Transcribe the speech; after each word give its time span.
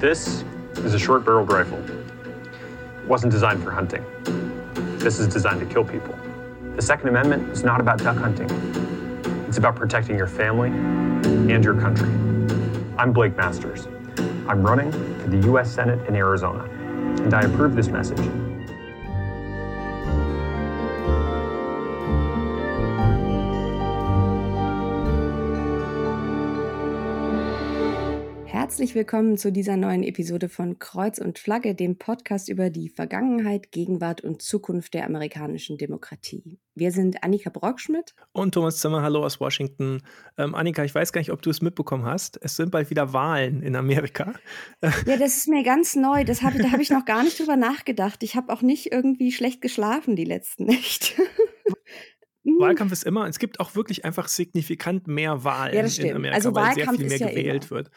This 0.00 0.44
is 0.76 0.94
a 0.94 0.98
short 0.98 1.26
barreled 1.26 1.52
rifle. 1.52 1.78
It 1.78 3.06
wasn't 3.06 3.32
designed 3.32 3.62
for 3.62 3.70
hunting. 3.70 4.02
This 4.96 5.18
is 5.18 5.28
designed 5.28 5.60
to 5.60 5.66
kill 5.66 5.84
people. 5.84 6.18
The 6.74 6.80
Second 6.80 7.10
Amendment 7.10 7.50
is 7.50 7.64
not 7.64 7.82
about 7.82 7.98
duck 7.98 8.16
hunting. 8.16 8.48
It's 9.46 9.58
about 9.58 9.76
protecting 9.76 10.16
your 10.16 10.26
family 10.26 10.70
and 10.70 11.62
your 11.62 11.78
country. 11.78 12.08
I'm 12.96 13.12
Blake 13.12 13.36
Masters. 13.36 13.88
I'm 14.48 14.62
running 14.62 14.90
for 14.90 15.28
the 15.28 15.46
U.S. 15.48 15.70
Senate 15.70 16.08
in 16.08 16.16
Arizona, 16.16 16.64
and 17.22 17.34
I 17.34 17.42
approve 17.42 17.76
this 17.76 17.88
message. 17.88 18.49
Herzlich 28.80 28.94
willkommen 28.94 29.36
zu 29.36 29.52
dieser 29.52 29.76
neuen 29.76 30.02
Episode 30.02 30.48
von 30.48 30.78
Kreuz 30.78 31.18
und 31.18 31.38
Flagge, 31.38 31.74
dem 31.74 31.98
Podcast 31.98 32.48
über 32.48 32.70
die 32.70 32.88
Vergangenheit, 32.88 33.72
Gegenwart 33.72 34.22
und 34.22 34.40
Zukunft 34.40 34.94
der 34.94 35.04
amerikanischen 35.04 35.76
Demokratie. 35.76 36.58
Wir 36.74 36.90
sind 36.90 37.22
Annika 37.22 37.50
Brockschmidt 37.50 38.14
und 38.32 38.54
Thomas 38.54 38.78
Zimmer. 38.78 39.02
Hallo 39.02 39.22
aus 39.22 39.38
Washington. 39.38 40.00
Ähm, 40.38 40.54
Annika, 40.54 40.82
ich 40.82 40.94
weiß 40.94 41.12
gar 41.12 41.20
nicht, 41.20 41.30
ob 41.30 41.42
du 41.42 41.50
es 41.50 41.60
mitbekommen 41.60 42.06
hast. 42.06 42.38
Es 42.40 42.56
sind 42.56 42.70
bald 42.70 42.88
wieder 42.88 43.12
Wahlen 43.12 43.62
in 43.62 43.76
Amerika. 43.76 44.32
Ja, 45.04 45.18
das 45.18 45.36
ist 45.36 45.48
mir 45.48 45.62
ganz 45.62 45.94
neu. 45.94 46.24
Das 46.24 46.40
hab, 46.40 46.56
da 46.56 46.72
habe 46.72 46.80
ich 46.80 46.88
noch 46.88 47.04
gar 47.04 47.22
nicht 47.22 47.38
drüber 47.38 47.56
nachgedacht. 47.56 48.22
Ich 48.22 48.34
habe 48.34 48.50
auch 48.50 48.62
nicht 48.62 48.90
irgendwie 48.90 49.30
schlecht 49.30 49.60
geschlafen 49.60 50.16
die 50.16 50.24
letzten 50.24 50.64
Nächte. 50.64 51.22
Wahlkampf 52.58 52.92
ist 52.92 53.04
immer, 53.04 53.26
es 53.26 53.38
gibt 53.38 53.60
auch 53.60 53.74
wirklich 53.74 54.04
einfach 54.04 54.28
signifikant 54.28 55.06
mehr 55.06 55.44
Wahlen 55.44 55.74
ja, 55.74 56.04
in 56.04 56.16
Amerika, 56.16 56.36
also 56.36 56.54
weil 56.54 56.76
Wahlkampf 56.76 56.98
sehr 56.98 57.08
viel 57.08 57.08
mehr 57.08 57.18
ja 57.18 57.28
gewählt 57.28 57.64
immer. 57.64 57.70
wird. 57.70 57.90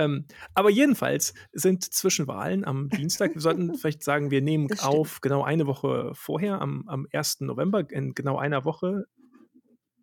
Ähm, 0.00 0.24
aber 0.54 0.70
jedenfalls 0.70 1.34
sind 1.52 1.84
Zwischenwahlen 1.84 2.64
am 2.64 2.88
Dienstag. 2.88 3.34
Wir 3.34 3.40
sollten 3.40 3.74
vielleicht 3.78 4.02
sagen, 4.02 4.30
wir 4.30 4.40
nehmen 4.40 4.68
auf 4.80 5.20
genau 5.20 5.42
eine 5.42 5.66
Woche 5.66 6.12
vorher, 6.14 6.60
am, 6.60 6.84
am 6.88 7.06
1. 7.12 7.40
November, 7.40 7.88
in 7.90 8.14
genau 8.14 8.38
einer 8.38 8.64
Woche. 8.64 9.04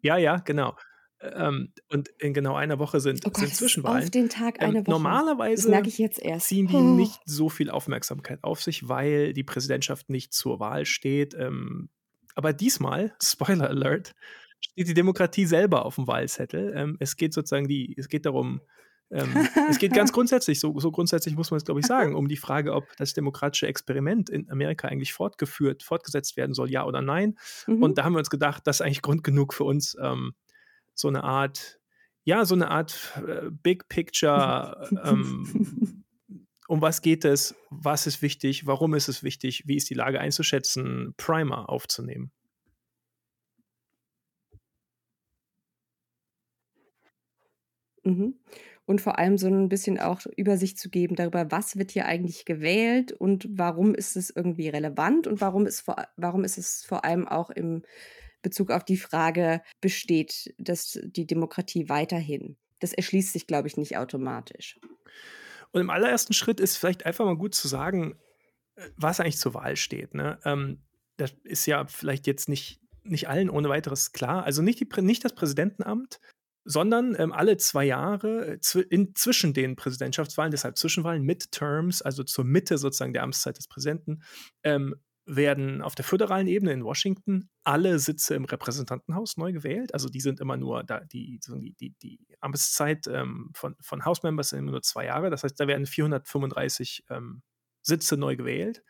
Ja, 0.02 0.18
ja, 0.18 0.38
genau. 0.38 0.76
Ähm, 1.20 1.74
und 1.90 2.10
in 2.20 2.34
genau 2.36 2.56
einer 2.56 2.78
Woche 2.78 3.00
sind, 3.00 3.22
Oh 3.26 3.30
Gott, 3.32 3.38
sind 3.38 3.56
Zwischenwahlen. 3.56 4.04
auf 4.04 4.12
den 4.12 4.30
Tag 4.30 4.58
Ähm, 4.60 4.70
eine 4.70 4.74
Woche. 4.80 4.84
Das 4.84 4.92
normalerweise 4.92 5.84
ziehen 6.40 6.68
die 6.68 6.76
Oh. 6.76 6.96
nicht 6.96 7.20
so 7.26 7.50
viel 7.50 7.72
Aufmerksamkeit 7.72 8.44
auf 8.44 8.62
sich, 8.62 8.88
weil 8.88 9.34
die 9.34 9.44
Präsidentschaft 9.44 10.10
nicht 10.10 10.34
zur 10.34 10.60
Wahl 10.60 10.86
steht. 10.86 11.34
Ähm, 11.34 11.90
aber 12.36 12.54
diesmal, 12.54 13.16
Spoiler 13.22 13.68
Alert, 13.70 14.14
steht 14.60 14.88
die 14.90 14.94
Demokratie 14.94 15.46
selber 15.48 15.86
auf 15.86 15.96
dem 15.96 16.06
Wahlzettel. 16.08 16.74
Ähm, 16.76 16.98
es 17.00 17.16
geht 17.16 17.34
sozusagen 17.34 17.68
die, 17.68 17.96
es 17.98 18.10
geht 18.10 18.28
darum, 18.28 18.62
ähm, 19.10 19.30
es 19.70 19.80
geht 19.80 19.94
ganz 19.94 20.12
grundsätzlich, 20.12 20.60
so, 20.60 20.78
so 20.80 20.92
grundsätzlich 20.92 21.36
muss 21.36 21.52
man 21.52 21.58
es, 21.58 21.66
glaube 21.66 21.80
ich, 21.80 21.86
sagen, 21.86 22.16
um 22.16 22.28
die 22.28 22.38
Frage, 22.38 22.74
ob 22.74 22.86
das 22.98 23.14
demokratische 23.14 23.68
Experiment 23.68 24.30
in 24.30 24.50
Amerika 24.50 24.88
eigentlich 24.88 25.14
fortgeführt, 25.14 25.84
fortgesetzt 25.84 26.38
werden 26.38 26.54
soll, 26.54 26.70
ja 26.70 26.86
oder 26.86 27.02
nein. 27.02 27.38
Mhm. 27.68 27.84
Und 27.84 27.98
da 27.98 28.04
haben 28.04 28.14
wir 28.14 28.20
uns 28.20 28.30
gedacht, 28.30 28.66
das 28.66 28.78
ist 28.78 28.82
eigentlich 28.82 29.02
Grund 29.02 29.24
genug 29.24 29.54
für 29.54 29.64
uns, 29.64 29.96
ähm, 30.02 30.34
so 30.94 31.08
eine 31.08 31.24
Art, 31.24 31.80
ja, 32.24 32.44
so 32.44 32.56
eine 32.56 32.70
Art 32.70 33.14
äh, 33.28 33.50
Big 33.52 33.88
Picture, 33.88 34.90
ähm, 35.04 36.04
um 36.68 36.82
was 36.82 37.02
geht 37.02 37.24
es, 37.24 37.56
was 37.70 38.08
ist 38.08 38.22
wichtig, 38.22 38.68
warum 38.68 38.94
ist 38.94 39.08
es 39.08 39.24
wichtig, 39.24 39.64
wie 39.68 39.78
ist 39.78 39.90
die 39.90 39.94
Lage 39.94 40.20
einzuschätzen, 40.20 41.14
Primer 41.16 41.70
aufzunehmen. 41.70 42.32
Mhm. 48.04 48.36
Und 48.88 49.02
vor 49.02 49.20
allem 49.20 49.38
so 49.38 49.48
ein 49.48 49.68
bisschen 49.68 50.00
auch 50.00 50.22
Übersicht 50.38 50.80
zu 50.80 50.90
geben 50.90 51.16
darüber, 51.16 51.52
was 51.52 51.76
wird 51.76 51.92
hier 51.92 52.06
eigentlich 52.06 52.46
gewählt 52.46 53.12
und 53.12 53.46
warum 53.52 53.94
ist 53.94 54.16
es 54.16 54.30
irgendwie 54.30 54.70
relevant 54.70 55.28
und 55.28 55.42
warum 55.42 55.66
ist 55.66 55.86
warum 56.16 56.46
ist 56.46 56.58
es 56.58 56.86
vor 56.86 57.04
allem 57.04 57.28
auch 57.28 57.50
im 57.50 57.84
Bezug 58.42 58.72
auf 58.72 58.86
die 58.86 58.96
Frage 58.96 59.62
besteht, 59.82 60.56
dass 60.58 60.98
die 61.04 61.28
Demokratie 61.28 61.90
weiterhin. 61.90 62.56
Das 62.80 62.94
erschließt 62.94 63.34
sich, 63.34 63.46
glaube 63.46 63.68
ich, 63.68 63.76
nicht 63.76 63.98
automatisch. 63.98 64.80
Und 65.72 65.82
im 65.82 65.90
allerersten 65.90 66.34
Schritt 66.34 66.62
ist 66.62 66.78
vielleicht 66.78 67.06
einfach 67.06 67.26
mal 67.26 67.36
gut 67.36 67.56
zu 67.56 67.68
sagen, 67.68 68.18
äh, 68.76 68.90
was 68.96 69.20
eigentlich 69.20 69.38
zur 69.38 69.54
Wahl 69.54 69.76
steht. 69.76 70.14
Ne? 70.14 70.40
Ähm, 70.46 70.82
das 71.18 71.34
ist 71.44 71.66
ja 71.66 71.86
vielleicht 71.88 72.26
jetzt 72.26 72.48
nicht, 72.48 72.80
nicht 73.04 73.28
allen 73.28 73.50
ohne 73.50 73.68
weiteres 73.68 74.14
klar. 74.14 74.44
Also 74.44 74.62
nicht, 74.62 74.80
die, 74.80 75.02
nicht 75.02 75.26
das 75.26 75.36
Präsidentenamt, 75.36 76.22
sondern 76.68 77.16
ähm, 77.18 77.32
alle 77.32 77.56
zwei 77.58 77.86
Jahre 77.86 78.46
äh, 78.46 78.58
zwi- 78.60 78.86
in, 78.90 79.16
zwischen 79.16 79.54
den 79.54 79.78
Präsidentschaftswahlen, 79.78 80.52
deshalb 80.52 80.78
Zwischenwahlen, 80.78 81.24
Midterms, 81.24 82.02
also 82.02 82.24
zur 82.24 82.44
Mitte 82.44 82.78
sozusagen 82.78 83.14
der 83.14 83.24
Amtszeit 83.24 83.58
des 83.58 83.68
Präsidenten, 83.68 84.22
ähm, 84.64 84.96
werden 85.26 85.82
auf 85.82 85.96
der 85.96 86.06
föderalen 86.06 86.48
Ebene 86.48 86.74
in 86.74 86.84
Washington 86.84 87.50
alle 87.64 88.00
Sitze 88.00 88.36
im 88.36 88.46
Repräsentantenhaus 88.46 89.38
neu 89.38 89.54
gewählt. 89.54 89.94
Also 89.94 90.10
die 90.10 90.22
sind 90.22 90.40
immer 90.42 90.58
nur, 90.58 90.84
da, 90.84 91.02
die, 91.02 91.40
die, 91.48 91.74
die, 91.80 91.96
die 92.02 92.20
Amtszeit 92.42 93.08
ähm, 93.08 93.52
von, 93.54 93.76
von 93.82 94.04
House-Members 94.06 94.50
sind 94.50 94.60
immer 94.60 94.72
nur 94.72 94.82
zwei 94.82 95.06
Jahre. 95.06 95.30
Das 95.30 95.44
heißt, 95.44 95.60
da 95.60 95.68
werden 95.68 95.86
435 95.86 97.06
ähm, 97.10 97.42
Sitze 97.82 98.18
neu 98.18 98.36
gewählt. 98.36 98.84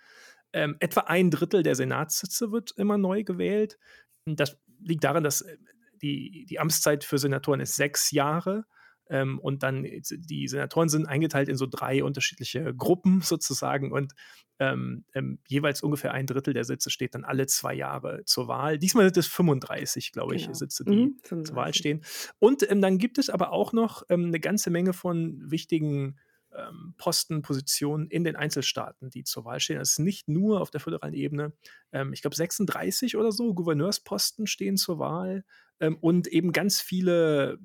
Ähm, 0.54 0.78
etwa 0.80 1.02
ein 1.02 1.30
Drittel 1.30 1.62
der 1.62 1.76
Senatssitze 1.76 2.52
wird 2.52 2.72
immer 2.72 2.98
neu 2.98 3.24
gewählt. 3.24 3.78
Das 4.26 4.58
liegt 4.80 5.04
daran, 5.04 5.24
dass 5.24 5.42
äh, 5.42 5.58
die, 6.02 6.46
die 6.50 6.60
Amtszeit 6.60 7.04
für 7.04 7.18
Senatoren 7.18 7.60
ist 7.60 7.76
sechs 7.76 8.12
Jahre. 8.12 8.66
Ähm, 9.10 9.40
und 9.40 9.64
dann, 9.64 9.86
äh, 9.86 10.02
die 10.10 10.48
Senatoren 10.48 10.90
sind 10.90 11.06
eingeteilt 11.08 11.48
in 11.50 11.56
so 11.56 11.66
drei 11.66 12.04
unterschiedliche 12.04 12.74
Gruppen 12.76 13.22
sozusagen. 13.24 13.92
Und 13.92 14.14
ähm, 14.60 15.06
ähm, 15.14 15.40
jeweils 15.48 15.84
ungefähr 15.84 16.14
ein 16.14 16.26
Drittel 16.26 16.54
der 16.54 16.64
Sitze 16.64 16.90
steht 16.90 17.14
dann 17.14 17.24
alle 17.24 17.46
zwei 17.46 17.74
Jahre 17.76 18.24
zur 18.26 18.48
Wahl. 18.48 18.80
Diesmal 18.80 19.06
sind 19.06 19.18
es 19.18 19.28
35, 19.28 20.12
glaube 20.12 20.36
ich, 20.36 20.44
Genau. 20.44 20.54
Sitze, 20.56 20.84
die 20.84 20.92
Mhm, 20.92 21.18
zur 21.24 21.56
Wahl 21.56 21.74
35. 21.74 21.78
stehen. 21.80 22.02
Und 22.40 22.70
ähm, 22.70 22.82
dann 22.82 22.98
gibt 22.98 23.18
es 23.18 23.30
aber 23.30 23.52
auch 23.52 23.72
noch 23.72 24.04
ähm, 24.10 24.26
eine 24.26 24.40
ganze 24.40 24.72
Menge 24.72 24.94
von 24.94 25.40
wichtigen 25.50 26.18
ähm, 26.56 26.96
Posten, 26.98 27.44
Positionen 27.44 28.08
in 28.08 28.24
den 28.24 28.36
Einzelstaaten, 28.36 29.10
die 29.12 29.24
zur 29.24 29.46
Wahl 29.46 29.60
stehen. 29.60 29.80
Es 29.80 29.92
ist 29.92 30.00
nicht 30.00 30.28
nur 30.28 30.60
auf 30.60 30.72
der 30.72 30.80
föderalen 30.82 31.14
Ebene. 31.14 31.54
Ähm, 31.92 32.12
ich 32.14 32.22
glaube, 32.22 32.36
36 32.36 33.16
oder 33.16 33.32
so 33.32 33.54
Gouverneursposten 33.54 34.48
stehen 34.48 34.76
zur 34.78 34.98
Wahl 34.98 35.44
ähm, 35.80 35.98
und 36.00 36.28
eben 36.28 36.52
ganz 36.52 36.82
viele 36.82 37.60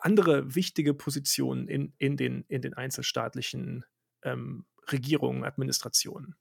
andere 0.00 0.54
wichtige 0.54 0.94
Positionen 0.94 1.68
in, 1.68 1.92
in, 1.98 2.16
den, 2.16 2.44
in 2.48 2.62
den 2.62 2.74
einzelstaatlichen 2.74 3.84
ähm, 4.22 4.64
Regierungen, 4.90 5.44
Administrationen. 5.44 6.36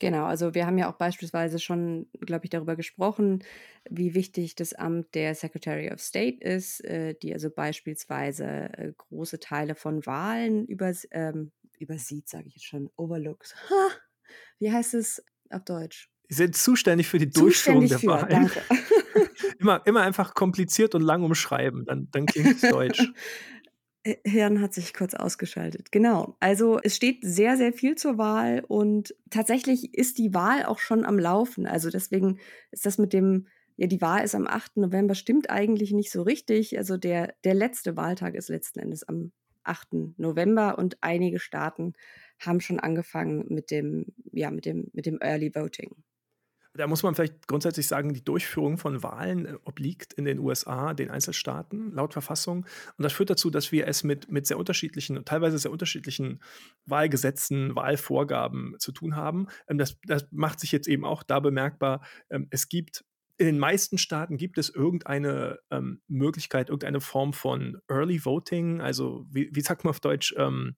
Genau, 0.00 0.26
also 0.26 0.54
wir 0.54 0.64
haben 0.64 0.78
ja 0.78 0.90
auch 0.90 0.96
beispielsweise 0.96 1.58
schon, 1.58 2.08
glaube 2.20 2.44
ich, 2.44 2.50
darüber 2.50 2.76
gesprochen, 2.76 3.42
wie 3.90 4.14
wichtig 4.14 4.54
das 4.54 4.72
Amt 4.72 5.14
der 5.14 5.34
Secretary 5.34 5.90
of 5.90 6.00
State 6.00 6.38
ist, 6.40 6.84
äh, 6.84 7.14
die 7.20 7.32
also 7.32 7.50
beispielsweise 7.50 8.44
äh, 8.46 8.92
große 8.96 9.40
Teile 9.40 9.74
von 9.74 10.06
Wahlen 10.06 10.66
übers 10.66 11.06
ähm, 11.10 11.50
übersieht, 11.78 12.28
sage 12.28 12.46
ich 12.46 12.54
jetzt 12.54 12.66
schon, 12.66 12.90
overlooks. 12.96 13.54
Ha! 13.70 13.88
Wie 14.60 14.70
heißt 14.70 14.94
es 14.94 15.24
auf 15.50 15.64
Deutsch? 15.64 16.10
Sie 16.28 16.36
sind 16.36 16.56
zuständig 16.56 17.08
für 17.08 17.18
die 17.18 17.30
Durchführung 17.30 17.86
Zuständig 17.86 17.90
der 17.90 17.98
für, 17.98 18.06
Wahlen. 18.08 18.50
danke. 18.50 18.62
Immer, 19.60 19.82
immer 19.86 20.02
einfach 20.02 20.34
kompliziert 20.34 20.94
und 20.94 21.02
lang 21.02 21.22
umschreiben, 21.22 21.84
dann, 21.84 22.08
dann 22.12 22.26
klingt 22.26 22.62
es 22.62 22.70
deutsch. 22.70 23.10
Hirn 24.24 24.60
hat 24.60 24.72
sich 24.72 24.94
kurz 24.94 25.14
ausgeschaltet. 25.14 25.90
Genau. 25.92 26.36
Also 26.40 26.78
es 26.82 26.96
steht 26.96 27.18
sehr, 27.22 27.56
sehr 27.56 27.72
viel 27.72 27.96
zur 27.96 28.18
Wahl 28.18 28.64
und 28.66 29.14
tatsächlich 29.30 29.94
ist 29.94 30.18
die 30.18 30.32
Wahl 30.32 30.64
auch 30.64 30.78
schon 30.78 31.04
am 31.04 31.18
Laufen. 31.18 31.66
Also 31.66 31.90
deswegen 31.90 32.38
ist 32.70 32.86
das 32.86 32.98
mit 32.98 33.12
dem, 33.12 33.48
ja, 33.76 33.86
die 33.86 34.00
Wahl 34.00 34.24
ist 34.24 34.34
am 34.34 34.46
8. 34.46 34.76
November, 34.78 35.14
stimmt 35.14 35.50
eigentlich 35.50 35.92
nicht 35.92 36.10
so 36.10 36.22
richtig. 36.22 36.78
Also 36.78 36.96
der, 36.96 37.34
der 37.44 37.54
letzte 37.54 37.96
Wahltag 37.96 38.34
ist 38.34 38.48
letzten 38.48 38.78
Endes 38.78 39.06
am 39.08 39.32
8. 39.64 39.88
November 40.16 40.78
und 40.78 40.98
einige 41.00 41.38
Staaten 41.38 41.94
haben 42.38 42.60
schon 42.60 42.80
angefangen 42.80 43.46
mit 43.48 43.70
dem, 43.70 44.06
ja, 44.32 44.50
mit 44.50 44.64
dem, 44.64 44.88
mit 44.92 45.06
dem 45.06 45.18
Early 45.20 45.54
Voting. 45.54 45.96
Da 46.74 46.86
muss 46.86 47.02
man 47.02 47.14
vielleicht 47.14 47.48
grundsätzlich 47.48 47.86
sagen, 47.86 48.12
die 48.12 48.24
Durchführung 48.24 48.78
von 48.78 49.02
Wahlen 49.02 49.46
äh, 49.46 49.54
obliegt 49.64 50.12
in 50.12 50.24
den 50.24 50.38
USA 50.38 50.94
den 50.94 51.10
Einzelstaaten 51.10 51.92
laut 51.92 52.12
Verfassung. 52.12 52.66
Und 52.96 53.02
das 53.02 53.12
führt 53.12 53.30
dazu, 53.30 53.50
dass 53.50 53.72
wir 53.72 53.86
es 53.86 54.04
mit, 54.04 54.30
mit 54.30 54.46
sehr 54.46 54.58
unterschiedlichen, 54.58 55.24
teilweise 55.24 55.58
sehr 55.58 55.72
unterschiedlichen 55.72 56.40
Wahlgesetzen, 56.84 57.74
Wahlvorgaben 57.74 58.76
zu 58.78 58.92
tun 58.92 59.16
haben. 59.16 59.48
Ähm, 59.68 59.78
das, 59.78 59.98
das 60.04 60.26
macht 60.30 60.60
sich 60.60 60.72
jetzt 60.72 60.88
eben 60.88 61.04
auch 61.04 61.22
da 61.22 61.40
bemerkbar. 61.40 62.02
Ähm, 62.30 62.46
es 62.50 62.68
gibt 62.68 63.04
in 63.38 63.46
den 63.46 63.58
meisten 63.58 63.98
Staaten 63.98 64.36
gibt 64.36 64.58
es 64.58 64.68
irgendeine 64.68 65.60
ähm, 65.70 66.02
Möglichkeit, 66.08 66.70
irgendeine 66.70 67.00
Form 67.00 67.32
von 67.32 67.80
Early 67.88 68.24
Voting, 68.24 68.80
also 68.80 69.26
wie, 69.30 69.48
wie 69.52 69.60
sagt 69.60 69.84
man 69.84 69.90
auf 69.90 70.00
Deutsch, 70.00 70.34
ähm, 70.36 70.74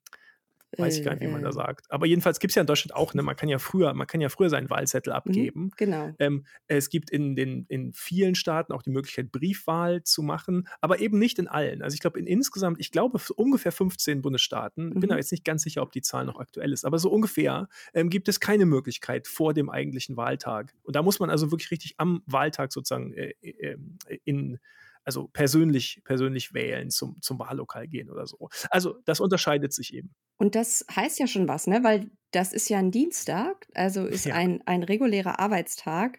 Weiß 0.77 0.99
ich 0.99 1.05
gar 1.05 1.15
nicht, 1.15 1.23
wie 1.23 1.29
man 1.29 1.43
da 1.43 1.49
äh, 1.49 1.53
sagt. 1.53 1.91
Aber 1.91 2.07
jedenfalls 2.07 2.39
gibt 2.39 2.53
es 2.53 2.55
ja 2.55 2.61
in 2.61 2.67
Deutschland 2.67 2.95
auch, 2.95 3.15
ne, 3.15 3.23
man 3.23 3.37
kann 3.37 3.49
ja 3.49 3.59
früher, 3.59 3.93
man 3.95 4.07
kann 4.07 4.21
ja 4.21 4.29
früher 4.29 4.49
seinen 4.49 4.71
Wahlzettel 4.71 5.13
mhm, 5.13 5.17
abgeben. 5.17 5.63
Mhm, 5.63 5.73
genau. 5.77 6.15
Ähm, 6.19 6.45
es 6.69 6.91
gibt 6.91 7.11
in, 7.11 7.35
den, 7.35 7.67
in 7.69 7.93
vielen 7.93 8.35
Staaten 8.35 8.73
auch 8.73 8.83
die 8.83 8.91
Möglichkeit, 8.91 9.33
Briefwahl 9.33 10.03
zu 10.05 10.23
machen, 10.23 10.69
aber 10.81 11.01
eben 11.01 11.19
nicht 11.19 11.39
in 11.39 11.49
allen. 11.49 11.83
Also 11.83 11.95
ich 11.95 12.01
glaube, 12.01 12.19
in 12.19 12.27
insgesamt, 12.27 12.79
ich 12.81 12.93
glaube, 12.93 13.19
ungefähr 13.35 13.73
15 13.73 14.23
Bundesstaaten, 14.23 14.91
mhm. 14.91 15.01
bin 15.01 15.11
da 15.11 15.17
jetzt 15.17 15.33
nicht 15.33 15.45
ganz 15.45 15.63
sicher, 15.63 15.83
ob 15.83 15.93
die 15.93 16.03
Zahl 16.03 16.25
noch 16.25 16.39
aktuell 16.39 16.73
ist, 16.73 16.85
aber 16.85 16.99
so 16.99 17.11
ungefähr 17.11 17.69
ähm, 17.93 18.09
gibt 18.09 18.29
es 18.29 18.39
keine 18.39 18.67
Möglichkeit 18.67 19.27
vor 19.27 19.55
dem 19.55 19.71
eigentlichen 19.71 20.17
Wahltag. 20.17 20.73
Und 20.83 20.97
da 20.97 21.03
muss 21.03 21.19
man 21.19 21.31
also 21.31 21.51
wirklich 21.51 21.71
richtig 21.71 21.95
am 21.99 22.23
Wahltag 22.27 22.73
sozusagen 22.73 23.13
äh, 23.13 23.35
äh, 23.41 23.77
in 24.25 24.59
also 25.05 25.29
persönlich, 25.29 26.03
persönlich 26.05 26.53
wählen, 26.55 26.91
zum, 26.91 27.21
zum 27.23 27.39
Wahllokal 27.39 27.89
gehen 27.89 28.11
oder 28.11 28.27
so. 28.27 28.49
Also 28.71 28.99
das 29.05 29.21
unterscheidet 29.21 29.73
sich 29.73 29.95
eben. 29.95 30.15
Und 30.41 30.55
das 30.55 30.87
heißt 30.91 31.19
ja 31.19 31.27
schon 31.27 31.49
was, 31.49 31.67
ne? 31.67 31.85
Weil 31.85 32.11
das 32.31 32.55
ist 32.55 32.71
ja 32.71 32.79
ein 32.79 32.91
Dienstag, 32.91 33.67
also 33.75 34.07
ist 34.07 34.25
ja. 34.25 34.35
ein, 34.35 34.63
ein 34.65 34.83
regulärer 34.83 35.39
Arbeitstag. 35.39 36.19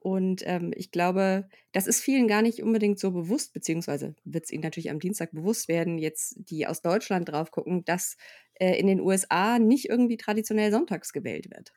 Und 0.00 0.42
ähm, 0.44 0.72
ich 0.74 0.90
glaube, 0.90 1.48
das 1.70 1.86
ist 1.86 2.00
vielen 2.00 2.26
gar 2.26 2.42
nicht 2.42 2.64
unbedingt 2.64 2.98
so 2.98 3.12
bewusst, 3.12 3.52
beziehungsweise 3.52 4.16
wird 4.24 4.46
es 4.46 4.50
ihnen 4.50 4.64
natürlich 4.64 4.90
am 4.90 4.98
Dienstag 4.98 5.30
bewusst 5.30 5.68
werden, 5.68 5.98
jetzt 5.98 6.34
die 6.36 6.66
aus 6.66 6.82
Deutschland 6.82 7.28
drauf 7.28 7.52
gucken, 7.52 7.84
dass 7.84 8.16
äh, 8.54 8.76
in 8.76 8.88
den 8.88 9.00
USA 9.00 9.60
nicht 9.60 9.88
irgendwie 9.88 10.16
traditionell 10.16 10.72
sonntags 10.72 11.12
gewählt 11.12 11.48
wird. 11.54 11.72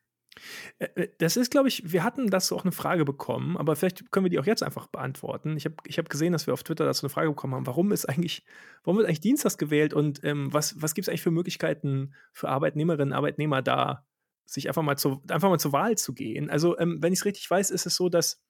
Äh, 0.80 0.88
äh, 0.96 1.08
das 1.20 1.38
ist, 1.38 1.52
glaube 1.52 1.68
ich, 1.68 1.92
wir 1.92 2.04
hatten 2.04 2.30
dazu 2.30 2.56
auch 2.56 2.64
eine 2.64 2.72
Frage 2.72 3.06
bekommen, 3.06 3.58
aber 3.58 3.76
vielleicht 3.76 4.12
können 4.12 4.26
wir 4.26 4.30
die 4.30 4.40
auch 4.40 4.46
jetzt 4.46 4.64
einfach 4.64 4.88
beantworten. 4.88 5.58
Ich 5.58 5.66
habe 5.66 5.76
ich 5.86 5.98
hab 5.98 6.10
gesehen, 6.10 6.34
dass 6.34 6.48
wir 6.48 6.54
auf 6.54 6.64
Twitter 6.64 6.86
dazu 6.86 7.06
eine 7.06 7.10
Frage 7.10 7.30
bekommen 7.30 7.56
haben, 7.56 7.68
warum 7.68 7.92
ist 7.92 8.06
eigentlich, 8.06 8.46
warum 8.84 8.98
wird 8.98 9.08
eigentlich 9.08 9.22
Dienstags 9.22 9.58
gewählt 9.58 9.94
und 9.94 10.24
ähm, 10.24 10.52
was, 10.54 10.82
was 10.82 10.94
gibt 10.94 11.08
es 11.08 11.10
eigentlich 11.10 11.24
für 11.24 11.32
Möglichkeiten 11.32 12.14
für 12.32 12.50
Arbeitnehmerinnen, 12.50 13.14
Arbeitnehmer 13.14 13.62
da, 13.62 14.06
sich 14.46 14.68
einfach 14.68 14.84
mal, 14.84 14.98
zu, 14.98 15.22
einfach 15.30 15.50
mal 15.50 15.60
zur 15.60 15.74
Wahl 15.74 15.98
zu 15.98 16.14
gehen? 16.14 16.50
Also, 16.50 16.78
ähm, 16.78 16.98
wenn 17.02 17.14
ich 17.14 17.20
es 17.20 17.26
richtig 17.26 17.50
weiß, 17.50 17.70
ist 17.72 17.86
es 17.86 17.96
so, 17.96 18.10
dass 18.10 18.42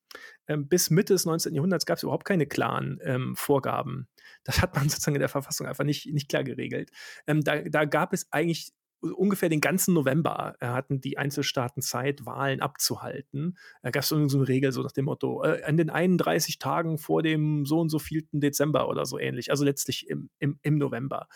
ähm, 0.47 0.67
bis 0.67 0.89
Mitte 0.89 1.13
des 1.13 1.25
19. 1.25 1.53
Jahrhunderts 1.53 1.85
gab 1.85 1.97
es 1.97 2.03
überhaupt 2.03 2.25
keine 2.25 2.45
klaren 2.45 2.99
ähm, 3.03 3.35
Vorgaben. 3.35 4.07
Das 4.43 4.61
hat 4.61 4.75
man 4.75 4.83
sozusagen 4.89 5.15
in 5.15 5.21
der 5.21 5.29
Verfassung 5.29 5.67
einfach 5.67 5.83
nicht, 5.83 6.11
nicht 6.13 6.29
klar 6.29 6.43
geregelt. 6.43 6.91
Ähm, 7.27 7.41
da, 7.41 7.61
da 7.61 7.85
gab 7.85 8.13
es 8.13 8.31
eigentlich 8.31 8.73
ungefähr 9.11 9.49
den 9.49 9.61
ganzen 9.61 9.93
November 9.93 10.55
äh, 10.59 10.67
hatten 10.67 11.01
die 11.01 11.17
Einzelstaaten 11.17 11.81
Zeit, 11.81 12.25
Wahlen 12.25 12.61
abzuhalten. 12.61 13.57
Da 13.81 13.91
gab 13.91 14.03
es 14.03 14.09
so 14.09 14.15
eine 14.15 14.47
Regel, 14.47 14.71
so 14.71 14.81
nach 14.81 14.91
dem 14.91 15.05
Motto, 15.05 15.43
äh, 15.43 15.63
an 15.63 15.77
den 15.77 15.89
31 15.89 16.57
Tagen 16.59 16.97
vor 16.97 17.21
dem 17.21 17.65
so 17.65 17.79
und 17.79 17.89
so 17.89 17.99
vielten 17.99 18.39
Dezember 18.39 18.87
oder 18.87 19.05
so 19.05 19.19
ähnlich, 19.19 19.51
also 19.51 19.65
letztlich 19.65 20.09
im, 20.09 20.29
im, 20.39 20.57
im 20.61 20.77
November. 20.77 21.27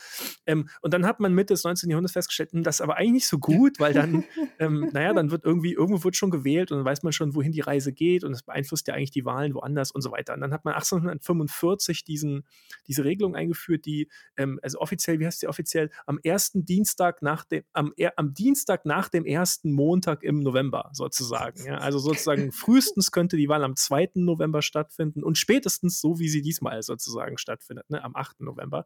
Ähm, 0.45 0.69
und 0.81 0.93
dann 0.93 1.05
hat 1.05 1.19
man 1.19 1.33
Mitte 1.33 1.53
des 1.53 1.63
19. 1.63 1.89
Jahrhunderts 1.89 2.13
festgestellt, 2.13 2.53
hm, 2.53 2.63
das 2.63 2.75
ist 2.75 2.81
aber 2.81 2.97
eigentlich 2.97 3.17
nicht 3.17 3.27
so 3.27 3.39
gut, 3.39 3.79
weil 3.79 3.93
dann, 3.93 4.23
ähm, 4.59 4.89
naja, 4.93 5.13
dann 5.13 5.31
wird 5.31 5.43
irgendwie, 5.43 5.73
irgendwo 5.73 6.03
wird 6.03 6.15
schon 6.15 6.31
gewählt 6.31 6.71
und 6.71 6.77
dann 6.77 6.85
weiß 6.85 7.03
man 7.03 7.11
schon, 7.11 7.35
wohin 7.35 7.51
die 7.51 7.61
Reise 7.61 7.91
geht 7.91 8.23
und 8.23 8.31
das 8.31 8.43
beeinflusst 8.43 8.87
ja 8.87 8.93
eigentlich 8.93 9.11
die 9.11 9.25
Wahlen 9.25 9.53
woanders 9.53 9.91
und 9.91 10.01
so 10.01 10.11
weiter. 10.11 10.33
Und 10.33 10.41
dann 10.41 10.53
hat 10.53 10.63
man 10.63 10.73
1845 10.75 12.03
diesen, 12.03 12.45
diese 12.87 13.03
Regelung 13.03 13.35
eingeführt, 13.35 13.85
die, 13.85 14.09
ähm, 14.37 14.59
also 14.61 14.79
offiziell, 14.79 15.19
wie 15.19 15.25
heißt 15.25 15.41
die 15.41 15.47
offiziell, 15.47 15.89
am 16.05 16.19
ersten 16.23 16.65
Dienstag 16.65 17.21
nach 17.21 17.43
dem 17.43 17.56
dem, 17.59 17.65
am, 17.73 17.93
am, 18.15 18.33
Dienstag 18.33 18.85
nach 18.85 19.09
dem 19.09 19.25
ersten 19.25 19.71
Montag 19.71 20.23
im 20.23 20.39
November 20.39 20.89
sozusagen. 20.93 21.65
Ja? 21.65 21.77
Also 21.77 21.99
sozusagen 21.99 22.51
frühestens 22.53 23.11
könnte 23.11 23.37
die 23.37 23.49
Wahl 23.49 23.63
am 23.63 23.75
2. 23.75 24.11
November 24.15 24.61
stattfinden 24.61 25.23
und 25.23 25.37
spätestens 25.37 25.99
so, 25.99 26.19
wie 26.19 26.29
sie 26.29 26.41
diesmal 26.41 26.81
sozusagen 26.83 27.37
stattfindet, 27.37 27.89
ne? 27.89 28.03
am 28.03 28.15
8. 28.15 28.41
November. 28.41 28.85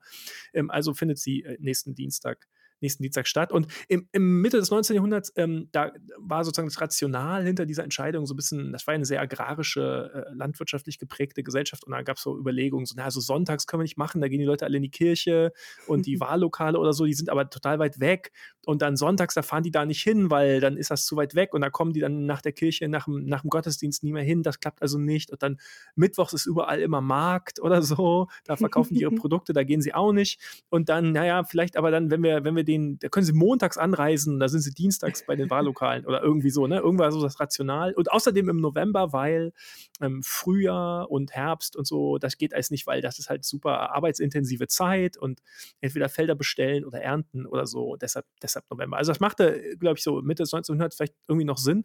Ähm, 0.54 0.70
also 0.70 0.94
findet 0.94 1.20
sie 1.20 1.44
äh, 1.44 1.58
nächsten 1.60 1.96
Dienstag 1.96 2.48
nächsten 2.82 3.04
Dienstag 3.04 3.28
statt. 3.28 3.52
Und 3.52 3.68
im, 3.88 4.08
im 4.12 4.42
Mitte 4.42 4.58
des 4.58 4.72
19. 4.72 4.96
Jahrhunderts, 4.96 5.32
ähm, 5.36 5.70
da 5.72 5.92
war 6.18 6.44
sozusagen 6.44 6.68
das 6.68 6.80
Rational 6.82 7.46
hinter 7.46 7.66
dieser 7.66 7.84
Entscheidung 7.84 8.26
so 8.26 8.34
ein 8.34 8.38
bisschen, 8.38 8.72
das 8.72 8.88
war 8.88 8.94
eine 8.94 9.06
sehr 9.06 9.22
agrarische, 9.22 10.12
äh, 10.14 10.34
landwirtschaftlich 10.34 11.00
geprägte 11.00 11.44
Gesellschaft. 11.44 11.84
Und 11.84 11.92
da 11.92 12.02
gab 12.02 12.18
es 12.18 12.24
so 12.24 12.38
Überlegungen, 12.38 12.86
so, 12.86 12.96
na, 12.98 13.10
so 13.12 13.20
sonntags 13.20 13.68
können 13.68 13.82
wir 13.82 13.86
nicht 13.86 13.98
machen, 13.98 14.22
da 14.22 14.28
gehen 14.28 14.40
die 14.40 14.46
Leute 14.46 14.66
alle 14.66 14.78
in 14.78 14.84
die 14.84 14.92
Kirche 14.92 15.54
und 15.88 16.06
die 16.06 16.20
Wahllokale 16.20 16.80
oder 16.80 16.94
so, 16.94 17.06
die 17.06 17.14
sind 17.14 17.30
aber 17.30 17.50
total 17.50 17.80
weit 17.80 18.00
weg. 18.00 18.32
Und 18.66 18.82
dann 18.82 18.96
sonntags, 18.96 19.34
da 19.34 19.42
fahren 19.42 19.64
die 19.64 19.72
da 19.72 19.86
nicht 19.86 20.02
hin, 20.02 20.30
weil 20.30 20.60
dann 20.60 20.78
ist 20.78 20.92
das 20.92 21.06
zu 21.06 21.16
weit 21.16 21.36
weg. 21.36 21.54
Und 21.54 21.62
da 21.62 21.70
kommen 21.70 21.94
die 21.94 22.00
dann 22.00 22.26
nach 22.26 22.42
der 22.42 22.52
Kirche, 22.52 22.88
nach 22.88 23.06
dem, 23.06 23.26
nach 23.26 23.42
dem 23.42 23.50
Gottesdienst 23.50 24.04
nie 24.04 24.14
mehr 24.14 24.24
hin, 24.24 24.44
das 24.44 24.60
klappt 24.60 24.82
also 24.82 24.98
nicht. 24.98 25.32
Und 25.32 25.42
dann 25.42 25.60
mittwochs 25.96 26.34
ist 26.34 26.46
überall 26.46 26.80
immer 26.80 27.02
Markt 27.02 27.60
oder 27.60 27.82
so, 27.82 28.28
da 28.46 28.56
verkaufen 28.56 28.94
die 28.94 29.02
ihre 29.02 29.12
Produkte, 29.16 29.54
da 29.54 29.64
gehen 29.64 29.82
sie 29.82 29.94
auch 29.94 30.14
nicht. 30.14 30.40
Und 30.70 30.90
dann, 30.90 31.12
naja, 31.12 31.44
vielleicht 31.44 31.76
aber 31.78 31.92
dann, 31.92 32.12
wenn 32.12 32.24
wir, 32.24 32.44
wenn 32.44 32.56
wir 32.56 32.64
den, 32.64 32.71
da 32.78 33.10
können 33.10 33.26
sie 33.26 33.34
montags 33.34 33.78
anreisen, 33.78 34.40
da 34.40 34.48
sind 34.48 34.62
sie 34.62 34.72
dienstags 34.72 35.26
bei 35.26 35.36
den 35.36 35.50
Wahllokalen 35.50 36.06
oder 36.06 36.22
irgendwie 36.22 36.50
so, 36.50 36.68
ne? 36.68 36.80
Irgendwann 36.80 37.12
so 37.12 37.22
das 37.22 37.40
Rational. 37.40 37.94
Und 37.94 38.12
außerdem 38.12 38.50
im 38.50 38.58
November, 38.58 39.14
weil 39.14 39.54
ähm, 40.02 40.22
Frühjahr 40.24 41.10
und 41.10 41.32
Herbst 41.32 41.76
und 41.76 41.88
so, 41.88 42.18
das 42.18 42.38
geht 42.38 42.54
alles 42.54 42.72
nicht, 42.72 42.88
weil 42.88 43.02
das 43.02 43.20
ist 43.20 43.30
halt 43.30 43.46
super 43.46 43.94
arbeitsintensive 43.94 44.68
Zeit 44.68 45.18
und 45.18 45.42
entweder 45.80 46.10
Felder 46.10 46.36
bestellen 46.36 46.86
oder 46.86 47.02
ernten 47.02 47.46
oder 47.46 47.66
so, 47.66 47.96
deshalb, 47.96 48.26
deshalb 48.42 48.66
November. 48.70 48.98
Also 48.98 49.12
das 49.12 49.20
machte, 49.20 49.76
glaube 49.80 49.98
ich, 49.98 50.04
so 50.04 50.22
Mitte 50.22 50.44
des 50.44 50.54
1900 50.54 50.94
vielleicht 50.94 51.16
irgendwie 51.28 51.46
noch 51.46 51.58
Sinn. 51.58 51.84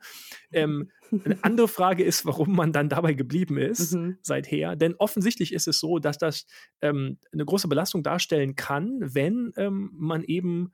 Ähm, 0.53 0.91
eine 1.13 1.39
andere 1.43 1.69
Frage 1.69 2.05
ist, 2.05 2.27
warum 2.27 2.55
man 2.55 2.73
dann 2.73 2.89
dabei 2.89 3.15
geblieben 3.15 3.59
ist 3.59 3.95
mhm. 3.95 4.19
seither. 4.23 4.77
Denn 4.77 4.95
offensichtlich 4.97 5.53
ist 5.53 5.69
es 5.69 5.79
so, 5.79 5.99
dass 5.99 6.19
das 6.19 6.47
ähm, 6.81 7.19
eine 7.33 7.45
große 7.45 7.69
Belastung 7.69 8.03
darstellen 8.03 8.55
kann, 8.55 8.99
wenn 9.01 9.53
ähm, 9.57 9.91
man 9.95 10.25
eben 10.25 10.73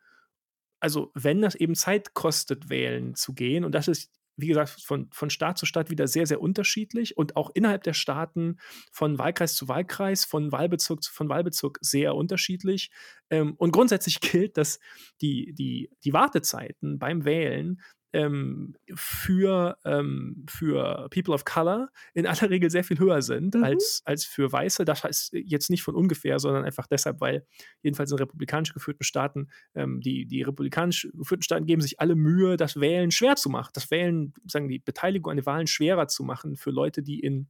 also 0.82 1.12
wenn 1.14 1.40
das 1.40 1.54
eben 1.54 1.76
Zeit 1.76 2.12
kostet, 2.12 2.68
wählen 2.68 3.14
zu 3.14 3.34
gehen, 3.34 3.64
und 3.64 3.72
das 3.72 3.86
ist, 3.86 4.10
wie 4.36 4.48
gesagt, 4.48 4.70
von, 4.70 5.08
von 5.12 5.30
Staat 5.30 5.56
zu 5.56 5.64
Staat 5.64 5.90
wieder 5.90 6.08
sehr, 6.08 6.26
sehr 6.26 6.40
unterschiedlich 6.40 7.16
und 7.16 7.36
auch 7.36 7.50
innerhalb 7.54 7.84
der 7.84 7.92
Staaten 7.92 8.58
von 8.90 9.16
Wahlkreis 9.16 9.54
zu 9.54 9.68
Wahlkreis, 9.68 10.24
von 10.24 10.50
Wahlbezirk 10.50 11.00
zu 11.04 11.12
von 11.12 11.28
Wahlbezirk 11.28 11.78
sehr 11.82 12.16
unterschiedlich. 12.16 12.90
Ähm, 13.30 13.54
und 13.58 13.70
grundsätzlich 13.70 14.20
gilt, 14.20 14.56
dass 14.56 14.80
die, 15.20 15.52
die, 15.54 15.88
die 16.02 16.12
Wartezeiten 16.12 16.98
beim 16.98 17.24
Wählen 17.24 17.80
ähm, 18.12 18.74
für, 18.94 19.78
ähm, 19.84 20.44
für 20.48 21.08
People 21.10 21.34
of 21.34 21.44
Color 21.44 21.88
in 22.14 22.26
aller 22.26 22.50
Regel 22.50 22.70
sehr 22.70 22.84
viel 22.84 22.98
höher 22.98 23.22
sind 23.22 23.54
mhm. 23.54 23.64
als, 23.64 24.02
als 24.04 24.24
für 24.24 24.50
Weiße. 24.50 24.84
Das 24.84 25.04
heißt 25.04 25.32
jetzt 25.32 25.70
nicht 25.70 25.82
von 25.82 25.94
ungefähr, 25.94 26.38
sondern 26.38 26.64
einfach 26.64 26.86
deshalb, 26.86 27.20
weil 27.20 27.46
jedenfalls 27.82 28.10
in 28.10 28.18
republikanisch 28.18 28.72
geführten 28.72 29.04
Staaten, 29.04 29.48
ähm, 29.74 30.00
die, 30.00 30.26
die 30.26 30.42
republikanisch 30.42 31.08
geführten 31.12 31.42
Staaten 31.42 31.66
geben 31.66 31.82
sich 31.82 32.00
alle 32.00 32.14
Mühe, 32.14 32.56
das 32.56 32.80
Wählen 32.80 33.10
schwer 33.10 33.36
zu 33.36 33.48
machen. 33.48 33.70
Das 33.74 33.90
Wählen, 33.90 34.34
sagen 34.46 34.68
die 34.68 34.78
Beteiligung 34.78 35.30
an 35.30 35.36
den 35.36 35.46
Wahlen 35.46 35.66
schwerer 35.66 36.08
zu 36.08 36.22
machen 36.24 36.56
für 36.56 36.70
Leute, 36.70 37.02
die 37.02 37.20
in 37.20 37.48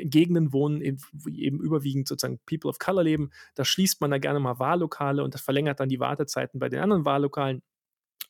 Gegenden 0.00 0.52
wohnen, 0.52 0.80
eben 0.80 1.60
überwiegend 1.60 2.08
sozusagen 2.08 2.40
People 2.46 2.70
of 2.70 2.78
Color 2.78 3.04
leben. 3.04 3.30
Da 3.54 3.64
schließt 3.64 4.00
man 4.00 4.10
da 4.10 4.18
gerne 4.18 4.40
mal 4.40 4.58
Wahllokale 4.58 5.22
und 5.22 5.34
das 5.34 5.42
verlängert 5.42 5.80
dann 5.80 5.88
die 5.88 6.00
Wartezeiten 6.00 6.58
bei 6.58 6.68
den 6.68 6.80
anderen 6.80 7.04
Wahllokalen. 7.04 7.62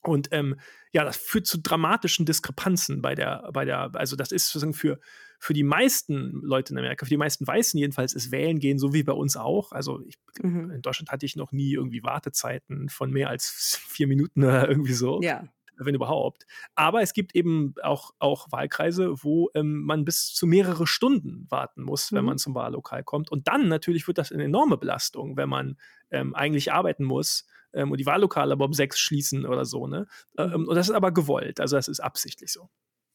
Und 0.06 0.28
ähm, 0.32 0.56
ja, 0.92 1.04
das 1.04 1.16
führt 1.16 1.46
zu 1.46 1.58
dramatischen 1.58 2.26
Diskrepanzen 2.26 3.02
bei 3.02 3.14
der, 3.14 3.50
bei 3.52 3.64
der, 3.64 3.90
also 3.94 4.16
das 4.16 4.32
ist 4.32 4.48
sozusagen 4.48 4.74
für, 4.74 5.00
für 5.38 5.54
die 5.54 5.62
meisten 5.62 6.40
Leute 6.42 6.72
in 6.72 6.78
Amerika, 6.78 7.04
für 7.06 7.10
die 7.10 7.16
meisten 7.16 7.46
Weißen 7.46 7.78
jedenfalls, 7.78 8.12
ist 8.12 8.30
Wählen 8.30 8.58
gehen, 8.58 8.78
so 8.78 8.92
wie 8.92 9.02
bei 9.02 9.12
uns 9.12 9.36
auch. 9.36 9.72
Also 9.72 10.02
ich, 10.06 10.16
mhm. 10.42 10.70
in 10.70 10.82
Deutschland 10.82 11.10
hatte 11.10 11.26
ich 11.26 11.36
noch 11.36 11.52
nie 11.52 11.72
irgendwie 11.72 12.02
Wartezeiten 12.02 12.88
von 12.88 13.10
mehr 13.10 13.28
als 13.28 13.80
vier 13.88 14.06
Minuten 14.06 14.44
oder 14.44 14.68
irgendwie 14.68 14.94
so. 14.94 15.20
Ja 15.22 15.44
wenn 15.76 15.94
überhaupt. 15.94 16.46
Aber 16.74 17.02
es 17.02 17.12
gibt 17.12 17.34
eben 17.34 17.74
auch, 17.82 18.12
auch 18.18 18.52
Wahlkreise, 18.52 19.24
wo 19.24 19.50
ähm, 19.54 19.82
man 19.82 20.04
bis 20.04 20.32
zu 20.32 20.46
mehrere 20.46 20.86
Stunden 20.86 21.46
warten 21.50 21.82
muss, 21.82 22.12
wenn 22.12 22.20
mhm. 22.20 22.26
man 22.26 22.38
zum 22.38 22.54
Wahllokal 22.54 23.02
kommt. 23.02 23.30
Und 23.30 23.48
dann 23.48 23.68
natürlich 23.68 24.06
wird 24.06 24.18
das 24.18 24.32
eine 24.32 24.44
enorme 24.44 24.76
Belastung, 24.76 25.36
wenn 25.36 25.48
man 25.48 25.76
ähm, 26.10 26.34
eigentlich 26.34 26.72
arbeiten 26.72 27.04
muss 27.04 27.46
ähm, 27.74 27.90
und 27.90 27.98
die 27.98 28.06
Wahllokale 28.06 28.52
aber 28.52 28.64
um 28.64 28.72
sechs 28.72 28.98
schließen 28.98 29.46
oder 29.46 29.64
so. 29.64 29.86
Ne? 29.86 30.06
Mhm. 30.38 30.44
Ähm, 30.44 30.68
und 30.68 30.74
das 30.74 30.88
ist 30.88 30.94
aber 30.94 31.12
gewollt, 31.12 31.60
also 31.60 31.76
das 31.76 31.88
ist 31.88 32.00
absichtlich 32.00 32.52
so. 32.52 32.68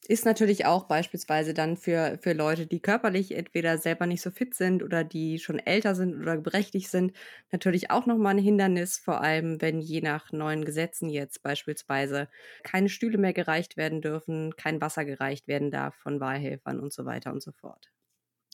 Ist 0.07 0.25
natürlich 0.25 0.65
auch 0.65 0.85
beispielsweise 0.85 1.53
dann 1.53 1.77
für, 1.77 2.17
für 2.21 2.33
Leute, 2.33 2.65
die 2.65 2.79
körperlich 2.79 3.35
entweder 3.35 3.77
selber 3.77 4.07
nicht 4.07 4.21
so 4.21 4.31
fit 4.31 4.55
sind 4.55 4.81
oder 4.81 5.03
die 5.03 5.39
schon 5.39 5.59
älter 5.59 5.93
sind 5.93 6.15
oder 6.19 6.37
berechtigt 6.37 6.89
sind, 6.89 7.13
natürlich 7.51 7.91
auch 7.91 8.05
nochmal 8.05 8.35
ein 8.35 8.43
Hindernis, 8.43 8.97
vor 8.97 9.21
allem 9.21 9.61
wenn 9.61 9.81
je 9.81 10.01
nach 10.01 10.31
neuen 10.31 10.63
Gesetzen 10.65 11.09
jetzt 11.09 11.43
beispielsweise 11.43 12.27
keine 12.63 12.89
Stühle 12.89 13.17
mehr 13.17 13.33
gereicht 13.33 13.77
werden 13.77 14.01
dürfen, 14.01 14.55
kein 14.55 14.81
Wasser 14.81 15.05
gereicht 15.05 15.47
werden 15.47 15.69
darf 15.69 15.95
von 15.95 16.19
Wahlhelfern 16.19 16.79
und 16.79 16.93
so 16.93 17.05
weiter 17.05 17.31
und 17.31 17.43
so 17.43 17.51
fort. 17.51 17.91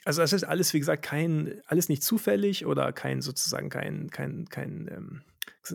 Also 0.04 0.22
das 0.22 0.34
ist 0.34 0.44
alles, 0.44 0.74
wie 0.74 0.80
gesagt, 0.80 1.06
kein, 1.06 1.62
alles 1.68 1.90
nicht 1.90 2.04
zufällig 2.04 2.66
oder 2.66 2.92
kein 2.92 3.22
sozusagen 3.22 3.70
kein, 3.70 4.10
kein, 4.10 4.46
kein 4.50 4.90
ähm 4.92 5.22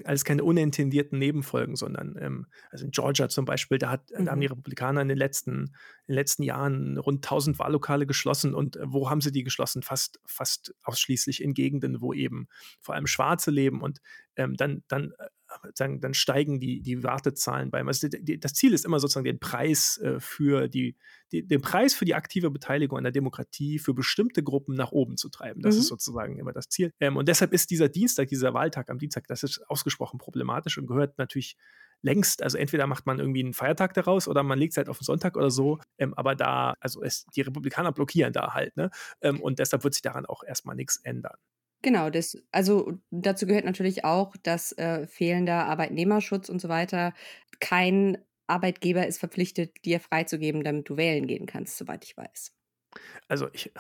alles 0.05 0.25
keine 0.25 0.45
unintendierten 0.45 1.19
Nebenfolgen, 1.19 1.77
sondern 1.77 2.17
ähm, 2.21 2.47
also 2.71 2.85
in 2.85 2.91
Georgia 2.91 3.29
zum 3.29 3.45
Beispiel, 3.45 3.79
da, 3.79 3.91
hat, 3.91 4.11
mhm. 4.11 4.25
da 4.25 4.33
haben 4.33 4.41
die 4.41 4.49
mhm. 4.49 4.55
Republikaner 4.55 5.03
in 5.03 5.09
den 5.09 5.19
letzten, 5.19 5.51
in 5.53 6.09
den 6.09 6.15
letzten 6.15 6.43
Jahren 6.43 6.99
rund 6.99 7.25
1000 7.25 7.59
Wahllokale 7.59 8.07
geschlossen 8.07 8.55
und 8.55 8.77
äh, 8.77 8.83
wo 8.87 9.11
haben 9.11 9.21
sie 9.21 9.33
die 9.33 9.43
geschlossen? 9.43 9.83
Fast, 9.83 10.21
fast 10.25 10.75
ausschließlich 10.83 11.43
in 11.43 11.55
Gegenden, 11.55 12.01
wo 12.01 12.13
eben 12.13 12.49
vor 12.81 12.95
allem 12.95 13.07
Schwarze 13.07 13.51
leben 13.51 13.83
und 13.83 14.01
ähm, 14.37 14.55
dann, 14.57 14.85
dann 14.89 15.13
äh, 15.19 15.29
dann, 15.77 16.01
dann 16.01 16.15
steigen 16.15 16.61
die, 16.61 16.81
die 16.81 17.03
Wartezahlen 17.03 17.71
beim. 17.71 17.89
Also 17.89 18.09
die, 18.09 18.25
die, 18.25 18.41
das 18.41 18.55
Ziel 18.55 18.73
ist 18.73 18.85
immer 18.85 19.01
sozusagen 19.01 19.25
den 19.25 19.41
Preis 19.41 19.99
äh, 19.99 20.21
für 20.21 20.69
die, 20.69 20.97
den 21.33 21.61
Preis 21.61 21.95
für 21.95 22.05
die 22.05 22.15
aktive 22.15 22.51
Beteiligung 22.51 22.99
an 22.99 23.05
der 23.05 23.13
Demokratie 23.13 23.79
für 23.79 23.95
bestimmte 23.95 24.43
Gruppen 24.43 24.75
nach 24.75 24.93
oben 24.93 25.17
zu 25.17 25.29
treiben. 25.29 25.63
Das 25.63 25.75
mhm. 25.75 25.81
ist 25.81 25.89
sozusagen 25.89 26.39
immer 26.39 26.53
das 26.53 26.69
Ziel. 26.69 26.93
Ähm, 27.01 27.17
und 27.17 27.29
deshalb 27.29 27.53
ist 27.53 27.71
dieser 27.71 27.89
Dienstag, 27.89 28.29
dieser 28.29 28.55
Wahltag 28.55 28.91
am 28.91 28.99
Dienstag, 28.99 29.27
das 29.27 29.43
ist 29.43 29.63
ausgesprochen 29.69 30.19
problematisch 30.19 30.79
und 30.79 30.87
gehört 30.87 31.19
natürlich 31.19 31.57
längst, 32.03 32.43
also 32.43 32.57
entweder 32.59 32.87
macht 32.87 33.07
man 33.07 33.19
irgendwie 33.19 33.45
einen 33.45 33.53
Feiertag 33.53 33.95
daraus 33.95 34.27
oder 34.27 34.43
man 34.43 34.59
legt 34.59 34.73
es 34.73 34.77
halt 34.77 34.89
auf 34.89 34.99
den 34.99 35.05
Sonntag 35.05 35.37
oder 35.37 35.51
so. 35.51 35.79
Ähm, 35.99 36.15
aber 36.15 36.35
da, 36.35 36.75
also 36.81 37.03
es, 37.03 37.27
die 37.35 37.43
Republikaner 37.43 37.93
blockieren 37.93 38.33
da 38.33 38.55
halt, 38.55 38.77
ne? 38.77 38.91
Ähm, 39.21 39.41
und 39.41 39.59
deshalb 39.59 39.85
wird 39.85 39.95
sich 39.95 40.03
daran 40.03 40.27
auch 40.27 40.43
erstmal 40.43 40.77
nichts 40.77 40.97
ändern. 41.03 41.37
Genau, 41.83 42.11
das, 42.11 42.37
also 42.53 42.93
dazu 43.11 43.47
gehört 43.47 43.65
natürlich 43.65 44.05
auch, 44.05 44.37
dass 44.43 44.73
äh, 44.73 45.07
fehlender 45.07 45.67
Arbeitnehmerschutz 45.67 46.51
und 46.51 46.61
so 46.61 46.69
weiter 46.69 47.15
kein 47.59 48.19
Arbeitgeber 48.51 49.07
ist 49.07 49.19
verpflichtet, 49.19 49.85
dir 49.85 50.01
freizugeben, 50.01 50.65
damit 50.65 50.89
du 50.89 50.97
wählen 50.97 51.27
gehen 51.27 51.47
kannst, 51.47 51.79
soweit 51.79 52.05
ich 52.05 52.17
weiß. 52.17 52.53
Also 53.29 53.49
ich, 53.53 53.73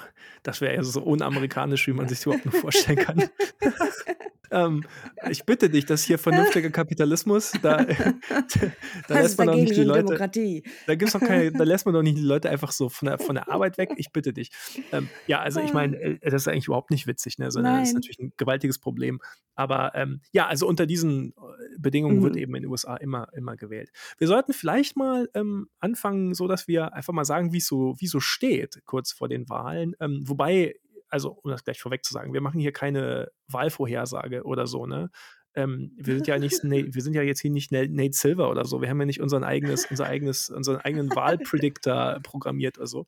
das 0.42 0.60
wäre 0.60 0.74
ja 0.74 0.82
so 0.82 1.02
unamerikanisch, 1.04 1.86
wie 1.88 1.92
man 1.92 2.08
sich 2.08 2.24
überhaupt 2.24 2.44
nur 2.46 2.54
vorstellen 2.54 2.98
kann. 2.98 3.28
ähm, 4.50 4.84
ich 5.30 5.44
bitte 5.44 5.70
dich, 5.70 5.86
das 5.86 6.02
hier 6.04 6.18
vernünftiger 6.18 6.70
Kapitalismus, 6.70 7.52
da, 7.62 7.84
da 9.08 9.20
lässt 9.20 9.38
man 9.38 9.48
doch 9.48 9.54
nicht 9.54 9.76
die 9.76 9.84
Leute. 9.84 10.04
Demokratie. 10.04 10.64
Da 10.86 10.94
gibt's 10.94 11.12
doch 11.12 11.20
keine, 11.20 11.52
da 11.52 11.64
lässt 11.64 11.86
man 11.86 11.94
doch 11.94 12.02
nicht 12.02 12.18
die 12.18 12.22
Leute 12.22 12.50
einfach 12.50 12.72
so 12.72 12.88
von 12.88 13.06
der, 13.06 13.18
von 13.18 13.34
der 13.34 13.50
Arbeit 13.50 13.78
weg. 13.78 13.90
Ich 13.96 14.12
bitte 14.12 14.32
dich. 14.32 14.50
Ähm, 14.92 15.08
ja, 15.26 15.40
also 15.40 15.60
ich 15.60 15.72
meine, 15.72 15.96
äh, 15.96 16.18
das 16.20 16.42
ist 16.42 16.48
eigentlich 16.48 16.66
überhaupt 16.66 16.90
nicht 16.90 17.06
witzig, 17.06 17.38
ne? 17.38 17.50
sondern 17.50 17.74
Nein. 17.74 17.82
das 17.82 17.90
ist 17.90 17.94
natürlich 17.94 18.18
ein 18.18 18.32
gewaltiges 18.36 18.78
Problem. 18.78 19.20
Aber 19.54 19.92
ähm, 19.94 20.20
ja, 20.32 20.46
also 20.46 20.66
unter 20.66 20.86
diesen 20.86 21.30
äh, 21.30 21.32
Bedingungen 21.78 22.18
mhm. 22.18 22.22
wird 22.22 22.36
eben 22.36 22.54
in 22.54 22.62
den 22.62 22.70
USA 22.70 22.96
immer, 22.96 23.28
immer 23.34 23.56
gewählt. 23.56 23.90
Wir 24.18 24.26
sollten 24.26 24.52
vielleicht 24.52 24.96
mal 24.96 25.28
ähm, 25.34 25.68
anfangen, 25.78 26.34
so 26.34 26.48
dass 26.48 26.68
wir 26.68 26.94
einfach 26.94 27.12
mal 27.12 27.24
sagen, 27.24 27.52
wie 27.52 27.58
es 27.58 27.66
so, 27.66 27.94
so 28.00 28.20
steht, 28.20 28.80
kurz 28.84 29.12
vor 29.12 29.28
den 29.28 29.48
Wahlen. 29.48 29.94
Ähm, 30.00 30.22
wobei, 30.26 30.74
also 31.10 31.38
um 31.42 31.50
das 31.50 31.64
gleich 31.64 31.80
vorweg 31.80 32.04
zu 32.04 32.12
sagen, 32.12 32.32
wir 32.32 32.40
machen 32.40 32.60
hier 32.60 32.72
keine 32.72 33.30
Wahlvorhersage 33.48 34.44
oder 34.44 34.66
so, 34.66 34.86
ne? 34.86 35.10
Ähm, 35.54 35.92
wir 35.96 36.14
sind 36.14 36.26
ja 36.28 36.38
nicht, 36.38 36.62
wir 36.62 37.02
sind 37.02 37.14
ja 37.14 37.22
jetzt 37.22 37.40
hier 37.40 37.50
nicht 37.50 37.72
Nate 37.72 38.12
Silver 38.12 38.50
oder 38.50 38.64
so. 38.64 38.80
Wir 38.80 38.88
haben 38.88 39.00
ja 39.00 39.06
nicht 39.06 39.20
unseren 39.20 39.44
eigenes, 39.44 39.86
unser 39.90 40.06
eigenes, 40.06 40.48
unseren 40.48 40.76
eigenen 40.76 41.10
Wahlpredictor 41.14 42.20
programmiert 42.22 42.78
oder 42.78 42.86
so. 42.86 43.06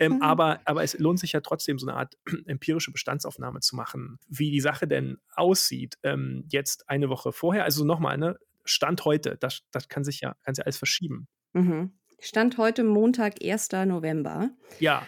Ähm, 0.00 0.20
aber, 0.22 0.60
aber 0.64 0.82
es 0.82 0.98
lohnt 0.98 1.20
sich 1.20 1.32
ja 1.32 1.40
trotzdem, 1.40 1.78
so 1.78 1.86
eine 1.86 1.96
Art 1.96 2.16
empirische 2.46 2.90
Bestandsaufnahme 2.92 3.60
zu 3.60 3.76
machen, 3.76 4.18
wie 4.28 4.50
die 4.50 4.60
Sache 4.60 4.88
denn 4.88 5.18
aussieht. 5.34 5.96
Ähm, 6.02 6.44
jetzt 6.48 6.88
eine 6.88 7.08
Woche 7.08 7.32
vorher, 7.32 7.64
also 7.64 7.84
nochmal, 7.84 8.18
ne? 8.18 8.36
Stand 8.64 9.04
heute, 9.04 9.36
das, 9.38 9.62
das 9.70 9.88
kann 9.88 10.02
sich 10.02 10.20
ja, 10.20 10.34
kann 10.44 10.56
sich 10.56 10.64
alles 10.64 10.76
verschieben. 10.76 11.28
Mhm. 11.52 11.92
Stand 12.18 12.58
heute 12.58 12.82
Montag, 12.82 13.34
1. 13.44 13.70
November. 13.86 14.50
Ja. 14.80 15.06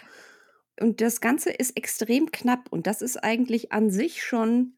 Und 0.81 1.01
das 1.01 1.21
Ganze 1.21 1.51
ist 1.51 1.77
extrem 1.77 2.31
knapp 2.31 2.69
und 2.71 2.87
das 2.87 3.03
ist 3.03 3.17
eigentlich 3.17 3.73
an 3.73 3.91
sich 3.91 4.23
schon 4.23 4.75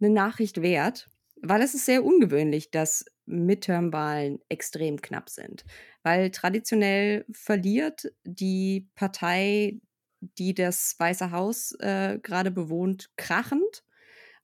eine 0.00 0.10
Nachricht 0.10 0.62
wert, 0.62 1.10
weil 1.42 1.62
es 1.62 1.74
ist 1.74 1.86
sehr 1.86 2.04
ungewöhnlich, 2.04 2.70
dass 2.70 3.04
Midterm-Wahlen 3.26 4.40
extrem 4.48 5.00
knapp 5.00 5.28
sind. 5.30 5.64
Weil 6.02 6.30
traditionell 6.30 7.24
verliert 7.32 8.12
die 8.24 8.88
Partei, 8.94 9.80
die 10.20 10.54
das 10.54 10.96
Weiße 10.98 11.30
Haus 11.30 11.72
äh, 11.80 12.18
gerade 12.22 12.50
bewohnt, 12.50 13.10
krachend 13.16 13.84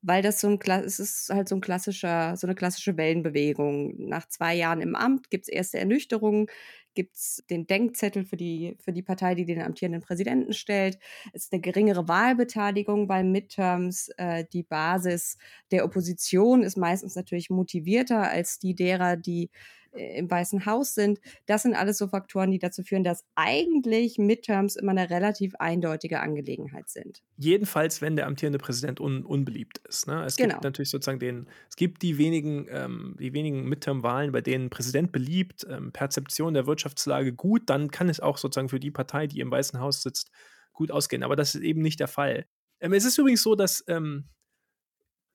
weil 0.07 0.23
das 0.23 0.41
so 0.41 0.49
ein 0.49 0.61
es 0.85 1.01
ist 1.01 1.31
halt 1.31 1.49
so 1.49 1.57
ein 1.57 1.61
klassischer, 1.61 2.37
so 2.37 2.47
eine 2.47 2.55
klassische 2.55 2.97
Wellenbewegung. 2.97 3.95
Nach 4.09 4.29
zwei 4.29 4.55
Jahren 4.55 4.81
im 4.81 4.95
Amt 4.95 5.31
gibt 5.31 5.45
es 5.45 5.49
erste 5.49 5.79
Ernüchterungen, 5.79 6.47
gibt 6.97 7.15
es 7.15 7.45
den 7.49 7.69
Denkzettel 7.69 8.25
für 8.25 8.37
die, 8.37 8.77
für 8.81 8.93
die 8.93 9.03
Partei, 9.03 9.37
die 9.37 9.45
den 9.45 9.63
amtierenden 9.63 10.03
Präsidenten 10.03 10.53
stellt. 10.53 10.99
Es 11.33 11.45
ist 11.45 11.53
eine 11.53 11.61
geringere 11.61 12.09
Wahlbeteiligung 12.09 13.07
bei 13.07 13.23
Midterms. 13.23 14.09
Äh, 14.17 14.45
die 14.53 14.65
Basis 14.65 15.39
der 15.71 15.85
Opposition 15.85 16.65
ist 16.65 16.77
meistens 16.77 17.15
natürlich 17.15 17.51
motivierter 17.51 18.29
als 18.29 18.59
die 18.59 18.75
derer, 18.75 19.17
die 19.17 19.51
im 19.97 20.31
Weißen 20.31 20.67
Haus 20.67 20.95
sind. 20.95 21.21
Das 21.47 21.63
sind 21.63 21.75
alles 21.75 21.99
so 21.99 22.09
Faktoren, 22.09 22.51
die 22.51 22.59
dazu 22.59 22.83
führen, 22.83 23.05
dass 23.05 23.25
eigentlich 23.35 24.19
Midterms 24.19 24.77
immer 24.77 24.93
eine 24.93 25.11
relativ 25.11 25.55
eindeutige 25.57 26.21
Angelegenheit 26.21 26.89
sind. 26.89 27.23
Jedenfalls, 27.37 28.01
wenn 28.03 28.17
der 28.17 28.27
amtierende 28.27 28.59
Präsident 28.59 29.01
un 29.01 29.25
unbeliebt 29.25 29.79
ist. 29.89 30.07
Ne? 30.07 30.25
Es 30.25 30.37
genau. 30.37 30.55
gibt 30.55 30.65
natürlich 30.65 30.91
sozusagen 30.91 31.19
den, 31.19 31.49
es 31.69 31.77
gibt 31.77 32.03
die 32.03 32.19
wenigen, 32.19 32.67
ähm, 32.71 33.17
die 33.19 33.33
wenigen 33.33 33.69
Midterm-Wahlen, 33.69 34.33
bei 34.33 34.41
denen 34.41 34.71
Präsident 34.71 35.13
beliebt, 35.13 35.67
ähm, 35.69 35.93
Perzeption 35.93 36.55
der 36.55 36.67
Wirtschaftslage 36.67 37.33
gut, 37.33 37.63
dann 37.67 37.91
kann 37.91 38.09
es 38.09 38.21
auch 38.21 38.39
sozusagen 38.39 38.69
für 38.69 38.81
die 38.81 38.91
Partei, 38.91 39.27
die 39.27 39.41
im 39.41 39.51
Weißen 39.51 39.81
Haus 39.81 40.03
sitzt, 40.03 40.31
gut 40.73 40.91
ausgehen. 40.91 41.23
Aber 41.23 41.37
das 41.37 41.55
ist 41.55 41.63
eben 41.63 41.83
nicht 41.83 42.01
der 42.01 42.09
Fall. 42.09 42.47
Ähm, 42.81 42.93
es 42.93 43.05
ist 43.05 43.19
übrigens 43.19 43.43
so, 43.43 43.55
dass 43.55 43.85
ähm, 43.89 44.29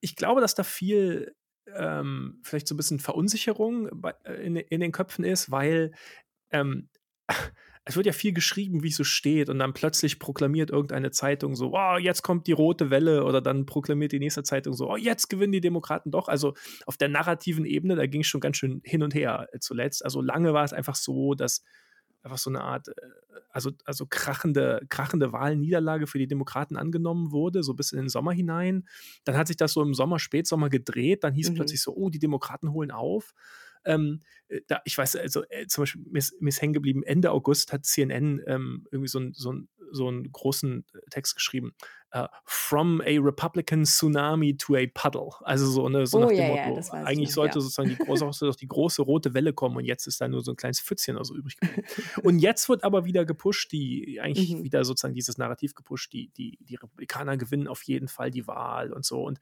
ich 0.01 0.15
glaube, 0.15 0.41
dass 0.41 0.55
da 0.55 0.63
viel 0.63 1.35
ähm, 1.75 2.39
vielleicht 2.43 2.67
so 2.67 2.75
ein 2.75 2.77
bisschen 2.77 2.99
Verunsicherung 2.99 3.89
bei, 3.93 4.13
äh, 4.23 4.45
in, 4.45 4.55
in, 4.55 4.81
den 4.81 4.91
Köpfen 4.91 5.23
ist, 5.23 5.51
weil 5.51 5.91
ähm, 6.51 6.89
es 7.85 7.95
wird 7.95 8.05
ja 8.05 8.13
viel 8.13 8.33
geschrieben, 8.33 8.83
wie 8.83 8.89
es 8.89 8.97
so 8.97 9.03
steht, 9.03 9.49
und 9.49 9.59
dann 9.59 9.73
plötzlich 9.73 10.19
proklamiert 10.19 10.69
irgendeine 10.69 11.11
Zeitung 11.11 11.55
so, 11.55 11.73
oh, 11.73 11.97
jetzt 11.97 12.21
kommt 12.21 12.47
die 12.47 12.51
rote 12.51 12.89
Welle, 12.89 13.23
oder 13.23 13.41
dann 13.41 13.65
proklamiert 13.65 14.11
die 14.11 14.19
nächste 14.19 14.43
Zeitung 14.43 14.73
so, 14.73 14.91
oh, 14.91 14.97
jetzt 14.97 15.29
gewinnen 15.29 15.53
die 15.53 15.61
Demokraten 15.61 16.11
doch. 16.11 16.27
Also 16.27 16.53
auf 16.85 16.97
der 16.97 17.09
narrativen 17.09 17.65
Ebene, 17.65 17.95
da 17.95 18.05
ging 18.05 18.21
es 18.21 18.27
schon 18.27 18.41
ganz 18.41 18.57
schön 18.57 18.81
hin 18.83 19.03
und 19.03 19.15
her 19.15 19.47
äh, 19.51 19.59
zuletzt. 19.59 20.05
Also 20.05 20.21
lange 20.21 20.53
war 20.53 20.63
es 20.63 20.73
einfach 20.73 20.95
so, 20.95 21.33
dass 21.33 21.63
einfach 22.23 22.37
so 22.37 22.49
eine 22.49 22.61
Art, 22.61 22.87
äh, 22.89 22.93
also, 23.49 23.71
also 23.85 24.05
krachende, 24.09 24.81
krachende 24.89 25.31
Wahlniederlage 25.31 26.07
für 26.07 26.19
die 26.19 26.27
Demokraten 26.27 26.77
angenommen 26.77 27.31
wurde, 27.31 27.63
so 27.63 27.73
bis 27.73 27.91
in 27.91 27.99
den 27.99 28.09
Sommer 28.09 28.31
hinein. 28.31 28.87
Dann 29.23 29.37
hat 29.37 29.47
sich 29.47 29.57
das 29.57 29.73
so 29.73 29.81
im 29.81 29.93
Sommer, 29.93 30.19
Spätsommer 30.19 30.69
gedreht. 30.69 31.23
Dann 31.23 31.33
hieß 31.33 31.51
mhm. 31.51 31.55
plötzlich 31.55 31.81
so, 31.81 31.93
oh, 31.95 32.09
die 32.09 32.19
Demokraten 32.19 32.71
holen 32.71 32.91
auf. 32.91 33.33
Ähm, 33.85 34.21
äh, 34.47 34.61
da, 34.67 34.81
ich 34.85 34.97
weiß, 34.97 35.15
also 35.15 35.43
äh, 35.49 35.67
zum 35.67 35.83
Beispiel, 35.83 36.03
mir 36.09 36.19
ist, 36.19 36.41
mir 36.41 36.49
ist 36.49 36.61
hängen 36.61 36.73
geblieben, 36.73 37.03
Ende 37.03 37.31
August 37.31 37.73
hat 37.73 37.85
CNN 37.85 38.41
ähm, 38.47 38.87
irgendwie 38.91 39.07
so, 39.07 39.19
ein, 39.19 39.33
so, 39.33 39.51
ein, 39.53 39.69
so 39.91 40.07
einen 40.07 40.31
großen 40.31 40.85
äh, 40.93 41.09
Text 41.09 41.35
geschrieben. 41.35 41.73
Uh, 42.13 42.27
from 42.43 42.99
a 43.05 43.17
Republican 43.19 43.85
Tsunami 43.85 44.57
to 44.57 44.75
a 44.75 44.85
Puddle. 44.93 45.29
Also 45.43 45.65
so, 45.65 45.87
ne, 45.87 46.05
so 46.05 46.17
oh, 46.17 46.21
nach 46.23 46.27
dem 46.27 46.37
ja, 46.37 46.67
Motto, 46.67 46.81
ja, 46.81 47.03
eigentlich 47.05 47.31
sollte 47.31 47.59
ja. 47.59 47.61
sozusagen 47.61 47.87
die 47.87 47.95
große, 47.95 48.51
die 48.59 48.67
große 48.67 49.01
rote 49.01 49.33
Welle 49.33 49.53
kommen 49.53 49.77
und 49.77 49.85
jetzt 49.85 50.07
ist 50.07 50.19
da 50.19 50.27
nur 50.27 50.41
so 50.41 50.51
ein 50.51 50.57
kleines 50.57 50.81
Pfützchen 50.81 51.15
oder 51.15 51.23
so 51.23 51.37
übrig 51.37 51.55
geblieben. 51.55 51.87
und 52.23 52.39
jetzt 52.39 52.67
wird 52.67 52.83
aber 52.83 53.05
wieder 53.05 53.23
gepusht, 53.23 53.71
die, 53.71 54.19
eigentlich 54.19 54.53
mhm. 54.53 54.65
wieder 54.65 54.83
sozusagen 54.83 55.13
dieses 55.13 55.37
Narrativ 55.37 55.73
gepusht, 55.73 56.11
die, 56.11 56.31
die, 56.35 56.57
die 56.59 56.75
Republikaner 56.75 57.37
gewinnen 57.37 57.69
auf 57.69 57.81
jeden 57.83 58.09
Fall 58.09 58.29
die 58.29 58.45
Wahl 58.45 58.91
und 58.91 59.05
so. 59.05 59.23
Und 59.23 59.39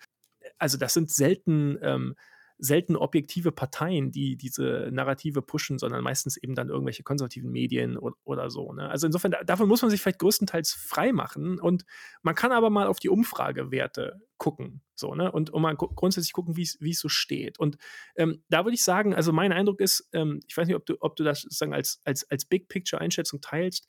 also 0.60 0.78
das 0.78 0.94
sind 0.94 1.10
selten 1.10 1.80
ähm, 1.82 2.16
selten 2.60 2.98
objektive 2.98 3.52
Parteien, 3.52 4.12
die 4.12 4.36
diese 4.36 4.90
Narrative 4.92 5.42
pushen, 5.42 5.80
sondern 5.80 6.04
meistens 6.04 6.38
eben 6.38 6.56
dann 6.56 6.70
irgendwelche 6.70 7.04
konservativen 7.04 7.52
Medien 7.52 7.98
oder, 7.98 8.16
oder 8.26 8.50
so. 8.50 8.74
Ne? 8.74 8.90
Also 8.90 9.08
insofern, 9.08 9.34
davon 9.46 9.68
muss 9.68 9.82
man 9.82 9.90
sich 9.90 10.02
vielleicht 10.02 10.20
größtenteils 10.20 10.74
frei 10.74 11.14
machen 11.14 11.60
und 11.60 11.86
man 12.22 12.36
kann 12.36 12.52
aber 12.52 12.70
mal 12.70 12.88
auf 12.88 13.00
die 13.00 13.10
Umfragewerte 13.10 14.22
gucken. 14.38 14.82
So, 14.96 15.16
ne? 15.16 15.32
Und, 15.32 15.50
und 15.52 15.62
mal 15.62 15.76
grundsätzlich 15.76 16.34
gucken, 16.34 16.58
wie 16.58 16.64
es 16.64 17.00
so 17.00 17.08
steht. 17.08 17.60
Und 17.60 17.78
ähm, 18.16 18.44
da 18.50 18.66
würde 18.66 18.76
ich 18.76 18.84
sagen, 18.84 19.14
also 19.14 19.32
mein 19.32 19.54
Eindruck 19.54 19.80
ist, 19.80 20.10
ähm, 20.12 20.42
ich 20.48 20.58
weiß 20.58 20.68
nicht, 20.68 20.76
ob 20.76 20.86
du, 20.86 20.98
ob 21.00 21.16
du 21.16 21.24
das 21.24 21.42
sozusagen 21.42 21.74
als, 21.74 22.02
als, 22.04 22.30
als 22.30 22.46
Big 22.46 22.68
Picture-Einschätzung 22.68 23.40
teilst, 23.42 23.88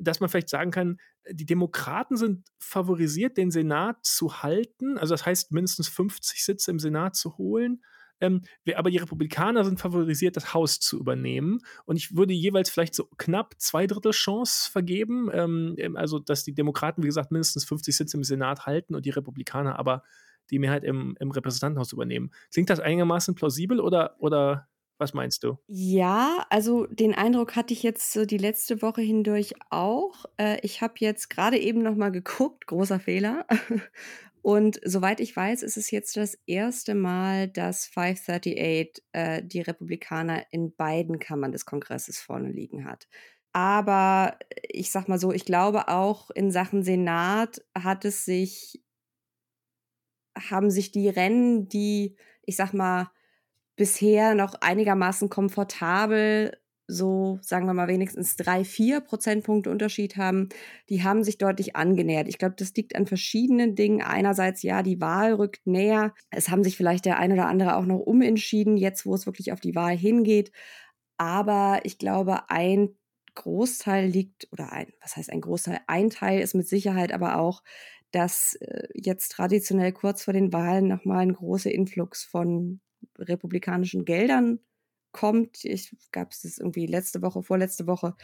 dass 0.00 0.20
man 0.20 0.28
vielleicht 0.28 0.48
sagen 0.48 0.70
kann, 0.70 0.98
die 1.30 1.46
Demokraten 1.46 2.16
sind 2.16 2.46
favorisiert, 2.58 3.36
den 3.36 3.50
Senat 3.50 3.96
zu 4.04 4.42
halten, 4.42 4.98
also 4.98 5.14
das 5.14 5.26
heißt 5.26 5.52
mindestens 5.52 5.88
50 5.88 6.44
Sitze 6.44 6.70
im 6.70 6.78
Senat 6.78 7.16
zu 7.16 7.38
holen 7.38 7.82
ähm, 8.20 8.42
aber 8.74 8.90
die 8.90 8.96
Republikaner 8.96 9.64
sind 9.64 9.80
favorisiert, 9.80 10.36
das 10.36 10.54
Haus 10.54 10.80
zu 10.80 10.98
übernehmen. 10.98 11.60
Und 11.84 11.96
ich 11.96 12.16
würde 12.16 12.32
jeweils 12.32 12.70
vielleicht 12.70 12.94
so 12.94 13.08
knapp 13.16 13.54
zwei 13.58 13.86
Drittel 13.86 14.12
Chance 14.12 14.70
vergeben. 14.70 15.30
Ähm, 15.32 15.74
ähm 15.78 15.96
also, 15.96 16.18
dass 16.18 16.44
die 16.44 16.54
Demokraten, 16.54 17.02
wie 17.02 17.08
gesagt, 17.08 17.30
mindestens 17.30 17.64
50 17.64 17.96
Sitze 17.96 18.16
im 18.16 18.24
Senat 18.24 18.66
halten 18.66 18.94
und 18.94 19.06
die 19.06 19.10
Republikaner 19.10 19.78
aber 19.78 20.02
die 20.50 20.58
Mehrheit 20.58 20.82
im, 20.82 21.16
im 21.20 21.30
Repräsentantenhaus 21.30 21.92
übernehmen. 21.92 22.30
Klingt 22.52 22.70
das 22.70 22.80
einigermaßen 22.80 23.34
plausibel 23.34 23.80
oder, 23.80 24.16
oder 24.18 24.66
was 24.98 25.14
meinst 25.14 25.44
du? 25.44 25.58
Ja, 25.66 26.46
also 26.50 26.86
den 26.86 27.14
Eindruck 27.14 27.56
hatte 27.56 27.72
ich 27.72 27.82
jetzt 27.82 28.12
so 28.12 28.24
die 28.24 28.38
letzte 28.38 28.82
Woche 28.82 29.00
hindurch 29.00 29.54
auch. 29.70 30.24
Äh, 30.38 30.58
ich 30.62 30.82
habe 30.82 30.94
jetzt 30.98 31.30
gerade 31.30 31.58
eben 31.58 31.82
noch 31.82 31.94
mal 31.94 32.10
geguckt, 32.10 32.66
großer 32.66 32.98
Fehler, 32.98 33.46
Und 34.42 34.80
soweit 34.84 35.20
ich 35.20 35.36
weiß, 35.36 35.62
ist 35.62 35.76
es 35.76 35.90
jetzt 35.90 36.16
das 36.16 36.38
erste 36.46 36.94
Mal, 36.94 37.48
dass 37.48 37.86
538 37.86 39.04
äh, 39.12 39.42
die 39.42 39.60
Republikaner 39.60 40.44
in 40.50 40.74
beiden 40.74 41.18
Kammern 41.18 41.52
des 41.52 41.66
Kongresses 41.66 42.18
vorne 42.18 42.50
liegen 42.50 42.84
hat. 42.84 43.08
Aber 43.52 44.38
ich 44.62 44.90
sag 44.90 45.08
mal 45.08 45.18
so, 45.18 45.32
ich 45.32 45.44
glaube 45.44 45.88
auch 45.88 46.30
in 46.30 46.50
Sachen 46.50 46.82
Senat 46.82 47.62
hat 47.76 48.04
es 48.04 48.24
sich, 48.24 48.82
haben 50.38 50.70
sich 50.70 50.92
die 50.92 51.08
Rennen, 51.08 51.68
die, 51.68 52.16
ich 52.42 52.56
sag 52.56 52.72
mal, 52.72 53.10
bisher 53.78 54.34
noch 54.34 54.54
einigermaßen 54.60 55.30
komfortabel 55.30 56.52
so, 56.90 57.38
sagen 57.42 57.66
wir 57.66 57.74
mal, 57.74 57.86
wenigstens 57.86 58.36
drei, 58.36 58.64
vier 58.64 59.02
Prozentpunkte 59.02 59.70
Unterschied 59.70 60.16
haben, 60.16 60.48
die 60.88 61.04
haben 61.04 61.22
sich 61.22 61.36
deutlich 61.36 61.76
angenähert. 61.76 62.28
Ich 62.28 62.38
glaube, 62.38 62.54
das 62.56 62.74
liegt 62.74 62.96
an 62.96 63.06
verschiedenen 63.06 63.74
Dingen. 63.74 64.00
Einerseits, 64.00 64.62
ja, 64.62 64.82
die 64.82 64.98
Wahl 64.98 65.34
rückt 65.34 65.66
näher. 65.66 66.14
Es 66.30 66.48
haben 66.48 66.64
sich 66.64 66.78
vielleicht 66.78 67.04
der 67.04 67.18
ein 67.18 67.32
oder 67.32 67.46
andere 67.46 67.76
auch 67.76 67.84
noch 67.84 67.98
umentschieden, 67.98 68.78
jetzt 68.78 69.04
wo 69.04 69.14
es 69.14 69.26
wirklich 69.26 69.52
auf 69.52 69.60
die 69.60 69.74
Wahl 69.74 69.96
hingeht. 69.98 70.50
Aber 71.18 71.80
ich 71.84 71.98
glaube, 71.98 72.48
ein 72.48 72.96
Großteil 73.34 74.08
liegt, 74.08 74.48
oder 74.52 74.72
ein, 74.72 74.88
was 75.02 75.16
heißt 75.16 75.30
ein 75.30 75.42
Großteil? 75.42 75.80
Ein 75.88 76.08
Teil 76.10 76.40
ist 76.40 76.54
mit 76.54 76.68
Sicherheit 76.68 77.12
aber 77.12 77.38
auch, 77.38 77.62
dass 78.12 78.54
äh, 78.60 78.88
jetzt 78.94 79.32
traditionell 79.32 79.92
kurz 79.92 80.24
vor 80.24 80.32
den 80.32 80.54
Wahlen 80.54 80.88
nochmal 80.88 81.18
ein 81.18 81.34
großer 81.34 81.70
Influx 81.70 82.24
von 82.24 82.80
republikanischen 83.18 84.04
Geldern 84.04 84.60
kommt. 85.12 85.64
Ich 85.64 85.96
gab 86.12 86.32
es 86.32 86.58
irgendwie 86.58 86.86
letzte 86.86 87.22
Woche, 87.22 87.42
vorletzte 87.42 87.86
Woche 87.86 88.14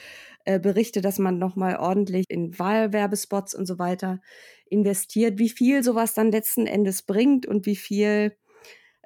äh, 0.45 0.61
Berichte, 0.61 1.01
dass 1.01 1.19
man 1.19 1.39
nochmal 1.39 1.77
ordentlich 1.77 2.27
in 2.29 2.59
Wahlwerbespots 2.59 3.55
und 3.55 3.67
so 3.67 3.79
weiter 3.79 4.21
investiert. 4.67 5.39
Wie 5.39 5.49
viel 5.49 5.83
sowas 5.83 6.15
dann 6.15 6.31
letzten 6.31 6.67
Endes 6.67 7.03
bringt 7.03 7.47
und 7.47 7.67
wie 7.67 7.77
viel 7.77 8.37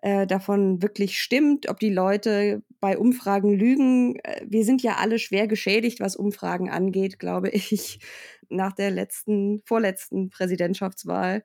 äh, 0.03 0.27
davon 0.27 0.83
wirklich 0.83 1.21
stimmt, 1.21 1.69
ob 1.69 1.81
die 1.81 1.93
Leute 1.93 2.63
bei 2.81 2.99
Umfragen 2.99 3.53
lügen. 3.53 4.17
Äh, 4.23 4.45
wir 4.47 4.65
sind 4.65 4.83
ja 4.83 4.97
alle 4.97 5.19
schwer 5.19 5.49
geschädigt, 5.49 6.01
was 6.01 6.17
Umfragen 6.17 6.71
angeht, 6.71 7.19
glaube 7.19 7.49
ich, 7.51 8.01
nach 8.49 8.73
der 8.73 8.91
letzten, 8.91 9.61
vorletzten 9.65 10.31
Präsidentschaftswahl. 10.31 11.43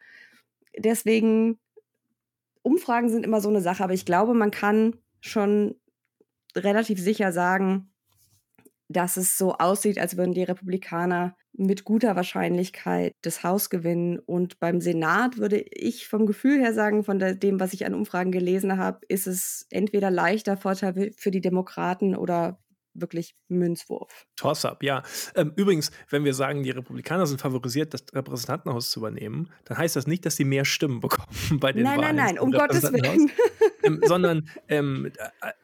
Deswegen, 0.78 1.60
Umfragen 2.64 3.10
sind 3.10 3.26
immer 3.26 3.42
so 3.42 3.50
eine 3.50 3.62
Sache, 3.62 3.84
aber 3.84 3.94
ich 3.94 4.06
glaube, 4.06 4.34
man 4.34 4.52
kann 4.52 4.96
schon 5.22 5.76
relativ 6.56 7.00
sicher 7.00 7.32
sagen, 7.32 7.94
dass 8.90 9.18
es 9.18 9.38
so 9.38 9.54
aussieht, 9.54 10.00
als 10.00 10.18
würden 10.18 10.34
die 10.34 10.44
Republikaner 10.44 11.36
mit 11.54 11.84
guter 11.84 12.16
Wahrscheinlichkeit 12.16 13.14
das 13.22 13.44
Haus 13.44 13.70
gewinnen. 13.70 14.20
Und 14.20 14.60
beim 14.60 14.82
Senat 14.82 15.38
würde 15.38 15.60
ich 15.72 16.08
vom 16.08 16.26
Gefühl 16.26 16.60
her 16.60 16.74
sagen, 16.74 17.04
von 17.04 17.20
dem, 17.20 17.60
was 17.60 17.74
ich 17.74 17.86
an 17.86 17.94
Umfragen 17.94 18.32
gelesen 18.32 18.78
habe, 18.78 19.00
ist 19.08 19.28
es 19.28 19.68
entweder 19.70 20.12
leichter 20.12 20.58
Vorteil 20.58 21.12
für 21.16 21.32
die 21.32 21.42
Demokraten 21.42 22.16
oder 22.16 22.60
wirklich 22.94 23.36
Münzwurf. 23.48 24.26
Toss-up, 24.36 24.84
ja. 24.84 25.04
Ähm, 25.36 25.54
übrigens, 25.56 25.92
wenn 26.10 26.24
wir 26.24 26.34
sagen, 26.34 26.64
die 26.64 26.72
Republikaner 26.72 27.26
sind 27.26 27.42
favorisiert, 27.42 27.94
das 27.94 28.06
Repräsentantenhaus 28.14 28.90
zu 28.92 29.00
übernehmen, 29.00 29.50
dann 29.66 29.78
heißt 29.78 29.96
das 29.96 30.08
nicht, 30.08 30.26
dass 30.26 30.36
sie 30.36 30.46
mehr 30.46 30.66
Stimmen 30.66 31.00
bekommen 31.02 31.60
bei 31.60 31.72
den 31.72 31.84
nein, 31.84 32.00
Wahlen. 32.00 32.16
Nein, 32.16 32.26
nein, 32.26 32.36
nein, 32.36 32.40
um 32.40 32.52
Gottes 32.52 32.84
Willen. 32.84 33.32
ähm, 33.84 34.02
sondern 34.06 34.50
ähm, 34.68 35.12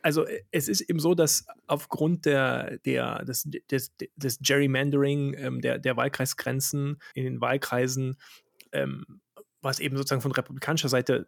also 0.02 0.26
es 0.52 0.68
ist 0.68 0.82
eben 0.82 1.00
so, 1.00 1.16
dass 1.16 1.46
aufgrund 1.68 2.26
der, 2.26 2.78
der, 2.80 3.24
des, 3.26 3.50
des, 3.72 3.92
des 4.16 4.40
Gerrymandering 4.40 5.36
ähm, 5.38 5.62
der, 5.62 5.80
der 5.80 5.98
Wahlkreisgrenzen 5.98 6.98
in 7.14 7.24
den 7.24 7.42
Wahlkreisen 7.42 8.18
ähm, 8.72 9.22
was 9.62 9.80
eben 9.80 9.98
sozusagen 9.98 10.22
von 10.22 10.32
republikanischer 10.32 10.90
Seite 10.90 11.28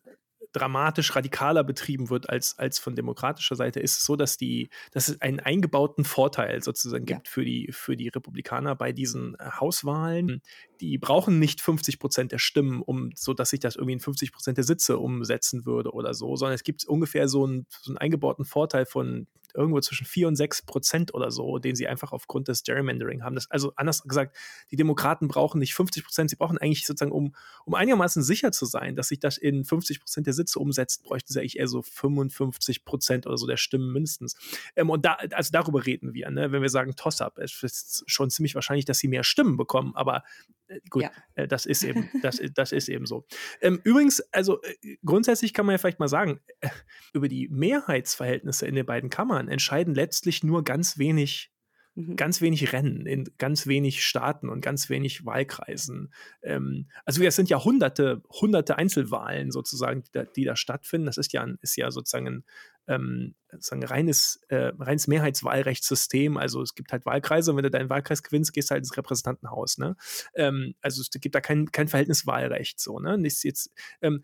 dramatisch 0.53 1.15
radikaler 1.15 1.63
betrieben 1.63 2.09
wird 2.09 2.29
als, 2.29 2.57
als 2.57 2.79
von 2.79 2.95
demokratischer 2.95 3.55
Seite, 3.55 3.79
ist 3.79 3.97
es 3.97 4.05
so, 4.05 4.15
dass, 4.15 4.37
die, 4.37 4.69
dass 4.91 5.07
es 5.07 5.21
einen 5.21 5.39
eingebauten 5.39 6.03
Vorteil 6.03 6.61
sozusagen 6.61 7.05
gibt 7.05 7.27
ja. 7.27 7.31
für, 7.31 7.45
die, 7.45 7.69
für 7.71 7.95
die 7.95 8.09
Republikaner 8.09 8.75
bei 8.75 8.91
diesen 8.91 9.35
äh, 9.35 9.51
Hauswahlen. 9.59 10.41
Die 10.81 10.97
brauchen 10.97 11.39
nicht 11.39 11.61
50 11.61 11.99
Prozent 11.99 12.31
der 12.31 12.39
Stimmen, 12.39 12.81
um 12.81 13.11
so 13.15 13.33
dass 13.33 13.51
sich 13.51 13.59
das 13.59 13.75
irgendwie 13.75 13.93
in 13.93 13.99
50 13.99 14.31
Prozent 14.31 14.57
der 14.57 14.65
Sitze 14.65 14.97
umsetzen 14.97 15.65
würde 15.65 15.91
oder 15.91 16.13
so, 16.13 16.35
sondern 16.35 16.55
es 16.55 16.63
gibt 16.63 16.85
ungefähr 16.85 17.27
so 17.27 17.45
einen, 17.45 17.67
so 17.69 17.91
einen 17.91 17.97
eingebauten 17.97 18.45
Vorteil 18.45 18.85
von 18.85 19.27
irgendwo 19.55 19.79
zwischen 19.81 20.05
4 20.05 20.27
und 20.27 20.35
6 20.35 20.63
Prozent 20.63 21.13
oder 21.13 21.31
so, 21.31 21.59
den 21.59 21.75
sie 21.75 21.87
einfach 21.87 22.11
aufgrund 22.11 22.47
des 22.47 22.63
Gerrymandering 22.63 23.23
haben. 23.23 23.35
Das, 23.35 23.49
also 23.49 23.73
anders 23.75 24.03
gesagt, 24.03 24.35
die 24.71 24.75
Demokraten 24.75 25.27
brauchen 25.27 25.59
nicht 25.59 25.73
50 25.73 26.03
Prozent, 26.03 26.29
sie 26.29 26.35
brauchen 26.35 26.57
eigentlich 26.57 26.85
sozusagen, 26.85 27.11
um, 27.11 27.35
um 27.65 27.75
einigermaßen 27.75 28.23
sicher 28.23 28.51
zu 28.51 28.65
sein, 28.65 28.95
dass 28.95 29.09
sich 29.09 29.19
das 29.19 29.37
in 29.37 29.65
50 29.65 29.99
Prozent 29.99 30.27
der 30.27 30.33
Sitze 30.33 30.59
umsetzt, 30.59 31.03
bräuchten 31.03 31.31
sie 31.31 31.39
eigentlich 31.39 31.59
eher 31.59 31.67
so 31.67 31.81
55 31.81 32.85
Prozent 32.85 33.27
oder 33.27 33.37
so 33.37 33.47
der 33.47 33.57
Stimmen 33.57 33.91
mindestens. 33.91 34.35
Ähm, 34.75 34.89
und 34.89 35.05
da, 35.05 35.17
also 35.31 35.51
darüber 35.51 35.85
reden 35.85 36.13
wir, 36.13 36.29
ne? 36.29 36.51
wenn 36.51 36.61
wir 36.61 36.69
sagen 36.69 36.95
Toss-up. 36.95 37.37
Es 37.37 37.63
ist 37.63 38.03
schon 38.07 38.29
ziemlich 38.29 38.55
wahrscheinlich, 38.55 38.85
dass 38.85 38.99
sie 38.99 39.07
mehr 39.07 39.23
Stimmen 39.23 39.57
bekommen, 39.57 39.95
aber 39.95 40.23
äh, 40.71 40.79
gut, 40.89 41.03
ja. 41.03 41.11
äh, 41.35 41.47
das 41.47 41.65
ist 41.65 41.83
eben, 41.83 42.09
das, 42.21 42.41
das 42.53 42.71
ist 42.71 42.89
eben 42.89 43.05
so. 43.05 43.25
Ähm, 43.61 43.79
übrigens, 43.83 44.21
also 44.31 44.61
äh, 44.61 44.97
grundsätzlich 45.05 45.53
kann 45.53 45.65
man 45.65 45.73
ja 45.73 45.77
vielleicht 45.77 45.99
mal 45.99 46.07
sagen, 46.07 46.39
äh, 46.61 46.69
über 47.13 47.27
die 47.27 47.47
Mehrheitsverhältnisse 47.49 48.67
in 48.67 48.75
den 48.75 48.85
beiden 48.85 49.09
Kammern 49.09 49.40
entscheiden 49.47 49.95
letztlich 49.95 50.43
nur 50.43 50.63
ganz 50.63 50.97
wenig 50.97 51.51
Mhm. 51.93 52.15
Ganz 52.15 52.39
wenig 52.39 52.71
Rennen 52.71 53.05
in 53.05 53.29
ganz 53.37 53.67
wenig 53.67 54.05
Staaten 54.05 54.47
und 54.47 54.61
ganz 54.61 54.89
wenig 54.89 55.25
Wahlkreisen. 55.25 56.13
Ähm, 56.41 56.87
also 57.05 57.21
es 57.21 57.35
sind 57.35 57.49
ja 57.49 57.61
hunderte, 57.63 58.23
hunderte 58.29 58.77
Einzelwahlen 58.77 59.51
sozusagen, 59.51 60.03
die 60.03 60.11
da, 60.13 60.23
die 60.23 60.45
da 60.45 60.55
stattfinden. 60.55 61.07
Das 61.07 61.17
ist 61.17 61.33
ja, 61.33 61.45
ist 61.61 61.75
ja 61.75 61.91
sozusagen 61.91 62.27
ein 62.27 62.43
ähm, 62.87 63.35
sozusagen 63.51 63.83
reines, 63.83 64.39
äh, 64.47 64.71
reines 64.79 65.07
Mehrheitswahlrechtssystem. 65.07 66.37
Also 66.37 66.61
es 66.61 66.75
gibt 66.75 66.93
halt 66.93 67.05
Wahlkreise 67.05 67.51
und 67.51 67.57
wenn 67.57 67.63
du 67.63 67.71
deinen 67.71 67.89
Wahlkreis 67.89 68.23
gewinnst, 68.23 68.53
gehst 68.53 68.69
du 68.69 68.73
halt 68.73 68.83
ins 68.83 68.95
Repräsentantenhaus. 68.95 69.77
Ne? 69.77 69.95
Ähm, 70.33 70.75
also 70.81 71.01
es 71.01 71.09
gibt 71.09 71.35
da 71.35 71.41
kein, 71.41 71.71
kein 71.71 71.89
Verhältniswahlrecht. 71.89 72.79
So, 72.79 72.99
ne? 72.99 73.17
Nichts 73.17 73.43
jetzt, 73.43 73.69
ähm, 74.01 74.23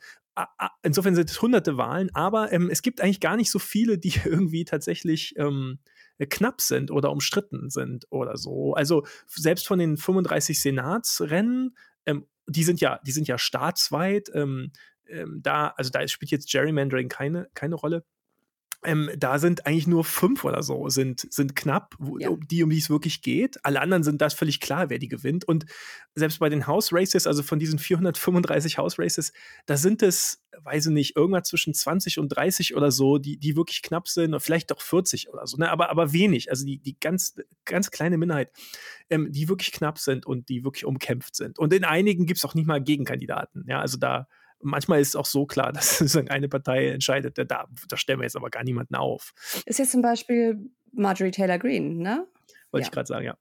insofern 0.84 1.16
sind 1.16 1.30
es 1.30 1.42
hunderte 1.42 1.78
Wahlen, 1.78 2.10
aber 2.14 2.52
ähm, 2.52 2.70
es 2.70 2.82
gibt 2.82 3.02
eigentlich 3.02 3.20
gar 3.20 3.38
nicht 3.38 3.52
so 3.52 3.60
viele, 3.60 3.98
die 3.98 4.14
irgendwie 4.26 4.66
tatsächlich 4.66 5.36
ähm, 5.38 5.80
knapp 6.30 6.62
sind 6.62 6.92
oder 6.92 7.12
umstritten 7.12 7.70
sind 7.70 8.06
oder 8.10 8.38
so. 8.38 8.74
Also 8.74 9.06
selbst 9.28 9.68
von 9.68 9.80
den 9.80 9.98
35 9.98 10.62
Senatsrennen, 10.62 11.76
ähm, 12.06 12.26
die 12.48 12.64
sind 12.64 12.82
ja, 12.82 13.00
die 13.06 13.12
sind 13.12 13.28
ja 13.28 13.38
staatsweit. 13.38 14.30
Ähm, 14.34 14.72
ähm, 15.08 15.40
da, 15.42 15.74
also 15.78 15.90
da 15.90 16.08
spielt 16.08 16.32
jetzt 16.32 16.52
Gerrymandering 16.52 17.10
keine, 17.10 17.50
keine 17.54 17.76
Rolle. 17.76 18.04
Ähm, 18.88 19.12
da 19.18 19.38
sind 19.38 19.66
eigentlich 19.66 19.86
nur 19.86 20.06
fünf 20.06 20.46
oder 20.46 20.64
so, 20.64 20.88
sind, 20.88 21.28
sind 21.30 21.58
knapp, 21.58 21.94
wo, 22.00 22.18
ja. 22.20 22.30
die, 22.50 22.64
um 22.64 22.70
die 22.70 22.78
es 22.78 22.90
wirklich 22.90 23.22
geht. 23.22 23.58
Alle 23.66 23.82
anderen 23.82 24.04
sind 24.04 24.22
das 24.22 24.34
völlig 24.34 24.62
klar, 24.62 24.90
wer 24.90 24.98
die 24.98 25.10
gewinnt. 25.10 25.44
Und 25.44 25.66
selbst 26.16 26.40
bei 26.40 26.48
den 26.48 26.68
House 26.68 26.94
Races, 26.94 27.28
also 27.28 27.44
von 27.44 27.60
diesen 27.60 27.80
435 27.80 28.78
House 28.78 28.98
Races, 28.98 29.34
da 29.66 29.76
sind 29.76 30.02
es, 30.04 30.42
weiß 30.64 30.86
ich 30.86 30.94
nicht, 30.94 31.18
irgendwas 31.18 31.50
zwischen 31.50 31.74
20 31.74 32.18
und 32.18 32.30
30 32.30 32.78
oder 32.78 32.90
so, 32.90 33.18
die, 33.18 33.36
die 33.38 33.58
wirklich 33.58 33.82
knapp 33.82 34.08
sind, 34.08 34.42
vielleicht 34.42 34.72
doch 34.72 34.80
40 34.80 35.34
oder 35.34 35.46
so, 35.48 35.58
ne? 35.58 35.70
aber, 35.70 35.90
aber 35.90 36.14
wenig. 36.14 36.50
Also 36.50 36.66
die, 36.66 36.78
die 36.78 36.98
ganz, 36.98 37.36
ganz 37.66 37.92
kleine 37.92 38.18
Minderheit, 38.18 38.52
ähm, 39.10 39.30
die 39.34 39.50
wirklich 39.50 39.74
knapp 39.74 40.00
sind 40.00 40.26
und 40.26 40.48
die 40.48 40.64
wirklich 40.64 40.86
umkämpft 40.86 41.36
sind. 41.36 41.60
Und 41.60 41.74
in 41.74 41.84
einigen 41.84 42.26
gibt 42.26 42.38
es 42.38 42.46
auch 42.46 42.56
nicht 42.56 42.68
mal 42.68 42.82
Gegenkandidaten. 42.82 43.66
Ja, 43.68 43.82
also 43.82 43.98
da 43.98 44.30
manchmal 44.62 45.00
ist 45.00 45.10
es 45.10 45.16
auch 45.16 45.26
so 45.26 45.46
klar, 45.46 45.72
dass 45.74 46.16
eine 46.16 46.50
Partei 46.50 46.90
entscheidet, 46.90 47.38
da, 47.38 47.46
da 47.46 47.98
stellen 47.98 48.20
wir 48.20 48.24
jetzt 48.24 48.36
aber 48.36 48.50
gar 48.50 48.64
niemanden 48.64 48.96
auf. 48.96 49.34
Ist 49.66 49.80
jetzt 49.80 49.92
zum 49.92 50.02
Beispiel 50.02 50.60
Marjorie 50.92 51.32
Taylor 51.32 51.60
Greene, 51.60 51.96
ne? 51.96 52.28
Wollte 52.72 52.84
ja. 52.84 52.88
ich 52.88 52.92
gerade 52.92 53.08
sagen, 53.08 53.26
ja. 53.26 53.38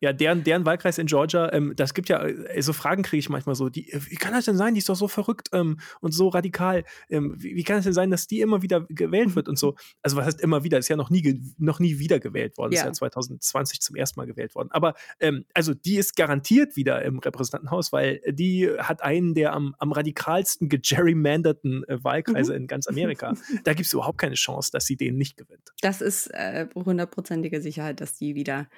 Ja, 0.00 0.12
deren, 0.12 0.44
deren 0.44 0.64
Wahlkreis 0.64 0.98
in 0.98 1.06
Georgia, 1.06 1.52
ähm, 1.52 1.74
das 1.76 1.94
gibt 1.94 2.08
ja, 2.08 2.22
äh, 2.24 2.60
so 2.62 2.72
Fragen 2.72 3.02
kriege 3.02 3.18
ich 3.18 3.28
manchmal 3.28 3.54
so, 3.54 3.68
die, 3.68 3.92
wie 4.08 4.16
kann 4.16 4.32
das 4.32 4.44
denn 4.44 4.56
sein, 4.56 4.74
die 4.74 4.78
ist 4.78 4.88
doch 4.88 4.96
so 4.96 5.08
verrückt 5.08 5.48
ähm, 5.52 5.78
und 6.00 6.12
so 6.12 6.28
radikal, 6.28 6.84
ähm, 7.08 7.34
wie, 7.36 7.54
wie, 7.56 7.64
kann 7.64 7.78
es 7.78 7.84
denn 7.84 7.92
sein, 7.92 8.10
dass 8.10 8.26
die 8.26 8.40
immer 8.40 8.62
wieder 8.62 8.82
gewählt 8.88 9.34
wird 9.36 9.48
und 9.48 9.58
so, 9.58 9.74
also 10.02 10.16
was 10.16 10.26
heißt 10.26 10.40
immer 10.40 10.64
wieder, 10.64 10.78
ist 10.78 10.88
ja 10.88 10.96
noch 10.96 11.10
nie, 11.10 11.40
noch 11.58 11.80
nie 11.80 11.98
wieder 11.98 12.20
gewählt 12.20 12.56
worden, 12.58 12.72
ja. 12.72 12.80
ist 12.80 12.86
ja. 12.86 12.92
2020 12.92 13.80
zum 13.80 13.96
ersten 13.96 14.20
Mal 14.20 14.26
gewählt 14.26 14.54
worden, 14.54 14.68
aber 14.72 14.94
ähm, 15.20 15.44
also 15.54 15.74
die 15.74 15.96
ist 15.96 16.16
garantiert 16.16 16.76
wieder 16.76 17.02
im 17.02 17.18
Repräsentantenhaus, 17.18 17.92
weil 17.92 18.20
die 18.30 18.68
hat 18.78 19.02
einen 19.02 19.34
der 19.34 19.52
am, 19.52 19.74
am 19.78 19.92
radikalsten 19.92 20.68
gegerrymanderten 20.68 21.84
äh, 21.88 22.02
Wahlkreise 22.02 22.52
mhm. 22.52 22.62
in 22.62 22.66
ganz 22.66 22.86
Amerika, 22.86 23.34
da 23.64 23.74
gibt 23.74 23.86
es 23.86 23.92
überhaupt 23.92 24.18
keine 24.18 24.34
Chance, 24.34 24.70
dass 24.72 24.86
sie 24.86 24.96
den 24.96 25.16
nicht 25.16 25.36
gewinnt. 25.36 25.72
Das 25.80 26.00
ist 26.00 26.28
äh, 26.28 26.66
hundertprozentige 26.74 27.56
äh, 27.56 27.60
Sicherheit, 27.60 28.00
dass 28.00 28.14
die 28.14 28.34
wieder 28.34 28.68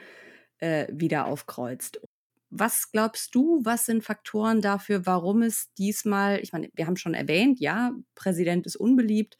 äh, 0.59 0.87
wieder 0.91 1.27
aufkreuzt. 1.27 2.01
Was 2.51 2.91
glaubst 2.93 3.35
du, 3.35 3.61
was 3.65 3.87
sind 3.87 4.05
Faktoren 4.05 4.61
dafür, 4.61 5.05
warum 5.05 5.43
es 5.43 5.73
diesmal, 5.75 6.41
ich 6.41 6.53
meine, 6.53 6.71
wir 6.75 6.87
haben 6.87 6.97
schon 6.97 7.15
erwähnt, 7.15 7.61
ja, 7.61 7.93
Präsident 8.15 8.67
ist 8.67 8.77
unbeliebt. 8.77 9.37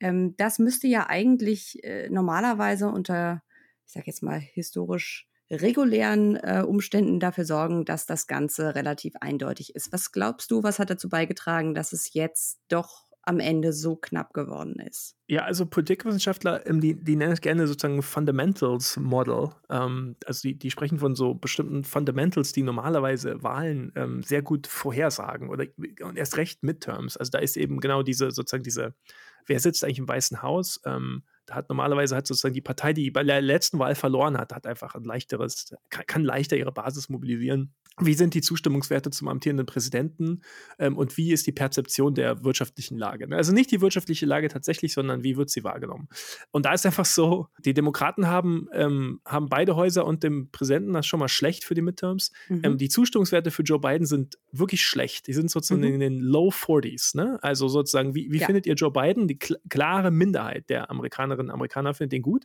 Ähm, 0.00 0.34
das 0.36 0.58
müsste 0.58 0.86
ja 0.86 1.08
eigentlich 1.08 1.82
äh, 1.84 2.08
normalerweise 2.08 2.88
unter, 2.88 3.42
ich 3.86 3.92
sage 3.92 4.06
jetzt 4.06 4.22
mal, 4.22 4.40
historisch 4.40 5.28
regulären 5.50 6.36
äh, 6.36 6.64
Umständen 6.66 7.20
dafür 7.20 7.44
sorgen, 7.44 7.84
dass 7.84 8.06
das 8.06 8.26
Ganze 8.26 8.74
relativ 8.74 9.14
eindeutig 9.20 9.74
ist. 9.74 9.92
Was 9.92 10.10
glaubst 10.10 10.50
du, 10.50 10.62
was 10.62 10.78
hat 10.78 10.90
dazu 10.90 11.08
beigetragen, 11.08 11.74
dass 11.74 11.92
es 11.92 12.14
jetzt 12.14 12.58
doch 12.68 13.05
am 13.26 13.40
Ende 13.40 13.72
so 13.72 13.96
knapp 13.96 14.32
geworden 14.32 14.76
ist. 14.76 15.16
Ja, 15.26 15.42
also 15.42 15.66
Politikwissenschaftler, 15.66 16.64
ähm, 16.66 16.80
die, 16.80 16.94
die 16.94 17.16
nennen 17.16 17.32
es 17.32 17.40
gerne 17.40 17.66
sozusagen 17.66 18.00
Fundamentals 18.02 18.96
Model. 18.96 19.50
Ähm, 19.68 20.14
also 20.24 20.48
die, 20.48 20.56
die 20.56 20.70
sprechen 20.70 20.98
von 20.98 21.16
so 21.16 21.34
bestimmten 21.34 21.82
Fundamentals, 21.82 22.52
die 22.52 22.62
normalerweise 22.62 23.42
Wahlen 23.42 23.92
ähm, 23.96 24.22
sehr 24.22 24.42
gut 24.42 24.68
vorhersagen 24.68 25.50
oder 25.50 25.66
und 26.02 26.16
erst 26.16 26.36
recht 26.36 26.62
Midterms. 26.62 27.16
Also 27.16 27.30
da 27.30 27.38
ist 27.38 27.56
eben 27.56 27.80
genau 27.80 28.04
diese 28.04 28.30
sozusagen 28.30 28.62
diese, 28.62 28.94
wer 29.44 29.58
sitzt 29.58 29.82
eigentlich 29.82 29.98
im 29.98 30.08
Weißen 30.08 30.42
Haus? 30.42 30.80
Ähm, 30.86 31.24
da 31.46 31.56
hat 31.56 31.68
normalerweise 31.68 32.14
hat 32.14 32.28
sozusagen 32.28 32.54
die 32.54 32.60
Partei, 32.60 32.92
die 32.92 33.10
bei 33.10 33.24
der 33.24 33.40
letzten 33.40 33.80
Wahl 33.80 33.96
verloren 33.96 34.38
hat, 34.38 34.54
hat 34.54 34.66
einfach 34.68 34.94
ein 34.94 35.04
leichteres, 35.04 35.74
kann, 35.90 36.06
kann 36.06 36.24
leichter 36.24 36.56
ihre 36.56 36.72
Basis 36.72 37.08
mobilisieren 37.08 37.74
wie 37.98 38.14
sind 38.14 38.34
die 38.34 38.42
Zustimmungswerte 38.42 39.10
zum 39.10 39.28
amtierenden 39.28 39.64
Präsidenten 39.64 40.42
ähm, 40.78 40.98
und 40.98 41.16
wie 41.16 41.32
ist 41.32 41.46
die 41.46 41.52
Perzeption 41.52 42.14
der 42.14 42.44
wirtschaftlichen 42.44 42.98
Lage? 42.98 43.26
Ne? 43.26 43.36
Also 43.36 43.52
nicht 43.52 43.70
die 43.70 43.80
wirtschaftliche 43.80 44.26
Lage 44.26 44.48
tatsächlich, 44.48 44.92
sondern 44.92 45.22
wie 45.22 45.36
wird 45.36 45.48
sie 45.48 45.64
wahrgenommen? 45.64 46.08
Und 46.50 46.66
da 46.66 46.74
ist 46.74 46.84
einfach 46.84 47.06
so, 47.06 47.48
die 47.64 47.72
Demokraten 47.72 48.26
haben, 48.26 48.68
ähm, 48.72 49.20
haben 49.24 49.48
beide 49.48 49.76
Häuser 49.76 50.04
und 50.04 50.22
dem 50.22 50.50
Präsidenten 50.50 50.92
das 50.92 51.06
schon 51.06 51.20
mal 51.20 51.28
schlecht 51.28 51.64
für 51.64 51.74
die 51.74 51.80
Midterms. 51.80 52.32
Mhm. 52.48 52.60
Ähm, 52.64 52.78
die 52.78 52.90
Zustimmungswerte 52.90 53.50
für 53.50 53.62
Joe 53.62 53.80
Biden 53.80 54.06
sind 54.06 54.36
wirklich 54.52 54.82
schlecht. 54.82 55.26
Die 55.26 55.32
sind 55.32 55.50
sozusagen 55.50 55.80
mhm. 55.80 55.94
in 55.94 56.00
den 56.00 56.18
Low 56.20 56.50
40s. 56.50 57.16
Ne? 57.16 57.38
Also 57.40 57.68
sozusagen, 57.68 58.14
wie, 58.14 58.30
wie 58.30 58.38
ja. 58.38 58.46
findet 58.46 58.66
ihr 58.66 58.74
Joe 58.74 58.90
Biden? 58.90 59.26
Die 59.26 59.38
kl 59.38 59.56
klare 59.70 60.10
Minderheit 60.10 60.68
der 60.68 60.90
Amerikanerinnen 60.90 61.48
und 61.48 61.54
Amerikaner 61.54 61.94
findet 61.94 62.12
den 62.12 62.22
gut. 62.22 62.44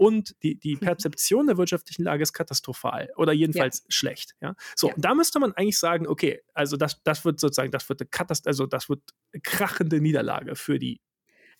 Und 0.00 0.34
die, 0.42 0.58
die 0.58 0.76
mhm. 0.76 0.80
Perzeption 0.80 1.46
der 1.46 1.58
wirtschaftlichen 1.58 2.04
Lage 2.04 2.22
ist 2.22 2.32
katastrophal 2.32 3.10
oder 3.16 3.34
jedenfalls 3.34 3.80
ja. 3.80 3.84
schlecht. 3.90 4.34
Ja? 4.40 4.54
So, 4.74 4.88
ja. 4.88 4.94
da 4.96 5.14
müsste 5.14 5.38
man 5.40 5.52
eigentlich 5.52 5.78
sagen, 5.78 6.08
okay, 6.08 6.40
also 6.54 6.78
das, 6.78 7.02
das 7.02 7.26
wird 7.26 7.38
sozusagen, 7.38 7.70
das 7.70 7.86
wird 7.86 8.00
eine 8.00 8.08
Katast 8.08 8.46
also 8.46 8.64
das 8.64 8.88
wird 8.88 9.02
eine 9.34 9.42
krachende 9.42 10.00
Niederlage 10.00 10.56
für 10.56 10.78
die 10.78 11.02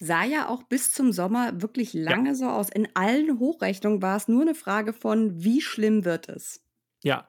sah 0.03 0.24
ja 0.24 0.48
auch 0.48 0.62
bis 0.62 0.92
zum 0.92 1.12
Sommer 1.12 1.61
wirklich 1.61 1.92
lange 1.92 2.31
ja. 2.31 2.35
so 2.35 2.46
aus. 2.46 2.70
In 2.70 2.88
allen 2.94 3.38
Hochrechnungen 3.38 4.00
war 4.00 4.16
es 4.16 4.29
nur 4.29 4.40
eine 4.40 4.55
Frage 4.55 4.94
von, 4.94 5.44
wie 5.44 5.61
schlimm 5.61 6.07
wird 6.07 6.31
es? 6.31 6.64
Ja, 7.03 7.29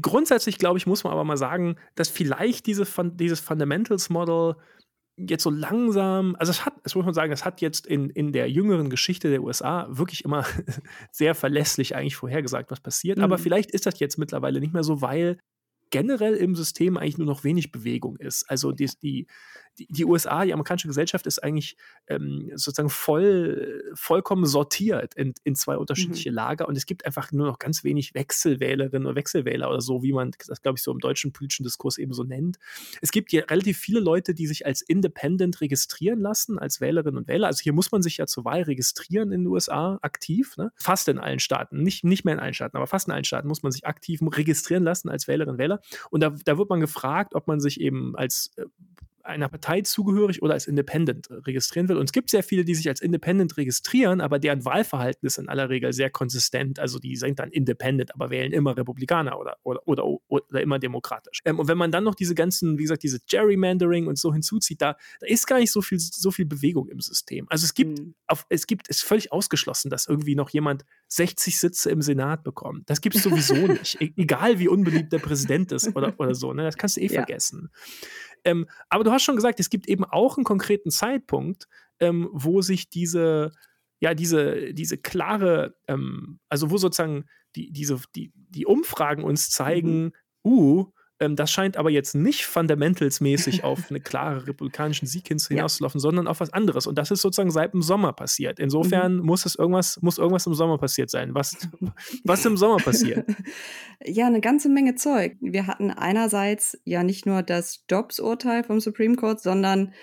grundsätzlich 0.00 0.58
glaube 0.58 0.78
ich, 0.78 0.86
muss 0.86 1.02
man 1.02 1.12
aber 1.12 1.24
mal 1.24 1.36
sagen, 1.36 1.74
dass 1.96 2.08
vielleicht 2.08 2.66
diese, 2.66 2.86
dieses 3.14 3.40
Fundamentals 3.40 4.10
Model 4.10 4.54
jetzt 5.16 5.44
so 5.44 5.50
langsam, 5.50 6.36
also 6.38 6.50
es 6.50 6.64
hat, 6.64 6.74
es 6.82 6.94
muss 6.94 7.04
man 7.04 7.14
sagen, 7.14 7.32
es 7.32 7.44
hat 7.44 7.60
jetzt 7.60 7.86
in, 7.86 8.10
in 8.10 8.32
der 8.32 8.50
jüngeren 8.50 8.90
Geschichte 8.90 9.30
der 9.30 9.42
USA 9.42 9.86
wirklich 9.88 10.24
immer 10.24 10.44
sehr 11.12 11.34
verlässlich 11.34 11.94
eigentlich 11.94 12.16
vorhergesagt, 12.16 12.70
was 12.70 12.80
passiert. 12.80 13.18
Mhm. 13.18 13.24
Aber 13.24 13.38
vielleicht 13.38 13.70
ist 13.70 13.86
das 13.86 13.98
jetzt 14.00 14.18
mittlerweile 14.18 14.60
nicht 14.60 14.72
mehr 14.72 14.82
so, 14.82 15.00
weil 15.00 15.38
generell 15.90 16.34
im 16.34 16.56
System 16.56 16.96
eigentlich 16.96 17.18
nur 17.18 17.26
noch 17.26 17.44
wenig 17.44 17.70
Bewegung 17.70 18.16
ist. 18.16 18.50
Also 18.50 18.72
die, 18.72 18.90
die, 19.02 19.28
die, 19.78 19.86
die 19.88 20.04
USA, 20.04 20.44
die 20.44 20.52
amerikanische 20.52 20.88
Gesellschaft 20.88 21.26
ist 21.26 21.42
eigentlich 21.42 21.76
ähm, 22.06 22.50
sozusagen 22.54 22.90
voll, 22.90 23.82
vollkommen 23.94 24.46
sortiert 24.46 25.14
in, 25.14 25.34
in 25.44 25.54
zwei 25.54 25.76
unterschiedliche 25.76 26.30
mhm. 26.30 26.36
Lager 26.36 26.68
und 26.68 26.76
es 26.76 26.86
gibt 26.86 27.06
einfach 27.06 27.32
nur 27.32 27.46
noch 27.46 27.58
ganz 27.58 27.84
wenig 27.84 28.14
Wechselwählerinnen 28.14 29.06
oder 29.06 29.16
Wechselwähler 29.16 29.68
oder 29.68 29.80
so, 29.80 30.02
wie 30.02 30.12
man 30.12 30.32
das, 30.46 30.62
glaube 30.62 30.78
ich, 30.78 30.82
so 30.82 30.92
im 30.92 30.98
deutschen 30.98 31.32
politischen 31.32 31.64
Diskurs 31.64 31.98
eben 31.98 32.12
so 32.12 32.22
nennt. 32.24 32.58
Es 33.00 33.10
gibt 33.10 33.32
ja 33.32 33.44
relativ 33.44 33.78
viele 33.78 34.00
Leute, 34.00 34.34
die 34.34 34.46
sich 34.46 34.66
als 34.66 34.82
Independent 34.82 35.60
registrieren 35.60 36.20
lassen, 36.20 36.58
als 36.58 36.80
Wählerinnen 36.80 37.18
und 37.18 37.28
Wähler. 37.28 37.48
Also 37.48 37.62
hier 37.62 37.72
muss 37.72 37.92
man 37.92 38.02
sich 38.02 38.18
ja 38.18 38.26
zur 38.26 38.44
Wahl 38.44 38.62
registrieren 38.62 39.32
in 39.32 39.42
den 39.42 39.46
USA 39.48 39.98
aktiv, 40.02 40.56
ne? 40.56 40.72
fast 40.76 41.08
in 41.08 41.18
allen 41.18 41.40
Staaten, 41.40 41.82
nicht, 41.82 42.04
nicht 42.04 42.24
mehr 42.24 42.34
in 42.34 42.40
allen 42.40 42.54
Staaten, 42.54 42.76
aber 42.76 42.86
fast 42.86 43.08
in 43.08 43.14
allen 43.14 43.24
Staaten 43.24 43.48
muss 43.48 43.62
man 43.62 43.72
sich 43.72 43.86
aktiv 43.86 44.20
registrieren 44.22 44.84
lassen 44.84 45.08
als 45.08 45.28
Wählerinnen 45.28 45.54
und 45.54 45.58
Wähler. 45.58 45.80
Und 46.10 46.22
da, 46.22 46.30
da 46.44 46.58
wird 46.58 46.68
man 46.70 46.80
gefragt, 46.80 47.34
ob 47.34 47.46
man 47.46 47.60
sich 47.60 47.80
eben 47.80 48.16
als 48.16 48.52
äh, 48.56 48.66
einer 49.24 49.48
Partei 49.48 49.80
zugehörig 49.80 50.42
oder 50.42 50.54
als 50.54 50.66
Independent 50.66 51.28
registrieren 51.30 51.88
will. 51.88 51.96
Und 51.96 52.04
es 52.04 52.12
gibt 52.12 52.30
sehr 52.30 52.42
viele, 52.42 52.64
die 52.64 52.74
sich 52.74 52.88
als 52.88 53.00
Independent 53.00 53.56
registrieren, 53.56 54.20
aber 54.20 54.38
deren 54.38 54.64
Wahlverhalten 54.64 55.26
ist 55.26 55.38
in 55.38 55.48
aller 55.48 55.70
Regel 55.70 55.92
sehr 55.92 56.10
konsistent. 56.10 56.78
Also 56.78 56.98
die 56.98 57.16
sind 57.16 57.38
dann 57.38 57.50
Independent, 57.50 58.14
aber 58.14 58.30
wählen 58.30 58.52
immer 58.52 58.76
Republikaner 58.76 59.38
oder, 59.38 59.56
oder, 59.62 59.80
oder, 59.86 60.04
oder 60.28 60.60
immer 60.60 60.78
demokratisch. 60.78 61.40
Ähm, 61.44 61.58
und 61.58 61.68
wenn 61.68 61.78
man 61.78 61.90
dann 61.90 62.04
noch 62.04 62.14
diese 62.14 62.34
ganzen, 62.34 62.78
wie 62.78 62.82
gesagt, 62.82 63.02
diese 63.02 63.20
Gerrymandering 63.28 64.06
und 64.06 64.18
so 64.18 64.32
hinzuzieht, 64.32 64.82
da, 64.82 64.96
da 65.20 65.26
ist 65.26 65.46
gar 65.46 65.58
nicht 65.58 65.72
so 65.72 65.80
viel, 65.80 65.98
so 65.98 66.30
viel 66.30 66.46
Bewegung 66.46 66.88
im 66.88 67.00
System. 67.00 67.46
Also 67.48 67.64
es 67.64 67.74
gibt, 67.74 67.98
mhm. 67.98 68.14
auf, 68.26 68.46
es 68.50 68.66
gibt, 68.66 68.88
ist 68.88 69.02
völlig 69.02 69.32
ausgeschlossen, 69.32 69.90
dass 69.90 70.06
irgendwie 70.06 70.34
noch 70.34 70.50
jemand 70.50 70.84
60 71.08 71.58
Sitze 71.58 71.90
im 71.90 72.02
Senat 72.02 72.44
bekommt. 72.44 72.90
Das 72.90 73.00
gibt 73.00 73.16
es 73.16 73.22
sowieso 73.22 73.54
nicht. 73.66 74.00
E 74.00 74.12
egal 74.16 74.58
wie 74.58 74.68
unbeliebt 74.68 75.12
der 75.12 75.18
Präsident 75.18 75.72
ist 75.72 75.96
oder, 75.96 76.14
oder 76.18 76.34
so. 76.34 76.52
Ne? 76.52 76.62
Das 76.62 76.76
kannst 76.76 76.96
du 76.96 77.00
eh 77.00 77.06
ja. 77.06 77.12
vergessen. 77.12 77.70
Ähm, 78.44 78.66
aber 78.88 79.04
du 79.04 79.10
hast 79.10 79.22
schon 79.22 79.36
gesagt, 79.36 79.60
es 79.60 79.70
gibt 79.70 79.88
eben 79.88 80.04
auch 80.04 80.36
einen 80.36 80.44
konkreten 80.44 80.90
Zeitpunkt, 80.90 81.66
ähm, 82.00 82.28
wo 82.32 82.62
sich 82.62 82.88
diese, 82.90 83.52
ja, 84.00 84.14
diese, 84.14 84.74
diese 84.74 84.98
klare, 84.98 85.76
ähm, 85.88 86.40
also 86.48 86.70
wo 86.70 86.76
sozusagen 86.76 87.24
die, 87.56 87.72
diese, 87.72 88.00
die, 88.14 88.32
die 88.34 88.66
Umfragen 88.66 89.24
uns 89.24 89.50
zeigen, 89.50 90.04
mhm. 90.04 90.12
uh, 90.44 90.92
ähm, 91.20 91.36
das 91.36 91.50
scheint 91.50 91.76
aber 91.76 91.90
jetzt 91.90 92.14
nicht 92.14 92.44
fundamentalsmäßig 92.44 93.64
auf 93.64 93.90
einen 93.90 94.02
klaren 94.02 94.38
republikanischen 94.38 95.06
Sieg 95.06 95.28
hinauszulaufen, 95.28 95.98
ja. 95.98 96.02
sondern 96.02 96.26
auf 96.26 96.40
was 96.40 96.52
anderes. 96.52 96.86
Und 96.86 96.98
das 96.98 97.10
ist 97.10 97.22
sozusagen 97.22 97.50
seit 97.50 97.72
dem 97.72 97.82
Sommer 97.82 98.12
passiert. 98.12 98.58
Insofern 98.58 99.16
mhm. 99.16 99.26
muss 99.26 99.46
es 99.46 99.54
irgendwas, 99.54 100.00
muss 100.02 100.18
irgendwas 100.18 100.46
im 100.46 100.54
Sommer 100.54 100.78
passiert 100.78 101.10
sein. 101.10 101.34
Was, 101.34 101.56
was 102.24 102.44
im 102.44 102.56
Sommer 102.56 102.78
passiert? 102.78 103.26
Ja, 104.06 104.26
eine 104.26 104.40
ganze 104.40 104.68
Menge 104.68 104.96
Zeug. 104.96 105.36
Wir 105.40 105.66
hatten 105.66 105.90
einerseits 105.90 106.78
ja 106.84 107.02
nicht 107.02 107.24
nur 107.24 107.42
das 107.42 107.86
Dobbs-Urteil 107.86 108.62
vom 108.64 108.80
Supreme 108.80 109.16
Court, 109.16 109.40
sondern 109.40 109.94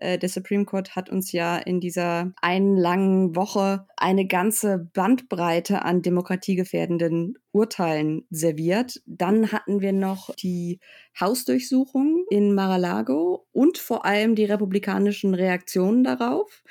der 0.00 0.28
Supreme 0.28 0.64
Court 0.64 0.96
hat 0.96 1.10
uns 1.10 1.32
ja 1.32 1.58
in 1.58 1.80
dieser 1.80 2.32
einen 2.40 2.76
langen 2.76 3.36
Woche 3.36 3.86
eine 3.96 4.26
ganze 4.26 4.88
Bandbreite 4.94 5.82
an 5.84 6.02
demokratiegefährdenden 6.02 7.38
Urteilen 7.52 8.26
serviert. 8.30 9.02
Dann 9.06 9.52
hatten 9.52 9.80
wir 9.80 9.92
noch 9.92 10.34
die 10.36 10.80
Hausdurchsuchung 11.18 12.24
in 12.30 12.54
Mar-a-Lago 12.54 13.46
und 13.52 13.78
vor 13.78 14.04
allem 14.04 14.34
die 14.34 14.44
republikanischen 14.44 15.34
Reaktionen 15.34 16.04
darauf 16.04 16.62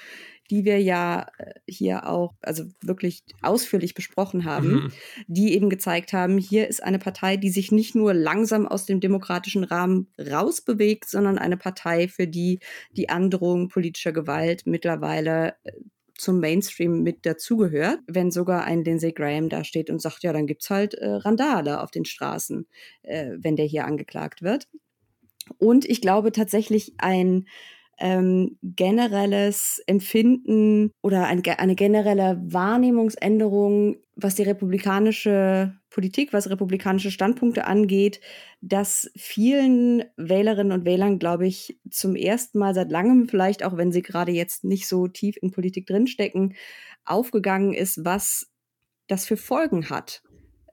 die 0.49 0.65
wir 0.65 0.81
ja 0.81 1.27
äh, 1.37 1.53
hier 1.67 2.07
auch 2.07 2.33
also 2.41 2.63
wirklich 2.81 3.23
ausführlich 3.41 3.93
besprochen 3.93 4.45
haben, 4.45 4.71
mhm. 4.71 4.91
die 5.27 5.53
eben 5.53 5.69
gezeigt 5.69 6.13
haben, 6.13 6.37
hier 6.37 6.67
ist 6.67 6.83
eine 6.83 6.99
Partei, 6.99 7.37
die 7.37 7.49
sich 7.49 7.71
nicht 7.71 7.95
nur 7.95 8.13
langsam 8.13 8.67
aus 8.67 8.85
dem 8.85 8.99
demokratischen 8.99 9.63
Rahmen 9.63 10.07
rausbewegt, 10.19 11.09
sondern 11.09 11.37
eine 11.37 11.57
Partei, 11.57 12.07
für 12.07 12.27
die 12.27 12.59
die 12.91 13.09
Androhung 13.09 13.69
politischer 13.69 14.11
Gewalt 14.11 14.63
mittlerweile 14.65 15.55
äh, 15.63 15.71
zum 16.19 16.39
Mainstream 16.39 17.01
mit 17.01 17.25
dazugehört, 17.25 17.99
wenn 18.05 18.29
sogar 18.29 18.65
ein 18.65 18.83
Lindsey 18.83 19.13
Graham 19.13 19.47
da 19.47 19.63
steht 19.63 19.89
und 19.89 20.01
sagt, 20.01 20.21
ja, 20.23 20.33
dann 20.33 20.47
gibt's 20.47 20.69
halt 20.69 20.93
äh, 20.95 21.07
Randale 21.07 21.81
auf 21.81 21.91
den 21.91 22.05
Straßen, 22.05 22.67
äh, 23.03 23.31
wenn 23.37 23.55
der 23.55 23.65
hier 23.65 23.85
angeklagt 23.85 24.41
wird. 24.41 24.67
Und 25.57 25.85
ich 25.85 26.01
glaube 26.01 26.31
tatsächlich 26.31 26.93
ein 26.97 27.47
ähm, 27.99 28.57
generelles 28.63 29.81
Empfinden 29.85 30.91
oder 31.01 31.27
ein, 31.27 31.43
eine 31.57 31.75
generelle 31.75 32.41
Wahrnehmungsänderung, 32.43 33.97
was 34.15 34.35
die 34.35 34.43
republikanische 34.43 35.73
Politik, 35.89 36.33
was 36.33 36.49
republikanische 36.49 37.11
Standpunkte 37.11 37.65
angeht, 37.65 38.21
dass 38.61 39.11
vielen 39.17 40.03
Wählerinnen 40.17 40.71
und 40.71 40.85
Wählern, 40.85 41.19
glaube 41.19 41.47
ich, 41.47 41.79
zum 41.89 42.15
ersten 42.15 42.59
Mal 42.59 42.73
seit 42.73 42.91
langem, 42.91 43.27
vielleicht 43.27 43.63
auch 43.63 43.75
wenn 43.75 43.91
sie 43.91 44.01
gerade 44.01 44.31
jetzt 44.31 44.63
nicht 44.63 44.87
so 44.87 45.07
tief 45.07 45.35
in 45.41 45.51
Politik 45.51 45.87
drinstecken, 45.87 46.55
aufgegangen 47.05 47.73
ist, 47.73 48.05
was 48.05 48.51
das 49.07 49.25
für 49.25 49.37
Folgen 49.37 49.89
hat, 49.89 50.21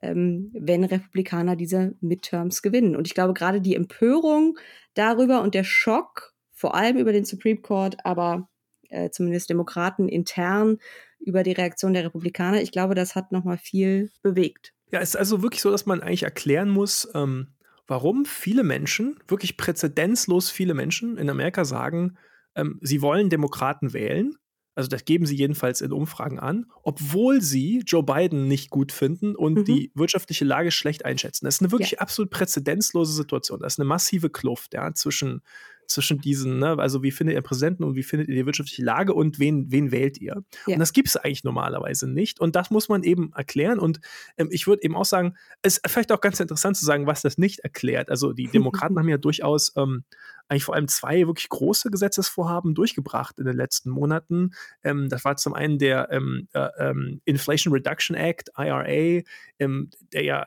ähm, 0.02 0.52
wenn 0.54 0.84
Republikaner 0.84 1.56
diese 1.56 1.96
Midterms 2.00 2.62
gewinnen. 2.62 2.94
Und 2.94 3.06
ich 3.06 3.14
glaube, 3.14 3.34
gerade 3.34 3.60
die 3.60 3.74
Empörung 3.74 4.58
darüber 4.94 5.42
und 5.42 5.54
der 5.54 5.64
Schock 5.64 6.35
vor 6.56 6.74
allem 6.74 6.96
über 6.96 7.12
den 7.12 7.24
Supreme 7.24 7.60
Court, 7.60 7.96
aber 8.04 8.48
äh, 8.88 9.10
zumindest 9.10 9.50
Demokraten 9.50 10.08
intern 10.08 10.78
über 11.20 11.42
die 11.42 11.52
Reaktion 11.52 11.92
der 11.92 12.04
Republikaner. 12.04 12.62
Ich 12.62 12.72
glaube, 12.72 12.94
das 12.94 13.14
hat 13.14 13.30
nochmal 13.30 13.58
viel 13.58 14.10
bewegt. 14.22 14.72
Ja, 14.90 15.00
es 15.00 15.10
ist 15.10 15.16
also 15.16 15.42
wirklich 15.42 15.62
so, 15.62 15.70
dass 15.70 15.86
man 15.86 16.00
eigentlich 16.00 16.22
erklären 16.22 16.70
muss, 16.70 17.08
ähm, 17.14 17.48
warum 17.86 18.24
viele 18.24 18.64
Menschen, 18.64 19.18
wirklich 19.28 19.56
präzedenzlos 19.56 20.50
viele 20.50 20.74
Menschen 20.74 21.18
in 21.18 21.28
Amerika 21.28 21.64
sagen, 21.64 22.16
ähm, 22.54 22.78
sie 22.80 23.02
wollen 23.02 23.28
Demokraten 23.28 23.92
wählen. 23.92 24.34
Also 24.74 24.88
das 24.88 25.04
geben 25.06 25.24
sie 25.24 25.36
jedenfalls 25.36 25.80
in 25.80 25.90
Umfragen 25.90 26.38
an, 26.38 26.66
obwohl 26.82 27.40
sie 27.40 27.82
Joe 27.86 28.02
Biden 28.02 28.46
nicht 28.46 28.68
gut 28.68 28.92
finden 28.92 29.34
und 29.34 29.54
mhm. 29.58 29.64
die 29.64 29.90
wirtschaftliche 29.94 30.44
Lage 30.44 30.70
schlecht 30.70 31.04
einschätzen. 31.04 31.46
Das 31.46 31.56
ist 31.56 31.62
eine 31.62 31.72
wirklich 31.72 31.92
ja. 31.92 31.98
absolut 31.98 32.30
präzedenzlose 32.30 33.14
Situation. 33.14 33.60
Das 33.60 33.74
ist 33.74 33.78
eine 33.80 33.88
massive 33.88 34.28
Kluft 34.28 34.74
ja, 34.74 34.92
zwischen 34.92 35.40
zwischen 35.86 36.18
diesen, 36.20 36.58
ne, 36.58 36.78
also 36.78 37.02
wie 37.02 37.10
findet 37.10 37.36
ihr 37.36 37.42
Präsidenten 37.42 37.84
und 37.84 37.96
wie 37.96 38.02
findet 38.02 38.28
ihr 38.28 38.34
die 38.34 38.46
wirtschaftliche 38.46 38.82
Lage 38.82 39.14
und 39.14 39.38
wen, 39.38 39.70
wen 39.70 39.90
wählt 39.92 40.20
ihr? 40.20 40.42
Ja. 40.66 40.74
Und 40.74 40.80
das 40.80 40.92
gibt 40.92 41.08
es 41.08 41.16
eigentlich 41.16 41.44
normalerweise 41.44 42.08
nicht. 42.08 42.40
Und 42.40 42.56
das 42.56 42.70
muss 42.70 42.88
man 42.88 43.02
eben 43.02 43.32
erklären. 43.34 43.78
Und 43.78 44.00
ähm, 44.36 44.48
ich 44.50 44.66
würde 44.66 44.82
eben 44.82 44.96
auch 44.96 45.04
sagen, 45.04 45.36
es 45.62 45.78
ist 45.78 45.90
vielleicht 45.90 46.12
auch 46.12 46.20
ganz 46.20 46.40
interessant 46.40 46.76
zu 46.76 46.84
sagen, 46.84 47.06
was 47.06 47.22
das 47.22 47.38
nicht 47.38 47.60
erklärt. 47.60 48.10
Also 48.10 48.32
die 48.32 48.48
Demokraten 48.52 48.98
haben 48.98 49.08
ja 49.08 49.18
durchaus 49.18 49.72
ähm, 49.76 50.04
eigentlich 50.48 50.64
vor 50.64 50.74
allem 50.74 50.88
zwei 50.88 51.26
wirklich 51.26 51.48
große 51.48 51.90
Gesetzesvorhaben 51.90 52.74
durchgebracht 52.74 53.38
in 53.38 53.46
den 53.46 53.56
letzten 53.56 53.90
Monaten. 53.90 54.50
Ähm, 54.84 55.08
das 55.08 55.24
war 55.24 55.36
zum 55.36 55.54
einen 55.54 55.78
der 55.78 56.10
ähm, 56.10 56.48
äh, 56.52 56.68
ähm, 56.78 57.20
Inflation 57.24 57.72
Reduction 57.72 58.16
Act, 58.16 58.50
IRA, 58.56 59.22
ähm, 59.58 59.90
der 60.12 60.24
ja 60.24 60.46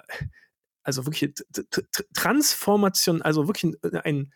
also 0.83 1.05
wirklich 1.05 1.33
Transformation, 2.13 3.21
also 3.21 3.47
wirklich 3.47 3.75
ein, 3.83 3.95
ein 3.97 4.33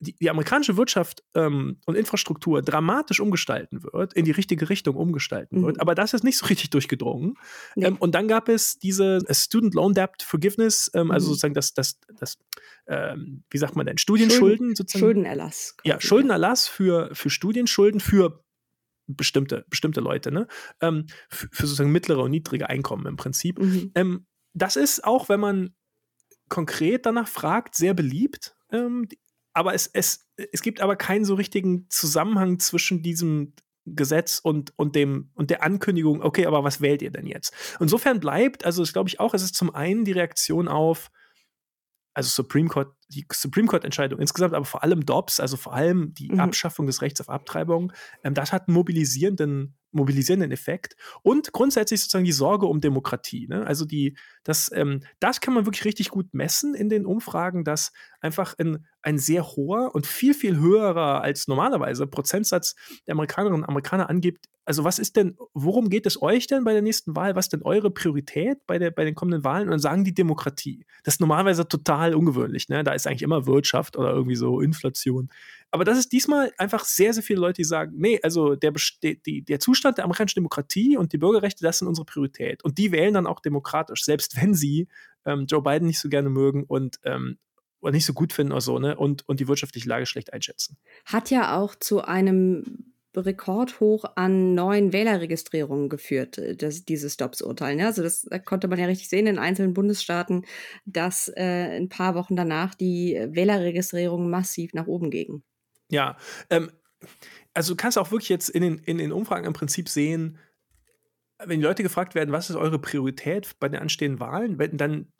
die, 0.00 0.16
die 0.16 0.30
amerikanische 0.30 0.76
Wirtschaft 0.76 1.22
ähm, 1.34 1.76
und 1.84 1.94
Infrastruktur 1.94 2.62
dramatisch 2.62 3.20
umgestalten 3.20 3.82
wird, 3.82 4.14
in 4.14 4.24
die 4.24 4.30
richtige 4.30 4.68
Richtung 4.70 4.96
umgestalten 4.96 5.60
mhm. 5.60 5.66
wird. 5.66 5.80
Aber 5.80 5.94
das 5.94 6.14
ist 6.14 6.24
nicht 6.24 6.38
so 6.38 6.46
richtig 6.50 6.70
durchgedrungen. 6.70 7.34
Nee. 7.76 7.86
Ähm, 7.86 7.96
und 7.98 8.14
dann 8.14 8.26
gab 8.26 8.48
es 8.48 8.78
diese 8.78 9.18
äh, 9.26 9.34
Student 9.34 9.74
Loan 9.74 9.94
Debt 9.94 10.22
Forgiveness, 10.22 10.90
ähm, 10.94 11.00
also 11.00 11.04
mhm. 11.04 11.10
also 11.12 11.26
sozusagen 11.28 11.54
das, 11.54 11.74
das, 11.74 12.00
das 12.18 12.38
ähm, 12.86 13.44
wie 13.50 13.58
sagt 13.58 13.76
man 13.76 13.86
denn, 13.86 13.98
Studienschulden 13.98 14.40
Schulden, 14.40 14.76
sozusagen. 14.76 15.00
Schuldenerlass. 15.04 15.76
Quasi. 15.76 15.88
Ja, 15.88 16.00
Schuldenerlass 16.00 16.66
für, 16.66 17.14
für 17.14 17.28
Studienschulden 17.28 18.00
für 18.00 18.42
bestimmte, 19.06 19.66
bestimmte 19.68 20.00
Leute, 20.00 20.32
ne? 20.32 20.46
Ähm, 20.80 21.06
für, 21.28 21.48
für, 21.52 21.66
sozusagen 21.66 21.92
mittlere 21.92 22.22
und 22.22 22.30
niedrige 22.30 22.68
Einkommen 22.68 23.06
im 23.06 23.16
Prinzip. 23.16 23.58
Mhm. 23.58 23.92
Ähm, 23.94 24.26
das 24.54 24.76
ist 24.76 25.04
auch, 25.04 25.28
wenn 25.28 25.40
man 25.40 25.74
konkret 26.48 27.06
danach 27.06 27.28
fragt, 27.28 27.74
sehr 27.74 27.94
beliebt. 27.94 28.56
Ähm, 28.72 29.06
aber 29.52 29.74
es, 29.74 29.86
es, 29.86 30.28
es 30.52 30.62
gibt 30.62 30.80
aber 30.80 30.96
keinen 30.96 31.24
so 31.24 31.34
richtigen 31.34 31.86
Zusammenhang 31.90 32.58
zwischen 32.58 33.02
diesem 33.02 33.54
Gesetz 33.86 34.38
und, 34.38 34.72
und, 34.76 34.94
dem, 34.94 35.30
und 35.34 35.50
der 35.50 35.62
Ankündigung, 35.62 36.22
okay, 36.22 36.46
aber 36.46 36.62
was 36.64 36.80
wählt 36.80 37.02
ihr 37.02 37.10
denn 37.10 37.26
jetzt? 37.26 37.52
Insofern 37.80 38.20
bleibt, 38.20 38.64
also 38.64 38.82
das 38.82 38.92
glaube 38.92 39.08
ich 39.08 39.20
auch, 39.20 39.34
es 39.34 39.42
ist 39.42 39.54
zum 39.54 39.74
einen 39.74 40.04
die 40.04 40.12
Reaktion 40.12 40.68
auf, 40.68 41.10
also 42.14 42.28
Supreme 42.28 42.68
Court, 42.68 42.94
die 43.08 43.26
Supreme 43.32 43.68
Court-Entscheidung 43.68 44.20
insgesamt, 44.20 44.54
aber 44.54 44.64
vor 44.64 44.82
allem 44.82 45.04
Dobbs, 45.06 45.40
also 45.40 45.56
vor 45.56 45.72
allem 45.74 46.14
die 46.14 46.30
mhm. 46.30 46.40
Abschaffung 46.40 46.86
des 46.86 47.02
Rechts 47.02 47.20
auf 47.20 47.28
Abtreibung, 47.28 47.92
ähm, 48.22 48.34
das 48.34 48.52
hat 48.52 48.68
einen 48.68 48.74
mobilisierenden 48.74 49.76
mobilisierenden 49.92 50.52
Effekt 50.52 50.96
und 51.22 51.52
grundsätzlich 51.52 52.00
sozusagen 52.00 52.24
die 52.24 52.32
Sorge 52.32 52.66
um 52.66 52.80
Demokratie. 52.80 53.46
Ne? 53.48 53.66
Also 53.66 53.84
die, 53.84 54.16
das, 54.44 54.70
ähm, 54.74 55.00
das 55.18 55.40
kann 55.40 55.54
man 55.54 55.66
wirklich 55.66 55.84
richtig 55.84 56.10
gut 56.10 56.32
messen 56.32 56.74
in 56.74 56.88
den 56.88 57.06
Umfragen, 57.06 57.64
dass 57.64 57.92
einfach 58.20 58.54
ein, 58.58 58.86
ein 59.02 59.18
sehr 59.18 59.46
hoher 59.46 59.94
und 59.94 60.06
viel, 60.06 60.34
viel 60.34 60.58
höherer 60.58 61.22
als 61.22 61.48
normalerweise 61.48 62.06
Prozentsatz 62.06 62.74
der 63.06 63.12
Amerikanerinnen 63.12 63.62
und 63.62 63.68
Amerikaner 63.68 64.10
angibt, 64.10 64.46
also 64.70 64.84
was 64.84 65.00
ist 65.00 65.16
denn, 65.16 65.36
worum 65.52 65.88
geht 65.88 66.06
es 66.06 66.22
euch 66.22 66.46
denn 66.46 66.62
bei 66.62 66.72
der 66.72 66.80
nächsten 66.80 67.16
Wahl? 67.16 67.34
Was 67.34 67.46
ist 67.46 67.54
denn 67.54 67.62
eure 67.62 67.90
Priorität 67.90 68.58
bei, 68.68 68.78
der, 68.78 68.92
bei 68.92 69.04
den 69.04 69.16
kommenden 69.16 69.42
Wahlen? 69.42 69.64
Und 69.64 69.72
dann 69.72 69.80
sagen 69.80 70.04
die 70.04 70.14
Demokratie. 70.14 70.86
Das 71.02 71.14
ist 71.14 71.20
normalerweise 71.20 71.66
total 71.66 72.14
ungewöhnlich. 72.14 72.68
Ne? 72.68 72.84
Da 72.84 72.92
ist 72.92 73.06
eigentlich 73.08 73.22
immer 73.22 73.46
Wirtschaft 73.46 73.96
oder 73.96 74.12
irgendwie 74.12 74.36
so 74.36 74.60
Inflation. 74.60 75.28
Aber 75.70 75.84
das 75.84 75.98
ist 75.98 76.12
diesmal 76.12 76.52
einfach 76.58 76.84
sehr, 76.84 77.12
sehr 77.12 77.22
viele 77.22 77.40
Leute, 77.40 77.58
die 77.58 77.64
sagen, 77.64 77.92
nee, 77.96 78.18
also 78.22 78.56
der, 78.56 78.72
die, 79.02 79.42
der 79.42 79.60
Zustand 79.60 79.98
der 79.98 80.04
amerikanischen 80.04 80.40
Demokratie 80.40 80.96
und 80.96 81.12
die 81.12 81.18
Bürgerrechte, 81.18 81.62
das 81.62 81.78
sind 81.78 81.88
unsere 81.88 82.04
Priorität. 82.04 82.64
Und 82.64 82.78
die 82.78 82.90
wählen 82.90 83.14
dann 83.14 83.26
auch 83.26 83.40
demokratisch, 83.40 84.04
selbst 84.04 84.36
wenn 84.40 84.54
sie 84.54 84.88
ähm, 85.24 85.46
Joe 85.46 85.62
Biden 85.62 85.86
nicht 85.86 86.00
so 86.00 86.08
gerne 86.08 86.30
mögen 86.30 86.64
und 86.64 86.98
ähm, 87.04 87.38
oder 87.80 87.92
nicht 87.92 88.04
so 88.04 88.12
gut 88.12 88.32
finden 88.32 88.52
oder 88.52 88.60
so, 88.60 88.78
ne? 88.78 88.96
Und, 88.96 89.26
und 89.26 89.40
die 89.40 89.48
wirtschaftliche 89.48 89.88
Lage 89.88 90.04
schlecht 90.04 90.34
einschätzen. 90.34 90.76
Hat 91.06 91.30
ja 91.30 91.56
auch 91.56 91.74
zu 91.74 92.02
einem 92.02 92.92
rekordhoch 93.16 94.04
an 94.16 94.54
neuen 94.54 94.92
Wählerregistrierungen 94.92 95.88
geführt, 95.88 96.38
äh, 96.38 96.56
das, 96.56 96.84
dieses 96.84 97.16
Dobbs-Urteil. 97.16 97.76
Ne? 97.76 97.86
Also 97.86 98.02
das 98.02 98.28
konnte 98.44 98.68
man 98.68 98.78
ja 98.78 98.86
richtig 98.86 99.08
sehen 99.08 99.26
in 99.26 99.38
einzelnen 99.38 99.74
Bundesstaaten, 99.74 100.44
dass 100.84 101.28
äh, 101.28 101.76
ein 101.76 101.88
paar 101.88 102.14
Wochen 102.14 102.36
danach 102.36 102.74
die 102.74 103.14
Wählerregistrierungen 103.30 104.30
massiv 104.30 104.74
nach 104.74 104.86
oben 104.86 105.10
gingen. 105.10 105.42
Ja, 105.90 106.16
ähm, 106.48 106.70
also 107.54 107.74
du 107.74 107.76
kannst 107.76 107.98
auch 107.98 108.10
wirklich 108.10 108.28
jetzt 108.28 108.48
in 108.48 108.62
den, 108.62 108.78
in 108.78 108.98
den 108.98 109.12
Umfragen 109.12 109.46
im 109.46 109.52
Prinzip 109.52 109.88
sehen, 109.88 110.38
wenn 111.38 111.60
die 111.60 111.66
Leute 111.66 111.82
gefragt 111.82 112.14
werden, 112.14 112.32
was 112.32 112.50
ist 112.50 112.56
eure 112.56 112.78
Priorität 112.78 113.58
bei 113.60 113.68
den 113.68 113.80
anstehenden 113.80 114.20
Wahlen, 114.20 114.58
dann 114.76 115.12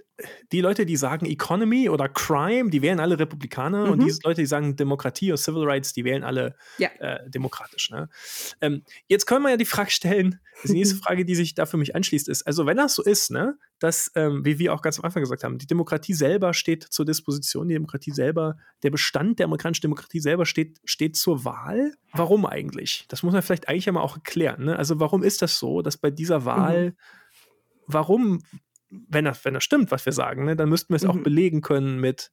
die 0.53 0.61
Leute, 0.61 0.87
die 0.87 0.97
sagen 0.97 1.27
Economy 1.27 1.89
oder 1.89 2.09
Crime, 2.09 2.71
die 2.71 2.83
wählen 2.83 3.01
alle 3.01 3.19
Republikaner 3.19 3.87
mhm. 3.87 3.93
und 3.93 4.03
die 4.03 4.15
Leute, 4.25 4.43
die 4.43 4.47
sagen 4.47 4.77
Demokratie 4.77 5.33
oder 5.33 5.39
Civil 5.39 5.65
Rights, 5.65 5.93
die 5.93 6.05
wählen 6.05 6.25
alle 6.25 6.55
ja. 6.79 6.89
äh, 6.99 7.29
demokratisch. 7.29 7.91
Ne? 7.91 8.09
Ähm, 8.61 8.83
jetzt 9.09 9.27
können 9.27 9.43
wir 9.43 9.51
ja 9.51 9.57
die 9.57 9.65
Frage 9.65 9.91
stellen, 9.91 10.41
die 10.65 10.73
nächste 10.73 10.97
Frage, 11.03 11.25
die 11.25 11.35
sich 11.35 11.55
da 11.55 11.67
für 11.67 11.77
mich 11.77 11.95
anschließt, 11.95 12.29
ist, 12.29 12.47
also 12.47 12.67
wenn 12.67 12.77
das 12.77 12.95
so 12.95 13.03
ist, 13.03 13.31
ne, 13.31 13.57
dass, 13.79 14.11
ähm, 14.15 14.45
wie 14.45 14.59
wir 14.59 14.75
auch 14.75 14.83
ganz 14.83 14.99
am 14.99 15.05
Anfang 15.05 15.23
gesagt 15.23 15.43
haben, 15.43 15.59
die 15.59 15.67
Demokratie 15.67 16.13
selber 16.13 16.53
steht 16.53 16.85
zur 16.85 17.07
Disposition, 17.07 17.69
die 17.69 17.75
Demokratie 17.75 18.11
selber, 18.11 18.57
der 18.83 18.91
Bestand 18.91 19.39
der 19.39 19.47
amerikanischen 19.47 19.83
Demokratie 19.83 20.21
selber 20.21 20.45
steht, 20.45 20.81
steht 20.85 21.17
zur 21.17 21.45
Wahl. 21.45 21.95
Warum 22.13 22.45
eigentlich? 22.45 23.07
Das 23.09 23.23
muss 23.23 23.33
man 23.33 23.43
vielleicht 23.43 23.69
eigentlich 23.69 23.89
einmal 23.89 24.03
auch 24.03 24.17
erklären. 24.17 24.65
Ne? 24.65 24.77
Also 24.77 25.01
warum 25.01 25.23
ist 25.23 25.41
das 25.43 25.59
so, 25.59 25.81
dass 25.81 25.97
bei 25.97 26.11
dieser 26.11 26.45
Wahl 26.45 26.91
mhm 26.91 26.97
warum 27.93 28.41
wenn 28.91 29.25
das, 29.25 29.45
wenn 29.45 29.55
das 29.55 29.65
stimmt, 29.65 29.91
was 29.91 30.05
wir 30.05 30.13
sagen, 30.13 30.45
ne, 30.45 30.57
dann 30.57 30.69
müssten 30.69 30.93
wir 30.93 30.97
es 30.97 31.05
mhm. 31.05 31.11
auch 31.11 31.19
belegen 31.19 31.61
können 31.61 32.01
mit, 32.01 32.33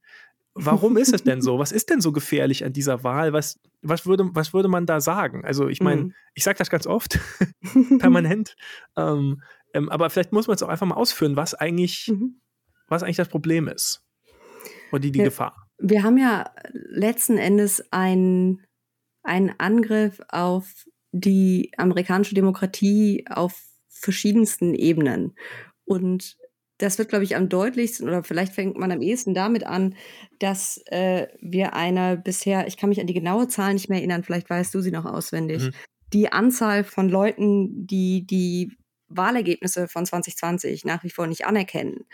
warum 0.53 0.97
ist 0.97 1.13
es 1.13 1.23
denn 1.23 1.41
so? 1.41 1.59
Was 1.59 1.71
ist 1.71 1.89
denn 1.89 2.01
so 2.01 2.11
gefährlich 2.11 2.65
an 2.65 2.73
dieser 2.73 3.03
Wahl? 3.03 3.33
Was, 3.33 3.59
was, 3.81 4.05
würde, 4.05 4.29
was 4.33 4.53
würde 4.53 4.67
man 4.67 4.85
da 4.85 4.99
sagen? 4.99 5.45
Also, 5.45 5.67
ich 5.67 5.81
meine, 5.81 6.05
mhm. 6.05 6.13
ich 6.33 6.43
sage 6.43 6.57
das 6.57 6.69
ganz 6.69 6.87
oft, 6.87 7.19
permanent. 7.99 8.55
Ähm, 8.95 9.41
ähm, 9.73 9.89
aber 9.89 10.09
vielleicht 10.09 10.33
muss 10.33 10.47
man 10.47 10.55
es 10.55 10.63
auch 10.63 10.69
einfach 10.69 10.87
mal 10.87 10.95
ausführen, 10.95 11.35
was 11.35 11.53
eigentlich, 11.53 12.07
mhm. 12.07 12.41
was 12.87 13.03
eigentlich 13.03 13.17
das 13.17 13.29
Problem 13.29 13.67
ist. 13.67 14.03
Oder 14.91 14.99
die, 14.99 15.11
die 15.11 15.19
wir, 15.19 15.25
Gefahr. 15.25 15.67
Wir 15.77 16.03
haben 16.03 16.17
ja 16.17 16.51
letzten 16.73 17.37
Endes 17.37 17.83
einen 17.91 18.65
Angriff 19.23 20.21
auf 20.29 20.85
die 21.11 21.71
amerikanische 21.77 22.35
Demokratie 22.35 23.25
auf 23.29 23.61
verschiedensten 23.89 24.73
Ebenen. 24.73 25.35
Und 25.85 26.37
das 26.77 26.97
wird, 26.97 27.09
glaube 27.09 27.23
ich, 27.23 27.35
am 27.35 27.49
deutlichsten 27.49 28.07
oder 28.07 28.23
vielleicht 28.23 28.53
fängt 28.53 28.77
man 28.77 28.91
am 28.91 29.01
ehesten 29.01 29.33
damit 29.33 29.65
an, 29.65 29.95
dass 30.39 30.81
äh, 30.87 31.27
wir 31.41 31.73
eine 31.73 32.17
bisher, 32.17 32.67
ich 32.67 32.77
kann 32.77 32.89
mich 32.89 32.99
an 32.99 33.07
die 33.07 33.13
genaue 33.13 33.47
Zahl 33.47 33.73
nicht 33.73 33.89
mehr 33.89 33.99
erinnern, 33.99 34.23
vielleicht 34.23 34.49
weißt 34.49 34.73
du 34.73 34.81
sie 34.81 34.91
noch 34.91 35.05
auswendig, 35.05 35.63
mhm. 35.63 35.71
die 36.13 36.31
Anzahl 36.31 36.83
von 36.83 37.09
Leuten, 37.09 37.87
die 37.87 38.25
die 38.25 38.77
Wahlergebnisse 39.09 39.87
von 39.87 40.05
2020 40.05 40.85
nach 40.85 41.03
wie 41.03 41.09
vor 41.09 41.27
nicht 41.27 41.45
anerkennen 41.45 42.05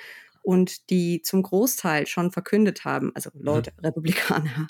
und 0.44 0.90
die 0.90 1.22
zum 1.22 1.42
Großteil 1.42 2.06
schon 2.06 2.32
verkündet 2.32 2.86
haben, 2.86 3.12
also. 3.16 3.32
Leute, 3.34 3.72
mhm. 3.78 3.86
Republikaner, 3.86 4.68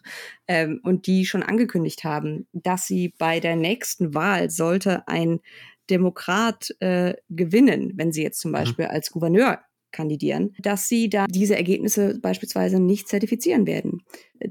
ähm, 0.48 0.80
und 0.84 1.08
die 1.08 1.26
schon 1.26 1.44
angekündigt 1.44 2.04
haben, 2.04 2.48
dass 2.54 2.88
sie 2.88 3.14
bei 3.18 3.40
der 3.40 3.56
nächsten 3.56 4.14
Wahl 4.14 4.50
sollte 4.50 5.08
ein 5.08 5.42
Demokrat 5.90 6.70
äh, 6.80 7.16
gewinnen, 7.30 7.94
wenn 7.96 8.12
sie 8.12 8.24
jetzt 8.24 8.40
zum 8.40 8.52
mhm. 8.52 8.56
Beispiel 8.56 8.86
mhm. 8.86 8.92
als 8.92 9.12
Gouverneur 9.12 9.60
kandidieren, 9.94 10.54
dass 10.60 10.90
sie 10.90 11.10
da 11.10 11.26
diese 11.28 11.56
Ergebnisse 11.56 12.20
beispielsweise 12.20 12.82
nicht 12.82 13.08
zertifizieren 13.08 13.66
werden. 13.66 14.02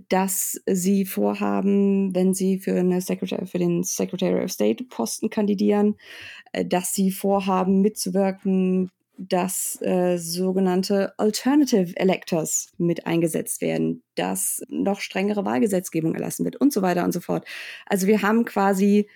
Dass 0.09 0.59
sie 0.67 1.05
vorhaben, 1.05 2.15
wenn 2.15 2.33
sie 2.33 2.59
für, 2.59 2.75
eine 2.75 3.03
Secretary, 3.03 3.47
für 3.47 3.59
den 3.59 3.83
Secretary 3.83 4.43
of 4.43 4.51
State 4.51 4.85
Posten 4.85 5.29
kandidieren, 5.29 5.97
äh, 6.53 6.65
dass 6.65 6.95
sie 6.95 7.11
vorhaben 7.11 7.83
mitzuwirken, 7.83 8.91
dass 9.19 9.81
äh, 9.83 10.17
sogenannte 10.17 11.13
Alternative 11.19 11.97
Electors 11.97 12.73
mit 12.79 13.07
eingesetzt 13.07 13.61
werden, 13.61 14.03
dass 14.15 14.63
noch 14.69 15.01
strengere 15.01 15.45
Wahlgesetzgebung 15.45 16.15
erlassen 16.15 16.45
wird 16.45 16.57
und 16.57 16.73
so 16.73 16.83
weiter 16.83 17.05
und 17.05 17.13
so 17.13 17.21
fort. 17.21 17.47
Also 17.87 18.07
wir 18.07 18.23
haben 18.23 18.45
quasi 18.45 19.09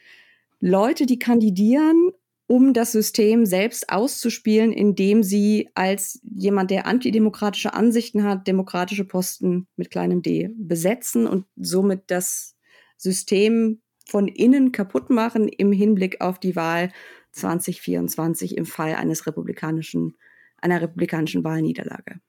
Leute, 0.61 1.07
die 1.07 1.19
kandidieren 1.19 2.13
um 2.47 2.73
das 2.73 2.93
System 2.93 3.45
selbst 3.45 3.91
auszuspielen, 3.91 4.73
indem 4.73 5.23
sie 5.23 5.69
als 5.75 6.21
jemand, 6.23 6.71
der 6.71 6.87
antidemokratische 6.87 7.75
Ansichten 7.75 8.23
hat, 8.23 8.47
demokratische 8.47 9.05
Posten 9.05 9.67
mit 9.77 9.91
kleinem 9.91 10.23
d 10.23 10.51
besetzen 10.57 11.27
und 11.27 11.47
somit 11.57 12.05
das 12.07 12.55
System 12.97 13.81
von 14.09 14.29
innen 14.29 14.71
kaputt 14.71 15.11
machen 15.11 15.49
im 15.49 15.73
Hinblick 15.73 16.21
auf 16.21 16.39
die 16.39 16.55
Wahl 16.55 16.93
2024 17.33 18.57
im 18.57 18.65
Fall 18.65 18.95
eines 18.95 19.27
republikanischen, 19.27 20.17
einer 20.59 20.81
republikanischen 20.81 21.43
Wahlniederlage. 21.43 22.21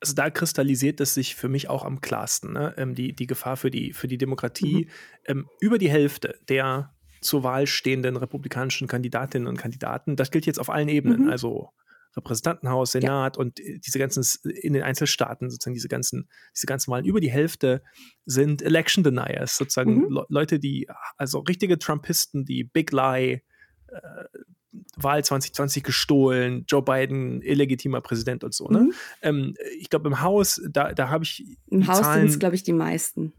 Also 0.00 0.14
da 0.14 0.30
kristallisiert 0.30 1.00
es 1.00 1.14
sich 1.14 1.36
für 1.36 1.48
mich 1.48 1.68
auch 1.68 1.84
am 1.84 2.00
klarsten, 2.00 2.54
ne? 2.54 2.74
ähm, 2.76 2.94
die, 2.94 3.12
die 3.12 3.28
Gefahr 3.28 3.56
für 3.56 3.70
die, 3.70 3.92
für 3.92 4.08
die 4.08 4.18
Demokratie. 4.18 4.86
Mhm. 4.86 4.90
Ähm, 5.26 5.48
über 5.60 5.78
die 5.78 5.90
Hälfte 5.90 6.40
der 6.48 6.92
zur 7.22 7.42
Wahl 7.42 7.66
stehenden 7.66 8.16
republikanischen 8.16 8.88
Kandidatinnen 8.88 9.48
und 9.48 9.56
Kandidaten. 9.56 10.16
Das 10.16 10.30
gilt 10.30 10.46
jetzt 10.46 10.58
auf 10.58 10.70
allen 10.70 10.88
Ebenen, 10.88 11.24
mhm. 11.24 11.30
also 11.30 11.70
Repräsentantenhaus, 12.16 12.92
Senat 12.92 13.36
ja. 13.36 13.40
und 13.40 13.58
äh, 13.60 13.78
diese 13.78 13.98
ganzen 13.98 14.24
in 14.44 14.74
den 14.74 14.82
Einzelstaaten 14.82 15.50
sozusagen 15.50 15.74
diese 15.74 15.88
ganzen 15.88 16.28
diese 16.54 16.66
ganzen 16.66 16.90
Wahlen 16.90 17.04
über 17.04 17.20
die 17.20 17.30
Hälfte 17.30 17.82
sind 18.26 18.62
Election 18.62 19.02
Deniers 19.02 19.56
sozusagen 19.56 19.96
mhm. 19.96 20.10
Le 20.10 20.26
Leute 20.28 20.58
die 20.58 20.88
also 21.16 21.38
richtige 21.40 21.78
Trumpisten 21.78 22.44
die 22.44 22.64
Big 22.64 22.92
Lie 22.92 23.42
äh, 23.88 24.00
Wahl 24.96 25.24
2020 25.24 25.82
gestohlen 25.82 26.64
Joe 26.68 26.82
Biden 26.82 27.40
illegitimer 27.42 28.00
Präsident 28.02 28.44
und 28.44 28.52
so 28.52 28.68
ne 28.68 28.80
mhm. 28.80 28.92
ähm, 29.22 29.54
ich 29.78 29.88
glaube 29.88 30.08
im 30.08 30.20
Haus 30.20 30.60
da 30.70 30.92
da 30.92 31.08
habe 31.08 31.24
ich 31.24 31.58
im 31.68 31.86
Haus 31.86 32.12
sind 32.12 32.26
es 32.26 32.38
glaube 32.38 32.56
ich 32.56 32.62
die 32.62 32.74
meisten 32.74 33.32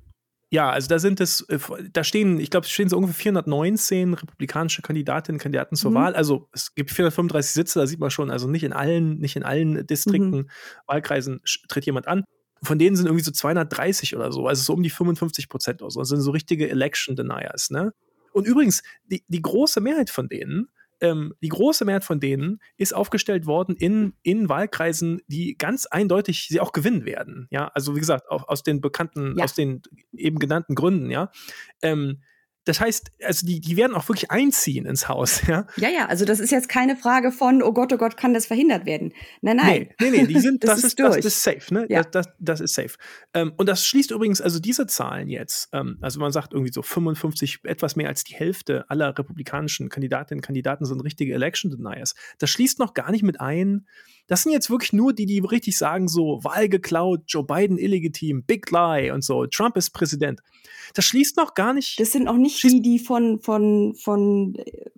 Ja, 0.54 0.70
also 0.70 0.88
da 0.88 1.00
sind 1.00 1.20
es, 1.20 1.42
äh, 1.50 1.58
da 1.92 2.04
stehen, 2.04 2.40
ich 2.40 2.52
glaube, 2.52 2.68
es 2.68 2.72
stehen 2.72 2.88
so 2.88 2.96
ungefähr 2.96 3.16
419 3.16 4.14
republikanische 4.14 4.84
Kandidatinnen 4.84 5.38
und 5.38 5.42
Kandidaten 5.42 5.76
zur 5.76 5.90
mhm. 5.90 5.96
Wahl. 5.96 6.14
Also 6.14 6.48
es 6.52 6.76
gibt 6.76 6.92
435 6.92 7.54
Sitze, 7.54 7.80
da 7.80 7.88
sieht 7.88 8.00
man 8.00 8.12
schon, 8.12 8.30
also 8.30 8.48
nicht 8.48 8.64
in 8.64 8.72
allen, 8.72 9.18
nicht 9.18 9.36
in 9.36 9.42
allen 9.42 9.88
Distrikten, 9.88 10.42
mhm. 10.42 10.50
Wahlkreisen 10.86 11.42
tritt 11.68 11.88
jemand 11.88 12.08
an. 12.08 12.24
Von 12.62 12.78
denen 12.78 12.96
sind 12.96 13.08
irgendwie 13.08 13.24
so 13.24 13.32
230 13.32 14.16
oder 14.16 14.32
so, 14.32 14.46
also 14.46 14.62
so 14.62 14.74
um 14.74 14.84
die 14.84 14.92
55 14.92 15.50
Prozent 15.50 15.82
oder 15.82 15.90
so. 15.90 16.02
Das 16.02 16.10
sind 16.10 16.22
so 16.22 16.30
richtige 16.30 16.70
Election 16.70 17.16
Deniers, 17.16 17.72
ne? 17.72 17.92
Und 18.32 18.46
übrigens, 18.46 18.84
die, 19.06 19.24
die 19.28 19.42
große 19.42 19.82
Mehrheit 19.82 20.12
von 20.12 20.28
denen 20.28 20.68
ähm, 21.04 21.34
die 21.44 21.50
große 21.50 21.84
Mehrheit 21.84 22.06
von 22.06 22.20
denen 22.20 22.60
ist 22.78 22.96
aufgestellt 22.96 23.46
worden 23.46 23.76
in, 23.76 24.14
in 24.24 24.48
Wahlkreisen, 24.48 25.22
die 25.28 25.58
ganz 25.58 25.86
eindeutig 25.86 26.48
sie 26.48 26.62
auch 26.62 26.72
gewinnen 26.72 27.06
werden. 27.06 27.48
Ja, 27.52 27.68
also 27.76 27.96
wie 27.96 28.00
gesagt, 28.00 28.30
auch 28.30 28.48
aus 28.48 28.64
den 28.64 28.80
bekannten, 28.80 29.36
ja. 29.38 29.44
aus 29.44 29.54
den 29.54 29.82
eben 30.14 30.40
genannten 30.40 30.76
Gründen, 30.76 31.12
ja. 31.12 31.30
Ähm, 31.82 32.22
das 32.66 32.80
heißt, 32.80 33.12
also 33.24 33.46
die, 33.46 33.60
die 33.60 33.76
werden 33.78 33.94
auch 33.96 34.08
wirklich 34.08 34.32
einziehen 34.32 34.86
ins 34.86 35.10
Haus, 35.10 35.46
ja? 35.48 35.68
Ja, 35.78 35.90
ja, 35.90 36.06
also 36.08 36.26
das 36.26 36.40
ist 36.40 36.52
jetzt 36.52 36.70
keine 36.70 36.96
Frage 36.96 37.32
von, 37.32 37.62
oh 37.62 37.74
Gott, 37.74 37.92
oh 37.92 37.98
Gott, 37.98 38.16
kann 38.18 38.34
das 38.34 38.46
verhindert 38.46 38.86
werden? 38.86 39.14
Nein, 39.42 39.58
nein. 39.58 39.90
Nee, 40.00 40.10
nee, 40.10 40.22
nee 40.22 40.28
die 40.28 40.40
sind, 40.40 40.64
das, 40.64 40.82
das, 40.82 40.84
ist, 40.84 41.00
das 41.00 41.18
ist 41.18 41.44
safe, 41.44 41.74
ne? 41.74 41.86
Ja. 41.90 42.04
Das, 42.04 42.12
das, 42.12 42.36
das 42.40 42.62
ist 42.62 42.74
safe. 42.74 42.96
Ähm, 43.34 43.54
und 43.58 43.68
das 43.68 43.86
schließt 43.86 44.12
übrigens, 44.12 44.42
also 44.42 44.60
diese 44.60 44.88
Zahlen 44.88 45.30
jetzt, 45.30 45.70
ähm, 45.74 45.98
also 46.02 46.20
man 46.20 46.32
sagt 46.32 46.54
irgendwie 46.54 46.72
so 46.72 46.82
55, 46.82 47.60
etwas 47.64 47.96
mehr 47.96 48.08
als 48.08 48.24
die 48.24 48.36
Hälfte 48.36 48.90
aller 48.90 49.18
republikanischen 49.18 49.90
Kandidatinnen 49.90 50.40
und 50.40 50.46
Kandidaten 50.46 50.86
sind 50.86 51.02
richtige 51.02 51.34
Election 51.34 51.72
Deniers. 51.72 52.16
Das 52.40 52.50
schließt 52.50 52.80
noch 52.80 52.94
gar 52.94 53.12
nicht 53.12 53.24
mit 53.24 53.42
ein, 53.42 53.88
das 54.28 54.44
sind 54.44 54.52
jetzt 54.52 54.70
wirklich 54.70 54.94
nur 54.94 55.14
die, 55.14 55.26
die 55.26 55.40
richtig 55.40 55.78
sagen, 55.78 56.08
so 56.08 56.40
Wahl 56.44 56.70
geklaut, 56.70 57.22
Joe 57.28 57.44
Biden 57.44 57.78
illegitim, 57.78 58.44
Big 58.44 58.72
Lie 58.72 59.14
und 59.14 59.24
so, 59.24 59.46
Trump 59.48 59.78
ist 59.78 59.92
Präsident. 59.92 60.42
Das 60.94 61.06
schließt 61.06 61.38
noch 61.38 61.56
gar 61.56 61.74
nicht. 61.74 62.00
Das 62.00 62.12
sind 62.12 62.28
auch 62.28 62.38
nicht 62.38 62.62
die, 62.64 62.82
die 62.82 63.00
von, 63.00 63.40
von, 63.40 63.96
von, 63.96 64.56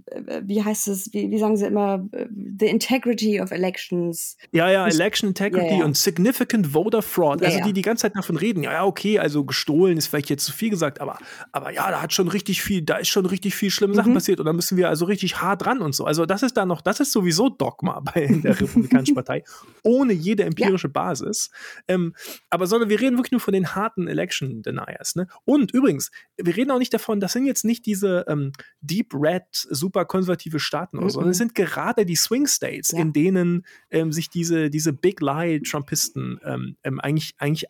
äh, 0.08 0.42
wie 0.44 0.64
heißt 0.64 0.88
es, 0.88 1.14
wie, 1.14 1.32
wie 1.32 1.38
sagen 1.38 1.58
sie 1.58 1.66
immer, 1.66 2.08
äh, 2.12 2.26
the 2.60 2.68
integrity 2.68 3.40
of 3.40 3.52
elections. 3.52 4.38
Ja, 4.52 4.70
ja, 4.70 4.88
Election 4.88 5.30
Integrity 5.30 5.74
ja, 5.74 5.80
ja. 5.80 5.86
und 5.86 5.96
Significant 5.96 6.74
Voter 6.74 7.02
Fraud. 7.02 7.42
Ja, 7.42 7.48
also 7.48 7.60
die 7.62 7.74
die 7.74 7.82
ganze 7.82 8.04
Zeit 8.04 8.16
davon 8.16 8.36
reden, 8.36 8.64
ja, 8.64 8.74
ja, 8.74 8.86
okay, 8.86 9.20
also 9.20 9.46
gestohlen 9.46 9.98
ist 9.98 10.08
vielleicht 10.08 10.30
jetzt 10.30 10.46
zu 10.46 10.52
viel 10.52 10.70
gesagt, 10.70 11.02
aber, 11.02 11.18
aber 11.52 11.72
ja, 11.72 11.90
da 11.90 12.02
hat 12.02 12.14
schon 12.14 12.28
richtig 12.28 12.62
viel, 12.62 12.82
da 12.82 12.98
ist 12.98 13.10
schon 13.10 13.26
richtig 13.26 13.56
viel 13.56 13.72
schlimme 13.72 13.96
Sachen 13.96 14.12
mhm. 14.12 14.16
passiert 14.16 14.40
und 14.40 14.46
da 14.46 14.54
müssen 14.54 14.78
wir 14.78 14.90
also 14.90 15.06
richtig 15.06 15.42
hart 15.42 15.66
ran 15.66 15.82
und 15.82 15.96
so. 15.96 16.06
Also 16.06 16.26
das 16.26 16.44
ist 16.44 16.58
da 16.58 16.66
noch, 16.66 16.82
das 16.82 17.00
ist 17.00 17.12
sowieso 17.12 17.50
Dogma 17.50 18.00
bei 18.14 18.28
der 18.28 18.60
Republikanischen 18.62 19.15
Partei, 19.16 19.44
ohne 19.84 20.14
jede 20.14 20.44
empirische 20.44 20.90
Basis. 20.90 21.50
Ähm, 21.88 22.14
aber 22.50 22.68
sondern 22.68 22.90
wir 22.90 23.00
reden 23.00 23.18
wirklich 23.18 23.32
nur 23.32 23.42
von 23.42 23.54
den 23.54 23.76
harten 23.76 24.08
Election 24.08 24.62
Deniers. 24.62 25.16
Ne? 25.16 25.28
Und 25.46 25.72
übrigens, 25.72 26.12
wir 26.38 26.56
reden 26.56 26.72
auch 26.72 26.80
nicht 26.80 26.94
davon, 26.94 27.20
das 27.20 27.34
sind 27.34 27.46
jetzt 27.46 27.66
nicht 27.66 27.86
diese 27.86 28.26
ähm, 28.28 28.52
Deep 28.82 29.14
Red, 29.14 29.44
super 29.52 30.06
konservative 30.06 30.60
Staaten, 30.60 30.98
mhm. 30.98 31.10
sondern 31.10 31.32
es 31.32 31.38
sind 31.38 31.56
gerade 31.56 32.06
die 32.06 32.16
Swing 32.16 32.48
States, 32.48 32.92
ja. 32.92 33.00
in 33.00 33.14
denen 33.14 33.66
ähm, 33.90 34.12
sich 34.12 34.30
diese, 34.30 34.70
diese 34.70 34.94
Big 34.94 35.22
Lie 35.22 35.62
Trumpisten 35.62 36.40
ähm, 36.44 36.78
ähm, 36.84 37.00
eigentlich, 37.00 37.36
eigentlich 37.38 37.66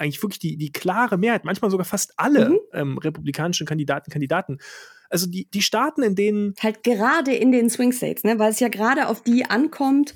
eigentlich 0.00 0.22
wirklich 0.22 0.38
die, 0.38 0.56
die 0.56 0.72
klare 0.72 1.18
Mehrheit, 1.18 1.44
manchmal 1.44 1.70
sogar 1.70 1.84
fast 1.84 2.14
alle 2.16 2.50
mhm. 2.50 2.58
ähm, 2.72 2.98
republikanischen 2.98 3.66
Kandidaten, 3.66 4.10
Kandidaten. 4.10 4.58
Also 5.10 5.26
die, 5.26 5.46
die 5.50 5.62
Staaten, 5.62 6.02
in 6.02 6.14
denen. 6.14 6.54
Halt 6.62 6.82
gerade 6.82 7.34
in 7.34 7.52
den 7.52 7.68
Swing 7.68 7.92
States, 7.92 8.24
ne? 8.24 8.38
weil 8.38 8.50
es 8.50 8.60
ja 8.60 8.68
gerade 8.68 9.08
auf 9.08 9.22
die 9.22 9.44
ankommt, 9.44 10.14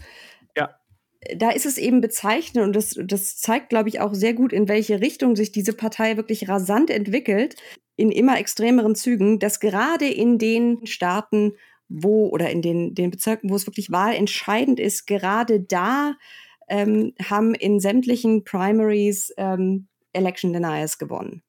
da 1.36 1.50
ist 1.50 1.66
es 1.66 1.78
eben 1.78 2.00
bezeichnend 2.00 2.66
und 2.66 2.76
das, 2.76 2.98
das 3.04 3.36
zeigt, 3.36 3.70
glaube 3.70 3.88
ich, 3.88 4.00
auch 4.00 4.14
sehr 4.14 4.34
gut, 4.34 4.52
in 4.52 4.68
welche 4.68 5.00
Richtung 5.00 5.36
sich 5.36 5.52
diese 5.52 5.72
Partei 5.72 6.16
wirklich 6.16 6.48
rasant 6.48 6.90
entwickelt, 6.90 7.56
in 7.96 8.10
immer 8.10 8.38
extremeren 8.38 8.94
Zügen, 8.94 9.38
dass 9.38 9.60
gerade 9.60 10.06
in 10.06 10.38
den 10.38 10.86
Staaten, 10.86 11.52
wo 11.88 12.28
oder 12.28 12.50
in 12.50 12.62
den, 12.62 12.94
den 12.94 13.10
Bezirken, 13.10 13.50
wo 13.50 13.56
es 13.56 13.66
wirklich 13.66 13.90
wahlentscheidend 13.90 14.80
ist, 14.80 15.06
gerade 15.06 15.60
da 15.60 16.14
ähm, 16.68 17.12
haben 17.22 17.54
in 17.54 17.78
sämtlichen 17.78 18.44
Primaries 18.44 19.32
ähm, 19.36 19.88
Election 20.12 20.52
Deniers 20.52 20.98
gewonnen. 20.98 21.42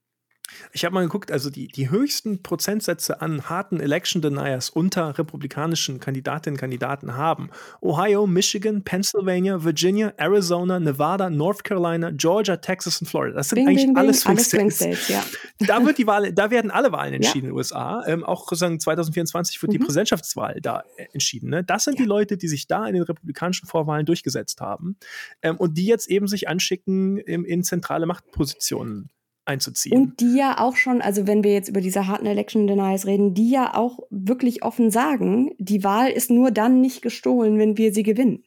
Ich 0.71 0.85
habe 0.85 0.93
mal 0.93 1.01
geguckt, 1.01 1.31
also 1.31 1.49
die, 1.49 1.67
die 1.67 1.89
höchsten 1.89 2.41
Prozentsätze 2.41 3.21
an 3.21 3.49
harten 3.49 3.79
Election 3.79 4.21
Deniers 4.21 4.69
unter 4.69 5.17
republikanischen 5.17 5.99
Kandidatinnen 5.99 6.55
und 6.55 6.59
Kandidaten 6.59 7.15
haben 7.15 7.49
Ohio, 7.81 8.27
Michigan, 8.27 8.83
Pennsylvania, 8.83 9.63
Virginia, 9.63 10.13
Arizona, 10.17 10.79
Nevada, 10.79 11.29
North 11.29 11.63
Carolina, 11.63 12.11
Georgia, 12.11 12.57
Texas 12.57 13.01
und 13.01 13.07
Florida. 13.07 13.35
Das 13.35 13.49
sind 13.49 13.57
bing, 13.57 13.67
eigentlich 13.67 13.85
bing, 13.85 13.97
alle 13.97 14.13
Swing 14.13 14.39
States. 14.39 14.77
States 14.77 15.07
ja. 15.07 15.23
Da, 15.67 15.85
wird 15.85 15.97
die 15.97 16.07
Wahl, 16.07 16.33
da 16.33 16.51
werden 16.51 16.69
alle 16.71 16.91
Wahlen 16.91 17.13
entschieden 17.13 17.45
ja. 17.45 17.49
in 17.49 17.53
den 17.53 17.57
USA. 17.57 18.03
Ähm, 18.05 18.23
auch 18.23 18.43
sozusagen 18.43 18.79
2024 18.79 19.61
wird 19.61 19.71
mhm. 19.71 19.77
die 19.77 19.79
Präsidentschaftswahl 19.79 20.59
da 20.61 20.83
äh, 20.97 21.05
entschieden. 21.13 21.49
Ne? 21.49 21.63
Das 21.63 21.85
sind 21.85 21.97
ja. 21.97 22.03
die 22.03 22.07
Leute, 22.07 22.37
die 22.37 22.47
sich 22.47 22.67
da 22.67 22.85
in 22.87 22.93
den 22.93 23.03
republikanischen 23.03 23.67
Vorwahlen 23.67 24.05
durchgesetzt 24.05 24.61
haben 24.61 24.97
ähm, 25.41 25.57
und 25.57 25.77
die 25.77 25.85
jetzt 25.85 26.09
eben 26.09 26.27
sich 26.27 26.47
anschicken, 26.47 27.17
in, 27.17 27.45
in 27.45 27.63
zentrale 27.63 28.05
Machtpositionen 28.05 29.09
einzuziehen. 29.45 29.97
Und 29.97 30.19
die 30.19 30.37
ja 30.37 30.59
auch 30.59 30.75
schon, 30.75 31.01
also 31.01 31.27
wenn 31.27 31.43
wir 31.43 31.53
jetzt 31.53 31.69
über 31.69 31.81
diese 31.81 32.07
harten 32.07 32.25
Election 32.25 32.67
Denies 32.67 33.05
reden, 33.05 33.33
die 33.33 33.49
ja 33.49 33.73
auch 33.75 33.99
wirklich 34.09 34.63
offen 34.63 34.91
sagen, 34.91 35.51
die 35.57 35.83
Wahl 35.83 36.09
ist 36.09 36.29
nur 36.29 36.51
dann 36.51 36.81
nicht 36.81 37.01
gestohlen, 37.01 37.57
wenn 37.57 37.77
wir 37.77 37.93
sie 37.93 38.03
gewinnen. 38.03 38.43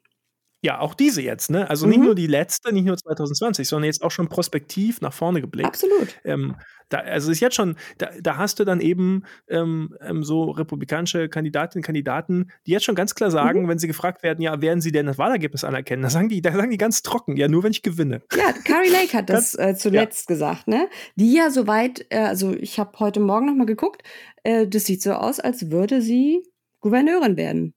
Ja, 0.60 0.80
auch 0.80 0.94
diese 0.94 1.22
jetzt, 1.22 1.50
ne? 1.50 1.70
Also 1.70 1.86
mhm. 1.86 1.90
nicht 1.90 2.02
nur 2.02 2.14
die 2.16 2.26
letzte, 2.26 2.72
nicht 2.72 2.84
nur 2.84 2.96
2020, 2.96 3.68
sondern 3.68 3.86
jetzt 3.86 4.02
auch 4.02 4.10
schon 4.10 4.28
prospektiv 4.28 5.00
nach 5.00 5.12
vorne 5.12 5.40
geblickt. 5.40 5.68
Absolut. 5.68 6.16
Ähm, 6.24 6.56
da, 6.88 6.98
also 6.98 7.30
ist 7.30 7.40
jetzt 7.40 7.54
schon, 7.54 7.76
da, 7.98 8.10
da 8.20 8.38
hast 8.38 8.58
du 8.58 8.64
dann 8.64 8.80
eben 8.80 9.24
ähm, 9.48 9.94
ähm, 10.00 10.24
so 10.24 10.50
republikanische 10.50 11.28
Kandidatinnen 11.28 11.82
und 11.82 11.86
Kandidaten, 11.86 12.50
die 12.66 12.72
jetzt 12.72 12.84
schon 12.84 12.94
ganz 12.94 13.14
klar 13.14 13.30
sagen, 13.30 13.62
mhm. 13.62 13.68
wenn 13.68 13.78
sie 13.78 13.86
gefragt 13.86 14.22
werden, 14.22 14.40
ja, 14.40 14.60
werden 14.60 14.80
sie 14.80 14.90
denn 14.90 15.06
das 15.06 15.18
Wahlergebnis 15.18 15.64
anerkennen? 15.64 16.02
Da 16.02 16.10
sagen 16.10 16.28
die, 16.28 16.42
da 16.42 16.52
sagen 16.52 16.70
die 16.70 16.78
ganz 16.78 17.02
trocken, 17.02 17.36
ja, 17.36 17.46
nur 17.46 17.62
wenn 17.62 17.72
ich 17.72 17.82
gewinne. 17.82 18.22
Ja, 18.34 18.52
Carrie 18.64 18.90
Lake 18.90 19.16
hat 19.16 19.30
das 19.30 19.54
äh, 19.54 19.76
zuletzt 19.76 20.28
ja. 20.28 20.34
gesagt, 20.34 20.66
ne? 20.66 20.88
Die 21.14 21.32
ja 21.34 21.50
soweit, 21.50 22.06
äh, 22.10 22.18
also 22.18 22.52
ich 22.54 22.80
habe 22.80 22.98
heute 22.98 23.20
Morgen 23.20 23.46
nochmal 23.46 23.66
geguckt, 23.66 24.02
äh, 24.42 24.66
das 24.66 24.84
sieht 24.84 25.02
so 25.02 25.12
aus, 25.12 25.38
als 25.38 25.70
würde 25.70 26.02
sie 26.02 26.42
Gouverneurin 26.80 27.36
werden. 27.36 27.74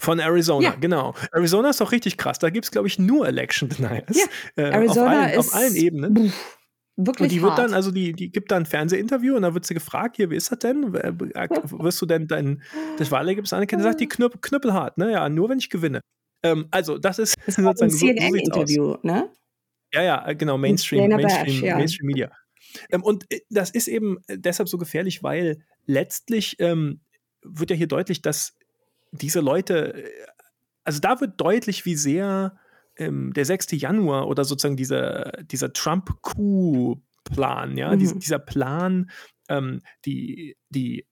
Von 0.00 0.20
Arizona, 0.20 0.68
ja. 0.68 0.74
genau. 0.74 1.14
Arizona 1.32 1.70
ist 1.70 1.80
doch 1.80 1.92
richtig 1.92 2.16
krass. 2.16 2.38
Da 2.38 2.50
gibt 2.50 2.66
es, 2.66 2.70
glaube 2.70 2.88
ich, 2.88 2.98
nur 2.98 3.26
Election 3.26 3.68
Deniers. 3.68 4.16
Ja. 4.16 4.24
Äh, 4.56 4.70
Arizona 4.70 5.06
auf 5.06 5.16
allen, 5.16 5.30
ist 5.30 5.38
auf 5.38 5.54
allen 5.54 5.74
Ebenen. 5.76 6.16
Pff, 6.28 6.58
wirklich 6.96 7.22
und 7.24 7.32
die 7.32 7.40
hart. 7.40 7.58
wird 7.58 7.68
dann, 7.68 7.74
also 7.74 7.90
die, 7.90 8.12
die 8.12 8.30
gibt 8.30 8.50
dann 8.50 8.64
ein 8.64 8.66
Fernsehinterview 8.66 9.36
und 9.36 9.42
da 9.42 9.54
wird 9.54 9.64
sie 9.64 9.74
gefragt, 9.74 10.16
hier, 10.16 10.30
wie 10.30 10.36
ist 10.36 10.50
das 10.50 10.58
denn? 10.58 10.92
Wirst 10.92 12.02
du 12.02 12.06
denn 12.06 12.26
dein 12.26 12.62
das 12.98 13.10
Wahlergebnis 13.10 13.52
anerkennen? 13.52 13.82
Sagt 13.82 14.00
die 14.00 14.08
Knüpp, 14.08 14.42
knüppelhart, 14.42 14.98
ne? 14.98 15.12
Ja, 15.12 15.28
nur 15.28 15.48
wenn 15.48 15.58
ich 15.58 15.70
gewinne. 15.70 16.00
Ähm, 16.42 16.66
also, 16.70 16.98
das 16.98 17.18
ist 17.18 17.34
das 17.46 17.54
sozusagen 17.56 17.90
ein 17.90 17.90
CNN-Interview, 17.90 18.92
so 18.92 18.98
ne? 19.02 19.30
Ja, 19.92 20.02
ja, 20.02 20.32
genau, 20.34 20.58
Mainstream, 20.58 21.08
Mainstream, 21.08 21.44
Bash, 21.46 21.62
ja. 21.62 21.76
Mainstream 21.76 22.06
Media. 22.06 22.30
Ähm, 22.90 23.02
und 23.02 23.24
äh, 23.32 23.40
das 23.48 23.70
ist 23.70 23.88
eben 23.88 24.18
deshalb 24.28 24.68
so 24.68 24.76
gefährlich, 24.76 25.22
weil 25.22 25.64
letztlich 25.86 26.56
ähm, 26.58 27.00
wird 27.42 27.70
ja 27.70 27.76
hier 27.76 27.86
deutlich, 27.86 28.20
dass 28.20 28.54
diese 29.12 29.40
Leute, 29.40 30.04
also 30.84 31.00
da 31.00 31.20
wird 31.20 31.40
deutlich, 31.40 31.84
wie 31.84 31.96
sehr 31.96 32.56
ähm, 32.96 33.32
der 33.32 33.44
6. 33.44 33.68
Januar 33.72 34.28
oder 34.28 34.44
sozusagen 34.44 34.76
dieser, 34.76 35.32
dieser 35.42 35.72
Trump-Coup-Plan, 35.72 37.76
ja, 37.76 37.94
mhm. 37.94 37.98
Dies, 37.98 38.18
dieser 38.18 38.38
Plan, 38.38 39.10
ähm, 39.48 39.80
die, 40.04 40.56
die 40.68 41.06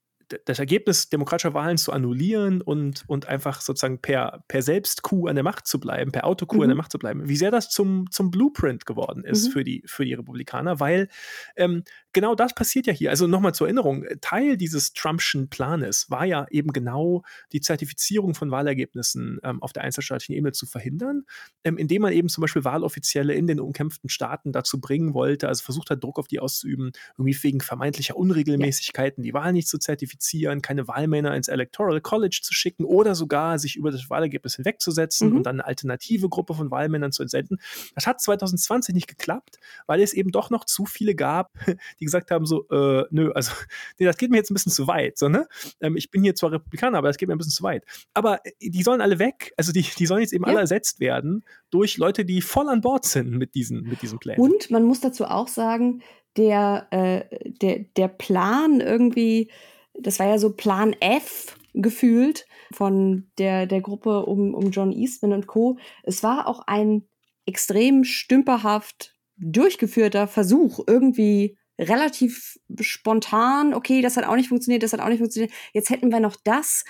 das 0.44 0.58
Ergebnis 0.58 1.08
demokratischer 1.08 1.54
Wahlen 1.54 1.78
zu 1.78 1.92
annullieren 1.92 2.60
und, 2.60 3.04
und 3.06 3.26
einfach 3.26 3.60
sozusagen 3.60 4.00
per, 4.00 4.44
per 4.48 4.62
Selbstcoup 4.62 5.28
an 5.28 5.36
der 5.36 5.44
Macht 5.44 5.66
zu 5.66 5.78
bleiben, 5.78 6.12
per 6.12 6.24
Autocoup 6.24 6.56
mhm. 6.56 6.62
an 6.62 6.68
der 6.68 6.74
mhm. 6.74 6.78
Macht 6.78 6.92
zu 6.92 6.98
bleiben, 6.98 7.28
wie 7.28 7.36
sehr 7.36 7.50
das 7.50 7.68
zum, 7.68 8.10
zum 8.10 8.30
Blueprint 8.30 8.86
geworden 8.86 9.24
ist 9.24 9.48
mhm. 9.48 9.52
für, 9.52 9.64
die, 9.64 9.82
für 9.86 10.04
die 10.04 10.14
Republikaner, 10.14 10.80
weil 10.80 11.08
ähm, 11.56 11.84
genau 12.16 12.34
das 12.34 12.54
passiert 12.54 12.86
ja 12.86 12.94
hier. 12.94 13.10
Also 13.10 13.26
nochmal 13.26 13.54
zur 13.54 13.66
Erinnerung, 13.66 14.06
Teil 14.22 14.56
dieses 14.56 14.94
Trumpschen 14.94 15.50
Planes 15.50 16.10
war 16.10 16.24
ja 16.24 16.46
eben 16.50 16.72
genau 16.72 17.22
die 17.52 17.60
Zertifizierung 17.60 18.34
von 18.34 18.50
Wahlergebnissen 18.50 19.38
ähm, 19.44 19.62
auf 19.62 19.74
der 19.74 19.84
einzelstaatlichen 19.84 20.34
Ebene 20.34 20.52
zu 20.52 20.64
verhindern, 20.64 21.24
ähm, 21.62 21.76
indem 21.76 22.00
man 22.00 22.14
eben 22.14 22.30
zum 22.30 22.40
Beispiel 22.40 22.64
Wahloffizielle 22.64 23.34
in 23.34 23.46
den 23.46 23.60
umkämpften 23.60 24.08
Staaten 24.08 24.50
dazu 24.50 24.80
bringen 24.80 25.12
wollte, 25.12 25.46
also 25.46 25.62
versucht 25.62 25.90
hat, 25.90 26.02
Druck 26.02 26.18
auf 26.18 26.26
die 26.26 26.40
auszuüben, 26.40 26.92
irgendwie 27.18 27.36
wegen 27.42 27.60
vermeintlicher 27.60 28.16
Unregelmäßigkeiten 28.16 29.22
ja. 29.22 29.28
die 29.28 29.34
Wahl 29.34 29.52
nicht 29.52 29.68
zu 29.68 29.76
zertifizieren 29.76 30.62
keine 30.62 30.88
Wahlmänner 30.88 31.36
ins 31.36 31.48
Electoral 31.48 32.00
College 32.00 32.40
zu 32.42 32.54
schicken 32.54 32.86
oder 32.86 33.14
sogar 33.14 33.58
sich 33.58 33.76
über 33.76 33.90
das 33.90 34.08
Wahlergebnis 34.08 34.56
hinwegzusetzen 34.56 35.30
mhm. 35.30 35.36
und 35.36 35.42
dann 35.42 35.56
eine 35.56 35.66
alternative 35.66 36.30
Gruppe 36.30 36.54
von 36.54 36.70
Wahlmännern 36.70 37.12
zu 37.12 37.22
entsenden. 37.22 37.58
Das 37.94 38.06
hat 38.06 38.22
2020 38.22 38.94
nicht 38.94 39.06
geklappt, 39.06 39.58
weil 39.86 40.00
es 40.00 40.14
eben 40.14 40.30
doch 40.30 40.48
noch 40.48 40.64
zu 40.64 40.86
viele 40.86 41.14
gab, 41.14 41.52
die 42.00 42.05
gesagt 42.06 42.30
haben 42.30 42.46
so, 42.46 42.66
äh, 42.70 43.04
nö, 43.10 43.30
also 43.32 43.52
nee, 43.98 44.06
das 44.06 44.16
geht 44.16 44.30
mir 44.30 44.38
jetzt 44.38 44.50
ein 44.50 44.54
bisschen 44.54 44.72
zu 44.72 44.88
weit. 44.88 45.18
So, 45.18 45.28
ne? 45.28 45.46
Ähm, 45.80 45.96
ich 45.96 46.10
bin 46.10 46.22
hier 46.22 46.34
zwar 46.34 46.52
Republikaner, 46.52 46.98
aber 46.98 47.08
das 47.08 47.18
geht 47.18 47.28
mir 47.28 47.34
ein 47.34 47.38
bisschen 47.38 47.52
zu 47.52 47.62
weit. 47.62 47.84
Aber 48.14 48.40
äh, 48.44 48.70
die 48.70 48.82
sollen 48.82 49.00
alle 49.00 49.18
weg, 49.18 49.52
also 49.56 49.72
die, 49.72 49.82
die 49.82 50.06
sollen 50.06 50.22
jetzt 50.22 50.32
eben 50.32 50.44
ja. 50.44 50.50
alle 50.50 50.60
ersetzt 50.60 51.00
werden 51.00 51.44
durch 51.70 51.98
Leute, 51.98 52.24
die 52.24 52.40
voll 52.40 52.68
an 52.68 52.80
Bord 52.80 53.04
sind 53.04 53.30
mit 53.32 53.54
diesen, 53.54 53.82
mit 53.82 54.00
diesen 54.02 54.18
Plänen. 54.18 54.40
Und 54.40 54.70
man 54.70 54.84
muss 54.84 55.00
dazu 55.00 55.26
auch 55.26 55.48
sagen, 55.48 56.02
der, 56.36 56.86
äh, 56.90 57.50
der, 57.62 57.80
der 57.96 58.08
Plan 58.08 58.80
irgendwie, 58.80 59.50
das 59.94 60.18
war 60.18 60.26
ja 60.26 60.38
so 60.38 60.52
Plan 60.52 60.94
F 61.00 61.56
gefühlt 61.74 62.46
von 62.72 63.30
der, 63.38 63.66
der 63.66 63.80
Gruppe 63.80 64.24
um, 64.24 64.54
um 64.54 64.70
John 64.70 64.92
Eastman 64.92 65.32
und 65.32 65.46
Co. 65.46 65.78
Es 66.02 66.22
war 66.22 66.48
auch 66.48 66.60
ein 66.66 67.06
extrem 67.46 68.04
stümperhaft 68.04 69.14
durchgeführter 69.36 70.26
Versuch, 70.26 70.80
irgendwie 70.86 71.58
relativ 71.78 72.58
spontan, 72.80 73.74
okay, 73.74 74.02
das 74.02 74.16
hat 74.16 74.24
auch 74.24 74.36
nicht 74.36 74.48
funktioniert, 74.48 74.82
das 74.82 74.92
hat 74.92 75.00
auch 75.00 75.08
nicht 75.08 75.18
funktioniert, 75.18 75.52
jetzt 75.72 75.90
hätten 75.90 76.10
wir 76.10 76.20
noch 76.20 76.36
das. 76.42 76.84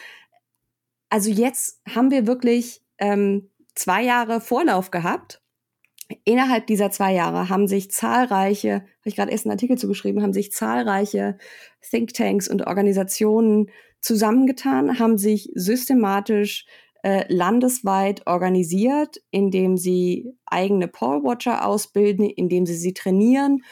Also 1.09 1.31
jetzt 1.31 1.81
haben 1.89 2.11
wir 2.11 2.27
wirklich 2.27 2.83
ähm, 2.99 3.51
zwei 3.75 4.03
Jahre 4.03 4.41
Vorlauf 4.41 4.91
gehabt 4.91 5.41
innerhalb 6.25 6.67
dieser 6.67 6.91
zwei 6.91 7.13
Jahre 7.15 7.49
haben 7.49 7.67
sich 7.67 7.91
zahlreiche, 7.91 8.75
habe 8.75 8.85
ich 9.05 9.17
gerade 9.17 9.33
erst 9.33 9.47
einen 9.47 9.53
Artikel 9.53 9.79
zugeschrieben, 9.79 10.23
haben 10.23 10.33
sich 10.33 10.53
zahlreiche 10.53 11.39
Thinktanks 11.83 12.49
und 12.49 12.67
Organisationen 12.67 13.71
zusammengetan, 14.01 14.99
haben 14.99 15.19
sich 15.19 15.51
systematisch 15.55 16.67
äh, 17.03 17.25
landesweit 17.33 18.27
organisiert, 18.27 19.17
indem 19.31 19.77
sie 19.77 20.33
eigene 20.47 20.89
Pollwatcher 20.89 21.67
ausbilden, 21.67 22.29
indem 22.29 22.67
sie 22.67 22.77
sie 22.77 22.95
trainieren, 22.95 23.63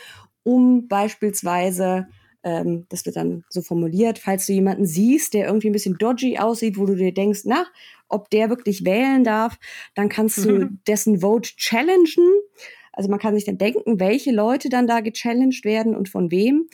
um 0.44 0.86
beispielsweise 0.86 2.06
ähm, 2.44 2.86
das 2.90 3.06
wird 3.06 3.16
dann 3.16 3.42
so 3.48 3.62
formuliert, 3.62 4.18
falls 4.18 4.46
du 4.46 4.52
jemanden 4.52 4.86
siehst, 4.86 5.34
der 5.34 5.46
irgendwie 5.46 5.70
ein 5.70 5.72
bisschen 5.72 5.96
dodgy 5.98 6.38
aussieht, 6.38 6.78
wo 6.78 6.84
du 6.84 6.94
dir 6.94 7.12
denkst, 7.12 7.40
na, 7.44 7.66
ob 8.08 8.30
der 8.30 8.50
wirklich 8.50 8.84
wählen 8.84 9.24
darf, 9.24 9.58
dann 9.94 10.08
kannst 10.08 10.44
du 10.44 10.68
dessen 10.86 11.20
Vote 11.20 11.50
challengen. 11.56 12.30
Also 12.92 13.08
man 13.08 13.18
kann 13.18 13.34
sich 13.34 13.44
dann 13.44 13.58
denken, 13.58 13.98
welche 13.98 14.30
Leute 14.30 14.68
dann 14.68 14.86
da 14.86 15.00
gechallenged 15.00 15.64
werden 15.64 15.96
und 15.96 16.08
von 16.08 16.30
wem. 16.30 16.68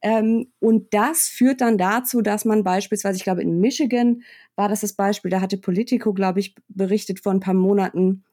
Ähm, 0.00 0.52
und 0.60 0.94
das 0.94 1.26
führt 1.26 1.60
dann 1.60 1.76
dazu, 1.76 2.22
dass 2.22 2.44
man 2.44 2.62
beispielsweise, 2.62 3.16
ich 3.16 3.24
glaube 3.24 3.42
in 3.42 3.58
Michigan 3.58 4.22
war 4.54 4.68
das 4.68 4.82
das 4.82 4.92
Beispiel, 4.92 5.30
da 5.30 5.40
hatte 5.40 5.58
Politico, 5.58 6.14
glaube 6.14 6.40
ich, 6.40 6.54
berichtet 6.68 7.20
vor 7.20 7.32
ein 7.32 7.40
paar 7.40 7.54
Monaten, 7.54 8.24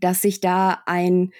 dass 0.00 0.22
sich 0.22 0.40
da 0.40 0.82
ein 0.86 1.32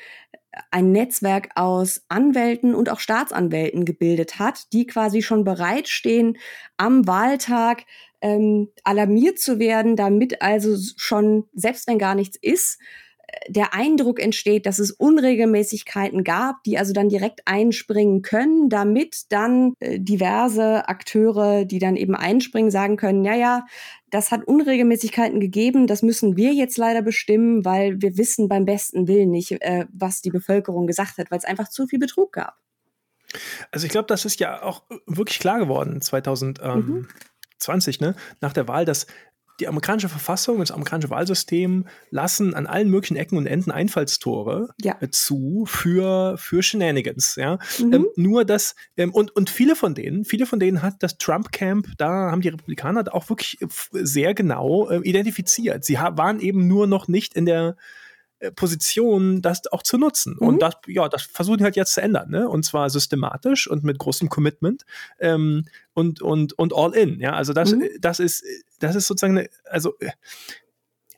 ein 0.70 0.92
Netzwerk 0.92 1.50
aus 1.54 2.02
Anwälten 2.08 2.74
und 2.74 2.88
auch 2.88 3.00
Staatsanwälten 3.00 3.84
gebildet 3.84 4.38
hat, 4.38 4.72
die 4.72 4.86
quasi 4.86 5.22
schon 5.22 5.44
bereitstehen, 5.44 6.38
am 6.76 7.06
Wahltag 7.06 7.84
ähm, 8.20 8.70
alarmiert 8.84 9.38
zu 9.38 9.58
werden, 9.58 9.96
damit 9.96 10.42
also 10.42 10.76
schon, 10.96 11.44
selbst 11.54 11.86
wenn 11.88 11.98
gar 11.98 12.14
nichts 12.14 12.38
ist, 12.40 12.78
der 13.48 13.74
Eindruck 13.74 14.20
entsteht, 14.20 14.66
dass 14.66 14.78
es 14.78 14.90
Unregelmäßigkeiten 14.90 16.24
gab, 16.24 16.62
die 16.64 16.78
also 16.78 16.92
dann 16.92 17.08
direkt 17.08 17.42
einspringen 17.46 18.22
können, 18.22 18.68
damit 18.68 19.24
dann 19.30 19.74
äh, 19.80 19.98
diverse 20.00 20.88
Akteure, 20.88 21.64
die 21.64 21.78
dann 21.78 21.96
eben 21.96 22.14
einspringen, 22.14 22.70
sagen 22.70 22.96
können, 22.96 23.24
ja, 23.24 23.34
ja, 23.34 23.66
das 24.10 24.30
hat 24.30 24.44
Unregelmäßigkeiten 24.44 25.40
gegeben, 25.40 25.86
das 25.86 26.02
müssen 26.02 26.36
wir 26.36 26.52
jetzt 26.52 26.78
leider 26.78 27.02
bestimmen, 27.02 27.64
weil 27.64 28.00
wir 28.00 28.16
wissen 28.16 28.48
beim 28.48 28.64
besten 28.64 29.08
Willen 29.08 29.30
nicht, 29.30 29.52
äh, 29.52 29.86
was 29.92 30.22
die 30.22 30.30
Bevölkerung 30.30 30.86
gesagt 30.86 31.18
hat, 31.18 31.30
weil 31.30 31.38
es 31.38 31.44
einfach 31.44 31.68
zu 31.68 31.86
viel 31.86 31.98
Betrug 31.98 32.32
gab. 32.32 32.56
Also 33.72 33.86
ich 33.86 33.90
glaube, 33.90 34.06
das 34.06 34.24
ist 34.24 34.38
ja 34.38 34.62
auch 34.62 34.84
wirklich 35.06 35.40
klar 35.40 35.58
geworden 35.58 36.00
2000. 36.00 36.62
Mhm. 36.62 37.08
20, 37.64 38.00
ne, 38.00 38.14
nach 38.40 38.52
der 38.52 38.68
Wahl, 38.68 38.84
dass 38.84 39.06
die 39.60 39.68
amerikanische 39.68 40.08
Verfassung 40.08 40.56
und 40.56 40.62
das 40.62 40.72
amerikanische 40.72 41.10
Wahlsystem 41.10 41.86
lassen 42.10 42.54
an 42.54 42.66
allen 42.66 42.90
möglichen 42.90 43.16
Ecken 43.16 43.38
und 43.38 43.46
Enden 43.46 43.70
Einfallstore 43.70 44.70
ja. 44.80 44.96
Äh, 45.00 45.10
zu 45.10 45.64
für, 45.66 46.36
für 46.38 46.62
Shenanigans. 46.62 47.36
Ja? 47.36 47.58
Mhm. 47.78 47.92
Ähm, 47.92 48.06
nur 48.16 48.44
dass, 48.44 48.74
ähm, 48.96 49.12
und, 49.12 49.34
und 49.36 49.50
viele 49.50 49.76
von 49.76 49.94
denen, 49.94 50.24
viele 50.24 50.46
von 50.46 50.58
denen 50.58 50.82
hat 50.82 50.96
das 51.00 51.18
Trump-Camp, 51.18 51.86
da 51.98 52.30
haben 52.30 52.40
die 52.40 52.48
Republikaner 52.48 53.04
auch 53.14 53.28
wirklich 53.28 53.60
äh, 53.60 53.66
sehr 53.92 54.34
genau 54.34 54.88
äh, 54.90 55.00
identifiziert. 55.08 55.84
Sie 55.84 55.94
waren 55.94 56.40
eben 56.40 56.66
nur 56.66 56.86
noch 56.86 57.08
nicht 57.08 57.34
in 57.34 57.46
der 57.46 57.76
äh, 58.44 58.52
Position, 58.52 59.42
das 59.42 59.66
auch 59.72 59.82
zu 59.82 59.98
nutzen. 59.98 60.36
Mhm. 60.38 60.46
Und 60.46 60.62
das, 60.62 60.74
ja, 60.86 61.08
das 61.08 61.22
versuchen 61.22 61.58
die 61.58 61.64
halt 61.64 61.76
jetzt 61.76 61.94
zu 61.94 62.02
ändern, 62.02 62.30
ne? 62.30 62.48
Und 62.48 62.64
zwar 62.64 62.90
systematisch 62.90 63.68
und 63.68 63.84
mit 63.84 63.98
großem 63.98 64.28
Commitment 64.28 64.84
ähm, 65.18 65.64
und, 65.94 66.20
und, 66.20 66.52
und 66.58 66.74
all 66.74 66.94
in. 66.94 67.20
Ja, 67.20 67.32
also 67.32 67.52
das, 67.52 67.72
mhm. 67.72 67.88
das 68.00 68.20
ist, 68.20 68.44
das 68.80 68.96
ist 68.96 69.06
sozusagen 69.06 69.38
eine, 69.38 69.48
also 69.64 69.94
äh, 70.00 70.10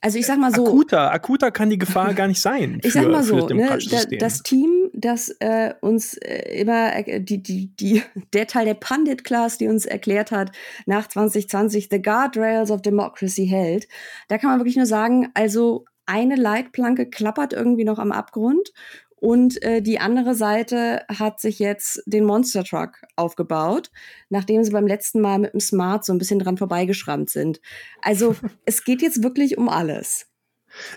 also 0.01 0.19
ich 0.19 0.27
sag 0.27 0.39
mal 0.39 0.55
so. 0.55 0.65
Akuter, 0.67 1.11
akuter 1.11 1.51
kann 1.51 1.69
die 1.69 1.79
Gefahr 1.79 2.15
gar 2.15 2.29
nicht 2.29 2.41
sein. 2.41 2.79
Für, 2.81 2.87
ich 2.87 2.95
sag 2.95 3.09
mal 3.09 3.25
so, 3.25 3.47
das, 3.47 3.57
ne, 3.57 3.79
da, 3.91 4.17
das 4.19 4.43
Team, 4.43 4.91
das 4.93 5.31
äh, 5.41 5.75
uns 5.81 6.15
äh, 6.19 6.61
immer, 6.61 6.95
äh, 6.95 7.21
die, 7.21 7.43
die, 7.43 7.75
die, 7.75 8.03
der 8.33 8.47
Teil 8.47 8.67
der 8.67 8.75
Pundit-Class, 8.75 9.59
die 9.59 9.67
uns 9.67 9.85
erklärt 9.85 10.31
hat, 10.31 10.53
nach 10.87 11.09
2020 11.09 11.89
The 11.91 12.01
Guardrails 12.01 12.71
of 12.71 12.83
Democracy 12.83 13.47
hält, 13.47 13.89
da 14.29 14.39
kann 14.39 14.51
man 14.51 14.61
wirklich 14.61 14.77
nur 14.77 14.87
sagen, 14.87 15.29
also 15.35 15.87
eine 16.07 16.37
Leitplanke 16.37 17.09
klappert 17.09 17.53
irgendwie 17.53 17.85
noch 17.85 17.99
am 17.99 18.13
Abgrund 18.13 18.73
und 19.19 19.63
äh, 19.63 19.81
die 19.81 19.99
andere 19.99 20.35
Seite 20.35 21.05
hat 21.09 21.41
sich 21.41 21.59
jetzt 21.59 22.03
den 22.07 22.25
Monster 22.25 22.65
Truck 22.65 23.03
aufgebaut, 23.17 23.91
nachdem 24.29 24.63
sie 24.63 24.73
beim 24.73 24.87
letzten 24.87 25.21
Mal 25.21 25.39
mit 25.39 25.53
dem 25.53 25.61
Smart 25.61 26.05
so 26.05 26.13
ein 26.13 26.19
bisschen 26.19 26.39
dran 26.39 26.59
vorbeigeschrammt 26.59 27.31
sind. 27.31 27.61
Also 28.03 28.37
es 28.67 28.85
geht 28.85 29.03
jetzt 29.03 29.23
wirklich 29.23 29.57
um 29.57 29.69
alles. 29.69 30.27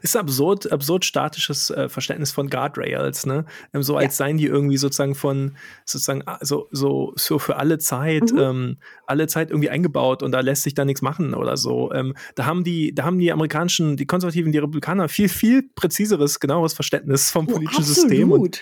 Ist 0.02 0.16
absurd, 0.16 0.72
absurd 0.72 1.06
statisches 1.06 1.70
äh, 1.70 1.90
Verständnis 1.90 2.32
von 2.32 2.50
Guardrails, 2.50 3.26
ne? 3.26 3.46
Ähm, 3.74 3.84
so 3.84 3.98
als 3.98 4.18
ja. 4.18 4.26
seien 4.26 4.38
die 4.38 4.46
irgendwie 4.46 4.78
sozusagen 4.78 5.16
von, 5.16 5.56
sozusagen, 5.86 6.24
ah, 6.26 6.40
so, 6.42 6.68
so, 6.72 7.14
so 7.16 7.40
für 7.40 7.58
alle 7.58 7.78
Zeit, 7.78 8.32
mhm. 8.32 8.40
ähm, 8.40 8.78
alle 9.06 9.28
Zeit 9.28 9.50
irgendwie 9.50 9.70
eingebaut 9.70 10.24
und 10.24 10.32
da 10.32 10.40
lässt 10.42 10.64
sich 10.64 10.74
da 10.74 10.86
nichts 10.86 11.02
machen 11.02 11.34
oder 11.34 11.58
so. 11.58 11.92
Ähm, 11.94 12.16
da 12.36 12.46
haben 12.46 12.64
die, 12.64 12.94
da 12.94 13.04
haben 13.04 13.20
die 13.20 13.32
amerikanischen, 13.32 13.98
die 13.98 14.06
Konservativen, 14.06 14.52
die 14.52 14.58
Republikaner 14.58 15.10
viel, 15.10 15.30
viel 15.30 15.70
präziseres, 15.76 16.40
genaueres 16.40 16.74
Verständnis 16.74 17.32
vom 17.32 17.48
oh, 17.48 17.54
politischen 17.54 17.84
oh, 17.84 17.88
System 17.88 18.32
und 18.32 18.62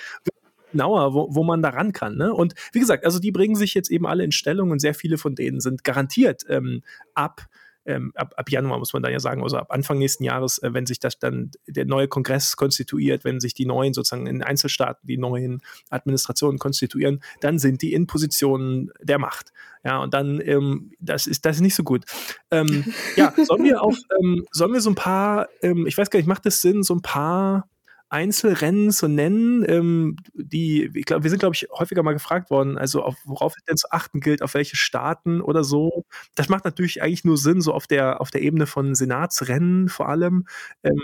genauer, 0.71 1.13
wo, 1.13 1.27
wo 1.31 1.43
man 1.43 1.61
da 1.61 1.69
ran 1.69 1.93
kann. 1.93 2.17
Ne? 2.17 2.33
Und 2.33 2.53
wie 2.71 2.79
gesagt, 2.79 3.05
also 3.05 3.19
die 3.19 3.31
bringen 3.31 3.55
sich 3.55 3.73
jetzt 3.73 3.89
eben 3.89 4.05
alle 4.05 4.23
in 4.23 4.31
Stellung 4.31 4.71
und 4.71 4.79
sehr 4.79 4.93
viele 4.93 5.17
von 5.17 5.35
denen 5.35 5.59
sind 5.59 5.83
garantiert 5.83 6.43
ähm, 6.49 6.83
ab 7.13 7.47
ähm, 7.87 8.11
ab, 8.15 8.33
ab 8.35 8.51
Januar 8.51 8.77
muss 8.79 8.93
man 8.93 9.01
dann 9.01 9.13
ja 9.13 9.19
sagen, 9.19 9.41
also 9.41 9.57
ab 9.57 9.71
Anfang 9.71 9.97
nächsten 9.97 10.23
Jahres, 10.23 10.59
äh, 10.59 10.73
wenn 10.73 10.85
sich 10.85 10.99
das 10.99 11.17
dann 11.17 11.51
der 11.67 11.85
neue 11.85 12.07
Kongress 12.07 12.57
konstituiert, 12.57 13.23
wenn 13.23 13.39
sich 13.39 13.53
die 13.53 13.65
neuen 13.65 13.93
sozusagen 13.93 14.27
in 14.27 14.43
Einzelstaaten 14.43 15.07
die 15.07 15.17
neuen 15.17 15.61
Administrationen 15.89 16.59
konstituieren, 16.59 17.21
dann 17.39 17.57
sind 17.59 17.81
die 17.81 17.93
in 17.93 18.05
Positionen 18.05 18.91
der 19.01 19.19
Macht. 19.19 19.53
Ja, 19.83 19.99
und 19.99 20.13
dann, 20.13 20.41
ähm, 20.43 20.91
das 20.99 21.27
ist 21.27 21.45
das 21.45 21.57
ist 21.57 21.61
nicht 21.61 21.75
so 21.75 21.83
gut. 21.83 22.03
Ähm, 22.51 22.93
ja, 23.15 23.33
sollen 23.45 23.63
wir 23.63 23.81
auch, 23.81 23.95
ähm, 24.21 24.45
sollen 24.51 24.73
wir 24.73 24.81
so 24.81 24.89
ein 24.91 24.95
paar, 24.95 25.47
ähm, 25.61 25.87
ich 25.87 25.97
weiß 25.97 26.09
gar 26.09 26.19
nicht, 26.19 26.27
macht 26.27 26.45
es 26.45 26.61
Sinn, 26.61 26.83
so 26.83 26.93
ein 26.93 27.01
paar 27.01 27.69
Einzelrennen 28.09 28.91
zu 28.91 29.07
nennen, 29.07 29.65
ähm, 29.67 30.17
die, 30.33 30.89
ich 30.93 31.05
glaube, 31.05 31.23
wir 31.23 31.29
sind, 31.29 31.39
glaube 31.39 31.55
ich, 31.55 31.67
häufiger 31.71 32.03
mal 32.03 32.13
gefragt 32.13 32.49
worden, 32.49 32.77
also 32.77 33.03
auf, 33.03 33.15
worauf 33.25 33.53
es 33.57 33.63
denn 33.65 33.77
zu 33.77 33.91
achten 33.91 34.19
gilt, 34.19 34.41
auf 34.41 34.53
welche 34.53 34.77
Staaten 34.77 35.41
oder 35.41 35.63
so. 35.63 36.05
Das 36.35 36.49
macht 36.49 36.65
natürlich 36.65 37.01
eigentlich 37.01 37.25
nur 37.25 37.37
Sinn, 37.37 37.61
so 37.61 37.73
auf 37.73 37.87
der, 37.87 38.21
auf 38.21 38.31
der 38.31 38.41
Ebene 38.41 38.65
von 38.65 38.95
Senatsrennen 38.95 39.89
vor 39.89 40.09
allem. 40.09 40.45
Ähm, 40.83 41.01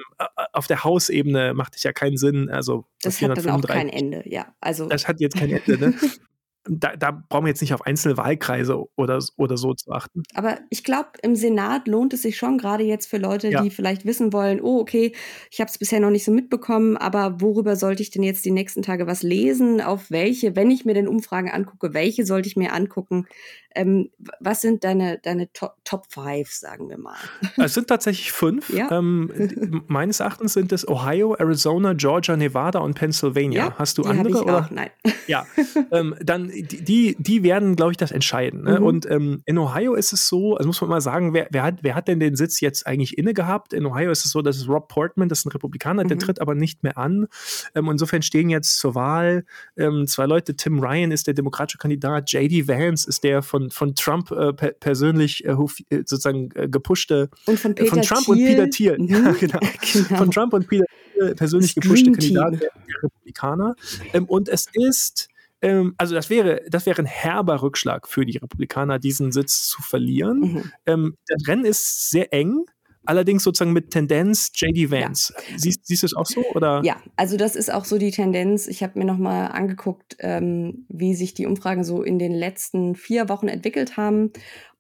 auf 0.54 0.68
der 0.68 0.84
Hausebene 0.84 1.54
macht 1.54 1.76
es 1.76 1.84
ja 1.84 1.92
keinen 1.92 2.18
Sinn. 2.18 2.50
Also 2.50 2.86
das 3.02 3.22
hat 3.22 3.38
dann 3.38 3.50
auch 3.50 3.62
kein 3.62 3.90
Ende, 3.90 4.24
ja. 4.26 4.56
Also 4.62 4.88
das 4.88 5.08
hat 5.08 5.20
jetzt 5.20 5.38
kein 5.38 5.52
Ende, 5.52 5.78
ne? 5.78 5.94
da, 6.66 6.96
da 6.96 7.12
brauchen 7.12 7.46
wir 7.46 7.50
jetzt 7.50 7.62
nicht 7.62 7.74
auf 7.74 7.86
einzelne 7.86 8.16
Wahlkreise 8.18 8.86
oder, 8.96 9.20
oder 9.38 9.58
so 9.58 9.74
zu 9.74 9.92
achten. 9.92 10.24
Aber 10.34 10.60
ich 10.70 10.84
glaube, 10.84 11.10
im 11.22 11.36
Senat 11.36 11.88
lohnt 11.88 12.14
es 12.14 12.22
sich 12.22 12.38
schon, 12.38 12.58
gerade 12.58 12.84
jetzt 12.84 13.08
für 13.08 13.18
Leute, 13.18 13.50
ja. 13.50 13.62
die 13.62 13.70
vielleicht 13.70 14.06
wissen 14.06 14.32
wollen, 14.32 14.62
oh, 14.62 14.80
okay, 14.80 15.14
ich 15.52 15.60
habe 15.60 15.70
es 15.70 15.78
bisher 15.78 16.00
noch 16.00 16.10
nicht 16.10 16.24
so 16.24 16.32
mitbekommen, 16.32 16.96
aber 16.96 17.42
worüber 17.42 17.76
sollte 17.76 18.02
ich 18.02 18.12
denn 18.12 18.24
jetzt 18.24 18.46
die 18.46 18.52
nächsten 18.52 18.82
Tage 18.82 19.08
was 19.08 19.24
lesen? 19.24 19.82
Auf 19.82 20.10
welche, 20.10 20.56
wenn 20.56 20.72
ich 20.72 20.86
mir 20.86 20.94
den 20.94 21.08
Umfragen 21.08 21.50
angucke, 21.50 21.94
welche 21.94 22.26
sollte 22.26 22.48
ich 22.48 22.56
mir 22.56 22.74
angucken? 22.74 23.28
Ähm, 23.76 24.10
was 24.40 24.62
sind 24.62 24.84
deine, 24.84 25.20
deine 25.20 25.52
Top, 25.52 25.76
Top 25.84 26.06
Five, 26.10 26.50
sagen 26.50 26.90
wir 26.90 26.98
mal? 26.98 27.18
Es 27.58 27.74
sind 27.74 27.88
tatsächlich 27.88 28.32
fünf. 28.32 28.70
Ja. 28.70 28.92
Ähm, 28.92 29.84
meines 29.88 30.20
Erachtens 30.20 30.54
sind 30.54 30.72
es 30.72 30.88
Ohio, 30.88 31.36
Arizona, 31.36 31.94
Georgia, 31.94 32.36
Nevada 32.36 32.80
und 32.80 32.94
Pennsylvania. 32.94 33.66
Ja, 33.66 33.76
Hast 33.78 33.98
du 33.98 34.04
andere? 34.04 34.44
oder? 34.44 34.58
Auch. 34.66 34.70
Nein. 34.70 34.90
Ja, 35.28 35.46
ähm, 35.92 36.16
dann 36.22 36.52
die, 36.62 37.16
die 37.18 37.44
werden, 37.44 37.76
glaube 37.76 37.92
ich, 37.92 37.98
das 37.98 38.12
entscheiden. 38.12 38.64
Ne? 38.64 38.80
Mhm. 38.80 38.86
Und 38.86 39.10
ähm, 39.10 39.42
in 39.46 39.58
Ohio 39.58 39.94
ist 39.96 40.14
es 40.14 40.28
so, 40.28 40.56
also 40.56 40.68
muss 40.68 40.82
man 40.82 40.90
mal 40.90 41.02
sagen, 41.02 41.34
wer, 41.34 41.48
wer, 41.52 41.64
hat, 41.64 41.80
wer 41.82 41.96
hat 41.96 42.08
denn 42.08 42.20
den 42.20 42.36
Sitz 42.36 42.60
jetzt 42.60 42.86
eigentlich 42.86 43.18
inne 43.18 43.34
gehabt? 43.34 43.74
In 43.74 43.86
Ohio 43.86 44.12
ist 44.12 44.26
es 44.26 44.32
so, 44.32 44.42
dass 44.42 44.58
es 44.58 44.68
Rob 44.68 44.88
Portman, 44.88 45.30
das 45.30 45.40
ist 45.40 45.46
ein 45.46 45.52
Republikaner, 45.52 46.04
mhm. 46.04 46.10
der 46.10 46.18
tritt 46.20 46.42
aber 46.42 46.56
nicht 46.56 46.84
mehr 46.84 46.98
an. 46.98 47.28
Ähm, 47.76 47.90
insofern 47.90 48.22
stehen 48.22 48.50
jetzt 48.50 48.78
zur 48.78 48.96
Wahl 48.96 49.46
ähm, 49.78 50.08
zwei 50.08 50.26
Leute. 50.26 50.56
Tim 50.56 50.80
Ryan 50.80 51.12
ist 51.12 51.28
der 51.28 51.34
demokratische 51.34 51.78
Kandidat, 51.78 52.32
J.D. 52.32 52.68
Vance 52.68 53.08
ist 53.08 53.24
der 53.24 53.42
von, 53.42 53.72
von 53.72 53.96
Trump 53.96 54.32
äh, 54.32 54.54
per 54.54 54.72
persönlich 54.72 55.46
äh, 55.46 55.52
äh 55.52 56.04
sozusagen 56.06 56.50
äh, 56.56 56.68
gepushte. 56.68 57.30
Und 57.46 57.60
von, 57.60 57.76
Peter 57.76 57.90
von 57.90 58.02
Trump 58.02 58.26
Thiel. 58.26 58.34
und 58.34 58.46
Peter 58.46 58.70
Thiel. 58.70 58.98
Mhm. 59.00 59.14
Ja, 59.14 59.32
genau. 59.32 59.60
genau. 59.94 60.18
Von 60.18 60.32
Trump 60.32 60.54
und 60.54 60.68
Peter 60.68 60.86
Thiel 61.14 61.36
persönlich 61.36 61.76
gepushte 61.76 62.12
Kandidat 62.12 62.54
der, 62.54 62.60
der 62.60 63.04
Republikaner. 63.04 63.76
Ähm, 64.14 64.26
und 64.26 64.50
es 64.50 64.68
ist 64.74 65.30
ähm, 65.64 65.96
also 65.98 66.14
das 66.14 66.30
wäre, 66.30 66.62
das 66.70 66.86
wäre 66.86 67.02
ein 67.02 67.06
herber 67.06 67.62
Rückschlag 67.62 68.08
für 68.08 68.26
die 68.26 68.38
Republikaner, 68.38 69.00
diesen 69.00 69.32
Sitz 69.32 69.68
zu 69.70 69.82
verlieren. 69.82 70.40
Mhm. 70.40 70.72
Ähm, 70.86 71.18
das 71.28 71.48
Rennen 71.48 71.66
ist 71.66 72.12
sehr 72.12 72.32
eng. 72.34 72.66
Allerdings 73.06 73.44
sozusagen 73.44 73.74
mit 73.74 73.90
Tendenz 73.90 74.52
JD 74.56 74.90
Vance. 74.90 75.34
Ja. 75.36 75.58
Siehst, 75.58 75.86
siehst 75.86 76.04
du 76.04 76.06
es 76.06 76.16
auch 76.16 76.26
so? 76.26 76.42
Oder? 76.54 76.82
Ja, 76.86 77.02
also 77.18 77.36
das 77.36 77.58
ist 77.58 77.72
auch 77.72 77.84
so 77.84 77.98
die 77.98 78.12
Tendenz. 78.12 78.68
Ich 78.68 78.82
habe 78.82 78.98
mir 78.98 79.04
nochmal 79.04 79.52
angeguckt, 79.52 80.16
ähm, 80.20 80.86
wie 80.88 81.14
sich 81.14 81.34
die 81.34 81.46
Umfragen 81.46 81.84
so 81.84 82.02
in 82.02 82.18
den 82.18 82.32
letzten 82.32 82.96
vier 82.96 83.28
Wochen 83.28 83.50
entwickelt 83.50 83.98
haben. 83.98 84.32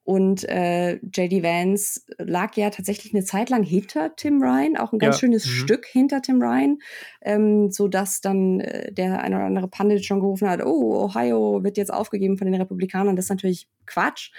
Und 0.03 0.43
äh, 0.49 0.95
JD 0.95 1.43
Vance 1.43 2.01
lag 2.17 2.55
ja 2.57 2.69
tatsächlich 2.69 3.13
eine 3.13 3.23
Zeit 3.23 3.49
lang 3.49 3.63
hinter 3.63 4.15
Tim 4.17 4.41
Ryan, 4.41 4.75
auch 4.75 4.91
ein 4.91 4.99
ganz 4.99 5.15
ja. 5.15 5.19
schönes 5.21 5.45
mhm. 5.45 5.51
Stück 5.51 5.85
hinter 5.85 6.21
Tim 6.21 6.41
Ryan, 6.41 6.79
ähm, 7.21 7.71
so 7.71 7.87
dass 7.87 8.19
dann 8.19 8.59
äh, 8.59 8.91
der 8.91 9.21
eine 9.21 9.37
oder 9.37 9.45
andere 9.45 9.69
Pandit 9.69 10.03
schon 10.03 10.19
gerufen 10.19 10.49
hat, 10.49 10.61
oh, 10.65 11.05
Ohio 11.05 11.63
wird 11.63 11.77
jetzt 11.77 11.93
aufgegeben 11.93 12.37
von 12.37 12.51
den 12.51 12.59
Republikanern. 12.59 13.15
Das 13.15 13.25
ist 13.25 13.29
natürlich 13.29 13.69
Quatsch. 13.85 14.31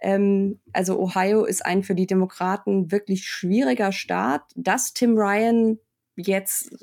Ähm, 0.00 0.60
also 0.72 0.98
Ohio 0.98 1.44
ist 1.44 1.66
ein 1.66 1.82
für 1.82 1.94
die 1.94 2.06
Demokraten 2.06 2.90
wirklich 2.90 3.26
schwieriger 3.26 3.92
Staat. 3.92 4.42
Dass 4.56 4.94
Tim 4.94 5.18
Ryan 5.18 5.78
jetzt, 6.16 6.74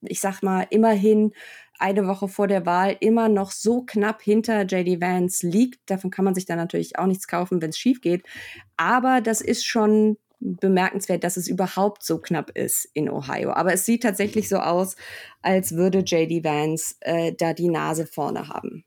ich 0.00 0.20
sag 0.20 0.42
mal, 0.42 0.66
immerhin 0.70 1.32
eine 1.78 2.06
Woche 2.06 2.28
vor 2.28 2.46
der 2.46 2.66
Wahl 2.66 2.96
immer 3.00 3.28
noch 3.28 3.50
so 3.50 3.82
knapp 3.82 4.22
hinter 4.22 4.62
JD 4.62 5.00
Vance 5.00 5.46
liegt. 5.46 5.90
Davon 5.90 6.10
kann 6.10 6.24
man 6.24 6.34
sich 6.34 6.46
dann 6.46 6.58
natürlich 6.58 6.98
auch 6.98 7.06
nichts 7.06 7.26
kaufen, 7.26 7.60
wenn 7.60 7.70
es 7.70 7.78
schief 7.78 8.00
geht. 8.00 8.24
Aber 8.76 9.20
das 9.20 9.40
ist 9.40 9.66
schon 9.66 10.16
bemerkenswert, 10.40 11.24
dass 11.24 11.36
es 11.36 11.48
überhaupt 11.48 12.04
so 12.04 12.18
knapp 12.18 12.50
ist 12.50 12.88
in 12.94 13.08
Ohio. 13.08 13.52
Aber 13.52 13.72
es 13.72 13.86
sieht 13.86 14.02
tatsächlich 14.02 14.48
so 14.48 14.56
aus, 14.56 14.96
als 15.40 15.76
würde 15.76 16.00
JD 16.00 16.44
Vance 16.44 16.96
äh, 17.00 17.32
da 17.32 17.52
die 17.52 17.68
Nase 17.68 18.06
vorne 18.06 18.48
haben. 18.48 18.84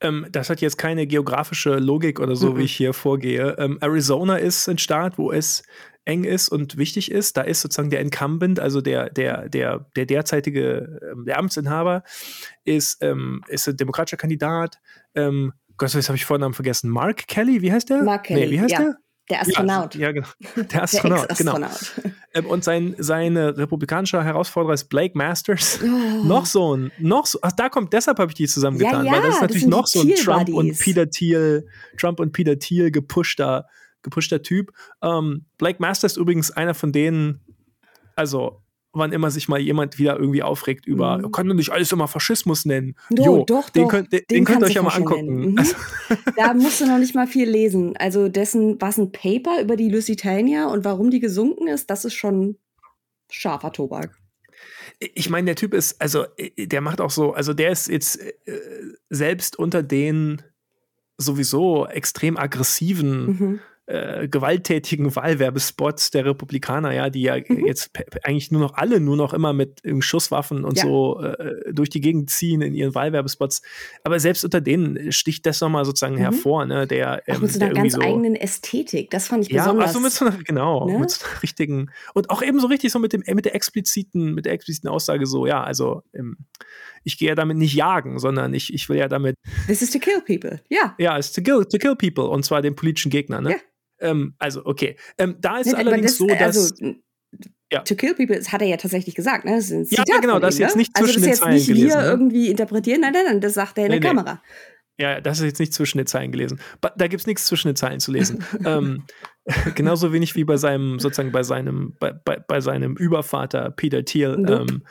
Ähm, 0.00 0.26
das 0.30 0.50
hat 0.50 0.60
jetzt 0.60 0.76
keine 0.76 1.06
geografische 1.06 1.76
Logik 1.76 2.20
oder 2.20 2.36
so, 2.36 2.52
mhm. 2.52 2.58
wie 2.58 2.64
ich 2.64 2.76
hier 2.76 2.92
vorgehe. 2.92 3.56
Ähm, 3.58 3.78
Arizona 3.80 4.36
ist 4.36 4.68
ein 4.68 4.78
Staat, 4.78 5.18
wo 5.18 5.32
es 5.32 5.62
eng 6.04 6.24
ist 6.24 6.48
und 6.48 6.76
wichtig 6.76 7.10
ist. 7.10 7.36
Da 7.36 7.42
ist 7.42 7.60
sozusagen 7.60 7.90
der 7.90 8.00
Incumbent, 8.00 8.60
also 8.60 8.80
der, 8.80 9.10
der, 9.10 9.48
der, 9.48 9.86
der 9.96 10.06
derzeitige 10.06 11.00
ähm, 11.12 11.24
der 11.24 11.38
Amtsinhaber, 11.38 12.02
ist, 12.64 13.02
ähm, 13.02 13.42
ist 13.48 13.68
ein 13.68 13.76
demokratischer 13.76 14.16
Kandidat. 14.16 14.80
Ähm, 15.14 15.52
Gott, 15.76 15.92
jetzt 15.94 16.08
habe 16.08 16.16
ich 16.16 16.24
Vornamen 16.24 16.54
vergessen. 16.54 16.90
Mark 16.90 17.26
Kelly, 17.26 17.62
wie 17.62 17.72
heißt 17.72 17.90
der? 17.90 18.02
Mark 18.02 18.24
Kelly. 18.24 18.46
Nee, 18.46 18.50
wie 18.50 18.60
heißt 18.60 18.72
ja. 18.72 18.78
der? 18.78 18.96
Der 19.30 19.40
Astronaut. 19.40 19.94
Ja, 19.94 20.08
ja 20.08 20.12
genau. 20.12 20.26
Der 20.70 20.82
Astronaut, 20.82 21.30
der 21.30 21.36
genau. 21.36 21.58
Ähm, 22.34 22.46
und 22.46 22.62
sein 22.62 22.94
seine 22.98 23.56
republikanische 23.56 24.22
Herausforderer 24.22 24.74
ist 24.74 24.84
Blake 24.90 25.16
Masters. 25.16 25.80
Oh. 25.82 26.24
noch 26.24 26.44
so 26.44 26.76
ein, 26.76 26.92
noch 26.98 27.24
so, 27.24 27.38
ach, 27.40 27.52
da 27.52 27.70
kommt, 27.70 27.94
deshalb 27.94 28.18
habe 28.18 28.30
ich 28.30 28.34
die 28.34 28.46
zusammengetan, 28.46 29.06
ja, 29.06 29.12
ja, 29.12 29.16
weil 29.16 29.22
das 29.22 29.36
ist 29.36 29.40
natürlich 29.40 29.62
das 29.62 29.70
noch 29.70 29.86
so 29.86 30.02
ein 30.02 30.14
Trump 30.14 30.48
und 30.50 30.78
Peter 30.78 31.08
Thiel, 31.08 31.66
Trump 31.96 32.20
und 32.20 32.32
Peter 32.32 32.58
Thiel 32.58 32.90
gepushter 32.90 33.66
gepushter 34.04 34.42
Typ. 34.42 34.72
Ähm, 35.02 35.46
Blake 35.58 35.78
Master 35.80 36.06
ist 36.06 36.16
übrigens 36.16 36.52
einer 36.52 36.74
von 36.74 36.92
denen, 36.92 37.40
also 38.14 38.60
wann 38.94 39.12
immer 39.12 39.30
sich 39.30 39.48
mal 39.48 39.60
jemand 39.60 39.98
wieder 39.98 40.18
irgendwie 40.18 40.42
aufregt 40.42 40.86
über, 40.86 41.18
mhm. 41.18 41.32
kann 41.32 41.48
du 41.48 41.54
nicht 41.54 41.70
alles 41.70 41.92
immer 41.92 42.08
Faschismus 42.08 42.64
nennen? 42.64 42.94
Jo, 43.10 43.24
jo 43.24 43.44
doch, 43.44 43.68
den 43.68 43.82
doch. 43.82 43.90
Könnt, 43.90 44.12
den, 44.12 44.22
den 44.30 44.44
könnt 44.44 44.60
ihr 44.60 44.66
euch 44.66 44.74
ja 44.74 44.82
mal 44.82 44.94
angucken. 44.94 45.52
Mhm. 45.52 45.58
Also. 45.58 45.74
Da 46.36 46.54
musst 46.54 46.80
du 46.80 46.86
noch 46.86 46.98
nicht 46.98 47.14
mal 47.14 47.26
viel 47.26 47.48
lesen. 47.48 47.96
Also 47.96 48.28
dessen, 48.28 48.80
was 48.80 48.98
ein 48.98 49.12
Paper 49.12 49.60
über 49.60 49.76
die 49.76 49.90
Lusitania 49.90 50.66
und 50.66 50.84
warum 50.84 51.10
die 51.10 51.20
gesunken 51.20 51.66
ist, 51.66 51.90
das 51.90 52.04
ist 52.04 52.14
schon 52.14 52.56
scharfer 53.30 53.72
Tobak. 53.72 54.16
Ich 55.00 55.28
meine, 55.28 55.46
der 55.46 55.56
Typ 55.56 55.74
ist, 55.74 56.00
also 56.00 56.24
der 56.56 56.80
macht 56.80 57.00
auch 57.00 57.10
so, 57.10 57.32
also 57.32 57.52
der 57.52 57.72
ist 57.72 57.88
jetzt 57.88 58.20
äh, 58.20 58.32
selbst 59.10 59.58
unter 59.58 59.82
den 59.82 60.42
sowieso 61.16 61.86
extrem 61.86 62.36
aggressiven 62.36 63.26
mhm 63.26 63.60
äh, 63.86 64.28
gewalttätigen 64.28 65.14
Wahlwerbespots 65.14 66.10
der 66.10 66.24
Republikaner, 66.24 66.92
ja, 66.92 67.10
die 67.10 67.22
ja 67.22 67.36
mhm. 67.36 67.66
jetzt 67.66 67.90
eigentlich 68.22 68.50
nur 68.50 68.62
noch 68.62 68.74
alle 68.74 68.98
nur 68.98 69.16
noch 69.16 69.34
immer 69.34 69.52
mit 69.52 69.82
Schusswaffen 70.00 70.64
und 70.64 70.78
ja. 70.78 70.84
so 70.84 71.20
äh, 71.20 71.72
durch 71.72 71.90
die 71.90 72.00
Gegend 72.00 72.30
ziehen 72.30 72.62
in 72.62 72.74
ihren 72.74 72.94
Wahlwerbespots. 72.94 73.60
Aber 74.02 74.18
selbst 74.20 74.42
unter 74.44 74.62
denen 74.62 75.12
sticht 75.12 75.44
das 75.44 75.60
nochmal 75.60 75.84
sozusagen 75.84 76.14
mhm. 76.14 76.20
hervor, 76.20 76.64
ne, 76.64 76.86
der 76.86 77.22
ähm, 77.26 77.36
auch 77.36 77.40
mit 77.42 77.52
so 77.52 77.60
einer 77.60 77.74
ganz 77.74 77.92
so, 77.92 78.00
eigenen 78.00 78.36
Ästhetik. 78.36 79.10
Das 79.10 79.28
fand 79.28 79.44
ich 79.44 79.52
ja, 79.52 79.62
besonders. 79.62 79.84
Ja, 79.84 79.88
also 79.88 80.00
mit 80.00 80.12
so 80.12 80.24
einer, 80.24 80.38
genau, 80.42 80.86
ne? 80.86 80.98
mit 80.98 81.10
so 81.10 81.26
einer 81.26 81.42
richtigen 81.42 81.90
und 82.14 82.30
auch 82.30 82.42
eben 82.42 82.60
so 82.60 82.68
richtig 82.68 82.90
so 82.90 82.98
mit 82.98 83.12
dem 83.12 83.22
mit 83.34 83.44
der 83.44 83.54
expliziten 83.54 84.34
mit 84.34 84.46
der 84.46 84.54
expliziten 84.54 84.88
Aussage 84.88 85.26
so, 85.26 85.46
ja, 85.46 85.62
also 85.62 86.02
ähm, 86.14 86.38
ich 87.04 87.18
gehe 87.18 87.28
ja 87.28 87.34
damit 87.34 87.58
nicht 87.58 87.74
jagen, 87.74 88.18
sondern 88.18 88.54
ich, 88.54 88.72
ich 88.72 88.88
will 88.88 88.96
ja 88.96 89.08
damit. 89.08 89.36
This 89.66 89.82
is 89.82 89.90
to 89.90 89.98
kill 89.98 90.22
people, 90.22 90.60
ja. 90.70 90.94
Ja, 90.98 91.18
it's 91.18 91.32
to 91.32 91.42
kill, 91.42 91.66
to 91.66 91.76
kill 91.76 91.94
people 91.96 92.24
und 92.24 92.44
zwar 92.44 92.62
den 92.62 92.74
politischen 92.74 93.10
Gegner, 93.10 93.42
ne? 93.42 93.50
Ja. 93.50 93.56
Ähm, 94.00 94.34
also, 94.38 94.64
okay. 94.64 94.96
Ähm, 95.18 95.36
da 95.40 95.58
ist 95.58 95.66
nee, 95.66 95.74
allerdings 95.74 96.06
das, 96.06 96.16
so, 96.18 96.26
dass. 96.26 96.72
Also, 96.72 96.94
ja. 97.72 97.80
To 97.80 97.94
kill 97.96 98.14
people, 98.14 98.36
das 98.36 98.52
hat 98.52 98.62
er 98.62 98.68
ja 98.68 98.76
tatsächlich 98.76 99.14
gesagt. 99.14 99.44
Ne? 99.44 99.56
Das 99.56 99.70
ist 99.70 99.90
ja, 99.90 100.04
genau, 100.20 100.38
das 100.38 100.54
ist 100.54 100.60
jetzt 100.60 100.76
ne? 100.76 100.80
nicht 100.82 100.92
also 100.94 101.12
zwischen 101.12 101.28
also, 101.28 101.30
das 101.30 101.40
den 101.40 101.66
Zeilen 101.66 101.66
gelesen. 101.66 101.96
Also 101.96 101.96
das 101.96 101.96
jetzt 101.96 101.96
nicht 101.96 101.96
wir 101.96 102.02
ne? 102.02 102.10
irgendwie 102.10 102.50
interpretieren, 102.50 103.00
nein, 103.00 103.12
nein, 103.12 103.24
nein, 103.26 103.40
das 103.40 103.54
sagt 103.54 103.78
er 103.78 103.86
in 103.86 103.90
nee, 103.90 104.00
der 104.00 104.12
nee. 104.12 104.16
Kamera. 104.16 104.42
Ja, 104.96 105.20
das 105.20 105.38
ist 105.40 105.44
jetzt 105.44 105.58
nicht 105.58 105.74
zwischen 105.74 105.98
den 105.98 106.06
Zeilen 106.06 106.30
gelesen. 106.30 106.60
Da 106.80 107.08
gibt 107.08 107.20
es 107.20 107.26
nichts 107.26 107.46
zwischen 107.46 107.68
den 107.68 107.76
Zeilen 107.76 107.98
zu 107.98 108.12
lesen. 108.12 108.44
ähm, 108.64 109.04
genauso 109.74 110.12
wenig 110.12 110.36
wie 110.36 110.44
bei 110.44 110.56
seinem, 110.56 111.00
sozusagen 111.00 111.32
bei 111.32 111.42
seinem, 111.42 111.96
bei, 111.98 112.12
bei, 112.12 112.38
bei 112.38 112.60
seinem 112.60 112.96
Übervater 112.96 113.70
Peter 113.70 114.04
Thiel, 114.04 114.36
ähm, 114.48 114.84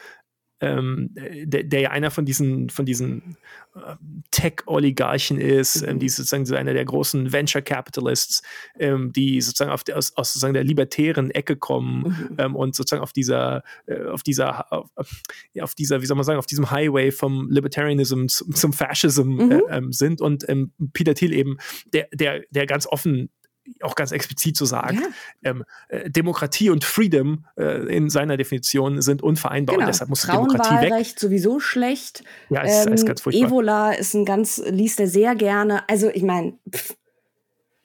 ähm, 0.64 1.10
der, 1.14 1.64
der, 1.64 1.80
ja 1.82 1.92
einer 1.92 2.10
von 2.10 2.26
diesen, 2.26 2.70
von 2.70 2.86
diesen 2.86 3.38
äh, 3.76 3.96
Tech-Oligarchen 4.32 5.38
ist, 5.40 5.82
ähm, 5.82 6.00
die 6.00 6.08
sozusagen 6.10 6.46
so 6.46 6.56
einer 6.56 6.74
der 6.74 6.86
großen 6.86 7.34
Venture 7.34 7.62
Capitalists, 7.62 8.42
ähm, 8.80 9.12
die 9.12 9.42
sozusagen 9.42 9.72
auf 9.72 9.84
der, 9.84 9.98
aus, 9.98 10.16
aus, 10.16 10.34
sozusagen 10.34 10.54
der 10.54 10.64
libertären 10.64 11.32
Ecke 11.32 11.58
kommen 11.58 12.28
mhm. 12.30 12.36
ähm, 12.38 12.56
und 12.56 12.76
sozusagen 12.76 13.04
auf 13.04 13.12
dieser, 13.14 13.64
äh, 13.86 14.06
auf 14.06 14.24
dieser, 14.24 14.72
auf, 14.72 14.90
ja, 15.54 15.64
auf, 15.64 15.76
dieser, 15.76 16.02
wie 16.02 16.06
soll 16.06 16.16
man 16.16 16.24
sagen, 16.24 16.40
auf 16.40 16.46
diesem 16.46 16.72
Highway 16.72 17.12
vom 17.12 17.50
Libertarianism 17.50 18.28
zum, 18.28 18.56
zum 18.56 18.74
Fascism 18.74 19.34
mhm. 19.34 19.52
äh, 19.52 19.62
ähm, 19.70 19.92
sind 19.92 20.22
und 20.22 20.48
ähm, 20.48 20.72
Peter 20.94 21.14
Thiel 21.14 21.34
eben, 21.34 21.58
der, 21.92 22.08
der, 22.14 22.44
der 22.52 22.66
ganz 22.66 22.88
offen 22.88 23.30
auch 23.82 23.96
ganz 23.96 24.12
explizit 24.12 24.56
zu 24.56 24.66
sagen, 24.66 25.02
ja. 25.02 25.52
ähm, 25.52 25.64
äh, 25.88 26.10
Demokratie 26.10 26.70
und 26.70 26.84
Freedom 26.84 27.46
äh, 27.58 27.96
in 27.96 28.10
seiner 28.10 28.38
Definition 28.38 29.02
sind 29.02 29.22
unvereinbar 29.22 29.76
genau. 29.76 29.86
und 29.86 29.94
deshalb 29.94 30.10
muss 30.10 30.22
Demokratie 30.22 30.90
weg. 30.90 31.20
sowieso 31.20 31.60
schlecht. 31.60 32.24
Ja, 32.50 32.62
ist, 32.62 32.88
ähm, 32.88 32.94
ist 32.94 33.06
ganz 33.06 33.22
furchtbar. 33.22 33.48
Evola 33.48 33.92
ist 33.94 34.14
ein 34.14 34.26
ganz, 34.26 34.62
liest 34.66 35.00
er 35.00 35.08
sehr 35.08 35.36
gerne. 35.36 35.88
Also 35.90 36.10
ich 36.10 36.24
meine, 36.24 36.54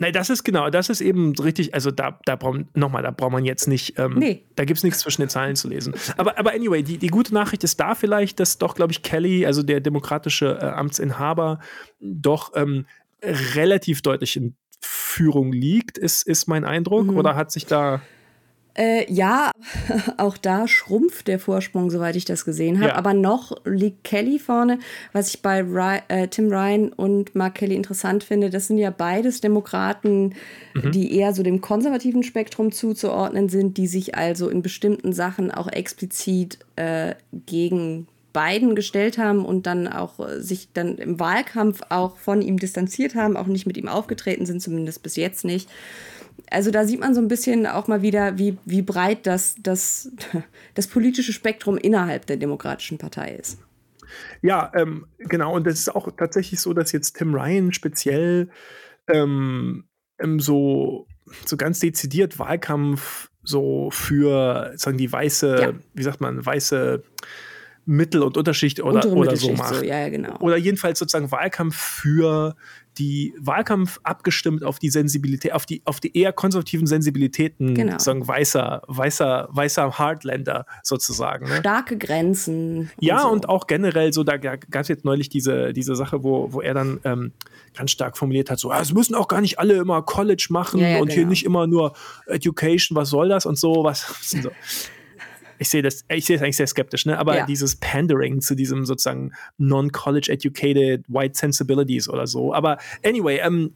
Nein, 0.01 0.13
das 0.13 0.31
ist 0.31 0.45
genau, 0.45 0.71
das 0.71 0.91
ist 0.91 1.01
eben 1.01 1.35
richtig, 1.35 1.75
also 1.75 1.91
da, 1.91 2.21
da 2.25 2.37
braucht 2.37 2.77
nochmal, 2.77 3.03
da 3.03 3.11
braucht 3.11 3.33
man 3.33 3.45
jetzt 3.45 3.67
nicht, 3.67 3.99
ähm, 3.99 4.15
nee. 4.17 4.47
da 4.55 4.65
gibt 4.65 4.79
es 4.79 4.85
nichts 4.85 5.01
zwischen 5.01 5.23
den 5.23 5.29
Zeilen 5.29 5.57
zu 5.57 5.69
lesen. 5.69 5.93
Aber, 6.17 6.39
aber 6.39 6.53
anyway, 6.53 6.85
die, 6.85 6.99
die 6.99 7.09
gute 7.09 7.35
Nachricht 7.35 7.65
ist 7.65 7.81
da 7.81 7.97
vielleicht, 7.97 8.39
dass 8.39 8.59
doch, 8.59 8.77
glaube 8.77 8.93
ich, 8.93 9.03
Kelly, 9.03 9.45
also 9.45 9.65
der 9.65 9.81
demokratische 9.81 10.57
äh, 10.63 10.67
Amtsinhaber, 10.67 11.59
doch 12.01 12.53
ähm, 12.55 12.87
relativ 13.23 14.03
deutlich 14.03 14.37
in 14.37 14.55
Führung 15.19 15.53
liegt, 15.53 15.99
ist, 15.99 16.29
ist 16.29 16.47
mein 16.47 16.65
Eindruck. 16.65 17.09
Mhm. 17.09 17.17
Oder 17.17 17.35
hat 17.35 17.51
sich 17.51 17.67
da. 17.67 18.01
Äh, 18.75 19.13
ja, 19.13 19.51
auch 20.17 20.37
da 20.37 20.69
schrumpft 20.69 21.27
der 21.27 21.41
Vorsprung, 21.41 21.91
soweit 21.91 22.15
ich 22.15 22.25
das 22.25 22.45
gesehen 22.45 22.79
habe. 22.79 22.91
Ja. 22.91 22.95
Aber 22.95 23.15
noch 23.15 23.57
liegt 23.65 24.05
Kelly 24.05 24.39
vorne. 24.39 24.79
Was 25.13 25.35
ich 25.35 25.43
bei 25.43 25.61
Ry 25.61 25.99
äh, 26.07 26.29
Tim 26.29 26.53
Ryan 26.53 26.93
und 26.93 27.35
Mark 27.35 27.57
Kelly 27.57 27.75
interessant 27.75 28.23
finde, 28.23 28.49
das 28.49 28.69
sind 28.69 28.79
ja 28.79 28.91
beides 28.91 29.41
Demokraten, 29.41 30.37
mhm. 30.75 30.93
die 30.93 31.13
eher 31.17 31.35
so 31.35 31.43
dem 31.43 31.61
konservativen 31.61 32.23
Spektrum 32.23 32.71
zuzuordnen 32.71 33.49
sind, 33.49 33.77
die 33.77 33.89
sich 33.89 34.15
also 34.15 34.49
in 34.49 34.63
bestimmten 34.63 35.13
Sachen 35.13 35.51
auch 35.51 35.67
explizit 35.67 36.61
äh, 36.77 37.17
gegen 37.33 38.07
Biden 38.39 38.77
gestellt 38.77 39.19
haben 39.19 39.45
und 39.45 39.67
dann 39.67 39.89
auch 39.89 40.21
äh, 40.21 40.41
sich 40.41 40.73
dann 40.73 40.97
im 40.99 41.19
Wahlkampf 41.19 41.83
auch 41.89 42.17
von 42.17 42.41
ihm 42.41 42.59
distanziert 42.59 43.15
haben, 43.15 43.37
auch 43.37 43.47
nicht 43.47 43.67
mit 43.67 43.77
ihm 43.77 43.89
aufgetreten 43.89 44.47
sind, 44.47 44.63
zumindest 44.63 45.03
bis 45.03 45.17
jetzt 45.17 45.45
nicht. 45.45 45.69
Also 46.51 46.71
da 46.71 46.85
sieht 46.85 47.01
man 47.01 47.15
so 47.15 47.21
ein 47.21 47.29
bisschen 47.29 47.67
auch 47.67 47.89
mal 47.89 48.01
wieder, 48.01 48.39
wie, 48.39 48.57
wie 48.65 48.83
breit 48.83 49.27
das, 49.27 49.57
das, 49.61 50.13
das 50.75 50.87
politische 50.87 51.33
Spektrum 51.33 51.77
innerhalb 51.77 52.27
der 52.27 52.37
Demokratischen 52.37 52.99
Partei 52.99 53.35
ist. 53.35 53.59
Ja, 54.41 54.71
ähm, 54.75 55.07
genau. 55.19 55.55
Und 55.55 55.67
es 55.67 55.81
ist 55.81 55.95
auch 55.95 56.09
tatsächlich 56.17 56.61
so, 56.61 56.73
dass 56.73 56.93
jetzt 56.93 57.17
Tim 57.17 57.35
Ryan 57.35 57.73
speziell 57.73 58.49
ähm, 59.09 59.85
ähm, 60.19 60.39
so, 60.39 61.09
so 61.45 61.57
ganz 61.57 61.81
dezidiert 61.81 62.39
Wahlkampf 62.39 63.31
so 63.43 63.91
für 63.91 64.73
sagen 64.77 64.99
die 64.99 65.11
weiße, 65.11 65.61
ja. 65.61 65.73
wie 65.95 66.03
sagt 66.03 66.21
man, 66.21 66.45
weiße 66.45 67.03
Mittel- 67.89 68.23
und 68.23 68.37
Unterschicht 68.37 68.81
oder, 68.81 69.11
oder 69.11 69.35
so 69.35 69.51
macht. 69.53 69.77
So, 69.77 69.83
ja, 69.83 70.11
genau. 70.11 70.37
Oder 70.41 70.59
jedenfalls 70.59 70.99
sozusagen 70.99 71.33
Wahlkampf 71.33 71.75
für 71.75 72.55
die 72.99 73.33
Wahlkampf 73.39 73.99
abgestimmt 74.03 74.63
auf 74.63 74.79
die 74.79 74.91
Sensibilität, 74.91 75.53
auf 75.53 75.65
die, 75.65 75.81
auf 75.87 76.01
die 76.01 76.17
eher 76.17 76.33
konservativen 76.33 76.87
Sensibilitäten 76.87 77.75
genau. 77.75 77.93
sozusagen 77.93 78.27
weißer, 78.27 78.83
weißer, 78.89 79.49
weißer 79.51 79.99
Hardländer 79.99 80.67
sozusagen. 80.83 81.49
Ne? 81.49 81.59
Starke 81.61 81.97
Grenzen. 81.97 82.91
Ja, 83.01 83.17
und, 83.17 83.23
so. 83.23 83.29
und, 83.29 83.49
auch 83.49 83.67
generell 83.67 84.13
so, 84.13 84.23
da 84.23 84.37
gab 84.37 84.59
es 84.75 84.89
jetzt 84.89 85.05
neulich 85.05 85.31
diese, 85.31 85.73
diese 85.73 85.97
Sache, 85.97 86.23
wo, 86.23 86.53
wo 86.53 86.61
er 86.61 86.75
dann 86.75 87.01
ähm, 87.05 87.33
ganz 87.75 87.93
stark 87.93 88.19
formuliert 88.19 88.51
hat, 88.51 88.59
so, 88.59 88.71
ah, 88.71 88.81
es 88.81 88.93
müssen 88.93 89.15
auch 89.15 89.29
gar 89.29 89.41
nicht 89.41 89.59
alle 89.59 89.75
immer 89.75 90.03
College 90.03 90.49
machen 90.51 90.81
ja, 90.81 90.89
ja, 90.89 90.99
und 90.99 91.07
genau. 91.07 91.15
hier 91.15 91.27
nicht 91.27 91.45
immer 91.45 91.67
nur 91.67 91.95
Education, 92.27 92.97
was 92.97 93.09
soll 93.09 93.29
das 93.29 93.47
und 93.47 93.59
so, 93.59 93.85
was 93.85 94.07
so 94.43 94.51
ich 95.59 95.69
sehe 95.69 95.83
das, 95.83 96.05
ich 96.09 96.25
sehe 96.25 96.37
es 96.37 96.43
eigentlich 96.43 96.57
sehr 96.57 96.67
skeptisch, 96.67 97.07
ne? 97.07 97.19
Aber 97.19 97.37
ja. 97.37 97.47
dieses 97.47 97.77
Pandering 97.77 98.41
zu 98.41 98.55
diesem 98.55 98.85
sozusagen 98.85 99.33
non-college 99.59 100.31
educated 100.31 101.05
white 101.09 101.37
sensibilities 101.37 102.09
oder 102.09 102.27
so. 102.27 102.55
Aber 102.55 102.79
anyway, 103.05 103.41
ähm, 103.43 103.73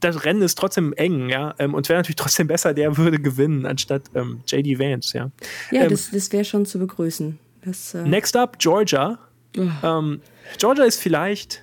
das 0.00 0.24
Rennen 0.24 0.42
ist 0.42 0.56
trotzdem 0.56 0.92
eng, 0.94 1.28
ja. 1.28 1.54
Ähm, 1.58 1.74
und 1.74 1.88
wäre 1.88 1.98
natürlich 1.98 2.16
trotzdem 2.16 2.46
besser, 2.46 2.74
der 2.74 2.96
würde 2.96 3.18
gewinnen, 3.18 3.66
anstatt 3.66 4.04
ähm, 4.14 4.42
JD 4.46 4.78
Vance, 4.78 5.16
ja. 5.16 5.30
Ja, 5.70 5.82
ähm, 5.82 5.90
das, 5.90 6.10
das 6.10 6.32
wäre 6.32 6.44
schon 6.44 6.66
zu 6.66 6.78
begrüßen. 6.78 7.38
Das, 7.64 7.94
äh 7.94 8.02
next 8.02 8.36
up, 8.36 8.58
Georgia. 8.58 9.18
Oh. 9.56 10.16
Georgia 10.58 10.84
ist 10.84 10.98
vielleicht 10.98 11.62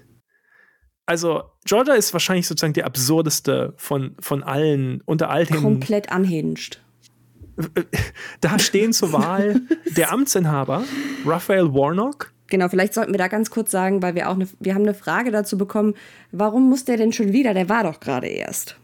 also 1.10 1.42
Georgia 1.66 1.96
ist 1.96 2.14
wahrscheinlich 2.14 2.46
sozusagen 2.46 2.74
die 2.74 2.84
absurdeste 2.84 3.74
von, 3.78 4.16
von 4.20 4.44
allen, 4.44 5.02
unter 5.06 5.32
all 5.32 5.44
den. 5.44 5.58
Komplett 5.58 6.14
unhinged 6.14 6.82
da 8.42 8.60
stehen 8.60 8.94
zur 8.94 9.14
Wahl 9.14 9.62
der 9.96 10.12
Amtsinhaber, 10.12 10.84
Raphael 11.26 11.74
Warnock. 11.74 12.34
Genau, 12.48 12.68
vielleicht 12.68 12.96
sollten 12.96 13.12
wir 13.12 13.20
da 13.20 13.28
ganz 13.28 13.52
kurz 13.52 13.70
sagen, 13.70 14.02
weil 14.02 14.16
wir 14.16 14.30
auch 14.30 14.34
eine, 14.34 14.48
wir 14.60 14.74
haben 14.74 14.82
eine 14.82 14.96
Frage 14.96 15.30
dazu 15.30 15.58
bekommen, 15.58 15.94
warum 16.32 16.68
muss 16.68 16.84
der 16.84 16.98
denn 16.98 17.14
schon 17.14 17.32
wieder? 17.32 17.54
Der 17.54 17.70
war 17.70 17.84
doch 17.84 18.00
gerade 18.00 18.28
erst. 18.28 18.76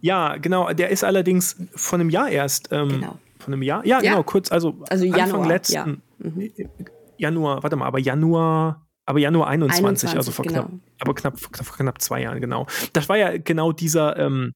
Ja, 0.00 0.36
genau, 0.36 0.72
der 0.72 0.88
ist 0.88 1.04
allerdings 1.04 1.56
von 1.74 2.00
einem 2.00 2.10
Jahr 2.10 2.30
erst. 2.30 2.68
Ähm, 2.72 2.88
genau. 2.88 3.18
Von 3.38 3.54
einem 3.54 3.62
Jahr? 3.62 3.84
Ja, 3.86 4.02
ja, 4.02 4.10
genau, 4.10 4.22
kurz, 4.22 4.50
also, 4.50 4.74
also 4.88 5.04
Januar, 5.04 5.22
Anfang 5.22 5.44
letzten. 5.44 5.74
Ja. 5.74 5.86
Mhm. 6.18 6.50
Januar, 7.16 7.62
warte 7.62 7.76
mal, 7.76 7.86
aber 7.86 7.98
Januar, 7.98 8.86
aber 9.06 9.18
Januar 9.18 9.48
21, 9.48 10.10
21 10.10 10.16
also 10.16 10.32
vor 10.32 10.44
genau. 10.44 10.62
knapp, 10.62 10.72
aber 11.00 11.14
knapp, 11.14 11.52
knapp, 11.52 11.72
knapp 11.76 12.00
zwei 12.00 12.22
Jahren, 12.22 12.40
genau. 12.40 12.66
Das 12.92 13.08
war 13.08 13.16
ja 13.16 13.36
genau 13.36 13.72
dieser, 13.72 14.16
ähm, 14.18 14.52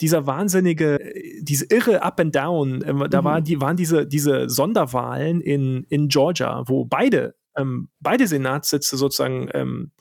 dieser 0.00 0.26
wahnsinnige, 0.26 0.98
diese 1.40 1.66
irre 1.66 2.02
Up 2.02 2.20
and 2.20 2.34
Down, 2.34 2.82
äh, 2.82 3.08
da 3.08 3.20
mhm. 3.20 3.24
war, 3.24 3.40
die, 3.40 3.60
waren 3.60 3.76
diese, 3.76 4.06
diese 4.06 4.48
Sonderwahlen 4.48 5.40
in, 5.40 5.84
in 5.88 6.08
Georgia, 6.08 6.64
wo 6.66 6.84
beide, 6.84 7.34
ähm, 7.56 7.88
beide 8.00 8.26
Senatssitze 8.26 8.96
sozusagen 8.96 9.48
ähm, 9.54 9.92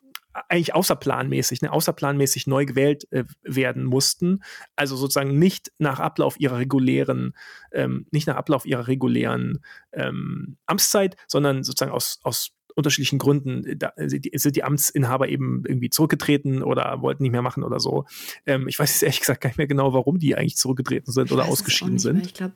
eigentlich 0.49 0.73
außerplanmäßig, 0.73 1.61
ne, 1.61 1.71
außerplanmäßig 1.71 2.47
neu 2.47 2.65
gewählt 2.65 3.11
äh, 3.11 3.25
werden 3.43 3.83
mussten. 3.83 4.43
Also 4.75 4.95
sozusagen 4.95 5.37
nicht 5.37 5.71
nach 5.77 5.99
Ablauf 5.99 6.39
ihrer 6.39 6.57
regulären, 6.57 7.33
ähm, 7.71 8.07
nicht 8.11 8.27
nach 8.27 8.35
Ablauf 8.35 8.65
ihrer 8.65 8.87
regulären 8.87 9.63
ähm, 9.91 10.57
Amtszeit, 10.65 11.15
sondern 11.27 11.63
sozusagen 11.63 11.91
aus, 11.91 12.19
aus 12.23 12.51
unterschiedlichen 12.75 13.19
Gründen 13.19 13.77
da, 13.77 13.93
sind 13.97 14.55
die 14.55 14.63
Amtsinhaber 14.63 15.27
eben 15.27 15.63
irgendwie 15.67 15.89
zurückgetreten 15.89 16.63
oder 16.63 17.01
wollten 17.01 17.23
nicht 17.23 17.31
mehr 17.31 17.41
machen 17.41 17.63
oder 17.63 17.79
so. 17.79 18.05
Ähm, 18.45 18.67
ich 18.67 18.79
weiß 18.79 18.91
jetzt 18.91 19.03
ehrlich 19.03 19.19
gesagt 19.19 19.41
gar 19.41 19.49
nicht 19.49 19.57
mehr 19.57 19.67
genau, 19.67 19.93
warum 19.93 20.19
die 20.19 20.35
eigentlich 20.35 20.57
zurückgetreten 20.57 21.11
sind 21.11 21.25
ich 21.25 21.31
oder 21.31 21.45
ausgeschieden 21.45 21.99
sind. 21.99 22.25
Ich 22.25 22.33
glaube, 22.33 22.53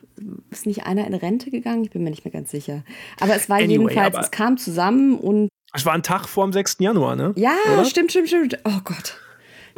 ist 0.50 0.66
nicht 0.66 0.84
einer 0.84 1.06
in 1.06 1.14
Rente 1.14 1.50
gegangen? 1.50 1.84
Ich 1.84 1.90
bin 1.90 2.02
mir 2.02 2.10
nicht 2.10 2.24
mehr 2.24 2.32
ganz 2.32 2.50
sicher. 2.50 2.84
Aber 3.20 3.34
es 3.34 3.48
war 3.48 3.56
anyway, 3.58 3.72
jedenfalls, 3.72 4.16
es 4.18 4.30
kam 4.30 4.56
zusammen 4.56 5.18
und. 5.18 5.48
Es 5.74 5.84
war 5.84 5.92
ein 5.92 6.02
Tag 6.02 6.28
vor 6.28 6.46
dem 6.46 6.52
6. 6.52 6.76
Januar, 6.80 7.14
ne? 7.14 7.32
Ja, 7.36 7.56
oder? 7.72 7.84
stimmt, 7.84 8.10
stimmt, 8.10 8.28
stimmt. 8.28 8.58
Oh 8.64 8.80
Gott. 8.84 9.18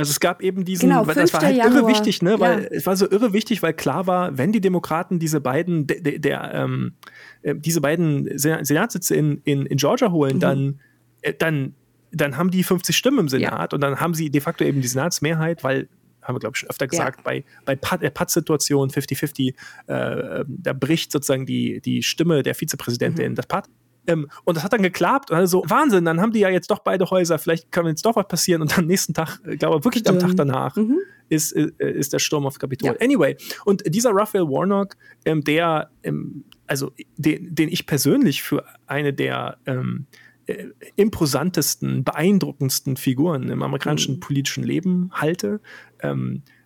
Also 0.01 0.11
es 0.11 0.21
gab 0.21 0.43
eben 0.43 0.65
diesen, 0.65 0.89
genau, 0.89 1.05
das 1.05 1.33
war 1.33 1.43
halt 1.43 1.57
Januar. 1.57 1.83
irre 1.83 1.89
wichtig, 1.89 2.23
ne? 2.23 2.41
Weil 2.41 2.63
ja. 2.63 2.69
es 2.71 2.87
war 2.87 2.97
so 2.97 3.09
irre 3.09 3.33
wichtig, 3.33 3.63
weil 3.63 3.75
klar 3.75 4.07
war, 4.07 4.37
wenn 4.37 4.53
die 4.53 4.61
Demokraten 4.61 5.19
diese 5.19 5.41
beiden, 5.41 5.87
de, 5.87 6.01
de, 6.01 6.19
der, 6.19 6.53
ähm, 6.55 6.95
äh, 7.43 7.55
diese 7.55 7.81
beiden 7.81 8.31
Senatssitze 8.37 9.15
in, 9.15 9.41
in, 9.45 9.67
in 9.67 9.77
Georgia 9.77 10.11
holen, 10.11 10.37
mhm. 10.37 10.41
dann, 10.41 10.81
äh, 11.23 11.35
dann, 11.35 11.75
dann 12.13 12.37
haben 12.37 12.51
die 12.51 12.65
50 12.65 12.97
Stimmen 12.97 13.21
im 13.21 13.29
Senat 13.29 13.73
ja. 13.73 13.77
und 13.77 13.81
dann 13.81 14.01
haben 14.01 14.15
sie 14.15 14.31
de 14.31 14.41
facto 14.41 14.65
eben 14.65 14.81
die 14.81 14.89
Senatsmehrheit, 14.89 15.63
weil 15.63 15.89
haben 16.23 16.35
wir, 16.35 16.41
glaube 16.41 16.55
ich, 16.55 16.61
schon 16.61 16.71
öfter 16.71 16.87
gesagt, 16.87 17.19
ja. 17.19 17.23
bei, 17.25 17.45
bei 17.65 17.77
Pat, 17.77 18.03
der 18.03 18.11
Pat-Situation 18.11 18.91
50-50, 18.91 19.55
äh, 19.87 20.45
da 20.47 20.73
bricht 20.73 21.13
sozusagen 21.13 21.47
die, 21.47 21.81
die 21.81 22.03
Stimme 22.03 22.43
der 22.43 22.55
Vizepräsidentin 22.55 23.33
mhm. 23.33 23.35
das 23.37 23.47
Pat. 23.47 23.69
Ähm, 24.07 24.29
und 24.45 24.57
das 24.57 24.65
hat 24.65 24.73
dann 24.73 24.83
geklappt. 24.83 25.31
Und 25.31 25.37
also 25.37 25.63
Wahnsinn, 25.67 26.05
dann 26.05 26.21
haben 26.21 26.33
die 26.33 26.41
ja 26.41 26.49
jetzt 26.49 26.71
doch 26.71 26.81
beide 26.81 27.09
Häuser, 27.11 27.39
vielleicht 27.39 27.71
kann 27.73 27.87
jetzt 27.87 28.05
doch 28.05 28.17
was 28.17 28.29
passieren. 28.29 28.63
Und 28.63 28.77
am 28.79 28.87
nächsten 28.87 29.15
Tag, 29.15 29.41
ich 29.49 29.59
glaube 29.59 29.85
wirklich 29.85 30.09
am 30.09 30.19
Tag 30.19 30.33
danach, 30.37 30.77
mhm. 30.77 30.99
ist, 31.29 31.53
äh, 31.53 31.71
ist 31.79 32.13
der 32.13 32.19
Sturm 32.19 32.47
auf 32.47 32.59
Kapitol. 32.59 32.97
Ja. 32.99 33.05
Anyway, 33.05 33.37
und 33.65 33.83
dieser 33.87 34.11
Raphael 34.13 34.49
Warnock, 34.49 34.97
ähm, 35.25 35.43
der, 35.45 35.91
ähm, 36.03 36.45
also 36.67 36.93
den, 37.17 37.55
den 37.55 37.69
ich 37.69 37.87
persönlich 37.87 38.43
für 38.43 38.65
eine 38.87 39.13
der 39.13 39.59
ähm, 39.67 40.07
äh, 40.47 40.67
imposantesten, 40.97 42.03
beeindruckendsten 42.03 42.97
Figuren 42.97 43.49
im 43.51 43.63
amerikanischen 43.63 44.17
mhm. 44.17 44.21
politischen 44.21 44.65
Leben 44.65 45.11
halte. 45.13 45.61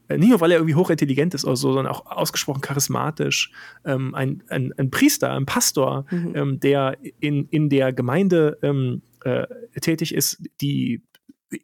Äh, 0.09 0.19
nicht 0.19 0.31
nur, 0.31 0.41
weil 0.41 0.51
er 0.51 0.59
irgendwie 0.59 0.75
hochintelligent 0.75 1.35
ist 1.35 1.45
oder 1.45 1.57
so, 1.57 1.73
sondern 1.73 1.93
auch 1.93 2.07
ausgesprochen 2.07 2.61
charismatisch. 2.61 3.51
Ähm, 3.85 4.15
ein, 4.15 4.43
ein, 4.49 4.73
ein, 4.77 4.91
Priester, 4.91 5.33
ein 5.33 5.47
Pastor, 5.47 6.07
mhm. 6.11 6.33
ähm, 6.35 6.61
der 6.61 6.97
in, 7.21 7.49
in 7.51 7.69
der 7.69 7.93
Gemeinde 7.93 8.59
ähm, 8.63 9.03
äh, 9.25 9.47
tätig 9.81 10.15
ist, 10.15 10.43
die 10.61 11.03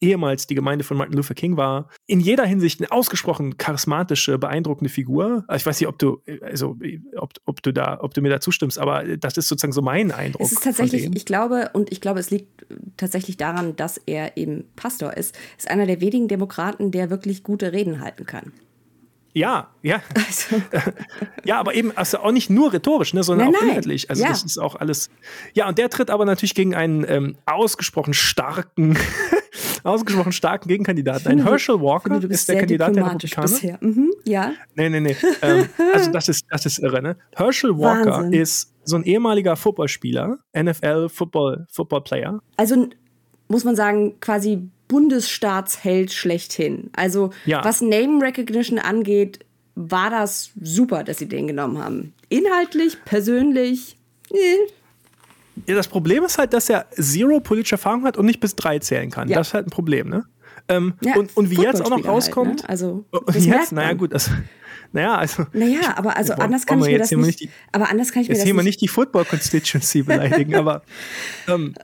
ehemals 0.00 0.46
die 0.46 0.54
Gemeinde 0.54 0.84
von 0.84 0.96
Martin 0.96 1.16
Luther 1.16 1.34
King 1.34 1.56
war, 1.56 1.88
in 2.06 2.20
jeder 2.20 2.44
Hinsicht 2.44 2.80
eine 2.80 2.92
ausgesprochen 2.92 3.56
charismatische, 3.56 4.38
beeindruckende 4.38 4.90
Figur. 4.90 5.44
Also 5.48 5.62
ich 5.62 5.66
weiß 5.66 5.80
nicht, 5.80 5.88
ob 5.88 5.98
du, 5.98 6.22
also 6.42 6.76
ob, 7.16 7.32
ob 7.44 7.62
du 7.62 7.72
da, 7.72 7.98
ob 8.00 8.14
du 8.14 8.22
mir 8.22 8.30
da 8.30 8.40
zustimmst, 8.40 8.78
aber 8.78 9.04
das 9.16 9.36
ist 9.36 9.48
sozusagen 9.48 9.72
so 9.72 9.82
mein 9.82 10.12
Eindruck. 10.12 10.42
Es 10.42 10.52
ist 10.52 10.64
tatsächlich, 10.64 11.10
ich 11.14 11.24
glaube, 11.24 11.70
und 11.72 11.92
ich 11.92 12.00
glaube, 12.00 12.20
es 12.20 12.30
liegt 12.30 12.66
tatsächlich 12.96 13.36
daran, 13.36 13.76
dass 13.76 13.98
er 13.98 14.36
eben 14.36 14.64
Pastor 14.76 15.16
ist, 15.16 15.36
ist 15.58 15.70
einer 15.70 15.86
der 15.86 16.00
wenigen 16.00 16.28
Demokraten, 16.28 16.90
der 16.90 17.10
wirklich 17.10 17.42
gute 17.42 17.72
Reden 17.72 18.00
halten 18.00 18.26
kann. 18.26 18.52
Ja, 19.32 19.68
ja. 19.82 20.02
Also. 20.14 20.60
ja, 21.44 21.60
aber 21.60 21.74
eben 21.74 21.96
also 21.96 22.18
auch 22.18 22.32
nicht 22.32 22.50
nur 22.50 22.72
rhetorisch, 22.72 23.14
ne, 23.14 23.22
sondern 23.22 23.52
nein, 23.52 23.56
auch 23.56 23.66
inhaltlich. 23.66 24.10
Also 24.10 24.22
ja. 24.22 24.30
das 24.30 24.42
ist 24.42 24.58
auch 24.58 24.76
alles. 24.76 25.10
Ja, 25.54 25.68
und 25.68 25.78
der 25.78 25.88
tritt 25.88 26.10
aber 26.10 26.24
natürlich 26.24 26.54
gegen 26.54 26.74
einen 26.74 27.04
ähm, 27.08 27.36
ausgesprochen 27.46 28.14
starken, 28.14 28.98
ausgesprochen 29.84 30.32
starken 30.32 30.68
Gegenkandidaten. 30.68 31.28
Ein 31.28 31.44
Herschel 31.44 31.80
Walker 31.80 32.20
finde, 32.20 32.26
ist 32.34 32.48
der 32.48 32.58
Kandidat 32.58 32.96
der 32.96 33.06
Republikaner. 33.06 33.46
Bisher. 33.46 33.78
Mhm, 33.80 34.12
ja. 34.24 34.52
Nee, 34.74 34.88
nee, 34.88 35.00
nee. 35.00 35.16
ähm, 35.42 35.66
also 35.94 36.10
das 36.10 36.28
ist, 36.28 36.46
das 36.48 36.66
ist 36.66 36.78
irre, 36.78 37.02
ne? 37.02 37.16
Herschel 37.36 37.76
Walker 37.78 38.12
Wahnsinn. 38.12 38.40
ist 38.40 38.72
so 38.84 38.96
ein 38.96 39.04
ehemaliger 39.04 39.56
Footballspieler, 39.56 40.38
NFL 40.56 41.08
Football, 41.08 41.66
Football 41.70 42.02
Player. 42.02 42.40
Also 42.56 42.88
muss 43.48 43.64
man 43.64 43.76
sagen, 43.76 44.18
quasi 44.20 44.68
Bundesstaatsheld 44.88 46.12
schlechthin. 46.12 46.90
Also 46.94 47.30
ja. 47.46 47.64
was 47.64 47.80
Name 47.80 48.22
Recognition 48.22 48.78
angeht, 48.78 49.44
war 49.74 50.10
das 50.10 50.50
super, 50.60 51.04
dass 51.04 51.18
sie 51.18 51.28
den 51.28 51.46
genommen 51.46 51.78
haben. 51.78 52.12
Inhaltlich, 52.28 52.96
persönlich, 53.04 53.96
nee. 54.32 54.38
Ja, 55.66 55.74
das 55.74 55.88
Problem 55.88 56.24
ist 56.24 56.38
halt, 56.38 56.52
dass 56.52 56.68
er 56.68 56.86
zero 56.90 57.40
politische 57.40 57.74
Erfahrung 57.74 58.04
hat 58.04 58.16
und 58.16 58.26
nicht 58.26 58.40
bis 58.40 58.56
drei 58.56 58.78
zählen 58.78 59.10
kann. 59.10 59.28
Ja. 59.28 59.36
Das 59.36 59.48
ist 59.48 59.54
halt 59.54 59.66
ein 59.66 59.70
Problem, 59.70 60.08
ne? 60.08 60.24
Ähm, 60.68 60.94
ja, 61.00 61.16
und, 61.16 61.36
und 61.36 61.50
wie 61.50 61.60
jetzt 61.60 61.82
auch 61.82 61.90
noch 61.90 62.04
rauskommt. 62.04 62.62
Halt, 62.62 62.62
ne? 62.62 62.68
Also, 62.68 63.04
jetzt, 63.34 63.72
naja, 63.72 63.92
gut, 63.94 64.12
das, 64.12 64.30
naja, 64.92 65.16
also. 65.16 65.46
Naja, 65.52 65.96
aber 65.96 66.16
also 66.16 66.34
anders 66.34 66.66
kann 66.66 66.80
ich 66.80 66.86
mir 66.86 66.98
das 66.98 67.10
nicht. 67.10 67.40
Die, 67.40 67.50
aber 67.72 67.88
anders 67.88 68.12
kann 68.12 68.22
ich 68.22 68.28
mir 68.28 68.34
das 68.34 68.38
nicht. 68.38 68.38
Jetzt 68.38 68.44
hier 68.44 68.54
mal 68.54 68.62
nicht 68.62 68.80
die 68.80 68.88
Football 68.88 69.24
Constituency 69.24 70.02
beleidigen, 70.04 70.54
aber. 70.54 70.82
Ähm, 71.48 71.74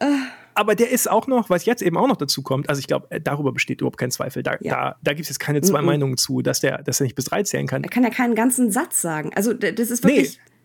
aber 0.55 0.75
der 0.75 0.91
ist 0.91 1.11
auch 1.11 1.27
noch, 1.27 1.51
was 1.51 1.67
jetzt 1.67 1.83
eben 1.83 1.99
auch 1.99 2.09
noch 2.09 2.17
dazu 2.17 2.43
kommt, 2.43 2.71
also 2.71 2.79
ich 2.79 2.87
glaube, 2.87 3.11
äh, 3.11 3.21
darüber 3.21 3.53
besteht 3.53 3.83
überhaupt 3.83 3.99
kein 3.99 4.11
Zweifel. 4.11 4.43
Da, 4.43 4.57
ja. 4.61 4.75
da, 4.75 4.97
da 5.03 5.13
gibt 5.13 5.25
es 5.25 5.29
jetzt 5.29 5.39
keine 5.39 5.61
zwei 5.61 5.81
mm 5.81 5.83
-mm. 5.83 5.87
Meinungen 5.87 6.17
zu, 6.17 6.41
dass 6.41 6.61
der, 6.61 6.83
dass 6.83 7.01
er 7.01 7.05
nicht 7.05 7.15
bis 7.15 7.27
drei 7.27 7.43
zählen 7.43 7.67
kann. 7.67 7.85
Er 7.85 7.91
kann 7.91 8.05
ja 8.05 8.11
keinen 8.11 8.35
ganzen 8.35 8.71
Satz 8.71 9.03
sagen. 9.03 9.33
Also 9.35 9.53
das 9.53 9.91
ist 9.91 10.03
wirklich. 10.03 10.39
Nee. 10.39 10.56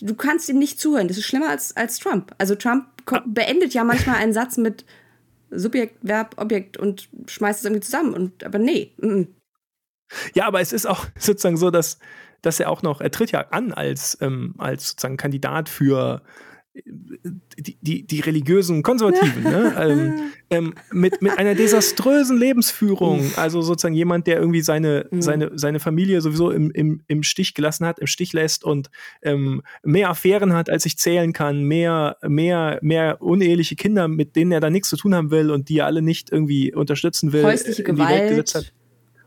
Du 0.00 0.14
kannst 0.14 0.48
ihm 0.48 0.58
nicht 0.58 0.80
zuhören. 0.80 1.08
Das 1.08 1.18
ist 1.18 1.26
schlimmer 1.26 1.50
als, 1.50 1.76
als 1.76 1.98
Trump. 1.98 2.34
Also 2.38 2.54
Trump 2.54 2.86
beendet 3.26 3.74
ja 3.74 3.84
manchmal 3.84 4.16
einen 4.16 4.32
Satz 4.32 4.56
mit 4.56 4.84
Subjekt, 5.50 5.98
Verb, 6.02 6.34
Objekt 6.38 6.76
und 6.76 7.08
schmeißt 7.26 7.60
es 7.60 7.64
irgendwie 7.64 7.82
zusammen. 7.82 8.14
Und, 8.14 8.44
aber 8.44 8.58
nee. 8.58 8.92
Mm. 8.98 9.24
Ja, 10.34 10.46
aber 10.46 10.60
es 10.60 10.72
ist 10.72 10.86
auch 10.86 11.06
sozusagen 11.18 11.56
so, 11.56 11.70
dass, 11.70 11.98
dass 12.42 12.60
er 12.60 12.70
auch 12.70 12.82
noch, 12.82 13.00
er 13.00 13.10
tritt 13.10 13.32
ja 13.32 13.46
an 13.50 13.72
als, 13.72 14.18
ähm, 14.20 14.54
als 14.58 14.90
sozusagen 14.90 15.16
Kandidat 15.16 15.68
für 15.68 16.22
die, 16.74 17.76
die, 17.80 18.06
die 18.06 18.20
religiösen 18.20 18.82
Konservativen, 18.82 19.44
ne? 19.44 19.74
ähm, 19.80 20.14
ähm, 20.50 20.74
mit, 20.92 21.22
mit 21.22 21.38
einer 21.38 21.54
desaströsen 21.54 22.36
Lebensführung. 22.36 23.30
Also 23.36 23.62
sozusagen 23.62 23.94
jemand, 23.94 24.26
der 24.26 24.38
irgendwie 24.38 24.60
seine, 24.60 25.06
mhm. 25.10 25.22
seine, 25.22 25.50
seine 25.54 25.80
Familie 25.80 26.20
sowieso 26.20 26.50
im, 26.50 26.70
im, 26.70 27.02
im 27.06 27.22
Stich 27.22 27.54
gelassen 27.54 27.86
hat, 27.86 27.98
im 28.00 28.06
Stich 28.06 28.32
lässt 28.32 28.64
und 28.64 28.90
ähm, 29.22 29.62
mehr 29.82 30.10
Affären 30.10 30.52
hat, 30.52 30.68
als 30.68 30.84
ich 30.84 30.98
zählen 30.98 31.32
kann, 31.32 31.62
mehr, 31.62 32.16
mehr, 32.26 32.78
mehr 32.82 33.22
uneheliche 33.22 33.76
Kinder, 33.76 34.08
mit 34.08 34.36
denen 34.36 34.52
er 34.52 34.60
da 34.60 34.70
nichts 34.70 34.88
zu 34.88 34.96
tun 34.96 35.14
haben 35.14 35.30
will 35.30 35.50
und 35.50 35.68
die 35.68 35.78
er 35.78 35.86
alle 35.86 36.02
nicht 36.02 36.32
irgendwie 36.32 36.74
unterstützen 36.74 37.32
will. 37.32 37.44
Häusliche 37.44 37.84
Gewalt. 37.84 38.72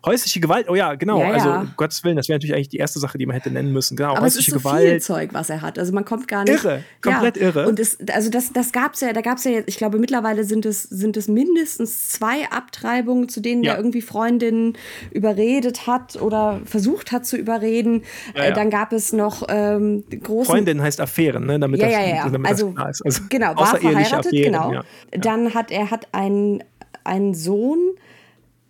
Häusliche 0.06 0.40
Gewalt, 0.40 0.70
oh 0.70 0.76
ja, 0.76 0.96
genau. 0.96 1.20
Ja, 1.20 1.28
ja. 1.28 1.34
Also, 1.34 1.50
um 1.50 1.74
Gottes 1.76 2.04
Willen, 2.04 2.16
das 2.16 2.30
wäre 2.30 2.38
natürlich 2.38 2.56
eigentlich 2.56 2.70
die 2.70 2.78
erste 2.78 3.00
Sache, 3.00 3.18
die 3.18 3.26
man 3.26 3.34
hätte 3.34 3.50
nennen 3.50 3.74
müssen. 3.74 3.98
Genau, 3.98 4.12
Aber 4.12 4.22
häusliche 4.22 4.52
es 4.52 4.56
ist 4.56 4.64
so 4.64 4.70
Gewalt. 4.70 4.90
viel 4.90 5.02
Zeug, 5.02 5.30
was 5.34 5.50
er 5.50 5.62
hat. 5.62 5.80
Also, 5.80 5.92
man 5.92 6.06
kommt 6.06 6.28
gar 6.28 6.44
nicht. 6.44 6.64
Irre, 6.64 6.84
komplett 7.02 7.38
ja. 7.38 7.44
irre. 7.44 7.68
Und 7.68 7.80
es, 7.80 7.98
also, 8.14 8.30
das, 8.30 8.54
das 8.54 8.72
gab 8.72 8.94
es 8.94 9.02
ja, 9.02 9.12
da 9.12 9.22
gab 9.22 9.38
es 9.38 9.44
ja 9.44 9.52
jetzt, 9.52 9.68
ich 9.68 9.78
glaube, 9.78 9.98
mittlerweile 9.98 10.44
sind 10.44 10.66
es, 10.66 10.84
sind 10.84 11.18
es 11.18 11.28
mindestens 11.28 12.10
zwei 12.10 12.50
Abtreibungen, 12.50 13.28
zu 13.28 13.42
denen 13.42 13.64
er 13.64 13.78
irgendwie 13.78 14.02
Freundinnen 14.02 14.78
überredet 15.12 15.88
hat 15.88 16.22
oder 16.22 16.62
versucht 16.66 17.12
hat 17.12 17.26
zu 17.26 17.36
überreden. 17.36 18.04
Äh, 18.34 18.54
dann 18.54 18.70
gab 18.70 18.94
es 18.94 19.14
noch 19.14 19.44
ähm, 19.50 20.04
große. 20.24 20.52
Freundin 20.52 20.82
heißt 20.82 21.02
Affären, 21.02 21.46
ne? 21.46 21.60
Damit 21.60 21.82
ja, 21.82 21.90
ja, 21.90 22.02
ja. 22.02 22.24
Das, 22.24 22.32
damit 22.32 22.48
also, 22.50 22.68
das 22.68 22.76
klar 22.76 22.90
ist. 22.90 23.06
Also, 23.06 23.22
genau, 23.30 23.56
war 23.56 23.78
verheiratet, 23.78 24.28
Affären, 24.28 24.72
genau. 24.72 24.82
Dann 25.12 25.54
hat 25.54 25.72
er 25.72 25.92
hat 25.92 26.08
einen, 26.14 26.64
einen 27.04 27.34
Sohn 27.34 27.80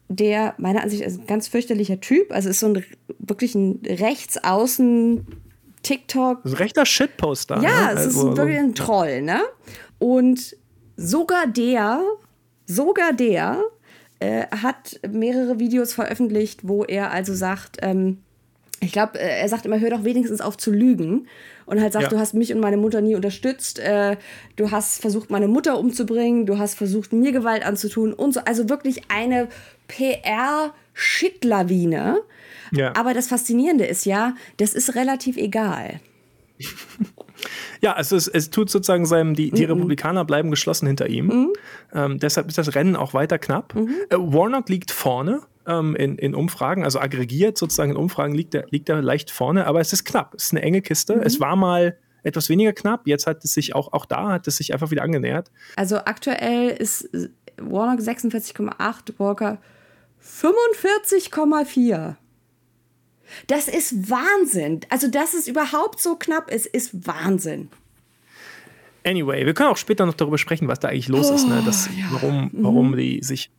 der 0.09 0.55
meiner 0.57 0.83
Ansicht 0.83 1.03
ist 1.03 1.19
ein 1.19 1.27
ganz 1.27 1.47
fürchterlicher 1.47 1.99
Typ. 1.99 2.31
Also 2.31 2.49
ist 2.49 2.59
so 2.59 2.67
ein 2.67 2.83
wirklich 3.19 3.55
ein 3.55 3.81
rechtsaußen 3.85 5.27
TikTok. 5.83 6.43
Das 6.43 6.53
ist 6.53 6.57
ein 6.57 6.63
rechter 6.63 6.85
Shitposter. 6.85 7.61
Ja, 7.61 7.87
ne? 7.87 7.91
es 7.93 8.05
also, 8.05 8.29
ist 8.29 8.37
wirklich 8.37 8.59
ein 8.59 8.75
Troll, 8.75 9.21
ne? 9.21 9.41
Und 9.99 10.55
sogar 10.95 11.47
der, 11.47 12.01
sogar 12.65 13.13
der 13.13 13.61
äh, 14.19 14.45
hat 14.47 14.99
mehrere 15.09 15.59
Videos 15.59 15.93
veröffentlicht, 15.93 16.67
wo 16.67 16.83
er 16.83 17.11
also 17.11 17.33
sagt, 17.33 17.77
ähm, 17.81 18.19
ich 18.79 18.91
glaube, 18.91 19.19
äh, 19.19 19.41
er 19.41 19.49
sagt 19.49 19.65
immer, 19.65 19.79
hör 19.79 19.89
doch 19.89 20.03
wenigstens 20.03 20.41
auf 20.41 20.57
zu 20.57 20.71
lügen. 20.71 21.27
Und 21.65 21.81
halt 21.81 21.91
sagt, 21.91 22.03
ja. 22.03 22.09
du 22.09 22.17
hast 22.17 22.33
mich 22.33 22.53
und 22.53 22.61
meine 22.61 22.77
Mutter 22.77 23.01
nie 23.01 23.15
unterstützt, 23.15 23.79
äh, 23.79 24.15
du 24.55 24.71
hast 24.71 25.01
versucht, 25.01 25.29
meine 25.29 25.49
Mutter 25.49 25.77
umzubringen, 25.77 26.45
du 26.45 26.57
hast 26.57 26.75
versucht, 26.75 27.11
mir 27.11 27.33
Gewalt 27.33 27.65
anzutun 27.65 28.13
und 28.13 28.33
so. 28.33 28.39
Also 28.45 28.69
wirklich 28.69 29.01
eine 29.09 29.49
PR-Shit-Lawine. 29.87 32.21
Ja. 32.71 32.95
Aber 32.95 33.13
das 33.13 33.27
Faszinierende 33.27 33.85
ist 33.85 34.05
ja, 34.05 34.33
das 34.57 34.73
ist 34.73 34.95
relativ 34.95 35.37
egal. 35.37 35.99
Ja, 37.81 37.93
also 37.93 38.15
es, 38.15 38.27
es 38.27 38.49
tut 38.49 38.71
sozusagen 38.71 39.05
seinem, 39.05 39.35
die, 39.35 39.51
die 39.51 39.61
mm 39.61 39.65
-mm. 39.65 39.73
Republikaner 39.73 40.25
bleiben 40.25 40.49
geschlossen 40.49 40.87
hinter 40.87 41.07
ihm. 41.07 41.27
Mm 41.27 41.53
ähm, 41.93 42.19
deshalb 42.19 42.47
ist 42.47 42.57
das 42.57 42.73
Rennen 42.75 42.95
auch 42.95 43.13
weiter 43.13 43.37
knapp. 43.37 43.75
-hmm. 43.75 43.89
Äh, 44.09 44.17
Warnock 44.17 44.67
liegt 44.67 44.89
vorne 44.91 45.41
ähm, 45.67 45.95
in, 45.95 46.17
in 46.17 46.35
Umfragen, 46.35 46.83
also 46.83 46.99
aggregiert 46.99 47.57
sozusagen 47.57 47.91
in 47.91 47.97
Umfragen 47.97 48.33
liegt 48.33 48.55
er, 48.55 48.65
liegt 48.71 48.89
er 48.89 49.01
leicht 49.01 49.31
vorne, 49.31 49.67
aber 49.67 49.79
es 49.79 49.93
ist 49.93 50.03
knapp. 50.03 50.33
Es 50.35 50.45
ist 50.45 50.53
eine 50.53 50.63
enge 50.63 50.81
Kiste. 50.81 51.17
Mhm. 51.17 51.21
Es 51.23 51.39
war 51.39 51.55
mal 51.55 51.97
etwas 52.23 52.49
weniger 52.49 52.73
knapp, 52.73 53.07
jetzt 53.07 53.27
hat 53.27 53.45
es 53.45 53.53
sich 53.53 53.75
auch, 53.75 53.93
auch 53.93 54.05
da 54.05 54.29
hat 54.29 54.47
es 54.47 54.57
sich 54.57 54.73
einfach 54.73 54.91
wieder 54.91 55.03
angenähert. 55.03 55.51
Also 55.75 55.97
aktuell 55.97 56.69
ist 56.69 57.09
Warnock 57.57 57.99
46,8, 57.99 59.13
Walker 59.17 59.59
45,4. 60.27 62.15
Das 63.47 63.67
ist 63.67 64.09
Wahnsinn. 64.09 64.81
Also, 64.89 65.07
dass 65.09 65.33
es 65.33 65.47
überhaupt 65.47 65.99
so 66.01 66.15
knapp 66.15 66.51
ist, 66.51 66.65
ist 66.67 67.07
Wahnsinn. 67.07 67.69
Anyway, 69.07 69.45
wir 69.45 69.53
können 69.53 69.69
auch 69.69 69.77
später 69.77 70.05
noch 70.05 70.15
darüber 70.15 70.37
sprechen, 70.37 70.67
was 70.67 70.79
da 70.79 70.89
eigentlich 70.89 71.07
los 71.07 71.31
oh, 71.31 71.35
ist, 71.35 71.47
ne? 71.47 71.61
Das, 71.65 71.87
ja. 71.97 72.07
warum, 72.11 72.49
warum 72.53 72.91
mhm. 72.91 72.97
die 72.97 73.23
sich 73.23 73.51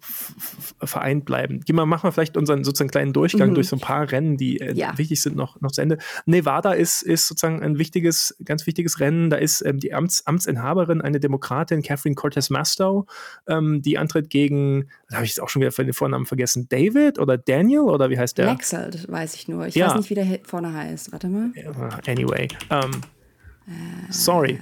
vereint 0.82 1.24
bleiben. 1.24 1.60
Gehen 1.60 1.74
wir, 1.74 1.86
machen 1.86 2.06
wir 2.06 2.12
vielleicht 2.12 2.36
unseren 2.36 2.64
sozusagen 2.64 2.90
kleinen 2.90 3.14
Durchgang 3.14 3.50
mhm. 3.50 3.54
durch 3.54 3.68
so 3.68 3.76
ein 3.76 3.80
paar 3.80 4.12
Rennen, 4.12 4.36
die 4.36 4.60
äh, 4.60 4.74
ja. 4.74 4.96
wichtig 4.98 5.22
sind, 5.22 5.36
noch, 5.36 5.58
noch 5.62 5.72
zu 5.72 5.80
Ende. 5.80 5.96
Nevada 6.26 6.72
ist, 6.72 7.00
ist 7.00 7.28
sozusagen 7.28 7.62
ein 7.62 7.78
wichtiges, 7.78 8.36
ganz 8.44 8.66
wichtiges 8.66 9.00
Rennen. 9.00 9.30
Da 9.30 9.36
ist 9.36 9.64
ähm, 9.64 9.78
die 9.78 9.94
Amts, 9.94 10.26
Amtsinhaberin, 10.26 11.00
eine 11.00 11.18
Demokratin, 11.18 11.82
Catherine 11.82 12.14
Cortez 12.14 12.50
Mastow, 12.50 13.06
ähm, 13.46 13.80
die 13.80 13.96
antritt 13.96 14.28
gegen, 14.28 14.88
da 15.08 15.16
habe 15.16 15.24
ich 15.24 15.30
jetzt 15.30 15.40
auch 15.40 15.48
schon 15.48 15.62
wieder 15.62 15.70
den 15.70 15.94
Vornamen 15.94 16.26
vergessen, 16.26 16.66
David 16.68 17.18
oder 17.18 17.38
Daniel 17.38 17.80
oder 17.80 18.10
wie 18.10 18.18
heißt 18.18 18.36
der? 18.36 18.52
Lexelt, 18.52 19.10
weiß 19.10 19.34
ich 19.34 19.48
nur. 19.48 19.66
Ich 19.66 19.76
ja. 19.76 19.86
weiß 19.86 19.96
nicht, 19.96 20.10
wie 20.10 20.14
der 20.14 20.40
vorne 20.42 20.74
heißt. 20.74 21.10
Warte 21.10 21.28
mal. 21.28 21.52
Anyway. 22.06 22.48
Ähm, 22.70 22.90
äh, 23.66 24.12
sorry. 24.12 24.60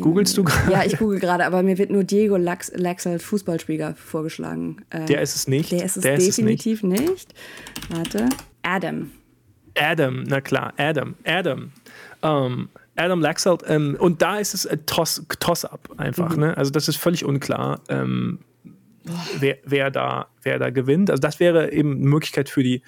Googlest 0.00 0.36
du 0.38 0.44
gerade? 0.44 0.72
Ja, 0.72 0.84
ich 0.84 0.96
google 0.98 1.18
gerade, 1.18 1.44
aber 1.44 1.62
mir 1.62 1.76
wird 1.78 1.90
nur 1.90 2.04
Diego 2.04 2.36
Lax 2.36 2.72
Laxalt, 2.74 3.22
Fußballspieler, 3.22 3.94
vorgeschlagen. 3.94 4.78
Äh, 4.90 5.04
der 5.04 5.20
ist 5.20 5.36
es 5.36 5.48
nicht. 5.48 5.70
Der 5.70 5.84
ist 5.84 5.96
es 5.96 6.02
der 6.02 6.16
definitiv 6.16 6.82
ist 6.82 6.84
es 6.84 7.00
nicht. 7.00 7.10
nicht. 7.10 7.34
Warte. 7.90 8.28
Adam. 8.62 9.10
Adam, 9.78 10.24
na 10.26 10.40
klar, 10.40 10.72
Adam. 10.76 11.14
Adam. 11.24 11.72
Um, 12.22 12.68
Adam 12.96 13.20
Laxalt. 13.20 13.62
Ähm, 13.66 13.96
und 13.98 14.22
da 14.22 14.38
ist 14.38 14.54
es 14.54 14.66
ein 14.66 14.86
Toss-up 14.86 15.40
Toss 15.40 15.66
einfach. 15.98 16.36
Mhm. 16.36 16.40
Ne? 16.40 16.56
Also 16.56 16.70
das 16.70 16.88
ist 16.88 16.96
völlig 16.96 17.24
unklar, 17.24 17.80
ähm, 17.88 18.40
wer, 19.38 19.58
wer, 19.64 19.90
da, 19.90 20.28
wer 20.42 20.58
da 20.58 20.70
gewinnt. 20.70 21.10
Also 21.10 21.20
das 21.20 21.40
wäre 21.40 21.72
eben 21.72 21.96
eine 21.96 22.08
Möglichkeit 22.08 22.48
für 22.48 22.62
die 22.62 22.82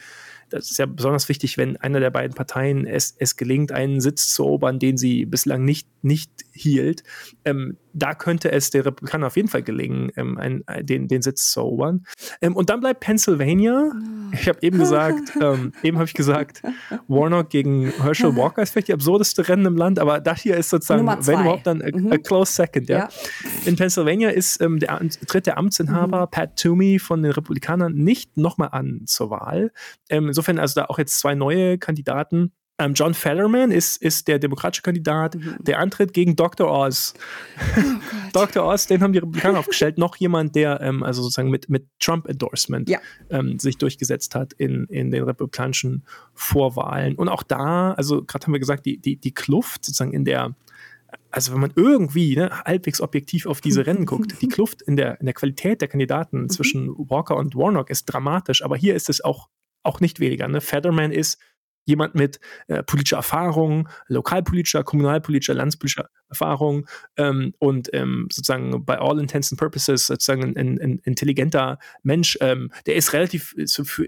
das 0.55 0.70
ist 0.70 0.78
ja 0.78 0.86
besonders 0.86 1.28
wichtig, 1.28 1.59
wenn 1.59 1.76
einer 1.78 1.98
der 1.98 2.11
beiden 2.11 2.34
Parteien 2.34 2.86
es, 2.86 3.16
es 3.18 3.36
gelingt, 3.36 3.72
einen 3.72 4.00
Sitz 4.00 4.32
zu 4.32 4.44
erobern, 4.44 4.78
den 4.78 4.96
sie 4.96 5.26
bislang 5.26 5.64
nicht, 5.64 5.88
nicht 6.02 6.30
hielt. 6.52 7.02
Ähm, 7.44 7.76
da 7.92 8.14
könnte 8.14 8.50
es 8.50 8.70
der 8.70 8.84
Republikaner 8.84 9.28
auf 9.28 9.36
jeden 9.36 9.48
Fall 9.48 9.62
gelingen, 9.62 10.11
ähm, 10.16 10.36
einen, 10.36 10.64
den, 10.80 11.09
den 11.09 11.22
Sitz 11.22 11.50
zu 11.50 11.61
erobern. 11.61 12.05
Ähm, 12.40 12.57
und 12.57 12.70
dann 12.70 12.80
bleibt 12.80 13.00
Pennsylvania. 13.00 13.92
Ich 14.32 14.48
habe 14.48 14.59
eben 14.62 14.78
gesagt, 14.78 15.32
ähm, 15.40 15.72
eben 15.82 15.98
habe 15.98 16.07
ich 16.07 16.14
gesagt, 16.14 16.62
Warnock 17.09 17.50
gegen 17.50 17.92
Herschel 18.02 18.36
Walker 18.36 18.62
ist 18.62 18.70
vielleicht 18.70 18.88
die 18.88 18.94
absurdeste 18.94 19.48
Rennen 19.48 19.66
im 19.66 19.76
Land, 19.76 19.98
aber 19.98 20.20
das 20.20 20.40
hier 20.40 20.57
ist 20.57 20.70
sozusagen, 20.70 21.07
wenn 21.07 21.40
überhaupt 21.40 21.66
dann 21.66 21.82
a, 21.82 21.96
mhm. 21.96 22.12
a 22.12 22.18
close 22.18 22.52
second. 22.52 22.88
Ja. 22.88 22.98
ja. 22.98 23.09
In 23.64 23.76
Pennsylvania 23.76 24.30
ist 24.30 24.61
ähm, 24.61 24.78
der, 24.78 25.00
tritt 25.26 25.46
der 25.46 25.59
Amtsinhaber 25.59 26.22
mhm. 26.22 26.30
Pat 26.30 26.57
Toomey 26.57 26.98
von 26.98 27.22
den 27.22 27.32
Republikanern 27.32 27.94
nicht 27.94 28.36
nochmal 28.36 28.70
an 28.72 29.02
zur 29.07 29.30
Wahl. 29.30 29.72
Ähm, 30.11 30.32
insofern 30.45 30.59
also 30.59 30.80
da 30.80 30.86
auch 30.86 30.99
jetzt 30.99 31.18
zwei 31.18 31.34
neue 31.34 31.78
Kandidaten. 31.78 32.53
Ähm, 32.76 32.95
John 32.95 33.14
Fellerman 33.14 33.70
ist, 33.70 34.03
ist 34.03 34.26
der 34.26 34.40
demokratische 34.40 34.82
Kandidat, 34.82 35.36
mhm. 35.36 35.57
der 35.61 35.78
antritt 35.78 36.12
gegen 36.12 36.34
Dr. 36.34 36.68
Oz. 36.68 37.14
Oh 37.76 37.80
Dr. 38.32 38.64
Oz, 38.64 38.88
den 38.88 39.01
haben 39.01 39.12
die 39.12 39.20
Republikaner 39.20 39.61
aufgestellt. 39.61 39.97
Noch 39.97 40.16
jemand, 40.16 40.57
der 40.57 40.80
ähm, 40.80 41.05
also 41.05 41.22
sozusagen 41.22 41.51
mit, 41.51 41.68
mit 41.68 41.86
Trump-Endorsement 42.01 42.88
ja. 42.88 42.99
ähm, 43.30 43.61
sich 43.61 43.78
durchgesetzt 43.78 44.34
hat 44.34 44.55
in, 44.55 44.86
in 44.86 45.12
den 45.12 45.22
republikanischen 45.22 46.05
Vorwahlen. 46.34 47.14
Und 47.14 47.28
auch 47.28 47.45
da, 47.45 47.92
also 47.92 48.24
gerade 48.24 48.47
haben 48.47 48.53
wir 48.53 48.61
gesagt, 48.61 48.86
die, 48.86 48.99
die, 48.99 49.16
die 49.16 49.32
Kluft 49.32 49.84
sozusagen 49.84 50.12
in 50.12 50.24
der, 50.24 50.57
also 51.30 51.53
wenn 51.53 51.61
man 51.61 51.72
irgendwie 51.76 52.34
ne, 52.34 52.51
halbwegs 52.64 53.01
objektiv 53.01 53.47
auf 53.47 53.61
diese 53.61 53.86
Rennen 53.86 54.05
guckt, 54.05 54.42
die 54.42 54.49
Kluft 54.49 54.82
in 54.82 54.97
der, 54.97 55.20
in 55.20 55.26
der 55.26 55.34
Qualität 55.34 55.80
der 55.80 55.86
Kandidaten 55.86 56.42
mhm. 56.42 56.49
zwischen 56.49 56.88
Walker 56.88 57.36
und 57.36 57.55
Warnock 57.55 57.88
ist 57.88 58.07
dramatisch, 58.07 58.64
aber 58.64 58.76
hier 58.76 58.97
ist 58.97 59.09
es 59.09 59.22
auch, 59.22 59.49
auch 59.85 60.01
nicht 60.01 60.20
weniger. 60.20 60.49
Ne? 60.49 60.61
Fetterman 60.61 61.12
ist 61.12 61.39
jemand 61.87 62.14
mit 62.14 62.41
äh, 62.66 62.82
politischer 62.82 63.16
Erfahrung, 63.16 63.89
lokalpolitischer, 64.09 64.85
kommunalpolitischer, 64.85 65.55
landspolitischer 65.55 66.09
Erfahrung 66.28 66.87
ähm, 67.16 67.55
und 67.59 67.91
ähm, 67.93 68.28
sozusagen 68.32 68.85
bei 68.85 68.99
all 68.99 69.20
intents 69.20 69.53
and 69.53 69.61
purposes 69.61 70.07
sozusagen 70.07 70.57
ein, 70.57 70.80
ein 70.80 70.99
intelligenter 71.05 71.78
Mensch, 72.03 72.39
ähm, 72.41 72.70
der 72.87 72.97
ist 72.97 73.12
relativ 73.12 73.55
so 73.64 73.85
für, 73.85 74.07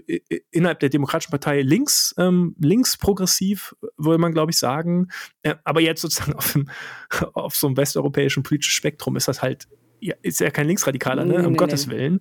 innerhalb 0.51 0.79
der 0.79 0.89
Demokratischen 0.89 1.31
Partei 1.31 1.61
links, 1.61 2.15
ähm, 2.17 2.55
links 2.59 2.97
progressiv, 2.97 3.75
würde 3.97 4.19
man 4.19 4.33
glaube 4.33 4.51
ich 4.51 4.57
sagen. 4.57 5.09
Äh, 5.43 5.55
aber 5.63 5.81
jetzt 5.81 6.01
sozusagen 6.01 6.33
auf, 6.33 6.53
dem, 6.53 6.69
auf 7.33 7.55
so 7.55 7.67
einem 7.67 7.77
westeuropäischen 7.77 8.43
politischen 8.43 8.73
Spektrum 8.73 9.15
ist 9.15 9.27
das 9.27 9.41
halt 9.41 9.67
ja, 9.99 10.15
ist 10.21 10.39
ja 10.39 10.51
kein 10.51 10.67
Linksradikaler, 10.67 11.25
ne? 11.25 11.45
um 11.45 11.53
nee, 11.53 11.57
Gottes 11.57 11.87
nee. 11.87 11.93
Willen. 11.93 12.19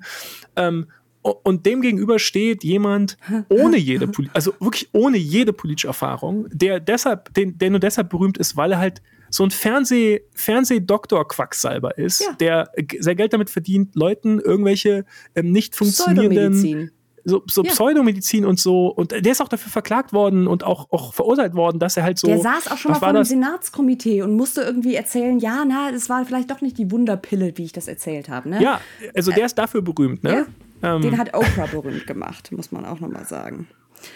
Ähm, 0.57 0.87
und 1.33 1.67
dem 1.67 1.81
gegenüber 1.81 2.19
steht 2.19 2.65
jemand 2.65 3.17
ohne 3.49 3.77
jede, 3.77 4.11
also 4.33 4.53
wirklich 4.61 4.89
ohne 4.93 5.17
jede 5.17 5.53
politische 5.53 5.89
Erfahrung, 5.89 6.47
der 6.51 6.81
deshalb, 6.81 7.33
den, 7.35 7.59
der 7.59 7.71
nur 7.71 7.81
deshalb 7.81 8.11
berühmt 8.11 8.39
ist, 8.39 8.57
weil 8.57 8.73
er 8.73 8.79
halt 8.79 9.03
so 9.29 9.45
ein 9.45 9.51
Fernseh, 9.51 10.23
Fernseh-Doktor-Quacksalber 10.35 11.99
ist, 11.99 12.21
ja. 12.21 12.33
der 12.35 12.71
sehr 13.01 13.17
Geld 13.17 13.33
damit 13.33 13.51
verdient, 13.51 13.95
Leuten 13.97 14.39
irgendwelche 14.39 15.05
ähm, 15.35 15.51
nicht 15.51 15.75
funktionierenden 15.75 16.93
so, 17.27 17.43
so 17.51 17.63
ja. 17.65 17.71
Pseudomedizin 17.71 18.45
und 18.45 18.61
so. 18.61 18.87
Und 18.87 19.11
der 19.11 19.33
ist 19.33 19.43
auch 19.43 19.49
dafür 19.49 19.71
verklagt 19.71 20.13
worden 20.13 20.47
und 20.47 20.65
auch, 20.65 20.91
auch 20.91 21.13
verurteilt 21.13 21.55
worden, 21.55 21.79
dass 21.81 21.97
er 21.97 22.05
halt 22.05 22.19
so. 22.19 22.29
Der 22.29 22.39
saß 22.39 22.71
auch 22.71 22.79
schon 22.79 22.93
mal 22.93 22.99
vor 22.99 23.13
dem 23.13 23.25
Senatskomitee 23.25 24.23
und 24.23 24.37
musste 24.37 24.63
irgendwie 24.63 24.95
erzählen, 24.95 25.39
ja, 25.39 25.65
na, 25.67 25.91
das 25.91 26.09
war 26.09 26.25
vielleicht 26.25 26.51
doch 26.51 26.61
nicht 26.61 26.79
die 26.79 26.91
Wunderpille, 26.91 27.53
wie 27.57 27.65
ich 27.65 27.73
das 27.73 27.89
erzählt 27.89 28.29
habe. 28.29 28.49
Ne? 28.49 28.63
Ja, 28.63 28.81
also 29.15 29.33
der 29.33 29.47
ist 29.47 29.59
dafür 29.59 29.83
berühmt, 29.83 30.23
ne? 30.23 30.47
Ja, 30.83 30.95
ähm, 30.95 31.03
den 31.03 31.19
hat 31.19 31.35
Oprah 31.35 31.67
berühmt 31.67 32.07
gemacht, 32.07 32.53
muss 32.53 32.71
man 32.71 32.85
auch 32.85 33.01
nochmal 33.01 33.25
sagen. 33.25 33.67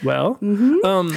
Well, 0.02 0.36
mhm. 0.40 0.80
um, 0.82 1.12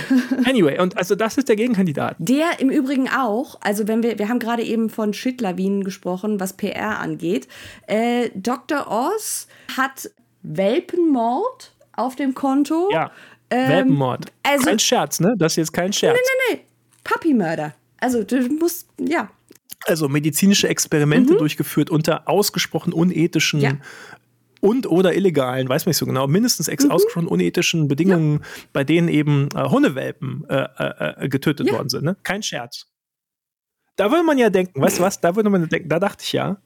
anyway, 0.45 0.79
und 0.79 0.97
also 0.97 1.15
das 1.15 1.37
ist 1.37 1.47
der 1.47 1.55
Gegenkandidat. 1.55 2.15
Der 2.17 2.59
im 2.59 2.69
Übrigen 2.69 3.07
auch, 3.09 3.57
also 3.61 3.87
wenn 3.87 4.01
wir, 4.01 4.17
wir 4.17 4.29
haben 4.29 4.39
gerade 4.39 4.63
eben 4.63 4.89
von 4.89 5.13
Shit-Lawinen 5.13 5.83
gesprochen, 5.83 6.39
was 6.39 6.53
PR 6.53 6.99
angeht. 6.99 7.47
Äh, 7.87 8.29
Dr. 8.35 8.87
Oz 8.89 9.47
hat 9.77 10.09
Welpenmord 10.43 11.72
auf 11.93 12.15
dem 12.15 12.33
Konto. 12.33 12.89
Ja, 12.91 13.11
ähm, 13.49 13.69
Welpenmord. 13.69 14.31
Also, 14.43 14.65
kein 14.65 14.79
Scherz, 14.79 15.19
ne? 15.19 15.33
Das 15.37 15.53
ist 15.53 15.57
jetzt 15.57 15.73
kein 15.73 15.93
Scherz. 15.93 16.17
Nee, 16.17 16.55
nee, 16.55 16.55
nee. 16.57 16.65
Puppymörder. 17.03 17.73
Also 17.99 18.23
du 18.23 18.41
musst, 18.59 18.87
ja. 18.99 19.29
Also 19.85 20.09
medizinische 20.09 20.67
Experimente 20.67 21.33
mhm. 21.33 21.37
durchgeführt 21.37 21.89
unter 21.89 22.27
ausgesprochen 22.27 22.93
unethischen 22.93 23.59
ja 23.59 23.77
und 24.63 24.87
oder 24.87 25.13
illegalen, 25.13 25.67
weiß 25.67 25.85
man 25.85 25.89
nicht 25.89 25.97
so 25.97 26.05
genau, 26.05 26.25
mindestens 26.25 26.69
ex 26.69 26.85
mhm. 26.85 26.91
ausgesprochen 26.91 27.27
unethischen 27.27 27.89
Bedingungen, 27.89 28.39
ja. 28.39 28.47
bei 28.71 28.85
denen 28.85 29.09
eben 29.09 29.49
äh, 29.53 29.69
Hundewelpen 29.69 30.45
äh, 30.47 30.67
äh, 30.77 31.25
äh, 31.25 31.27
getötet 31.27 31.67
ja. 31.67 31.73
worden 31.73 31.89
sind. 31.89 32.05
Ne? 32.05 32.15
Kein 32.23 32.41
Scherz. 32.41 32.87
Da 33.97 34.09
würde 34.09 34.23
man 34.23 34.37
ja 34.37 34.49
denken, 34.49 34.81
weißt 34.81 34.99
du 34.99 35.03
was, 35.03 35.19
da 35.19 35.35
würde 35.35 35.49
man 35.49 35.67
denken, 35.67 35.89
da 35.89 35.99
dachte 35.99 36.23
ich 36.23 36.31
ja, 36.31 36.61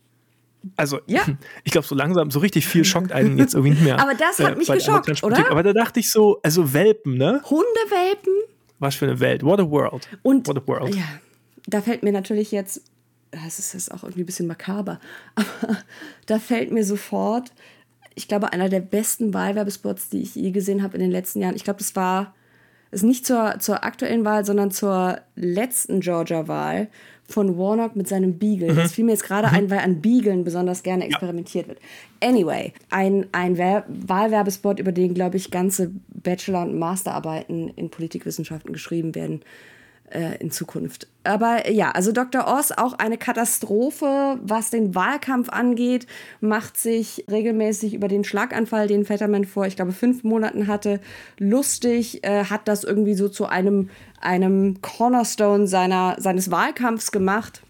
also, 0.76 1.00
ja. 1.08 1.26
ich 1.64 1.72
glaube, 1.72 1.88
so 1.88 1.96
langsam, 1.96 2.32
so 2.32 2.40
richtig 2.40 2.68
viel 2.68 2.86
schockt 2.86 3.12
einen 3.12 3.38
jetzt 3.38 3.54
irgendwie 3.54 3.72
nicht 3.72 3.84
mehr. 3.84 4.00
Aber 4.00 4.14
das 4.14 4.40
hat 4.40 4.54
äh, 4.54 4.58
mich 4.58 4.68
geschockt, 4.68 5.24
oder? 5.24 5.50
Aber 5.52 5.64
da 5.64 5.74
dachte 5.74 6.00
ich 6.00 6.12
so, 6.12 6.40
also 6.44 6.74
Welpen, 6.74 7.18
ne? 7.18 7.42
Hundewelpen? 7.50 8.34
Was 8.80 8.96
für 8.96 9.06
eine 9.06 9.20
Welt. 9.20 9.44
What 9.44 9.60
a 9.60 9.70
world. 9.70 10.08
Und, 10.24 10.48
What 10.48 10.58
a 10.58 10.68
world. 10.68 10.96
Ja, 10.96 11.04
da 11.66 11.82
fällt 11.82 12.04
mir 12.04 12.12
natürlich 12.12 12.52
jetzt, 12.52 12.84
das 13.32 13.60
ist 13.60 13.74
jetzt 13.74 13.92
auch 13.92 14.04
irgendwie 14.04 14.22
ein 14.22 14.26
bisschen 14.26 14.48
makaber, 14.48 15.00
aber 15.36 15.78
da 16.26 16.40
fällt 16.40 16.72
mir 16.72 16.84
sofort 16.84 17.52
ich 18.18 18.28
glaube, 18.28 18.52
einer 18.52 18.68
der 18.68 18.80
besten 18.80 19.36
Wahlwerbespots, 19.36 20.10
die 20.10 20.24
ich 20.24 20.34
je 20.34 20.50
gesehen 20.50 20.82
habe 20.82 20.96
in 20.96 21.02
den 21.02 21.12
letzten 21.12 21.40
Jahren. 21.40 21.56
Ich 21.56 21.64
glaube, 21.64 21.78
das 21.78 21.96
war 21.96 22.34
ist 22.92 23.04
nicht 23.04 23.26
zur, 23.26 23.56
zur 23.60 23.84
aktuellen 23.84 24.26
Wahl, 24.26 24.46
sondern 24.46 24.72
zur 24.72 25.20
letzten 25.36 26.00
Georgia-Wahl 26.00 26.88
von 27.30 27.58
Warnock 27.58 27.96
mit 27.96 28.08
seinem 28.08 28.38
Beagle. 28.38 28.72
Mhm. 28.72 28.78
Das 28.78 28.94
fiel 28.94 29.04
mir 29.04 29.12
jetzt 29.12 29.26
gerade 29.26 29.50
mhm. 29.50 29.54
ein, 29.54 29.70
weil 29.70 29.80
an 29.80 30.02
Beaglen 30.02 30.44
besonders 30.44 30.84
gerne 30.84 31.06
experimentiert 31.06 31.66
ja. 31.66 31.70
wird. 31.70 31.80
Anyway, 32.22 32.74
ein, 32.90 33.28
ein 33.34 33.58
Wahlwerbespot, 33.58 34.80
über 34.80 34.92
den, 34.92 35.14
glaube 35.14 35.38
ich, 35.38 35.52
ganze 35.52 35.92
Bachelor- 36.10 36.64
und 36.64 36.80
Masterarbeiten 36.80 37.70
in 37.70 37.90
Politikwissenschaften 37.90 38.72
geschrieben 38.72 39.14
werden 39.14 39.42
in 40.40 40.52
Zukunft. 40.52 41.08
Aber 41.26 41.70
ja, 41.70 41.92
also 41.92 42.14
Dr. 42.14 42.48
Oz, 42.48 42.72
auch 42.72 42.94
eine 42.94 43.18
Katastrophe, 43.18 44.40
was 44.42 44.70
den 44.70 44.96
Wahlkampf 44.96 45.50
angeht, 45.50 46.08
macht 46.40 46.78
sich 46.78 47.26
regelmäßig 47.30 47.94
über 47.94 48.08
den 48.08 48.24
Schlaganfall, 48.24 48.88
den 48.88 49.04
Fetterman 49.04 49.44
vor, 49.44 49.66
ich 49.66 49.76
glaube, 49.76 49.92
fünf 49.92 50.24
Monaten 50.24 50.68
hatte, 50.68 51.02
lustig, 51.38 52.24
äh, 52.24 52.46
hat 52.46 52.70
das 52.70 52.86
irgendwie 52.86 53.16
so 53.16 53.28
zu 53.28 53.48
einem, 53.48 53.90
einem 54.22 54.82
Cornerstone 54.82 55.68
seiner, 55.68 56.16
seines 56.20 56.50
Wahlkampfs 56.50 57.12
gemacht. 57.12 57.62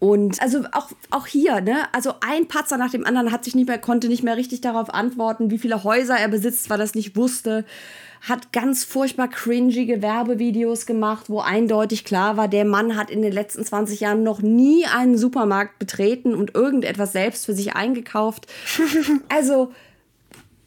Und 0.00 0.42
also 0.42 0.64
auch, 0.72 0.90
auch 1.10 1.28
hier, 1.28 1.60
ne, 1.60 1.76
also 1.92 2.14
ein 2.26 2.48
Patzer 2.48 2.76
nach 2.76 2.90
dem 2.90 3.06
anderen 3.06 3.30
hat 3.30 3.44
sich 3.44 3.54
nicht 3.54 3.68
mehr, 3.68 3.78
konnte 3.78 4.08
nicht 4.08 4.24
mehr 4.24 4.36
richtig 4.36 4.60
darauf 4.60 4.92
antworten, 4.92 5.52
wie 5.52 5.58
viele 5.58 5.84
Häuser 5.84 6.16
er 6.16 6.28
besitzt, 6.28 6.70
weil 6.70 6.78
er 6.80 6.84
das 6.84 6.96
nicht 6.96 7.14
wusste 7.14 7.64
hat 8.22 8.52
ganz 8.52 8.84
furchtbar 8.84 9.26
cringige 9.26 10.00
Werbevideos 10.00 10.86
gemacht, 10.86 11.28
wo 11.28 11.40
eindeutig 11.40 12.04
klar 12.04 12.36
war, 12.36 12.46
der 12.46 12.64
Mann 12.64 12.96
hat 12.96 13.10
in 13.10 13.20
den 13.20 13.32
letzten 13.32 13.64
20 13.64 13.98
Jahren 13.98 14.22
noch 14.22 14.40
nie 14.40 14.86
einen 14.86 15.18
Supermarkt 15.18 15.80
betreten 15.80 16.34
und 16.34 16.54
irgendetwas 16.54 17.12
selbst 17.12 17.46
für 17.46 17.52
sich 17.52 17.74
eingekauft. 17.74 18.46
also 19.28 19.72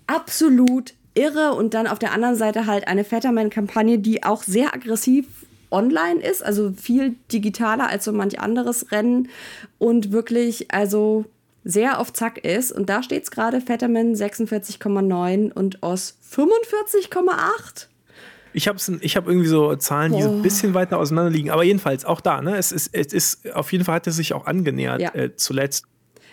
absolut 0.06 0.94
irre 1.14 1.54
und 1.54 1.74
dann 1.74 1.88
auf 1.88 1.98
der 1.98 2.12
anderen 2.12 2.36
Seite 2.36 2.66
halt 2.66 2.90
eine 2.90 3.06
Fetterman-Kampagne, 3.06 4.00
die 4.00 4.24
auch 4.24 4.44
sehr 4.44 4.74
aggressiv 4.74 5.26
online 5.72 6.22
ist, 6.22 6.44
also 6.44 6.74
viel 6.74 7.16
digitaler 7.32 7.88
als 7.88 8.04
so 8.04 8.12
manch 8.12 8.40
anderes 8.40 8.92
Rennen 8.92 9.30
und 9.78 10.12
wirklich, 10.12 10.72
also 10.72 11.26
sehr 11.66 12.00
auf 12.00 12.14
Zack 12.14 12.38
ist. 12.38 12.72
Und 12.72 12.90
da 12.90 13.04
steht 13.04 13.24
es 13.24 13.32
gerade 13.32 13.60
Fetterman 13.60 14.14
46,9 14.14 15.52
und 15.52 15.84
Oz 15.84 16.18
45,8. 16.32 17.88
Ich 18.54 18.70
habe 18.70 18.80
ich 19.02 19.18
hab 19.18 19.28
irgendwie 19.28 19.50
so 19.50 19.76
Zahlen, 19.76 20.14
die 20.14 20.20
oh. 20.20 20.22
so 20.22 20.30
ein 20.30 20.42
bisschen 20.42 20.74
weiter 20.74 20.98
auseinander 20.98 21.32
liegen. 21.32 21.50
Aber 21.50 21.64
jedenfalls, 21.64 22.06
auch 22.06 22.22
da, 22.22 22.42
ne? 22.42 22.56
Es 22.56 22.72
ist, 22.72 22.92
es 22.94 23.12
ist 23.12 23.52
auf 23.54 23.74
jeden 23.74 23.84
Fall 23.84 23.96
hat 23.96 24.08
es 24.08 24.16
sich 24.16 24.34
auch 24.34 24.46
angenähert 24.46 25.02
ja. 25.02 25.14
äh, 25.14 25.36
zuletzt. 25.36 25.86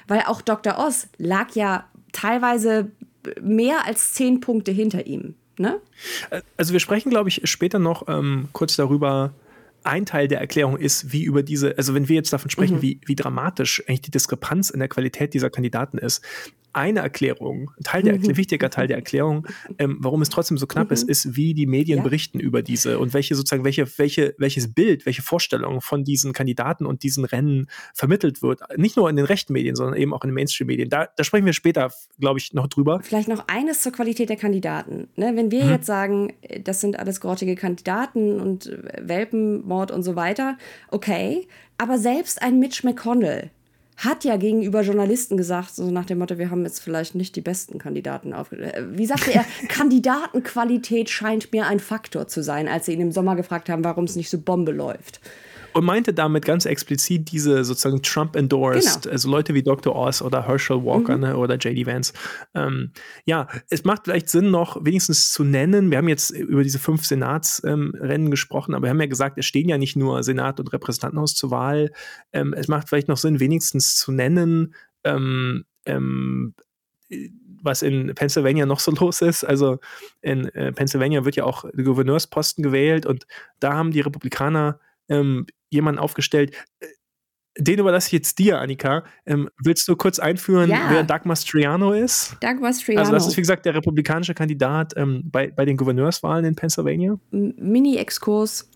Weil 0.06 0.20
auch 0.26 0.42
Dr. 0.42 0.78
Oz 0.78 1.08
lag 1.16 1.52
ja 1.54 1.88
teilweise 2.12 2.92
mehr 3.40 3.86
als 3.86 4.12
zehn 4.12 4.40
Punkte 4.40 4.70
hinter 4.70 5.06
ihm. 5.06 5.34
Ne? 5.58 5.80
Äh, 6.30 6.42
also 6.56 6.72
wir 6.72 6.80
sprechen, 6.80 7.10
glaube 7.10 7.28
ich, 7.28 7.40
später 7.44 7.78
noch 7.78 8.08
ähm, 8.08 8.48
kurz 8.52 8.76
darüber, 8.76 9.32
ein 9.84 10.06
Teil 10.06 10.28
der 10.28 10.40
Erklärung 10.40 10.76
ist, 10.76 11.12
wie 11.12 11.24
über 11.24 11.42
diese, 11.42 11.76
also 11.76 11.94
wenn 11.94 12.08
wir 12.08 12.16
jetzt 12.16 12.32
davon 12.32 12.50
sprechen, 12.50 12.76
mhm. 12.76 12.82
wie, 12.82 13.00
wie 13.04 13.16
dramatisch 13.16 13.82
eigentlich 13.86 14.02
die 14.02 14.10
Diskrepanz 14.10 14.70
in 14.70 14.78
der 14.78 14.88
Qualität 14.88 15.34
dieser 15.34 15.50
Kandidaten 15.50 15.98
ist, 15.98 16.22
eine 16.72 17.00
Erklärung, 17.00 17.70
ein 17.78 17.84
Teil 17.84 18.02
der, 18.02 18.18
mhm. 18.18 18.36
wichtiger 18.36 18.70
Teil 18.70 18.86
der 18.86 18.96
Erklärung, 18.96 19.46
ähm, 19.78 19.98
warum 20.00 20.22
es 20.22 20.28
trotzdem 20.28 20.58
so 20.58 20.66
knapp 20.66 20.88
mhm. 20.88 20.94
ist, 20.94 21.08
ist, 21.08 21.36
wie 21.36 21.54
die 21.54 21.66
Medien 21.66 21.98
ja. 21.98 22.02
berichten 22.02 22.40
über 22.40 22.62
diese 22.62 22.98
und 22.98 23.14
welche 23.14 23.34
sozusagen, 23.34 23.64
welche, 23.64 23.86
welche, 23.98 24.34
welches 24.38 24.72
Bild, 24.72 25.06
welche 25.06 25.22
Vorstellung 25.22 25.80
von 25.80 26.04
diesen 26.04 26.32
Kandidaten 26.32 26.86
und 26.86 27.02
diesen 27.02 27.24
Rennen 27.24 27.68
vermittelt 27.94 28.42
wird. 28.42 28.60
Nicht 28.76 28.96
nur 28.96 29.08
in 29.10 29.16
den 29.16 29.26
rechten 29.26 29.52
Medien, 29.52 29.76
sondern 29.76 29.96
eben 29.96 30.14
auch 30.14 30.22
in 30.24 30.28
den 30.28 30.34
Mainstream-Medien. 30.34 30.88
Da, 30.88 31.08
da 31.16 31.24
sprechen 31.24 31.46
wir 31.46 31.52
später, 31.52 31.92
glaube 32.18 32.38
ich, 32.38 32.52
noch 32.52 32.66
drüber. 32.66 33.00
Vielleicht 33.02 33.28
noch 33.28 33.48
eines 33.48 33.82
zur 33.82 33.92
Qualität 33.92 34.28
der 34.28 34.36
Kandidaten. 34.36 35.08
Ne? 35.16 35.32
Wenn 35.34 35.50
wir 35.50 35.64
mhm. 35.64 35.70
jetzt 35.70 35.86
sagen, 35.86 36.32
das 36.64 36.80
sind 36.80 36.98
alles 36.98 37.20
grottige 37.20 37.54
Kandidaten 37.56 38.40
und 38.40 38.70
Welpenmord 39.00 39.90
und 39.90 40.02
so 40.02 40.16
weiter, 40.16 40.58
okay. 40.90 41.46
Aber 41.78 41.98
selbst 41.98 42.42
ein 42.42 42.58
Mitch 42.58 42.86
McConnell, 42.86 43.50
hat 43.96 44.24
ja 44.24 44.36
gegenüber 44.36 44.82
Journalisten 44.82 45.36
gesagt, 45.36 45.74
so 45.74 45.90
nach 45.90 46.06
dem 46.06 46.18
Motto, 46.18 46.38
wir 46.38 46.50
haben 46.50 46.64
jetzt 46.64 46.80
vielleicht 46.80 47.14
nicht 47.14 47.36
die 47.36 47.40
besten 47.40 47.78
Kandidaten 47.78 48.32
aufgestellt. 48.32 48.74
Äh, 48.74 48.98
wie 48.98 49.06
sagte 49.06 49.32
er, 49.32 49.44
Kandidatenqualität 49.68 51.10
scheint 51.10 51.52
mir 51.52 51.66
ein 51.66 51.80
Faktor 51.80 52.28
zu 52.28 52.42
sein, 52.42 52.68
als 52.68 52.86
sie 52.86 52.94
ihn 52.94 53.00
im 53.00 53.12
Sommer 53.12 53.36
gefragt 53.36 53.68
haben, 53.68 53.84
warum 53.84 54.04
es 54.04 54.16
nicht 54.16 54.30
so 54.30 54.38
Bombe 54.38 54.72
läuft. 54.72 55.20
Und 55.72 55.84
meinte 55.84 56.12
damit 56.12 56.44
ganz 56.44 56.66
explizit 56.66 57.30
diese 57.32 57.64
sozusagen 57.64 58.02
Trump-endorsed, 58.02 59.02
genau. 59.02 59.12
also 59.12 59.30
Leute 59.30 59.54
wie 59.54 59.62
Dr. 59.62 59.94
Oz 59.94 60.22
oder 60.22 60.46
Herschel 60.46 60.84
Walker 60.84 61.16
mhm. 61.16 61.22
ne, 61.22 61.36
oder 61.36 61.56
J.D. 61.56 61.86
Vance. 61.86 62.12
Ähm, 62.54 62.92
ja, 63.24 63.48
es 63.70 63.84
macht 63.84 64.02
vielleicht 64.04 64.28
Sinn, 64.28 64.50
noch 64.50 64.84
wenigstens 64.84 65.32
zu 65.32 65.44
nennen, 65.44 65.90
wir 65.90 65.98
haben 65.98 66.08
jetzt 66.08 66.30
über 66.30 66.62
diese 66.62 66.78
fünf 66.78 67.04
Senatsrennen 67.04 67.94
ähm, 68.02 68.30
gesprochen, 68.30 68.74
aber 68.74 68.84
wir 68.84 68.90
haben 68.90 69.00
ja 69.00 69.06
gesagt, 69.06 69.38
es 69.38 69.46
stehen 69.46 69.68
ja 69.68 69.78
nicht 69.78 69.96
nur 69.96 70.22
Senat 70.22 70.60
und 70.60 70.72
Repräsentantenhaus 70.72 71.34
zur 71.34 71.50
Wahl. 71.50 71.90
Ähm, 72.32 72.54
es 72.54 72.68
macht 72.68 72.88
vielleicht 72.88 73.08
noch 73.08 73.16
Sinn, 73.16 73.40
wenigstens 73.40 73.96
zu 73.96 74.12
nennen, 74.12 74.74
ähm, 75.04 75.64
ähm, 75.86 76.54
was 77.62 77.82
in 77.82 78.14
Pennsylvania 78.14 78.66
noch 78.66 78.80
so 78.80 78.90
los 79.00 79.22
ist. 79.22 79.44
Also 79.44 79.78
in 80.20 80.46
äh, 80.48 80.72
Pennsylvania 80.72 81.24
wird 81.24 81.36
ja 81.36 81.44
auch 81.44 81.64
der 81.70 81.84
Gouverneursposten 81.84 82.62
gewählt 82.62 83.06
und 83.06 83.26
da 83.60 83.74
haben 83.74 83.92
die 83.92 84.00
Republikaner 84.00 84.78
ähm, 85.08 85.46
jemanden 85.70 85.98
aufgestellt. 85.98 86.54
Äh, 86.80 86.86
den 87.58 87.78
überlasse 87.78 88.08
ich 88.08 88.12
jetzt 88.12 88.38
dir, 88.38 88.60
Annika. 88.60 89.04
Ähm, 89.26 89.50
willst 89.62 89.86
du 89.86 89.94
kurz 89.94 90.18
einführen, 90.18 90.70
ja. 90.70 90.86
wer 90.88 91.02
Doug 91.02 91.24
Mastriano 91.24 91.92
ist? 91.92 92.36
Doug 92.40 92.60
Mastriano. 92.60 93.00
Also 93.00 93.12
das 93.12 93.26
ist, 93.26 93.36
wie 93.36 93.42
gesagt, 93.42 93.66
der 93.66 93.74
republikanische 93.74 94.32
Kandidat 94.34 94.94
ähm, 94.96 95.22
bei, 95.26 95.50
bei 95.50 95.66
den 95.66 95.76
Gouverneurswahlen 95.76 96.46
in 96.46 96.54
Pennsylvania. 96.54 97.18
Mini-Exkurs. 97.30 98.68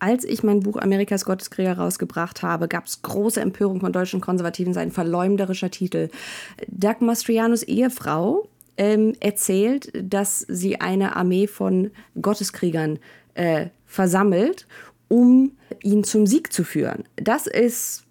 Als 0.00 0.24
ich 0.24 0.42
mein 0.42 0.60
Buch 0.60 0.76
Amerikas 0.76 1.24
Gotteskrieger 1.24 1.78
rausgebracht 1.78 2.42
habe, 2.42 2.66
gab 2.66 2.86
es 2.86 3.00
große 3.02 3.40
Empörung 3.40 3.80
von 3.80 3.92
deutschen 3.92 4.20
Konservativen, 4.20 4.74
sein 4.74 4.90
verleumderischer 4.90 5.70
Titel. 5.70 6.08
Doug 6.66 6.96
Mastrianos 7.00 7.62
Ehefrau 7.62 8.48
ähm, 8.76 9.14
erzählt, 9.20 9.92
dass 9.94 10.40
sie 10.40 10.80
eine 10.80 11.16
Armee 11.16 11.46
von 11.46 11.90
Gotteskriegern 12.20 12.98
äh, 13.34 13.68
versammelt 13.86 14.66
um 15.14 15.52
ihn 15.84 16.02
zum 16.02 16.26
Sieg 16.26 16.52
zu 16.52 16.64
führen. 16.64 17.04
Das 17.14 17.46
ist 17.46 18.02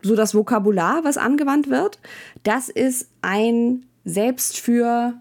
so 0.00 0.16
das 0.16 0.34
Vokabular, 0.34 1.04
was 1.04 1.18
angewandt 1.18 1.68
wird. 1.68 1.98
Das 2.44 2.70
ist 2.70 3.10
ein 3.20 3.84
selbst 4.06 4.58
für, 4.58 5.12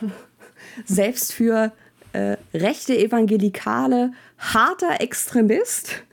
selbst 0.84 1.32
für 1.32 1.72
äh, 2.12 2.36
rechte 2.54 2.96
Evangelikale 2.96 4.12
harter 4.38 5.00
Extremist, 5.00 6.04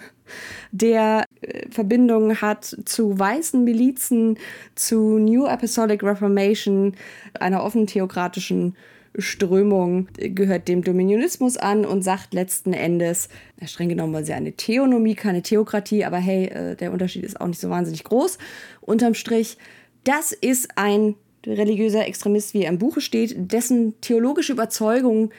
der 0.71 1.25
äh, 1.41 1.69
Verbindungen 1.69 2.41
hat 2.41 2.75
zu 2.86 3.19
weißen 3.19 3.63
Milizen, 3.63 4.39
zu 4.73 5.19
New 5.19 5.45
Apostolic 5.45 6.01
Reformation, 6.01 6.95
einer 7.39 7.63
offen 7.63 7.86
theokratischen 7.86 8.75
Strömung 9.18 10.07
gehört 10.18 10.68
dem 10.68 10.84
Dominionismus 10.84 11.57
an 11.57 11.86
und 11.86 12.01
sagt 12.01 12.34
letzten 12.34 12.74
Endes, 12.74 13.30
streng 13.66 13.89
genommen 13.89 14.14
war 14.14 14.24
sie 14.24 14.34
eine 14.34 14.53
Theonomie, 14.53 15.16
keine 15.16 15.43
Theokratie, 15.43 16.03
aber 16.03 16.18
hey, 16.18 16.45
äh, 16.47 16.76
der 16.76 16.91
Unterschied 16.91 17.24
ist 17.24 17.39
auch 17.39 17.47
nicht 17.47 17.61
so 17.61 17.70
wahnsinnig 17.70 18.03
groß. 18.03 18.38
Unterm 18.82 19.14
Strich, 19.14 19.57
das 20.03 20.32
ist 20.32 20.78
ein 20.78 21.16
religiöser 21.45 22.07
Extremist, 22.07 22.53
wie 22.53 22.64
er 22.64 22.70
im 22.70 22.80
Buche 22.80 23.01
steht, 23.01 23.51
dessen 23.51 23.99
theologische 24.01 24.53
Überzeugung 24.53 25.32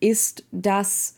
ist, 0.00 0.44
dass 0.50 1.16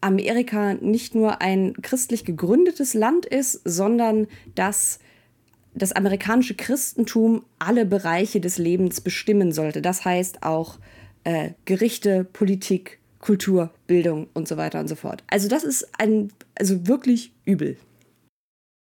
Amerika 0.00 0.74
nicht 0.74 1.14
nur 1.14 1.40
ein 1.40 1.74
christlich 1.82 2.24
gegründetes 2.24 2.94
Land 2.94 3.26
ist, 3.26 3.60
sondern 3.64 4.28
dass 4.54 5.00
das 5.74 5.92
amerikanische 5.92 6.54
Christentum 6.54 7.44
alle 7.58 7.84
Bereiche 7.84 8.40
des 8.40 8.58
Lebens 8.58 9.00
bestimmen 9.00 9.52
sollte. 9.52 9.82
Das 9.82 10.04
heißt 10.04 10.42
auch 10.42 10.78
äh, 11.28 11.50
Gerichte, 11.66 12.24
Politik, 12.24 13.00
Kultur, 13.18 13.70
Bildung 13.86 14.28
und 14.32 14.48
so 14.48 14.56
weiter 14.56 14.80
und 14.80 14.88
so 14.88 14.94
fort. 14.94 15.22
Also 15.26 15.46
das 15.46 15.62
ist 15.62 15.86
ein, 15.98 16.32
also 16.58 16.86
wirklich 16.86 17.32
übel. 17.44 17.76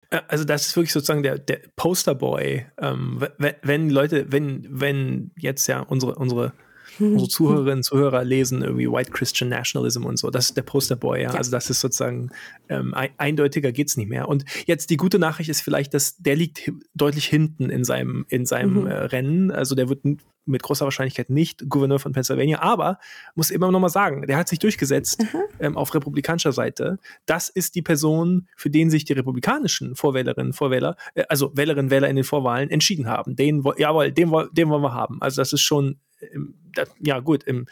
Äh, 0.09 0.19
also 0.27 0.43
das 0.43 0.67
ist 0.67 0.75
wirklich 0.75 0.91
sozusagen 0.91 1.23
der, 1.23 1.39
der 1.39 1.61
Posterboy. 1.77 2.65
Ähm, 2.77 3.25
wenn, 3.37 3.53
wenn 3.61 3.89
Leute, 3.89 4.33
wenn, 4.33 4.67
wenn 4.69 5.31
jetzt 5.37 5.65
ja 5.67 5.79
unsere, 5.79 6.15
unsere 6.15 6.51
unsere 6.99 7.27
Zuhörerinnen 7.29 7.77
und 7.77 7.83
Zuhörer 7.83 8.23
lesen 8.23 8.61
irgendwie 8.61 8.91
White 8.91 9.11
Christian 9.11 9.49
Nationalism 9.49 10.05
und 10.05 10.17
so. 10.17 10.29
Das 10.29 10.47
ist 10.47 10.57
der 10.57 10.63
Posterboy, 10.63 11.21
ja. 11.21 11.31
ja. 11.31 11.37
Also 11.37 11.51
das 11.51 11.69
ist 11.69 11.81
sozusagen 11.81 12.29
ähm, 12.69 12.93
eindeutiger 13.17 13.71
geht's 13.71 13.97
nicht 13.97 14.09
mehr. 14.09 14.27
Und 14.27 14.45
jetzt 14.65 14.89
die 14.89 14.97
gute 14.97 15.19
Nachricht 15.19 15.49
ist 15.49 15.61
vielleicht, 15.61 15.93
dass 15.93 16.17
der 16.17 16.35
liegt 16.35 16.71
deutlich 16.93 17.25
hinten 17.25 17.69
in 17.69 17.83
seinem, 17.83 18.25
in 18.29 18.45
seinem 18.45 18.81
mhm. 18.81 18.87
äh, 18.87 18.93
Rennen. 18.93 19.51
Also 19.51 19.75
der 19.75 19.89
wird 19.89 20.05
mit 20.45 20.63
großer 20.63 20.85
Wahrscheinlichkeit 20.85 21.29
nicht 21.29 21.67
Gouverneur 21.69 21.99
von 21.99 22.13
Pennsylvania, 22.13 22.61
aber 22.61 22.99
muss 23.33 23.49
immer 23.49 23.71
noch 23.71 23.79
mal 23.79 23.89
sagen, 23.89 24.25
der 24.27 24.37
hat 24.37 24.47
sich 24.47 24.59
durchgesetzt 24.59 25.21
mhm. 25.21 25.39
ähm, 25.59 25.77
auf 25.77 25.93
republikanischer 25.93 26.51
Seite. 26.51 26.99
Das 27.25 27.49
ist 27.49 27.75
die 27.75 27.81
Person, 27.81 28.47
für 28.55 28.69
den 28.69 28.89
sich 28.89 29.05
die 29.05 29.13
republikanischen 29.13 29.95
Vorwählerinnen, 29.95 30.53
Vorwähler, 30.53 30.95
äh, 31.15 31.23
also 31.29 31.51
Wählerinnen, 31.55 31.91
Wähler 31.91 32.09
in 32.09 32.15
den 32.15 32.25
Vorwahlen 32.25 32.69
entschieden 32.69 33.07
haben. 33.07 33.35
Den, 33.35 33.63
jawohl, 33.77 34.11
den, 34.11 34.31
den 34.51 34.69
wollen 34.69 34.83
wir 34.83 34.93
haben. 34.93 35.21
Also 35.21 35.41
das 35.41 35.53
ist 35.53 35.61
schon 35.61 35.99
im, 36.31 36.55
ja 36.99 37.19
gut, 37.19 37.43
im, 37.43 37.67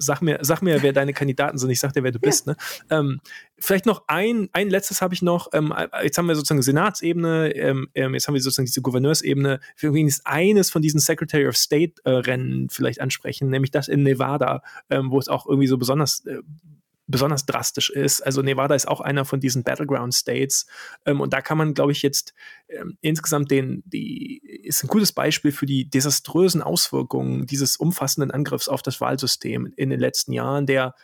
sag 0.00 0.22
mir, 0.22 0.38
sag 0.42 0.62
mir, 0.62 0.82
wer 0.82 0.92
deine 0.92 1.12
Kandidaten 1.12 1.58
sind. 1.58 1.70
Ich 1.70 1.80
sag 1.80 1.92
dir, 1.92 2.02
wer 2.02 2.10
du 2.10 2.18
ja. 2.18 2.28
bist. 2.28 2.46
Ne? 2.46 2.56
Ähm, 2.90 3.20
vielleicht 3.58 3.86
noch 3.86 4.04
ein, 4.08 4.48
ein 4.52 4.70
letztes 4.70 5.02
habe 5.02 5.14
ich 5.14 5.22
noch. 5.22 5.48
Ähm, 5.52 5.72
jetzt 6.02 6.18
haben 6.18 6.26
wir 6.26 6.34
sozusagen 6.34 6.62
Senatsebene, 6.62 7.54
ähm, 7.54 7.88
ähm 7.94 8.14
jetzt 8.14 8.26
haben 8.26 8.34
wir 8.34 8.40
sozusagen 8.40 8.66
diese 8.66 8.82
Gouverneursebene. 8.82 9.60
Wir 9.76 9.94
werden 9.94 10.10
eines 10.24 10.70
von 10.70 10.82
diesen 10.82 11.00
Secretary 11.00 11.46
of 11.46 11.56
State 11.56 11.94
äh, 12.04 12.10
Rennen 12.10 12.68
vielleicht 12.70 13.00
ansprechen, 13.00 13.50
nämlich 13.50 13.70
das 13.70 13.88
in 13.88 14.02
Nevada, 14.02 14.62
ähm, 14.88 15.10
wo 15.10 15.18
es 15.18 15.28
auch 15.28 15.46
irgendwie 15.46 15.68
so 15.68 15.78
besonders 15.78 16.24
äh, 16.26 16.38
besonders 17.10 17.46
drastisch 17.46 17.90
ist. 17.90 18.20
Also 18.20 18.42
Nevada 18.42 18.74
ist 18.74 18.88
auch 18.88 19.00
einer 19.00 19.24
von 19.24 19.40
diesen 19.40 19.62
Battleground 19.62 20.14
States 20.14 20.66
ähm, 21.04 21.20
und 21.20 21.32
da 21.32 21.40
kann 21.40 21.58
man, 21.58 21.74
glaube 21.74 21.92
ich, 21.92 22.02
jetzt 22.02 22.34
ähm, 22.68 22.96
insgesamt 23.00 23.50
den, 23.50 23.82
die 23.86 24.38
ist 24.64 24.84
ein 24.84 24.88
gutes 24.88 25.12
Beispiel 25.12 25.52
für 25.52 25.66
die 25.66 25.88
desaströsen 25.88 26.62
Auswirkungen 26.62 27.46
dieses 27.46 27.76
umfassenden 27.76 28.30
Angriffs 28.30 28.68
auf 28.68 28.82
das 28.82 29.00
Wahlsystem 29.00 29.72
in 29.76 29.90
den 29.90 30.00
letzten 30.00 30.32
Jahren, 30.32 30.66
der 30.66 30.94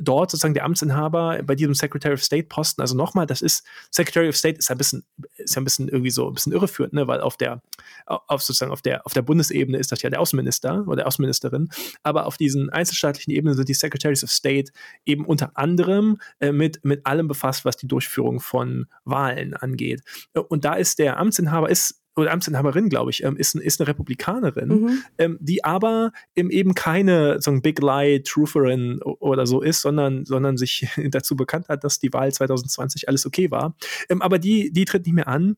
dort 0.00 0.30
sozusagen 0.30 0.54
der 0.54 0.64
Amtsinhaber 0.64 1.42
bei 1.42 1.54
diesem 1.54 1.74
Secretary 1.74 2.14
of 2.14 2.22
State 2.22 2.48
Posten, 2.48 2.80
also 2.80 2.96
nochmal, 2.96 3.26
das 3.26 3.42
ist, 3.42 3.64
Secretary 3.90 4.28
of 4.28 4.36
State 4.36 4.58
ist 4.58 4.70
ein 4.70 4.78
bisschen, 4.78 5.04
ist 5.36 5.54
ja 5.54 5.60
ein 5.60 5.64
bisschen 5.64 5.88
irgendwie 5.88 6.10
so 6.10 6.28
ein 6.28 6.34
bisschen 6.34 6.52
irreführend, 6.52 6.92
ne, 6.94 7.06
weil 7.06 7.20
auf 7.20 7.36
der, 7.36 7.62
auf 8.06 8.42
sozusagen 8.42 8.72
auf 8.72 8.82
der, 8.82 9.06
auf 9.06 9.12
der 9.12 9.22
Bundesebene 9.22 9.78
ist 9.78 9.92
das 9.92 10.02
ja 10.02 10.10
der 10.10 10.20
Außenminister 10.20 10.84
oder 10.86 11.06
Außenministerin, 11.06 11.68
aber 12.02 12.26
auf 12.26 12.36
diesen 12.36 12.70
einzelstaatlichen 12.70 13.32
Ebenen 13.32 13.54
sind 13.54 13.68
die 13.68 13.74
Secretaries 13.74 14.24
of 14.24 14.30
State 14.30 14.72
eben 15.04 15.24
unter 15.24 15.56
anderem 15.56 16.18
äh, 16.40 16.52
mit, 16.52 16.84
mit 16.84 17.06
allem 17.06 17.28
befasst, 17.28 17.64
was 17.64 17.76
die 17.76 17.88
Durchführung 17.88 18.40
von 18.40 18.86
Wahlen 19.04 19.54
angeht. 19.54 20.02
Und 20.48 20.64
da 20.64 20.74
ist 20.74 20.98
der 20.98 21.18
Amtsinhaber, 21.18 21.70
ist 21.70 22.01
oder 22.16 22.32
Amtsinhaberin, 22.32 22.88
glaube 22.88 23.10
ich, 23.10 23.22
ähm, 23.24 23.36
ist, 23.36 23.54
ist 23.54 23.80
eine 23.80 23.88
Republikanerin, 23.88 24.68
mhm. 24.68 25.02
ähm, 25.18 25.38
die 25.40 25.64
aber 25.64 26.12
eben 26.34 26.74
keine 26.74 27.40
so 27.40 27.50
ein 27.50 27.62
Big 27.62 27.80
Lie 27.80 28.22
Trutherin 28.22 29.00
oder 29.02 29.46
so 29.46 29.62
ist, 29.62 29.80
sondern, 29.80 30.24
sondern 30.24 30.56
sich 30.56 30.88
dazu 31.10 31.36
bekannt 31.36 31.68
hat, 31.68 31.84
dass 31.84 31.98
die 31.98 32.12
Wahl 32.12 32.32
2020 32.32 33.08
alles 33.08 33.26
okay 33.26 33.50
war. 33.50 33.76
Ähm, 34.08 34.22
aber 34.22 34.38
die, 34.38 34.72
die 34.72 34.84
tritt 34.84 35.06
nicht 35.06 35.14
mehr 35.14 35.28
an. 35.28 35.56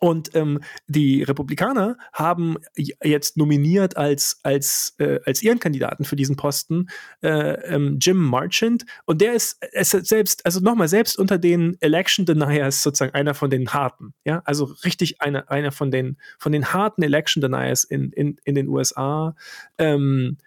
Und 0.00 0.34
ähm, 0.34 0.60
die 0.86 1.22
Republikaner 1.22 1.96
haben 2.12 2.56
jetzt 2.76 3.36
nominiert 3.36 3.96
als, 3.96 4.40
als, 4.42 4.94
äh, 4.98 5.20
als 5.24 5.42
ihren 5.42 5.60
Kandidaten 5.60 6.04
für 6.04 6.16
diesen 6.16 6.36
Posten 6.36 6.88
äh, 7.22 7.28
ähm, 7.74 7.98
Jim 8.00 8.16
Marchant. 8.16 8.84
Und 9.04 9.20
der 9.20 9.34
ist, 9.34 9.64
ist 9.72 9.90
selbst, 9.90 10.44
also 10.44 10.60
nochmal, 10.60 10.88
selbst 10.88 11.18
unter 11.18 11.38
den 11.38 11.76
Election 11.80 12.26
Deniers 12.26 12.82
sozusagen 12.82 13.14
einer 13.14 13.34
von 13.34 13.50
den 13.50 13.72
harten. 13.72 14.14
Ja, 14.24 14.42
also 14.44 14.64
richtig 14.84 15.20
einer, 15.20 15.50
einer 15.50 15.70
von 15.70 15.90
den, 15.90 16.18
von 16.38 16.52
den 16.52 16.72
harten 16.72 17.02
Election 17.02 17.40
Deniers 17.40 17.84
in, 17.84 18.10
in, 18.12 18.38
in 18.44 18.54
den 18.56 18.68
USA. 18.68 19.36
Ähm, 19.78 20.38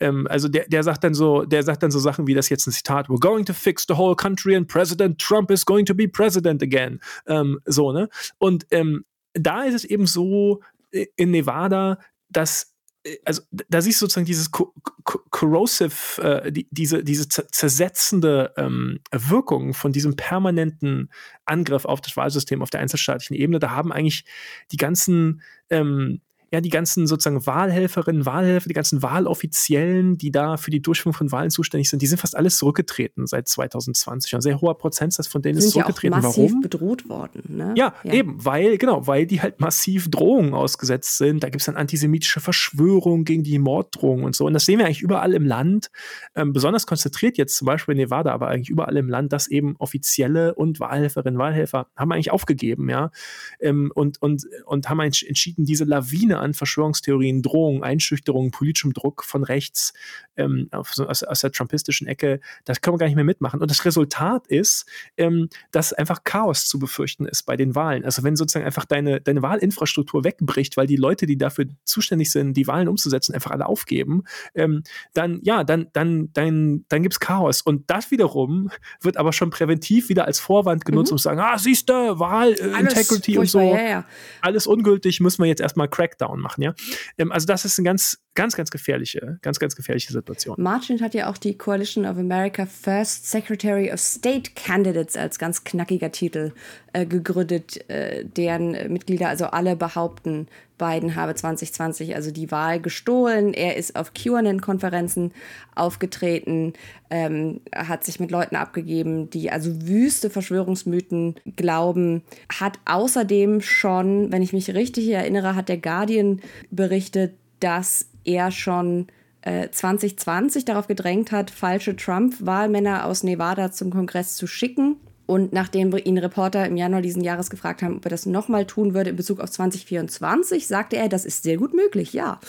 ähm, 0.00 0.26
also 0.28 0.48
der, 0.48 0.66
der 0.68 0.82
sagt 0.82 1.04
dann 1.04 1.14
so, 1.14 1.44
der 1.44 1.62
sagt 1.62 1.82
dann 1.82 1.90
so 1.90 1.98
Sachen 1.98 2.26
wie 2.26 2.34
das 2.34 2.48
jetzt 2.48 2.66
ein 2.66 2.72
Zitat, 2.72 3.08
we're 3.08 3.20
going 3.20 3.44
to 3.44 3.52
fix 3.52 3.84
the 3.86 3.94
whole 3.94 4.16
country 4.16 4.56
and 4.56 4.66
President 4.66 5.20
Trump 5.20 5.50
is 5.50 5.64
going 5.64 5.86
to 5.86 5.94
be 5.94 6.08
president 6.08 6.62
again. 6.62 7.00
Ähm, 7.26 7.60
so, 7.66 7.92
ne? 7.92 8.08
Und 8.38 8.66
ähm, 8.70 9.04
da 9.34 9.62
ist 9.64 9.74
es 9.74 9.84
eben 9.84 10.06
so 10.06 10.60
äh, 10.92 11.06
in 11.16 11.30
Nevada, 11.30 11.98
dass 12.28 12.74
äh, 13.04 13.16
also 13.24 13.42
da 13.50 13.80
siehst 13.80 14.00
du 14.00 14.06
sozusagen 14.06 14.26
dieses 14.26 14.50
corrosive, 14.50 16.22
äh, 16.22 16.52
die, 16.52 16.66
diese, 16.70 17.04
diese 17.04 17.28
zersetzende 17.28 18.52
ähm, 18.56 19.00
Wirkung 19.12 19.74
von 19.74 19.92
diesem 19.92 20.16
permanenten 20.16 21.10
Angriff 21.44 21.84
auf 21.84 22.00
das 22.00 22.16
Wahlsystem 22.16 22.62
auf 22.62 22.70
der 22.70 22.80
einzelstaatlichen 22.80 23.36
Ebene. 23.36 23.58
Da 23.58 23.70
haben 23.70 23.92
eigentlich 23.92 24.24
die 24.72 24.76
ganzen 24.76 25.42
ähm, 25.68 26.20
ja, 26.52 26.60
die 26.60 26.68
ganzen 26.68 27.06
sozusagen 27.06 27.46
Wahlhelferinnen, 27.46 28.26
Wahlhelfer, 28.26 28.68
die 28.68 28.74
ganzen 28.74 29.02
Wahloffiziellen, 29.02 30.18
die 30.18 30.32
da 30.32 30.56
für 30.56 30.72
die 30.72 30.82
Durchführung 30.82 31.14
von 31.14 31.30
Wahlen 31.30 31.50
zuständig 31.50 31.88
sind, 31.88 32.02
die 32.02 32.08
sind 32.08 32.18
fast 32.18 32.36
alles 32.36 32.56
zurückgetreten 32.56 33.26
seit 33.28 33.46
2020. 33.46 34.34
Ein 34.34 34.40
sehr 34.40 34.60
hoher 34.60 34.76
Prozentsatz 34.76 35.28
von 35.28 35.42
denen 35.42 35.60
sind 35.60 35.68
ist 35.68 35.72
zurückgetreten. 35.74 36.14
Ja 36.14 36.18
auch 36.18 36.22
massiv 36.24 36.50
Warum? 36.50 36.60
bedroht 36.60 37.08
worden. 37.08 37.56
Ne? 37.56 37.74
Ja, 37.76 37.94
ja, 38.02 38.12
eben, 38.12 38.44
weil, 38.44 38.78
genau, 38.78 39.06
weil 39.06 39.26
die 39.26 39.40
halt 39.40 39.60
massiv 39.60 40.10
Drohungen 40.10 40.52
ausgesetzt 40.52 41.18
sind. 41.18 41.44
Da 41.44 41.50
gibt 41.50 41.60
es 41.60 41.66
dann 41.66 41.76
antisemitische 41.76 42.40
Verschwörungen 42.40 43.24
gegen 43.24 43.44
die 43.44 43.58
Morddrohungen 43.60 44.24
und 44.24 44.34
so. 44.34 44.46
Und 44.46 44.54
das 44.54 44.66
sehen 44.66 44.78
wir 44.78 44.86
eigentlich 44.86 45.02
überall 45.02 45.34
im 45.34 45.46
Land, 45.46 45.90
ähm, 46.34 46.52
besonders 46.52 46.86
konzentriert 46.86 47.38
jetzt 47.38 47.56
zum 47.56 47.66
Beispiel 47.66 47.92
in 47.92 47.98
Nevada, 47.98 48.32
aber 48.32 48.48
eigentlich 48.48 48.70
überall 48.70 48.96
im 48.96 49.08
Land, 49.08 49.32
dass 49.32 49.46
eben 49.46 49.76
Offizielle 49.78 50.54
und 50.56 50.80
Wahlhelferinnen, 50.80 51.38
Wahlhelfer 51.38 51.86
haben 51.94 52.10
eigentlich 52.10 52.32
aufgegeben, 52.32 52.90
ja, 52.90 53.12
ähm, 53.60 53.92
und, 53.94 54.20
und, 54.20 54.46
und 54.66 54.88
haben 54.88 55.00
entschieden, 55.00 55.64
diese 55.64 55.84
Lawine 55.84 56.39
an 56.40 56.54
Verschwörungstheorien, 56.54 57.42
Drohungen, 57.42 57.82
Einschüchterungen, 57.82 58.50
politischem 58.50 58.92
Druck 58.92 59.24
von 59.24 59.44
rechts 59.44 59.92
ähm, 60.36 60.68
aus, 60.70 60.98
aus, 60.98 61.40
der 61.40 61.52
trumpistischen 61.52 62.06
Ecke, 62.06 62.40
das 62.64 62.80
können 62.80 62.94
wir 62.94 62.98
gar 62.98 63.06
nicht 63.06 63.16
mehr 63.16 63.24
mitmachen. 63.24 63.60
Und 63.60 63.70
das 63.70 63.84
Resultat 63.84 64.46
ist, 64.46 64.86
ähm, 65.16 65.48
dass 65.70 65.92
einfach 65.92 66.24
Chaos 66.24 66.66
zu 66.66 66.78
befürchten 66.78 67.26
ist 67.26 67.44
bei 67.44 67.56
den 67.56 67.74
Wahlen. 67.74 68.04
Also 68.04 68.22
wenn 68.22 68.36
sozusagen 68.36 68.64
einfach 68.64 68.84
deine, 68.84 69.20
deine 69.20 69.42
Wahlinfrastruktur 69.42 70.24
wegbricht, 70.24 70.76
weil 70.76 70.86
die 70.86 70.96
Leute, 70.96 71.26
die 71.26 71.36
dafür 71.36 71.66
zuständig 71.84 72.30
sind, 72.30 72.56
die 72.56 72.66
Wahlen 72.66 72.88
umzusetzen, 72.88 73.34
einfach 73.34 73.50
alle 73.50 73.66
aufgeben, 73.66 74.24
ähm, 74.54 74.82
dann 75.12 75.40
ja, 75.42 75.64
dann, 75.64 75.88
dann, 75.92 76.30
dann, 76.32 76.84
dann 76.88 77.02
gibt 77.02 77.14
es 77.14 77.20
Chaos. 77.20 77.62
Und 77.62 77.90
das 77.90 78.10
wiederum 78.10 78.70
wird 79.00 79.16
aber 79.16 79.32
schon 79.32 79.50
präventiv 79.50 80.08
wieder 80.08 80.24
als 80.24 80.40
Vorwand 80.40 80.84
genutzt, 80.84 81.10
mhm. 81.10 81.14
um 81.14 81.18
zu 81.18 81.22
sagen, 81.22 81.40
ah, 81.40 81.58
siehst 81.58 81.88
du, 81.88 82.18
Wahl, 82.18 82.52
äh, 82.52 82.80
Integrity 82.80 83.38
und 83.38 83.48
so, 83.48 83.60
ja, 83.60 83.82
ja. 83.82 84.04
alles 84.40 84.66
ungültig, 84.66 85.20
müssen 85.20 85.42
wir 85.42 85.48
jetzt 85.48 85.60
erstmal 85.60 85.88
Crackdown 85.88 86.29
Lockdown 86.30 86.40
machen, 86.40 86.62
ja. 86.62 86.74
Ähm, 87.18 87.32
also 87.32 87.46
das 87.46 87.64
ist 87.64 87.78
eine 87.78 87.84
ganz, 87.84 88.18
ganz, 88.34 88.56
ganz 88.56 88.70
gefährliche, 88.70 89.38
ganz, 89.42 89.58
ganz 89.58 89.76
gefährliche 89.76 90.12
Situation. 90.12 90.56
Marchant 90.58 91.02
hat 91.02 91.14
ja 91.14 91.30
auch 91.30 91.38
die 91.38 91.56
Coalition 91.56 92.06
of 92.06 92.16
America 92.16 92.66
First 92.66 93.30
Secretary 93.30 93.92
of 93.92 94.00
State 94.00 94.52
Candidates 94.54 95.16
als 95.16 95.38
ganz 95.38 95.64
knackiger 95.64 96.12
Titel 96.12 96.52
äh, 96.92 97.06
gegründet, 97.06 97.88
äh, 97.90 98.24
deren 98.24 98.92
Mitglieder 98.92 99.28
also 99.28 99.46
alle 99.46 99.76
behaupten, 99.76 100.46
Biden 100.80 101.14
habe 101.14 101.34
2020 101.34 102.16
also 102.16 102.30
die 102.30 102.50
Wahl 102.50 102.80
gestohlen. 102.80 103.52
Er 103.52 103.76
ist 103.76 103.96
auf 103.96 104.14
QAnon-Konferenzen 104.14 105.32
aufgetreten, 105.74 106.72
ähm, 107.10 107.60
hat 107.74 108.02
sich 108.02 108.18
mit 108.18 108.30
Leuten 108.30 108.56
abgegeben, 108.56 109.28
die 109.28 109.50
also 109.52 109.86
wüste 109.86 110.30
Verschwörungsmythen 110.30 111.36
glauben, 111.54 112.22
hat 112.48 112.78
außerdem 112.86 113.60
schon, 113.60 114.32
wenn 114.32 114.42
ich 114.42 114.54
mich 114.54 114.74
richtig 114.74 115.08
erinnere, 115.10 115.54
hat 115.54 115.68
der 115.68 115.78
Guardian 115.78 116.40
berichtet, 116.70 117.34
dass 117.60 118.08
er 118.24 118.50
schon 118.50 119.06
2020 119.42 120.62
äh, 120.62 120.66
darauf 120.66 120.86
gedrängt 120.86 121.32
hat, 121.32 121.50
falsche 121.50 121.96
Trump-Wahlmänner 121.96 123.06
aus 123.06 123.22
Nevada 123.22 123.70
zum 123.70 123.90
Kongress 123.90 124.36
zu 124.36 124.46
schicken 124.46 124.96
und 125.30 125.52
nachdem 125.52 125.96
ihn 125.96 126.18
Reporter 126.18 126.66
im 126.66 126.76
Januar 126.76 127.02
diesen 127.02 127.22
Jahres 127.22 127.50
gefragt 127.50 127.82
haben, 127.82 127.98
ob 127.98 128.04
er 128.04 128.10
das 128.10 128.26
nochmal 128.26 128.66
tun 128.66 128.94
würde 128.94 129.10
in 129.10 129.16
Bezug 129.16 129.38
auf 129.38 129.48
2024, 129.48 130.66
sagte 130.66 130.96
er, 130.96 131.08
das 131.08 131.24
ist 131.24 131.44
sehr 131.44 131.56
gut 131.56 131.72
möglich, 131.72 132.12
ja. 132.12 132.40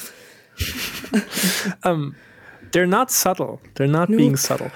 ähm, 1.86 2.16
They're 2.74 2.88
not 2.88 3.12
subtle. 3.12 3.60
They're 3.78 3.86
not 3.86 4.10
nope. 4.10 4.18
being 4.18 4.36
subtle. 4.36 4.72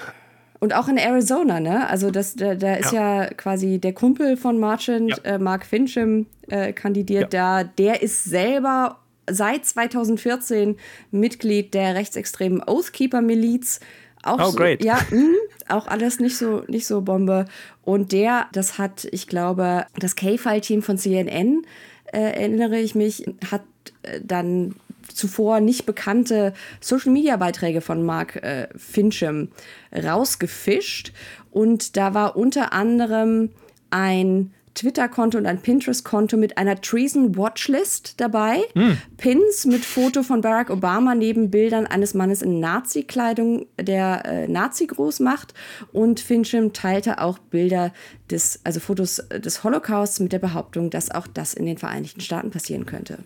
Und 0.60 0.72
auch 0.72 0.86
in 0.86 0.98
Arizona, 0.98 1.58
ne? 1.58 1.88
Also 1.88 2.12
das, 2.12 2.36
da, 2.36 2.54
da 2.54 2.74
ist 2.74 2.92
ja. 2.92 3.24
ja. 3.24 3.30
quasi 3.30 3.80
der 3.80 3.92
Kumpel 3.92 4.36
von 4.36 4.60
Marchand, 4.60 5.10
ja. 5.24 5.34
äh, 5.34 5.38
Mark 5.40 5.66
Fincham, 5.66 6.26
äh, 6.46 6.72
kandidiert 6.72 7.34
ja. 7.34 7.64
da. 7.64 7.70
Der 7.76 8.02
ist 8.02 8.22
selber 8.22 9.00
seit 9.28 9.64
2014 9.66 10.76
Mitglied 11.10 11.74
der 11.74 11.96
rechtsextremen 11.96 12.62
Oathkeeper-Miliz. 12.62 13.80
Auch 14.22 14.38
oh, 14.40 14.50
so, 14.50 14.56
great. 14.56 14.84
Ja, 14.84 15.00
mh, 15.10 15.34
auch 15.68 15.86
alles 15.86 16.20
nicht 16.20 16.36
so, 16.36 16.64
nicht 16.68 16.86
so 16.86 17.00
Bombe. 17.02 17.46
Und 17.82 18.12
der, 18.12 18.46
das 18.52 18.78
hat, 18.78 19.06
ich 19.10 19.26
glaube, 19.26 19.86
das 19.98 20.16
K-File-Team 20.16 20.82
von 20.82 20.98
CNN, 20.98 21.64
äh, 22.12 22.18
erinnere 22.18 22.78
ich 22.78 22.94
mich, 22.94 23.24
hat 23.50 23.62
äh, 24.02 24.20
dann 24.22 24.74
zuvor 25.12 25.60
nicht 25.60 25.86
bekannte 25.86 26.52
Social-Media-Beiträge 26.80 27.80
von 27.80 28.04
Mark 28.04 28.36
äh, 28.36 28.68
Fincham 28.76 29.48
rausgefischt. 29.92 31.12
Und 31.50 31.96
da 31.96 32.14
war 32.14 32.36
unter 32.36 32.72
anderem 32.72 33.50
ein 33.90 34.52
Twitter-Konto 34.76 35.36
und 35.38 35.46
ein 35.46 35.60
Pinterest-Konto 35.60 36.36
mit 36.36 36.58
einer 36.58 36.80
Treason-Watchlist 36.80 38.20
dabei. 38.20 38.60
Mm. 38.74 38.92
Pins 39.16 39.64
mit 39.64 39.84
Foto 39.84 40.22
von 40.22 40.40
Barack 40.40 40.70
Obama 40.70 41.14
neben 41.14 41.50
Bildern 41.50 41.86
eines 41.86 42.14
Mannes 42.14 42.42
in 42.42 42.60
Nazi-Kleidung, 42.60 43.66
der 43.80 44.24
äh, 44.24 44.48
Nazi-Gruß 44.48 45.20
macht. 45.20 45.54
Und 45.92 46.20
Fincham 46.20 46.72
teilte 46.72 47.20
auch 47.20 47.38
Bilder 47.38 47.92
des, 48.30 48.60
also 48.64 48.78
Fotos 48.78 49.16
des 49.30 49.64
Holocausts 49.64 50.20
mit 50.20 50.32
der 50.32 50.38
Behauptung, 50.38 50.90
dass 50.90 51.10
auch 51.10 51.26
das 51.26 51.54
in 51.54 51.66
den 51.66 51.78
Vereinigten 51.78 52.20
Staaten 52.20 52.50
passieren 52.50 52.86
könnte. 52.86 53.18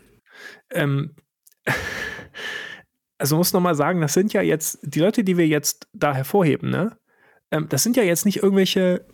Ähm, 0.70 1.14
also 3.18 3.36
muss 3.36 3.53
noch 3.53 3.61
mal 3.61 3.74
sagen, 3.74 4.01
das 4.01 4.14
sind 4.14 4.32
ja 4.32 4.40
jetzt 4.40 4.78
die 4.82 5.01
Leute, 5.01 5.24
die 5.24 5.36
wir 5.36 5.46
jetzt 5.46 5.88
da 5.92 6.14
hervorheben, 6.14 6.70
ne? 6.70 6.96
Ähm, 7.51 7.66
das 7.68 7.82
sind 7.82 7.96
ja 7.96 8.03
jetzt 8.03 8.24
nicht 8.24 8.42
irgendwelche 8.42 9.05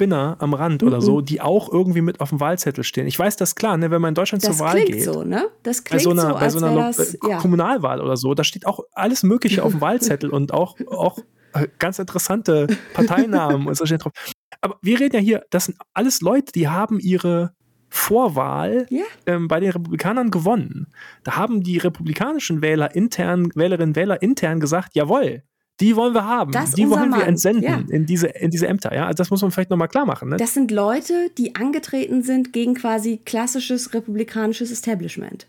Fringe-Spinner 0.00 0.36
am 0.38 0.54
Rand 0.54 0.82
oder 0.82 1.00
so, 1.00 1.20
die 1.20 1.40
auch 1.40 1.70
irgendwie 1.70 2.00
mit 2.00 2.20
auf 2.20 2.30
dem 2.30 2.40
Wahlzettel 2.40 2.84
stehen. 2.84 3.06
Ich 3.06 3.18
weiß 3.18 3.36
das 3.36 3.54
klar, 3.54 3.76
ne, 3.76 3.90
wenn 3.90 4.00
man 4.00 4.10
in 4.10 4.14
Deutschland 4.14 4.42
das 4.44 4.56
zur 4.56 4.66
Wahl 4.66 4.82
geht. 4.84 5.04
So, 5.04 5.24
ne? 5.24 5.48
Das 5.62 5.84
klingt 5.84 6.02
bei 6.02 6.04
so 6.04 6.10
einer, 6.10 6.28
so, 6.28 6.34
bei 6.34 6.48
so 6.48 6.64
einer 6.64 6.92
das, 6.92 7.18
ja. 7.26 7.38
Kommunalwahl 7.38 8.00
oder 8.00 8.16
so, 8.16 8.34
da 8.34 8.44
steht 8.44 8.66
auch 8.66 8.80
alles 8.92 9.22
Mögliche 9.22 9.62
auf 9.62 9.72
dem 9.72 9.80
Wahlzettel 9.80 10.30
und 10.30 10.52
auch, 10.52 10.76
auch 10.90 11.18
äh, 11.52 11.68
ganz 11.78 11.98
interessante 11.98 12.66
Parteinamen 12.94 13.66
und 13.66 13.76
so 13.76 13.86
steht 13.86 14.04
drauf. 14.04 14.12
Aber 14.60 14.78
wir 14.82 15.00
reden 15.00 15.16
ja 15.16 15.22
hier, 15.22 15.44
das 15.50 15.66
sind 15.66 15.78
alles 15.94 16.20
Leute, 16.20 16.52
die 16.52 16.68
haben 16.68 16.98
ihre 16.98 17.52
Vorwahl 17.88 18.86
ja. 18.88 19.02
ähm, 19.26 19.48
bei 19.48 19.58
den 19.58 19.72
Republikanern 19.72 20.30
gewonnen. 20.30 20.86
Da 21.24 21.36
haben 21.36 21.62
die 21.62 21.78
republikanischen 21.78 22.62
Wähler 22.62 22.94
intern, 22.94 23.50
Wählerinnen 23.54 23.90
und 23.90 23.96
Wähler 23.96 24.22
intern 24.22 24.60
gesagt, 24.60 24.94
jawohl, 24.94 25.42
die 25.80 25.96
wollen 25.96 26.14
wir 26.14 26.24
haben. 26.24 26.52
Das 26.52 26.72
die 26.72 26.88
wollen 26.88 27.10
wir 27.10 27.26
entsenden 27.26 27.62
ja. 27.62 27.82
in, 27.88 28.06
diese, 28.06 28.28
in 28.28 28.50
diese 28.50 28.68
Ämter. 28.68 28.94
Ja? 28.94 29.06
Also 29.06 29.16
das 29.16 29.30
muss 29.30 29.42
man 29.42 29.50
vielleicht 29.50 29.70
nochmal 29.70 29.88
klar 29.88 30.06
machen. 30.06 30.28
Ne? 30.28 30.36
Das 30.36 30.54
sind 30.54 30.70
Leute, 30.70 31.30
die 31.38 31.54
angetreten 31.54 32.22
sind 32.22 32.52
gegen 32.52 32.74
quasi 32.74 33.20
klassisches 33.24 33.94
republikanisches 33.94 34.70
Establishment. 34.70 35.46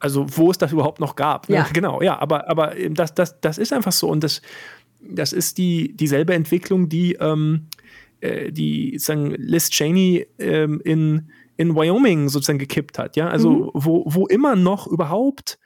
Also 0.00 0.26
wo 0.28 0.50
es 0.50 0.58
das 0.58 0.72
überhaupt 0.72 1.00
noch 1.00 1.16
gab. 1.16 1.48
Ne? 1.48 1.56
Ja. 1.56 1.66
Genau, 1.72 2.02
ja, 2.02 2.18
aber, 2.18 2.48
aber 2.48 2.74
das, 2.90 3.14
das, 3.14 3.40
das 3.40 3.58
ist 3.58 3.72
einfach 3.72 3.92
so. 3.92 4.08
Und 4.08 4.24
das, 4.24 4.42
das 5.00 5.32
ist 5.32 5.58
die, 5.58 5.96
dieselbe 5.96 6.34
Entwicklung, 6.34 6.88
die, 6.88 7.14
ähm, 7.14 7.66
äh, 8.20 8.50
die 8.50 8.98
sagen, 8.98 9.34
Liz 9.36 9.70
Cheney 9.70 10.26
ähm, 10.38 10.80
in 10.84 11.30
in 11.58 11.74
Wyoming 11.74 12.28
sozusagen 12.28 12.60
gekippt 12.60 12.98
hat, 12.98 13.16
ja, 13.16 13.28
also 13.28 13.50
mhm. 13.50 13.70
wo, 13.74 14.04
wo 14.06 14.26
immer 14.28 14.54
noch 14.54 14.86
überhaupt, 14.86 15.58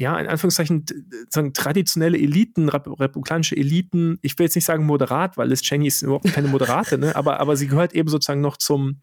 ja, 0.00 0.18
in 0.18 0.28
Anführungszeichen 0.28 0.86
sagen, 1.28 1.52
traditionelle 1.52 2.16
Eliten, 2.16 2.70
republikanische 2.70 3.54
Eliten, 3.54 4.18
ich 4.22 4.38
will 4.38 4.46
jetzt 4.46 4.54
nicht 4.54 4.64
sagen 4.64 4.86
moderat, 4.86 5.36
weil 5.36 5.48
Liz 5.48 5.60
Cheney 5.60 5.86
ist 5.86 6.00
überhaupt 6.00 6.32
keine 6.32 6.48
Moderate, 6.48 6.96
ne, 6.96 7.14
aber, 7.14 7.38
aber 7.38 7.54
sie 7.56 7.66
gehört 7.66 7.92
eben 7.92 8.08
sozusagen 8.08 8.40
noch 8.40 8.56
zum, 8.56 9.02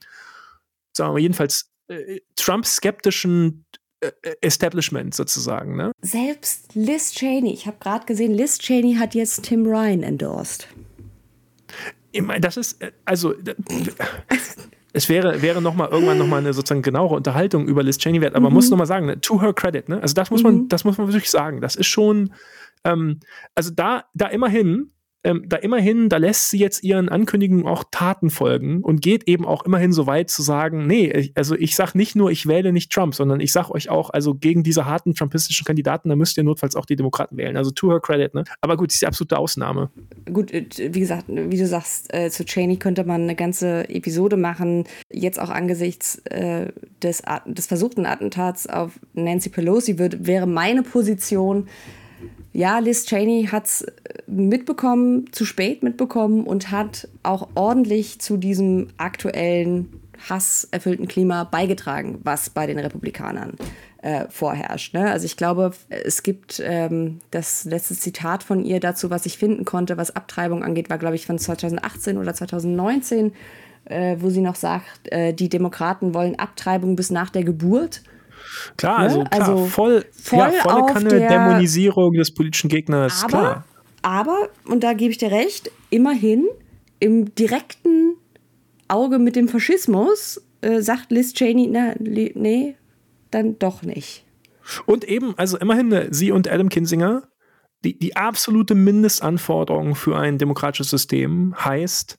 sagen 0.96 1.14
wir 1.14 1.22
jedenfalls, 1.22 1.70
äh, 1.88 2.22
Trump-skeptischen 2.36 3.64
äh, 4.00 4.12
Establishment 4.42 5.14
sozusagen. 5.14 5.78
Ne? 5.78 5.92
Selbst 6.02 6.74
Liz 6.74 7.12
Cheney, 7.12 7.54
ich 7.54 7.68
habe 7.68 7.78
gerade 7.80 8.08
gesehen, 8.08 8.34
Liz 8.34 8.58
Cheney 8.58 8.96
hat 8.96 9.14
jetzt 9.14 9.44
Tim 9.44 9.68
Ryan 9.68 10.02
endorsed. 10.02 10.68
Ich 12.12 12.24
meine, 12.24 12.42
das 12.42 12.58
ist, 12.58 12.82
äh, 12.82 12.92
also, 13.06 13.36
es 14.98 15.10
wäre, 15.10 15.44
wäre 15.44 15.62
noch 15.62 15.76
mal 15.76 15.88
irgendwann 15.90 16.18
nochmal 16.18 16.40
eine 16.40 16.54
sozusagen 16.54 16.82
genauere 16.82 17.14
Unterhaltung 17.14 17.68
über 17.68 17.84
Liz 17.84 18.00
Cheney 18.00 18.20
wert, 18.20 18.34
aber 18.34 18.40
mhm. 18.40 18.44
man 18.46 18.54
muss 18.54 18.70
nochmal 18.72 18.88
sagen, 18.88 19.06
ne, 19.06 19.22
to 19.22 19.40
her 19.40 19.54
credit, 19.54 19.90
ne? 19.90 20.02
Also 20.02 20.16
das 20.16 20.32
muss 20.32 20.42
man, 20.42 20.56
mhm. 20.56 20.70
das 20.70 20.84
muss 20.84 20.98
man 20.98 21.08
wirklich 21.08 21.30
sagen. 21.30 21.62
Das 21.62 21.76
ist 21.76 21.86
schon, 21.86 22.34
ähm, 22.84 23.20
also 23.54 23.72
da, 23.74 24.06
da 24.16 24.28
immerhin 24.28 24.92
ähm, 25.28 25.44
da 25.46 25.58
immerhin, 25.58 26.08
da 26.08 26.16
lässt 26.16 26.50
sie 26.50 26.58
jetzt 26.58 26.86
ihren 26.86 27.10
Ankündigungen 27.10 27.66
auch 27.66 27.84
Taten 27.92 28.30
folgen 28.30 28.82
und 28.82 29.02
geht 29.02 29.28
eben 29.28 29.46
auch 29.46 29.66
immerhin 29.66 29.92
so 29.92 30.08
weit 30.08 30.30
zu 30.30 30.42
sagen, 30.42 30.88
nee, 30.88 31.34
also 31.36 31.54
ich 31.56 31.76
sag 31.76 31.96
nicht 31.96 32.16
nur, 32.16 32.32
ich 32.32 32.48
wähle 32.48 32.72
nicht 32.72 32.94
Trump, 32.94 33.14
sondern 33.14 33.42
ich 33.42 33.52
sag 33.52 33.70
euch 33.70 33.90
auch, 33.90 34.10
also 34.10 34.36
gegen 34.36 34.64
diese 34.64 34.86
harten 34.86 35.14
trumpistischen 35.14 35.66
Kandidaten, 35.66 36.08
da 36.08 36.16
müsst 36.16 36.38
ihr 36.38 36.46
notfalls 36.46 36.78
auch 36.78 36.86
die 36.86 36.96
Demokraten 36.96 37.36
wählen. 37.36 37.58
Also 37.58 37.72
to 37.72 37.92
her 37.92 38.00
credit, 38.00 38.36
ne? 38.36 38.46
Aber 38.62 38.78
gut, 38.78 38.94
ist 38.94 39.02
die 39.02 39.06
absolute 39.06 39.38
Ausnahme. 39.38 39.90
Gut, 40.32 40.54
äh, 40.54 40.66
wie 40.78 41.00
gesagt, 41.02 41.26
wie 41.28 41.58
du 41.58 41.68
sagst, 41.68 42.14
äh, 42.14 42.30
zu 42.30 42.46
Cheney 42.46 42.78
könnte 42.78 43.04
man 43.04 43.24
eine 43.24 43.36
ganze 43.36 43.90
Episode 43.90 44.38
machen, 44.38 44.86
jetzt 45.12 45.42
auch 45.42 45.50
angesichts 45.50 46.20
äh, 46.30 46.72
des, 47.04 47.22
des 47.46 47.68
versuchten 47.68 48.06
Attentats 48.06 48.66
auf 48.66 48.98
Nancy 49.14 49.50
Pelosi 49.50 50.00
wird, 50.00 50.26
wäre 50.26 50.48
meine 50.48 50.84
Position, 50.84 51.68
ja, 52.58 52.80
Liz 52.80 53.06
Cheney 53.06 53.50
hat 53.52 53.66
es 53.66 53.86
mitbekommen, 54.26 55.32
zu 55.32 55.46
spät 55.46 55.84
mitbekommen 55.84 56.44
und 56.44 56.72
hat 56.72 57.08
auch 57.22 57.50
ordentlich 57.54 58.18
zu 58.18 58.36
diesem 58.36 58.88
aktuellen 58.98 60.02
hasserfüllten 60.28 61.08
Klima 61.08 61.44
beigetragen, 61.44 62.18
was 62.24 62.50
bei 62.50 62.66
den 62.66 62.80
Republikanern 62.80 63.54
äh, 64.02 64.26
vorherrscht. 64.30 64.96
Ne? 64.96 65.12
Also 65.12 65.28
ich 65.28 65.38
glaube, 65.38 65.72
es 65.90 66.24
gibt 66.24 66.60
ähm, 66.66 67.20
das 67.30 67.66
letzte 67.66 67.94
Zitat 67.94 68.42
von 68.42 68.66
ihr 68.66 68.80
dazu, 68.80 69.12
was 69.12 69.28
ich 69.28 69.38
finden 69.38 69.64
konnte, 69.64 69.96
was 69.98 70.16
Abtreibung 70.16 70.64
angeht, 70.64 70.90
war, 70.90 70.98
glaube 70.98 71.16
ich, 71.16 71.28
von 71.28 71.38
2018 71.38 72.18
oder 72.18 72.34
2019, 72.34 73.34
äh, 73.86 74.18
wo 74.20 74.32
sie 74.32 74.42
noch 74.42 74.56
sagt, 74.56 75.12
äh, 75.12 75.32
die 75.32 75.50
Demokraten 75.50 76.16
wollen 76.16 76.40
Abtreibung 76.40 76.96
bis 76.96 77.12
nach 77.12 77.30
der 77.30 77.44
Geburt. 77.44 78.02
Klar, 78.78 78.98
also, 78.98 79.24
ne? 79.24 79.30
klar, 79.30 79.50
also 79.50 79.66
voll, 79.66 80.06
voll 80.12 80.40
ja, 80.40 80.52
volle 80.52 80.86
Kanne 80.86 81.10
der, 81.10 81.30
Dämonisierung 81.30 82.14
des 82.14 82.34
politischen 82.34 82.70
Gegners, 82.70 83.24
aber, 83.24 83.30
klar. 83.30 83.66
Aber, 84.02 84.50
und 84.66 84.84
da 84.84 84.94
gebe 84.94 85.12
ich 85.12 85.18
dir 85.18 85.32
recht, 85.32 85.72
immerhin 85.90 86.46
im 87.00 87.34
direkten 87.36 88.16
Auge 88.88 89.20
mit 89.20 89.36
dem 89.36 89.48
Faschismus 89.48 90.42
äh, 90.62 90.82
sagt 90.82 91.12
Liz 91.12 91.34
Cheney, 91.34 91.68
na, 91.72 91.94
nee, 92.00 92.76
dann 93.32 93.60
doch 93.60 93.84
nicht. 93.84 94.26
Und 94.86 95.04
eben, 95.04 95.38
also 95.38 95.58
immerhin, 95.58 95.92
äh, 95.92 96.08
sie 96.12 96.32
und 96.32 96.50
Adam 96.50 96.70
Kinsinger, 96.70 97.24
die, 97.84 97.98
die 97.98 98.16
absolute 98.16 98.76
Mindestanforderung 98.76 99.96
für 99.96 100.18
ein 100.18 100.38
demokratisches 100.38 100.90
System 100.90 101.54
heißt 101.64 102.18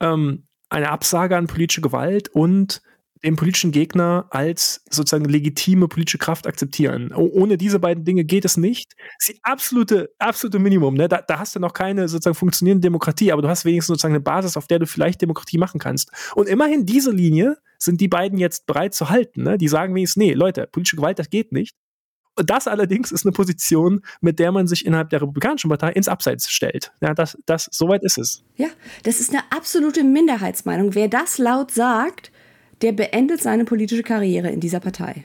ähm, 0.00 0.44
eine 0.68 0.90
Absage 0.90 1.36
an 1.36 1.46
politische 1.46 1.80
Gewalt 1.80 2.28
und 2.30 2.82
den 3.24 3.36
politischen 3.36 3.70
Gegner 3.70 4.26
als 4.30 4.82
sozusagen 4.90 5.24
legitime 5.24 5.88
politische 5.88 6.18
Kraft 6.18 6.46
akzeptieren. 6.46 7.12
ohne 7.12 7.56
diese 7.56 7.78
beiden 7.78 8.04
Dinge 8.04 8.24
geht 8.24 8.44
es 8.44 8.56
nicht. 8.56 8.94
Das 9.18 9.28
ist 9.28 9.36
die 9.36 9.44
absolute, 9.44 10.10
absolute 10.18 10.58
Minimum. 10.58 10.94
Ne? 10.94 11.08
Da, 11.08 11.22
da 11.22 11.38
hast 11.38 11.54
du 11.54 11.60
noch 11.60 11.72
keine 11.72 12.08
sozusagen 12.08 12.34
funktionierende 12.34 12.84
Demokratie, 12.86 13.32
aber 13.32 13.42
du 13.42 13.48
hast 13.48 13.64
wenigstens 13.64 13.94
sozusagen 13.94 14.14
eine 14.14 14.22
Basis, 14.22 14.56
auf 14.56 14.66
der 14.66 14.80
du 14.80 14.86
vielleicht 14.86 15.22
Demokratie 15.22 15.58
machen 15.58 15.78
kannst. 15.78 16.10
Und 16.34 16.48
immerhin 16.48 16.84
diese 16.84 17.12
Linie 17.12 17.58
sind 17.78 18.00
die 18.00 18.08
beiden 18.08 18.38
jetzt 18.38 18.66
bereit 18.66 18.94
zu 18.94 19.08
halten. 19.08 19.44
Ne? 19.44 19.58
Die 19.58 19.68
sagen 19.68 19.94
wenigstens, 19.94 20.20
nee, 20.20 20.32
Leute, 20.32 20.66
politische 20.66 20.96
Gewalt, 20.96 21.18
das 21.18 21.30
geht 21.30 21.52
nicht. 21.52 21.76
Und 22.34 22.48
das 22.48 22.66
allerdings 22.66 23.12
ist 23.12 23.26
eine 23.26 23.32
Position, 23.32 24.00
mit 24.20 24.38
der 24.38 24.52
man 24.52 24.66
sich 24.66 24.86
innerhalb 24.86 25.10
der 25.10 25.20
Republikanischen 25.20 25.68
Partei 25.68 25.92
ins 25.92 26.08
Abseits 26.08 26.50
stellt. 26.50 26.92
Ja, 27.02 27.12
das, 27.12 27.36
das, 27.44 27.68
soweit 27.70 28.02
ist 28.02 28.16
es. 28.16 28.42
Ja, 28.56 28.68
das 29.02 29.20
ist 29.20 29.30
eine 29.30 29.42
absolute 29.50 30.02
Minderheitsmeinung. 30.02 30.94
Wer 30.94 31.08
das 31.08 31.36
laut 31.36 31.70
sagt, 31.70 32.31
der 32.82 32.92
beendet 32.92 33.40
seine 33.40 33.64
politische 33.64 34.02
Karriere 34.02 34.50
in 34.50 34.60
dieser 34.60 34.80
Partei. 34.80 35.24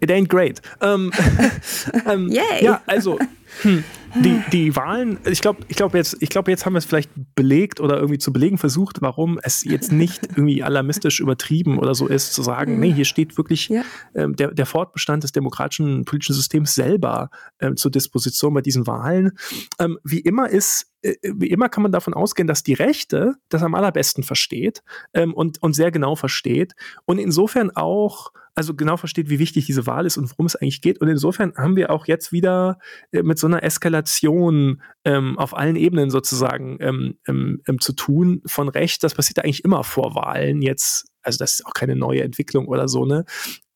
It 0.00 0.10
ain't 0.10 0.28
great. 0.28 0.60
Ähm, 0.80 1.12
ähm, 2.06 2.28
Yay. 2.28 2.64
Ja, 2.64 2.82
also 2.86 3.18
hm, 3.62 3.82
die, 4.14 4.42
die 4.52 4.76
Wahlen, 4.76 5.18
ich 5.26 5.40
glaube, 5.40 5.60
ich 5.68 5.76
glaube 5.76 5.98
jetzt, 5.98 6.16
ich 6.20 6.28
glaube 6.28 6.50
jetzt 6.50 6.64
haben 6.64 6.74
wir 6.74 6.78
es 6.78 6.84
vielleicht 6.84 7.10
belegt 7.34 7.80
oder 7.80 7.96
irgendwie 7.96 8.18
zu 8.18 8.32
belegen 8.32 8.58
versucht, 8.58 9.00
warum 9.00 9.38
es 9.42 9.64
jetzt 9.64 9.92
nicht 9.92 10.26
irgendwie 10.28 10.62
alarmistisch 10.62 11.20
übertrieben 11.20 11.78
oder 11.78 11.94
so 11.94 12.06
ist, 12.06 12.32
zu 12.32 12.42
sagen, 12.42 12.78
nee, 12.78 12.92
hier 12.92 13.04
steht 13.04 13.36
wirklich 13.36 13.68
ja. 13.68 13.82
ähm, 14.14 14.36
der, 14.36 14.52
der 14.52 14.66
Fortbestand 14.66 15.24
des 15.24 15.32
demokratischen 15.32 16.04
politischen 16.04 16.34
Systems 16.34 16.74
selber 16.74 17.30
ähm, 17.60 17.76
zur 17.76 17.90
Disposition 17.90 18.54
bei 18.54 18.60
diesen 18.60 18.86
Wahlen. 18.86 19.32
Ähm, 19.78 19.98
wie 20.04 20.20
immer 20.20 20.48
ist 20.48 20.92
äh, 21.02 21.14
wie 21.22 21.48
immer 21.48 21.68
kann 21.68 21.82
man 21.82 21.92
davon 21.92 22.14
ausgehen, 22.14 22.48
dass 22.48 22.62
die 22.62 22.74
Rechte 22.74 23.34
das 23.48 23.62
am 23.62 23.74
allerbesten 23.74 24.24
versteht 24.24 24.82
ähm, 25.14 25.34
und, 25.34 25.62
und 25.62 25.74
sehr 25.74 25.90
genau 25.90 26.16
versteht 26.16 26.74
und 27.04 27.18
insofern 27.18 27.70
auch 27.70 28.32
also 28.58 28.74
genau 28.74 28.96
versteht, 28.96 29.30
wie 29.30 29.38
wichtig 29.38 29.66
diese 29.66 29.86
Wahl 29.86 30.04
ist 30.04 30.16
und 30.16 30.28
worum 30.32 30.46
es 30.46 30.56
eigentlich 30.56 30.82
geht. 30.82 31.00
Und 31.00 31.06
insofern 31.06 31.54
haben 31.56 31.76
wir 31.76 31.90
auch 31.90 32.08
jetzt 32.08 32.32
wieder 32.32 32.80
äh, 33.12 33.22
mit 33.22 33.38
so 33.38 33.46
einer 33.46 33.62
Eskalation 33.62 34.82
ähm, 35.04 35.38
auf 35.38 35.56
allen 35.56 35.76
Ebenen 35.76 36.10
sozusagen 36.10 36.76
ähm, 36.80 37.18
ähm, 37.28 37.62
ähm 37.68 37.78
zu 37.78 37.92
tun 37.92 38.42
von 38.46 38.68
Recht. 38.68 39.04
Das 39.04 39.14
passiert 39.14 39.38
eigentlich 39.38 39.64
immer 39.64 39.84
vor 39.84 40.16
Wahlen 40.16 40.60
jetzt. 40.60 41.06
Also 41.22 41.38
das 41.38 41.54
ist 41.54 41.66
auch 41.66 41.72
keine 41.72 41.94
neue 41.94 42.24
Entwicklung 42.24 42.66
oder 42.66 42.88
so, 42.88 43.04
ne? 43.04 43.24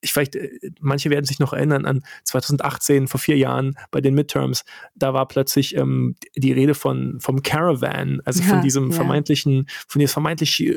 Ich 0.02 0.12
vielleicht, 0.12 0.36
äh, 0.36 0.50
manche 0.80 1.10
werden 1.10 1.24
sich 1.24 1.38
noch 1.38 1.52
erinnern 1.52 1.86
an 1.86 2.02
2018, 2.24 3.08
vor 3.08 3.20
vier 3.20 3.36
Jahren 3.36 3.76
bei 3.90 4.00
den 4.00 4.14
Midterms, 4.14 4.64
da 4.94 5.14
war 5.14 5.26
plötzlich 5.28 5.76
ähm, 5.76 6.16
die 6.36 6.52
Rede 6.52 6.74
von 6.74 7.18
vom 7.20 7.42
Caravan, 7.42 8.20
also 8.24 8.42
ja, 8.42 8.48
von 8.48 8.62
diesem 8.62 8.90
ja. 8.90 8.96
vermeintlichen, 8.96 9.66
von 9.88 10.00
dieser 10.00 10.12
vermeintlich 10.12 10.60
äh, 10.60 10.76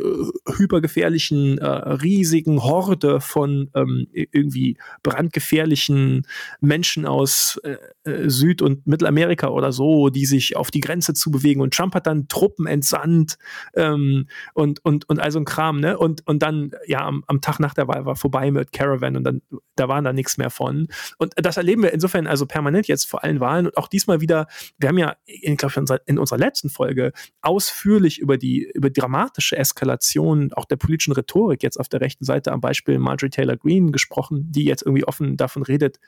hypergefährlichen, 0.58 1.58
äh, 1.58 1.66
riesigen 1.66 2.64
Horde 2.64 3.20
von 3.20 3.70
ähm, 3.74 4.08
irgendwie 4.12 4.78
brandgefährlichen 5.04 6.28
Menschen 6.62 7.06
aus 7.06 7.60
äh, 7.64 7.78
äh, 8.04 8.30
Süd- 8.30 8.62
und 8.62 8.86
Mittelamerika 8.86 9.48
oder 9.48 9.72
so, 9.72 10.10
die 10.10 10.26
sich 10.26 10.56
auf 10.56 10.72
die 10.72 10.80
Grenze 10.80 11.14
zu 11.14 11.32
bewegen. 11.32 11.62
Und 11.62 11.74
Trump 11.74 11.96
hat 11.96 12.08
dann 12.08 12.28
Truppen 12.28 12.68
entsandt 12.68 13.38
ähm, 13.74 14.28
und, 14.54 14.84
und, 14.86 15.10
und 15.10 15.20
also 15.20 15.40
ein 15.40 15.46
Kram, 15.46 15.80
ne? 15.80 15.98
Und, 15.98 16.26
und 16.28 16.44
dann, 16.44 16.72
ja, 16.86 17.00
am, 17.00 17.24
am 17.28 17.42
Tag 17.42 17.60
nach 17.60 17.74
der 17.74 17.88
Wahl 17.88 18.06
war 18.06 18.16
vorbei 18.16 18.52
mit 18.52 18.72
Caravan 18.72 19.15
und 19.16 19.24
dann 19.24 19.42
da 19.76 19.88
waren 19.88 20.04
da 20.04 20.14
nichts 20.14 20.38
mehr 20.38 20.50
von. 20.50 20.88
Und 21.18 21.34
das 21.36 21.58
erleben 21.58 21.84
wir 21.84 21.94
insofern 21.94 22.28
also 22.28 22.46
permanent 22.46 22.88
jetzt 22.88 23.06
vor 23.06 23.24
allen 23.24 23.40
Wahlen 23.40 23.68
und 23.68 23.78
auch 23.78 23.88
diesmal 23.88 24.22
wieder, 24.22 24.48
wir 24.78 24.90
haben 24.90 24.98
ja, 24.98 25.16
in, 25.26 25.58
glaube 25.58 25.74
ich, 25.76 25.98
in 26.06 26.18
unserer 26.18 26.40
letzten 26.40 26.70
Folge 26.70 27.12
ausführlich 27.42 28.20
über 28.20 28.38
die, 28.38 28.70
über 28.74 28.90
dramatische 28.90 29.58
Eskalation 29.58 30.54
auch 30.54 30.66
der 30.66 30.78
politischen 30.78 31.14
Rhetorik 31.14 31.64
jetzt 31.64 31.80
auf 31.80 31.90
der 31.90 32.02
rechten 32.02 32.26
Seite 32.26 32.52
am 32.52 32.62
Beispiel 32.62 33.00
Marjorie 33.00 33.30
Taylor 33.30 33.58
Greene 33.58 33.92
gesprochen, 33.92 34.52
die 34.52 34.66
jetzt 34.66 34.84
irgendwie 34.84 35.06
offen 35.06 35.38
davon 35.38 35.64
redet, 35.64 36.00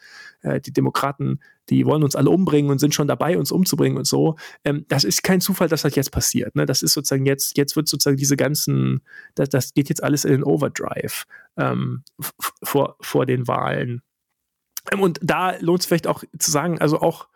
äh, 0.41 0.61
die 0.61 0.73
Demokraten 0.73 1.39
die 1.69 1.85
wollen 1.85 2.03
uns 2.03 2.15
alle 2.15 2.29
umbringen 2.29 2.71
und 2.71 2.79
sind 2.79 2.93
schon 2.93 3.07
dabei, 3.07 3.37
uns 3.37 3.51
umzubringen 3.51 3.97
und 3.97 4.07
so. 4.07 4.35
Ähm, 4.63 4.85
das 4.87 5.03
ist 5.03 5.23
kein 5.23 5.41
Zufall, 5.41 5.67
dass 5.67 5.81
das 5.81 5.95
jetzt 5.95 6.11
passiert. 6.11 6.55
Ne? 6.55 6.65
Das 6.65 6.81
ist 6.81 6.93
sozusagen 6.93 7.25
jetzt, 7.25 7.57
jetzt 7.57 7.75
wird 7.75 7.87
sozusagen 7.87 8.17
diese 8.17 8.37
ganzen, 8.37 9.01
das, 9.35 9.49
das 9.49 9.73
geht 9.73 9.89
jetzt 9.89 10.03
alles 10.03 10.25
in 10.25 10.31
den 10.31 10.43
Overdrive 10.43 11.25
ähm, 11.57 12.03
vor, 12.63 12.97
vor 13.01 13.25
den 13.25 13.47
Wahlen. 13.47 14.01
Ähm, 14.91 15.01
und 15.01 15.19
da 15.21 15.55
lohnt 15.59 15.81
es 15.81 15.85
vielleicht 15.85 16.07
auch 16.07 16.23
zu 16.37 16.51
sagen, 16.51 16.79
also 16.79 17.01
auch, 17.01 17.27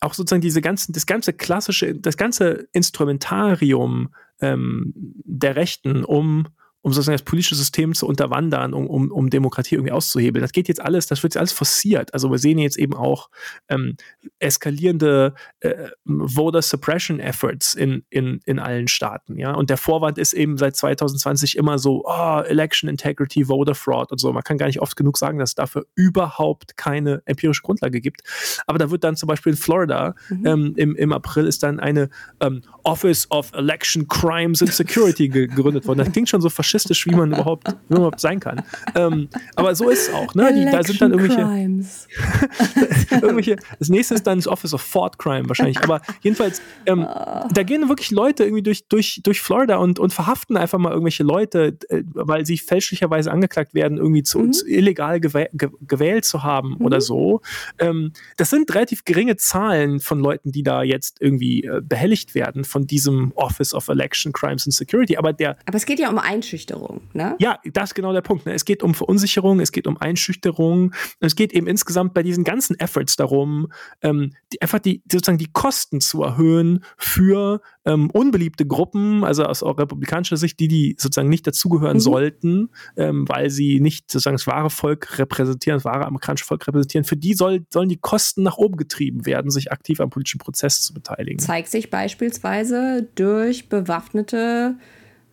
auch 0.00 0.14
sozusagen 0.14 0.42
diese 0.42 0.60
ganzen, 0.60 0.92
das 0.92 1.06
ganze 1.06 1.32
klassische, 1.32 1.94
das 1.94 2.16
ganze 2.16 2.68
Instrumentarium 2.72 4.14
ähm, 4.40 4.92
der 4.94 5.56
Rechten, 5.56 6.04
um 6.04 6.48
um 6.82 6.92
sozusagen 6.92 7.16
das 7.16 7.24
politische 7.24 7.54
System 7.54 7.94
zu 7.94 8.06
unterwandern, 8.06 8.72
um, 8.72 8.86
um, 8.86 9.10
um 9.10 9.28
Demokratie 9.28 9.74
irgendwie 9.74 9.92
auszuhebeln. 9.92 10.42
Das 10.42 10.52
geht 10.52 10.68
jetzt 10.68 10.80
alles, 10.80 11.06
das 11.06 11.22
wird 11.22 11.34
jetzt 11.34 11.38
alles 11.38 11.52
forciert. 11.52 12.14
Also 12.14 12.30
wir 12.30 12.38
sehen 12.38 12.58
jetzt 12.58 12.78
eben 12.78 12.94
auch 12.94 13.28
ähm, 13.68 13.96
eskalierende 14.38 15.34
äh, 15.60 15.88
Voter 16.06 16.62
Suppression 16.62 17.20
Efforts 17.20 17.74
in, 17.74 18.04
in, 18.08 18.40
in 18.46 18.58
allen 18.58 18.88
Staaten. 18.88 19.38
Ja? 19.38 19.52
Und 19.52 19.68
der 19.68 19.76
Vorwand 19.76 20.16
ist 20.16 20.32
eben 20.32 20.56
seit 20.56 20.74
2020 20.74 21.56
immer 21.56 21.78
so, 21.78 22.04
oh, 22.06 22.40
Election 22.40 22.88
Integrity, 22.88 23.44
Voter 23.44 23.74
Fraud 23.74 24.10
und 24.10 24.18
so. 24.18 24.32
Man 24.32 24.42
kann 24.42 24.56
gar 24.56 24.66
nicht 24.66 24.80
oft 24.80 24.96
genug 24.96 25.18
sagen, 25.18 25.38
dass 25.38 25.50
es 25.50 25.54
dafür 25.56 25.86
überhaupt 25.94 26.78
keine 26.78 27.22
empirische 27.26 27.62
Grundlage 27.62 28.00
gibt. 28.00 28.22
Aber 28.66 28.78
da 28.78 28.90
wird 28.90 29.04
dann 29.04 29.16
zum 29.16 29.26
Beispiel 29.26 29.52
in 29.52 29.58
Florida 29.58 30.14
mhm. 30.30 30.46
ähm, 30.46 30.72
im, 30.76 30.96
im 30.96 31.12
April 31.12 31.46
ist 31.46 31.62
dann 31.62 31.78
eine 31.78 32.08
ähm, 32.40 32.62
Office 32.84 33.30
of 33.30 33.52
Election 33.52 34.08
Crimes 34.08 34.62
and 34.62 34.72
Security 34.72 35.28
gegründet 35.28 35.86
worden. 35.86 35.98
Das 35.98 36.12
klingt 36.12 36.30
schon 36.30 36.40
so 36.40 36.48
faschistisch, 36.70 37.06
wie 37.06 37.14
man 37.14 37.32
überhaupt, 37.32 37.68
wie 37.68 37.74
man 37.88 37.98
überhaupt 37.98 38.20
sein 38.20 38.40
kann. 38.40 38.62
Ähm, 38.94 39.28
aber 39.56 39.74
so 39.74 39.88
ist 39.88 40.08
es 40.08 40.14
auch. 40.14 40.34
Ne? 40.34 40.52
Die, 40.54 40.70
da 40.70 40.82
sind 40.82 41.00
dann 41.00 41.12
irgendwelche, 41.12 41.40
irgendwelche. 43.10 43.56
Das 43.78 43.88
nächste 43.88 44.14
ist 44.14 44.26
dann 44.26 44.38
das 44.38 44.46
Office 44.46 44.72
of 44.72 44.80
Fort 44.80 45.18
Crime 45.18 45.48
wahrscheinlich. 45.48 45.80
Aber 45.82 46.00
jedenfalls, 46.20 46.62
ähm, 46.86 47.06
oh. 47.08 47.48
da 47.52 47.62
gehen 47.62 47.88
wirklich 47.88 48.10
Leute 48.10 48.44
irgendwie 48.44 48.62
durch, 48.62 48.86
durch, 48.88 49.20
durch 49.24 49.40
Florida 49.40 49.76
und, 49.76 49.98
und 49.98 50.12
verhaften 50.12 50.56
einfach 50.56 50.78
mal 50.78 50.90
irgendwelche 50.90 51.24
Leute, 51.24 51.76
äh, 51.88 52.02
weil 52.14 52.46
sie 52.46 52.58
fälschlicherweise 52.58 53.30
angeklagt 53.30 53.74
werden, 53.74 53.98
irgendwie 53.98 54.22
zu, 54.22 54.38
mhm. 54.38 54.52
zu 54.52 54.68
illegal 54.68 55.20
gewäh 55.20 55.48
gewählt 55.52 56.24
zu 56.24 56.42
haben 56.42 56.76
mhm. 56.78 56.86
oder 56.86 57.00
so. 57.00 57.40
Ähm, 57.78 58.12
das 58.36 58.50
sind 58.50 58.72
relativ 58.74 59.04
geringe 59.04 59.36
Zahlen 59.36 60.00
von 60.00 60.20
Leuten, 60.20 60.52
die 60.52 60.62
da 60.62 60.82
jetzt 60.82 61.20
irgendwie 61.20 61.64
äh, 61.64 61.80
behelligt 61.82 62.34
werden 62.34 62.64
von 62.64 62.86
diesem 62.86 63.32
Office 63.34 63.74
of 63.74 63.88
Election 63.88 64.32
Crimes 64.32 64.66
and 64.66 64.74
Security. 64.74 65.16
Aber 65.16 65.32
der. 65.32 65.56
Aber 65.66 65.76
es 65.76 65.86
geht 65.86 65.98
ja 65.98 66.08
um 66.08 66.18
Einschüchterung. 66.18 66.59
Einschüchterung. 66.60 67.00
Ne? 67.12 67.36
Ja, 67.38 67.58
das 67.72 67.90
ist 67.90 67.94
genau 67.94 68.12
der 68.12 68.20
Punkt. 68.20 68.46
Ne? 68.46 68.52
Es 68.52 68.64
geht 68.64 68.82
um 68.82 68.94
Verunsicherung, 68.94 69.60
es 69.60 69.72
geht 69.72 69.86
um 69.86 69.96
Einschüchterung. 69.96 70.92
Es 71.20 71.34
geht 71.34 71.52
eben 71.52 71.66
insgesamt 71.66 72.14
bei 72.14 72.22
diesen 72.22 72.44
ganzen 72.44 72.78
Efforts 72.78 73.16
darum, 73.16 73.68
ähm, 74.02 74.32
die, 74.52 74.60
einfach 74.62 74.78
die 74.78 75.02
sozusagen 75.10 75.38
die 75.38 75.50
Kosten 75.52 76.00
zu 76.00 76.22
erhöhen 76.22 76.84
für 76.96 77.60
ähm, 77.84 78.10
unbeliebte 78.10 78.66
Gruppen, 78.66 79.24
also 79.24 79.44
aus 79.44 79.62
republikanischer 79.62 80.36
Sicht, 80.36 80.60
die 80.60 80.68
die 80.68 80.96
sozusagen 80.98 81.28
nicht 81.28 81.46
dazugehören 81.46 81.96
mhm. 81.96 82.00
sollten, 82.00 82.68
ähm, 82.96 83.28
weil 83.28 83.50
sie 83.50 83.80
nicht 83.80 84.10
sozusagen 84.10 84.36
das 84.36 84.46
wahre 84.46 84.70
Volk 84.70 85.18
repräsentieren, 85.18 85.78
das 85.78 85.84
wahre 85.84 86.06
amerikanische 86.06 86.44
Volk 86.44 86.66
repräsentieren. 86.66 87.04
Für 87.04 87.16
die 87.16 87.34
soll, 87.34 87.64
sollen 87.70 87.88
die 87.88 87.98
Kosten 87.98 88.42
nach 88.42 88.58
oben 88.58 88.76
getrieben 88.76 89.26
werden, 89.26 89.50
sich 89.50 89.72
aktiv 89.72 90.00
am 90.00 90.10
politischen 90.10 90.38
Prozess 90.38 90.82
zu 90.82 90.92
beteiligen. 90.92 91.38
Zeigt 91.38 91.70
sich 91.70 91.90
beispielsweise 91.90 93.08
durch 93.14 93.68
bewaffnete 93.68 94.76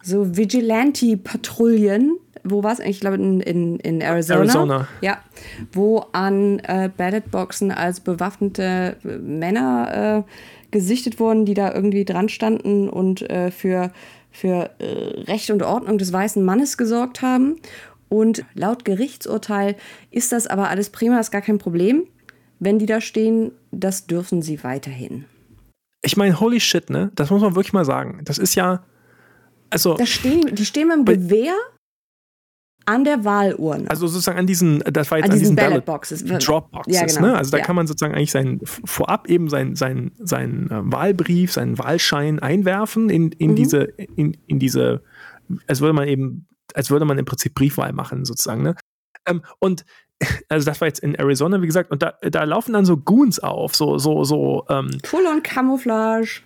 so 0.01 0.35
Vigilante-Patrouillen. 0.35 2.17
Wo 2.43 2.63
war 2.63 2.73
es 2.73 2.79
eigentlich? 2.79 2.97
Ich 2.97 3.01
glaube, 3.01 3.17
in, 3.17 3.41
in, 3.41 3.79
in 3.79 4.01
Arizona. 4.01 4.39
Arizona. 4.39 4.87
Ja. 5.01 5.17
Wo 5.73 6.05
an 6.13 6.59
äh, 6.59 6.89
Ballotboxen 6.95 7.71
als 7.71 7.99
bewaffnete 7.99 8.97
äh, 9.03 9.17
Männer 9.17 10.25
äh, 10.25 10.31
gesichtet 10.71 11.19
wurden, 11.19 11.45
die 11.45 11.53
da 11.53 11.73
irgendwie 11.73 12.05
dran 12.05 12.29
standen 12.29 12.89
und 12.89 13.29
äh, 13.29 13.51
für, 13.51 13.91
für 14.31 14.69
äh, 14.79 15.21
Recht 15.21 15.51
und 15.51 15.63
Ordnung 15.63 15.97
des 15.97 16.13
weißen 16.13 16.43
Mannes 16.43 16.77
gesorgt 16.77 17.21
haben. 17.21 17.57
Und 18.09 18.45
laut 18.53 18.85
Gerichtsurteil 18.85 19.75
ist 20.11 20.31
das 20.31 20.47
aber 20.47 20.69
alles 20.69 20.89
prima, 20.89 21.19
ist 21.19 21.31
gar 21.31 21.41
kein 21.41 21.57
Problem. 21.57 22.03
Wenn 22.59 22.79
die 22.79 22.85
da 22.85 23.01
stehen, 23.01 23.51
das 23.71 24.07
dürfen 24.07 24.41
sie 24.41 24.63
weiterhin. 24.63 25.25
Ich 26.01 26.15
meine, 26.15 26.39
holy 26.39 26.59
shit, 26.59 26.89
ne? 26.89 27.11
Das 27.15 27.29
muss 27.29 27.41
man 27.41 27.55
wirklich 27.55 27.73
mal 27.73 27.85
sagen. 27.85 28.21
Das 28.23 28.37
ist 28.37 28.55
ja 28.55 28.83
also. 29.69 29.95
Da 29.95 30.05
stehen, 30.05 30.55
die 30.55 30.65
stehen 30.65 30.87
mit 30.87 30.97
dem 30.97 31.05
Gewehr 31.05 31.55
an 32.87 33.03
der 33.03 33.25
Wahlurne. 33.25 33.89
Also 33.89 34.07
sozusagen 34.07 34.39
an 34.39 34.47
diesen, 34.47 34.79
das 34.79 35.11
war 35.11 35.17
jetzt 35.17 35.25
an, 35.25 35.31
an 35.31 35.39
diesen, 35.39 35.55
diesen 35.55 35.69
Ballot 35.69 35.85
Boxes, 35.85 36.23
Dropboxes, 36.23 36.95
ja, 36.95 37.05
genau. 37.05 37.33
ne? 37.33 37.37
Also 37.37 37.51
da 37.51 37.57
ja. 37.57 37.63
kann 37.65 37.75
man 37.75 37.85
sozusagen 37.85 38.15
eigentlich 38.15 38.31
sein, 38.31 38.61
vorab 38.63 39.29
eben 39.29 39.49
seinen 39.49 39.75
sein, 39.75 40.11
sein, 40.17 40.67
äh, 40.71 40.79
Wahlbrief, 40.83 41.51
seinen 41.51 41.77
Wahlschein 41.77 42.39
einwerfen 42.39 43.09
in, 43.09 43.33
in 43.33 43.51
mhm. 43.51 43.55
diese, 43.57 43.83
in, 44.15 44.37
in 44.47 44.59
diese, 44.59 45.03
als 45.67 45.81
würde 45.81 45.93
man 45.93 46.07
eben, 46.07 46.47
als 46.73 46.89
würde 46.89 47.03
man 47.03 47.17
im 47.17 47.25
Prinzip 47.25 47.55
Briefwahl 47.55 47.91
machen, 47.91 48.23
sozusagen, 48.23 48.63
ne? 48.63 48.75
Ähm, 49.25 49.41
und 49.59 49.83
also 50.49 50.65
das 50.65 50.79
war 50.79 50.87
jetzt 50.87 50.99
in 50.99 51.13
Arizona, 51.15 51.61
wie 51.61 51.67
gesagt, 51.67 51.91
und 51.91 52.01
da, 52.01 52.13
da 52.21 52.45
laufen 52.45 52.71
dann 52.71 52.85
so 52.85 52.95
Goons 52.95 53.39
auf, 53.39 53.75
so, 53.75 53.97
so, 53.97 54.23
so. 54.23 54.65
Ähm, 54.69 54.97
Full 55.03 55.25
on 55.25 55.43
Camouflage. 55.43 56.41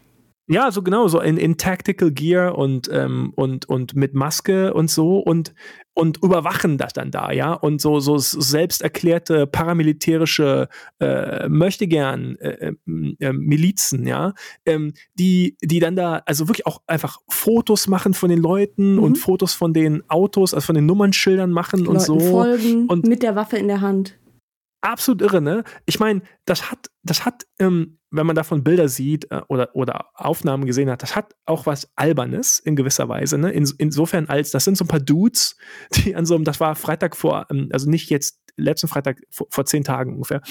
Ja, 0.47 0.71
so 0.71 0.81
genau, 0.81 1.07
so 1.07 1.21
in, 1.21 1.37
in 1.37 1.57
Tactical 1.57 2.11
Gear 2.11 2.57
und, 2.57 2.89
ähm, 2.91 3.31
und, 3.35 3.69
und 3.69 3.95
mit 3.95 4.13
Maske 4.13 4.73
und 4.73 4.89
so 4.89 5.17
und, 5.19 5.53
und 5.93 6.21
überwachen 6.23 6.77
das 6.77 6.93
dann 6.93 7.11
da, 7.11 7.31
ja. 7.31 7.53
Und 7.53 7.79
so, 7.79 7.99
so 7.99 8.17
selbst 8.17 8.81
erklärte 8.81 9.47
paramilitärische 9.47 10.67
äh, 10.99 11.47
möchte 11.47 11.87
gern 11.87 12.37
äh, 12.37 12.73
äh, 13.19 13.33
Milizen, 13.33 14.05
ja, 14.05 14.33
ähm, 14.65 14.93
die, 15.13 15.57
die 15.61 15.79
dann 15.79 15.95
da, 15.95 16.21
also 16.25 16.47
wirklich 16.49 16.65
auch 16.65 16.81
einfach 16.87 17.19
Fotos 17.29 17.87
machen 17.87 18.13
von 18.13 18.29
den 18.29 18.39
Leuten 18.39 18.95
mhm. 18.95 19.03
und 19.03 19.17
Fotos 19.17 19.53
von 19.53 19.73
den 19.73 20.03
Autos, 20.09 20.53
also 20.53 20.65
von 20.65 20.75
den 20.75 20.85
Nummernschildern 20.85 21.51
machen 21.51 21.79
Leuten 21.79 21.91
und 21.91 22.01
so. 22.01 22.19
Folgen 22.19 22.87
und 22.87 23.07
mit 23.07 23.23
der 23.23 23.35
Waffe 23.35 23.57
in 23.57 23.67
der 23.67 23.81
Hand 23.81 24.17
absolut 24.81 25.21
irre, 25.21 25.41
ne? 25.41 25.63
Ich 25.85 25.99
meine, 25.99 26.21
das 26.45 26.71
hat, 26.71 26.89
das 27.03 27.25
hat, 27.25 27.45
ähm, 27.59 27.99
wenn 28.11 28.25
man 28.27 28.35
davon 28.35 28.63
Bilder 28.63 28.87
sieht 28.87 29.31
äh, 29.31 29.41
oder, 29.47 29.75
oder 29.75 30.09
Aufnahmen 30.13 30.65
gesehen 30.65 30.89
hat, 30.89 31.01
das 31.01 31.15
hat 31.15 31.33
auch 31.45 31.65
was 31.65 31.91
Albernes 31.95 32.59
in 32.59 32.75
gewisser 32.75 33.09
Weise, 33.09 33.37
ne? 33.37 33.51
In, 33.51 33.69
insofern 33.77 34.27
als, 34.27 34.51
das 34.51 34.65
sind 34.65 34.77
so 34.77 34.85
ein 34.85 34.89
paar 34.89 34.99
Dudes, 34.99 35.57
die 35.95 36.15
an 36.15 36.25
so 36.25 36.35
einem, 36.35 36.43
das 36.43 36.59
war 36.59 36.75
Freitag 36.75 37.15
vor, 37.15 37.47
ähm, 37.49 37.69
also 37.71 37.89
nicht 37.89 38.09
jetzt 38.09 38.39
letzten 38.57 38.87
Freitag, 38.87 39.21
vor, 39.29 39.47
vor 39.49 39.65
zehn 39.65 39.83
Tagen 39.83 40.13
ungefähr, 40.13 40.41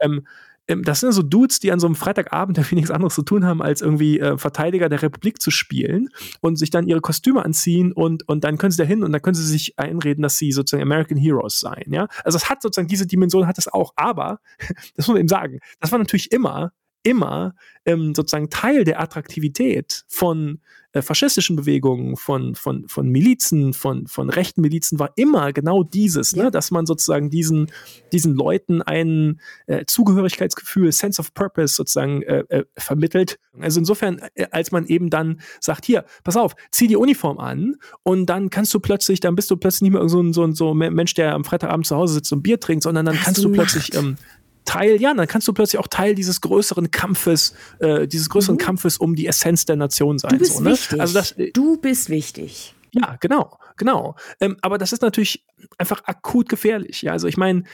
ähm, 0.00 0.26
das 0.66 1.00
sind 1.00 1.12
so 1.12 1.22
Dudes, 1.22 1.60
die 1.60 1.72
an 1.72 1.80
so 1.80 1.86
einem 1.86 1.94
Freitagabend 1.94 2.56
ja 2.58 2.64
nichts 2.72 2.90
anderes 2.90 3.14
zu 3.14 3.22
tun 3.22 3.44
haben, 3.44 3.62
als 3.62 3.82
irgendwie 3.82 4.20
äh, 4.20 4.38
Verteidiger 4.38 4.88
der 4.88 5.02
Republik 5.02 5.40
zu 5.40 5.50
spielen 5.50 6.08
und 6.40 6.56
sich 6.56 6.70
dann 6.70 6.86
ihre 6.86 7.00
Kostüme 7.00 7.44
anziehen 7.44 7.92
und, 7.92 8.28
und 8.28 8.44
dann 8.44 8.58
können 8.58 8.70
sie 8.70 8.78
da 8.78 8.84
hin 8.84 9.02
und 9.02 9.12
dann 9.12 9.22
können 9.22 9.34
sie 9.34 9.46
sich 9.46 9.78
einreden, 9.78 10.22
dass 10.22 10.38
sie 10.38 10.52
sozusagen 10.52 10.82
American 10.82 11.18
Heroes 11.18 11.60
seien, 11.60 11.92
ja. 11.92 12.08
Also 12.24 12.36
es 12.36 12.48
hat 12.48 12.62
sozusagen 12.62 12.88
diese 12.88 13.06
Dimension 13.06 13.46
hat 13.46 13.58
es 13.58 13.68
auch, 13.68 13.92
aber, 13.96 14.40
das 14.96 15.06
muss 15.06 15.08
man 15.08 15.18
eben 15.18 15.28
sagen, 15.28 15.60
das 15.80 15.92
war 15.92 15.98
natürlich 15.98 16.32
immer 16.32 16.72
immer 17.04 17.54
ähm, 17.86 18.14
sozusagen 18.14 18.50
Teil 18.50 18.84
der 18.84 19.00
Attraktivität 19.00 20.04
von 20.08 20.60
äh, 20.94 21.02
faschistischen 21.02 21.56
Bewegungen, 21.56 22.16
von, 22.16 22.54
von, 22.54 22.88
von 22.88 23.08
Milizen, 23.08 23.74
von, 23.74 24.06
von 24.06 24.30
rechten 24.30 24.60
Milizen 24.60 24.98
war 24.98 25.10
immer 25.16 25.52
genau 25.52 25.82
dieses, 25.82 26.34
ne? 26.34 26.38
ja. 26.38 26.44
ne? 26.44 26.50
dass 26.50 26.70
man 26.70 26.86
sozusagen 26.86 27.30
diesen, 27.30 27.70
diesen 28.12 28.34
Leuten 28.34 28.80
ein 28.80 29.40
äh, 29.66 29.84
Zugehörigkeitsgefühl, 29.86 30.92
Sense 30.92 31.20
of 31.20 31.34
Purpose 31.34 31.74
sozusagen 31.74 32.22
äh, 32.22 32.44
äh, 32.48 32.64
vermittelt. 32.76 33.38
Also 33.60 33.80
insofern, 33.80 34.20
äh, 34.34 34.46
als 34.52 34.70
man 34.70 34.86
eben 34.86 35.10
dann 35.10 35.40
sagt, 35.60 35.84
hier, 35.84 36.04
pass 36.22 36.36
auf, 36.36 36.54
zieh 36.70 36.86
die 36.86 36.96
Uniform 36.96 37.38
an 37.38 37.74
und 38.04 38.26
dann 38.26 38.48
kannst 38.48 38.72
du 38.72 38.80
plötzlich, 38.80 39.20
dann 39.20 39.34
bist 39.34 39.50
du 39.50 39.56
plötzlich 39.56 39.82
nicht 39.82 39.92
mehr 39.92 40.08
so 40.08 40.22
ein, 40.22 40.32
so 40.32 40.44
ein 40.44 40.54
so 40.54 40.74
Mensch, 40.74 41.14
der 41.14 41.34
am 41.34 41.44
Freitagabend 41.44 41.86
zu 41.86 41.96
Hause 41.96 42.14
sitzt 42.14 42.32
und 42.32 42.42
Bier 42.42 42.60
trinkt, 42.60 42.84
sondern 42.84 43.04
dann 43.04 43.16
kannst 43.16 43.42
du, 43.42 43.48
du 43.48 43.54
plötzlich 43.54 43.94
ähm, 43.94 44.16
Teil, 44.64 45.00
ja, 45.00 45.12
dann 45.14 45.26
kannst 45.26 45.46
du 45.48 45.52
plötzlich 45.52 45.78
auch 45.78 45.88
Teil 45.88 46.14
dieses 46.14 46.40
größeren 46.40 46.90
Kampfes, 46.90 47.54
äh, 47.80 48.06
dieses 48.06 48.28
größeren 48.30 48.56
mhm. 48.56 48.60
Kampfes 48.60 48.98
um 48.98 49.14
die 49.14 49.26
Essenz 49.26 49.64
der 49.66 49.76
Nation 49.76 50.18
sein. 50.18 50.32
Du 50.32 50.38
bist 50.38 50.54
so, 50.54 50.62
ne? 50.62 50.70
wichtig. 50.70 51.00
Also 51.00 51.14
das, 51.14 51.32
äh, 51.32 51.50
du 51.52 51.76
bist 51.76 52.08
wichtig. 52.08 52.74
Ja, 52.92 53.16
genau, 53.20 53.58
genau. 53.76 54.14
Ähm, 54.40 54.56
aber 54.62 54.78
das 54.78 54.92
ist 54.92 55.02
natürlich 55.02 55.44
einfach 55.78 56.02
akut 56.04 56.48
gefährlich. 56.48 57.02
Ja, 57.02 57.12
also 57.12 57.26
ich 57.26 57.36
meine, 57.36 57.64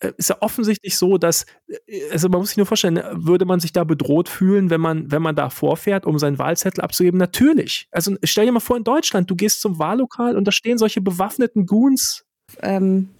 äh, 0.00 0.12
ist 0.16 0.30
ja 0.30 0.36
offensichtlich 0.40 0.96
so, 0.96 1.18
dass, 1.18 1.44
äh, 1.66 2.10
also 2.10 2.28
man 2.28 2.40
muss 2.40 2.50
sich 2.50 2.56
nur 2.56 2.66
vorstellen, 2.66 3.02
würde 3.12 3.44
man 3.44 3.60
sich 3.60 3.72
da 3.72 3.84
bedroht 3.84 4.28
fühlen, 4.28 4.70
wenn 4.70 4.80
man, 4.80 5.10
wenn 5.10 5.22
man 5.22 5.36
da 5.36 5.50
vorfährt, 5.50 6.06
um 6.06 6.18
seinen 6.18 6.38
Wahlzettel 6.38 6.82
abzugeben? 6.82 7.18
Natürlich. 7.18 7.86
Also 7.90 8.16
stell 8.24 8.46
dir 8.46 8.52
mal 8.52 8.60
vor, 8.60 8.76
in 8.76 8.84
Deutschland, 8.84 9.30
du 9.30 9.36
gehst 9.36 9.60
zum 9.60 9.78
Wahllokal 9.78 10.36
und 10.36 10.46
da 10.46 10.52
stehen 10.52 10.78
solche 10.78 11.00
bewaffneten 11.00 11.66
Goons. 11.66 12.24
Ähm, 12.62 13.10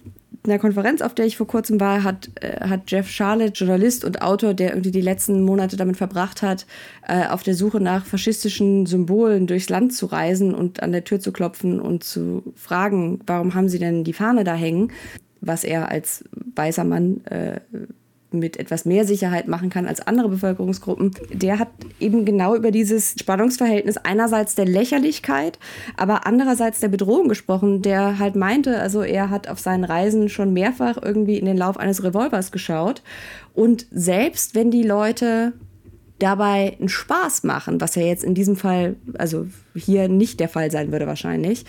in 0.43 0.49
der 0.49 0.59
Konferenz, 0.59 1.01
auf 1.01 1.13
der 1.13 1.25
ich 1.25 1.37
vor 1.37 1.47
kurzem 1.47 1.79
war, 1.79 2.03
hat, 2.03 2.29
äh, 2.41 2.67
hat 2.67 2.89
Jeff 2.89 3.09
Charlotte, 3.09 3.53
Journalist 3.53 4.03
und 4.03 4.21
Autor, 4.21 4.53
der 4.53 4.71
irgendwie 4.71 4.91
die 4.91 5.01
letzten 5.01 5.43
Monate 5.43 5.77
damit 5.77 5.97
verbracht 5.97 6.41
hat, 6.41 6.65
äh, 7.07 7.27
auf 7.27 7.43
der 7.43 7.53
Suche 7.53 7.79
nach 7.79 8.05
faschistischen 8.05 8.85
Symbolen 8.85 9.45
durchs 9.45 9.69
Land 9.69 9.93
zu 9.93 10.07
reisen 10.07 10.55
und 10.55 10.81
an 10.81 10.91
der 10.93 11.03
Tür 11.03 11.19
zu 11.19 11.31
klopfen 11.31 11.79
und 11.79 12.03
zu 12.03 12.53
fragen, 12.55 13.19
warum 13.27 13.53
haben 13.53 13.69
sie 13.69 13.79
denn 13.79 14.03
die 14.03 14.13
Fahne 14.13 14.43
da 14.43 14.55
hängen? 14.55 14.91
Was 15.41 15.63
er 15.63 15.89
als 15.89 16.23
weißer 16.55 16.83
Mann 16.85 17.23
äh, 17.25 17.59
mit 18.31 18.57
etwas 18.57 18.85
mehr 18.85 19.05
Sicherheit 19.05 19.47
machen 19.47 19.69
kann 19.69 19.87
als 19.87 20.05
andere 20.05 20.29
Bevölkerungsgruppen, 20.29 21.11
der 21.31 21.59
hat 21.59 21.69
eben 21.99 22.25
genau 22.25 22.55
über 22.55 22.71
dieses 22.71 23.15
Spannungsverhältnis 23.19 23.97
einerseits 23.97 24.55
der 24.55 24.65
Lächerlichkeit, 24.65 25.59
aber 25.97 26.25
andererseits 26.25 26.79
der 26.79 26.87
Bedrohung 26.87 27.27
gesprochen, 27.27 27.81
der 27.81 28.19
halt 28.19 28.35
meinte, 28.35 28.79
also 28.79 29.01
er 29.01 29.29
hat 29.29 29.47
auf 29.47 29.59
seinen 29.59 29.83
Reisen 29.83 30.29
schon 30.29 30.53
mehrfach 30.53 30.97
irgendwie 31.01 31.37
in 31.37 31.45
den 31.45 31.57
Lauf 31.57 31.77
eines 31.77 32.03
Revolvers 32.03 32.51
geschaut 32.51 33.01
und 33.53 33.85
selbst 33.91 34.55
wenn 34.55 34.71
die 34.71 34.83
Leute 34.83 35.53
dabei 36.19 36.77
einen 36.79 36.89
Spaß 36.89 37.43
machen, 37.43 37.81
was 37.81 37.95
ja 37.95 38.03
jetzt 38.03 38.23
in 38.23 38.35
diesem 38.35 38.55
Fall, 38.55 38.95
also 39.17 39.47
hier 39.75 40.07
nicht 40.07 40.39
der 40.39 40.49
Fall 40.49 40.71
sein 40.71 40.91
würde 40.91 41.07
wahrscheinlich, 41.07 41.65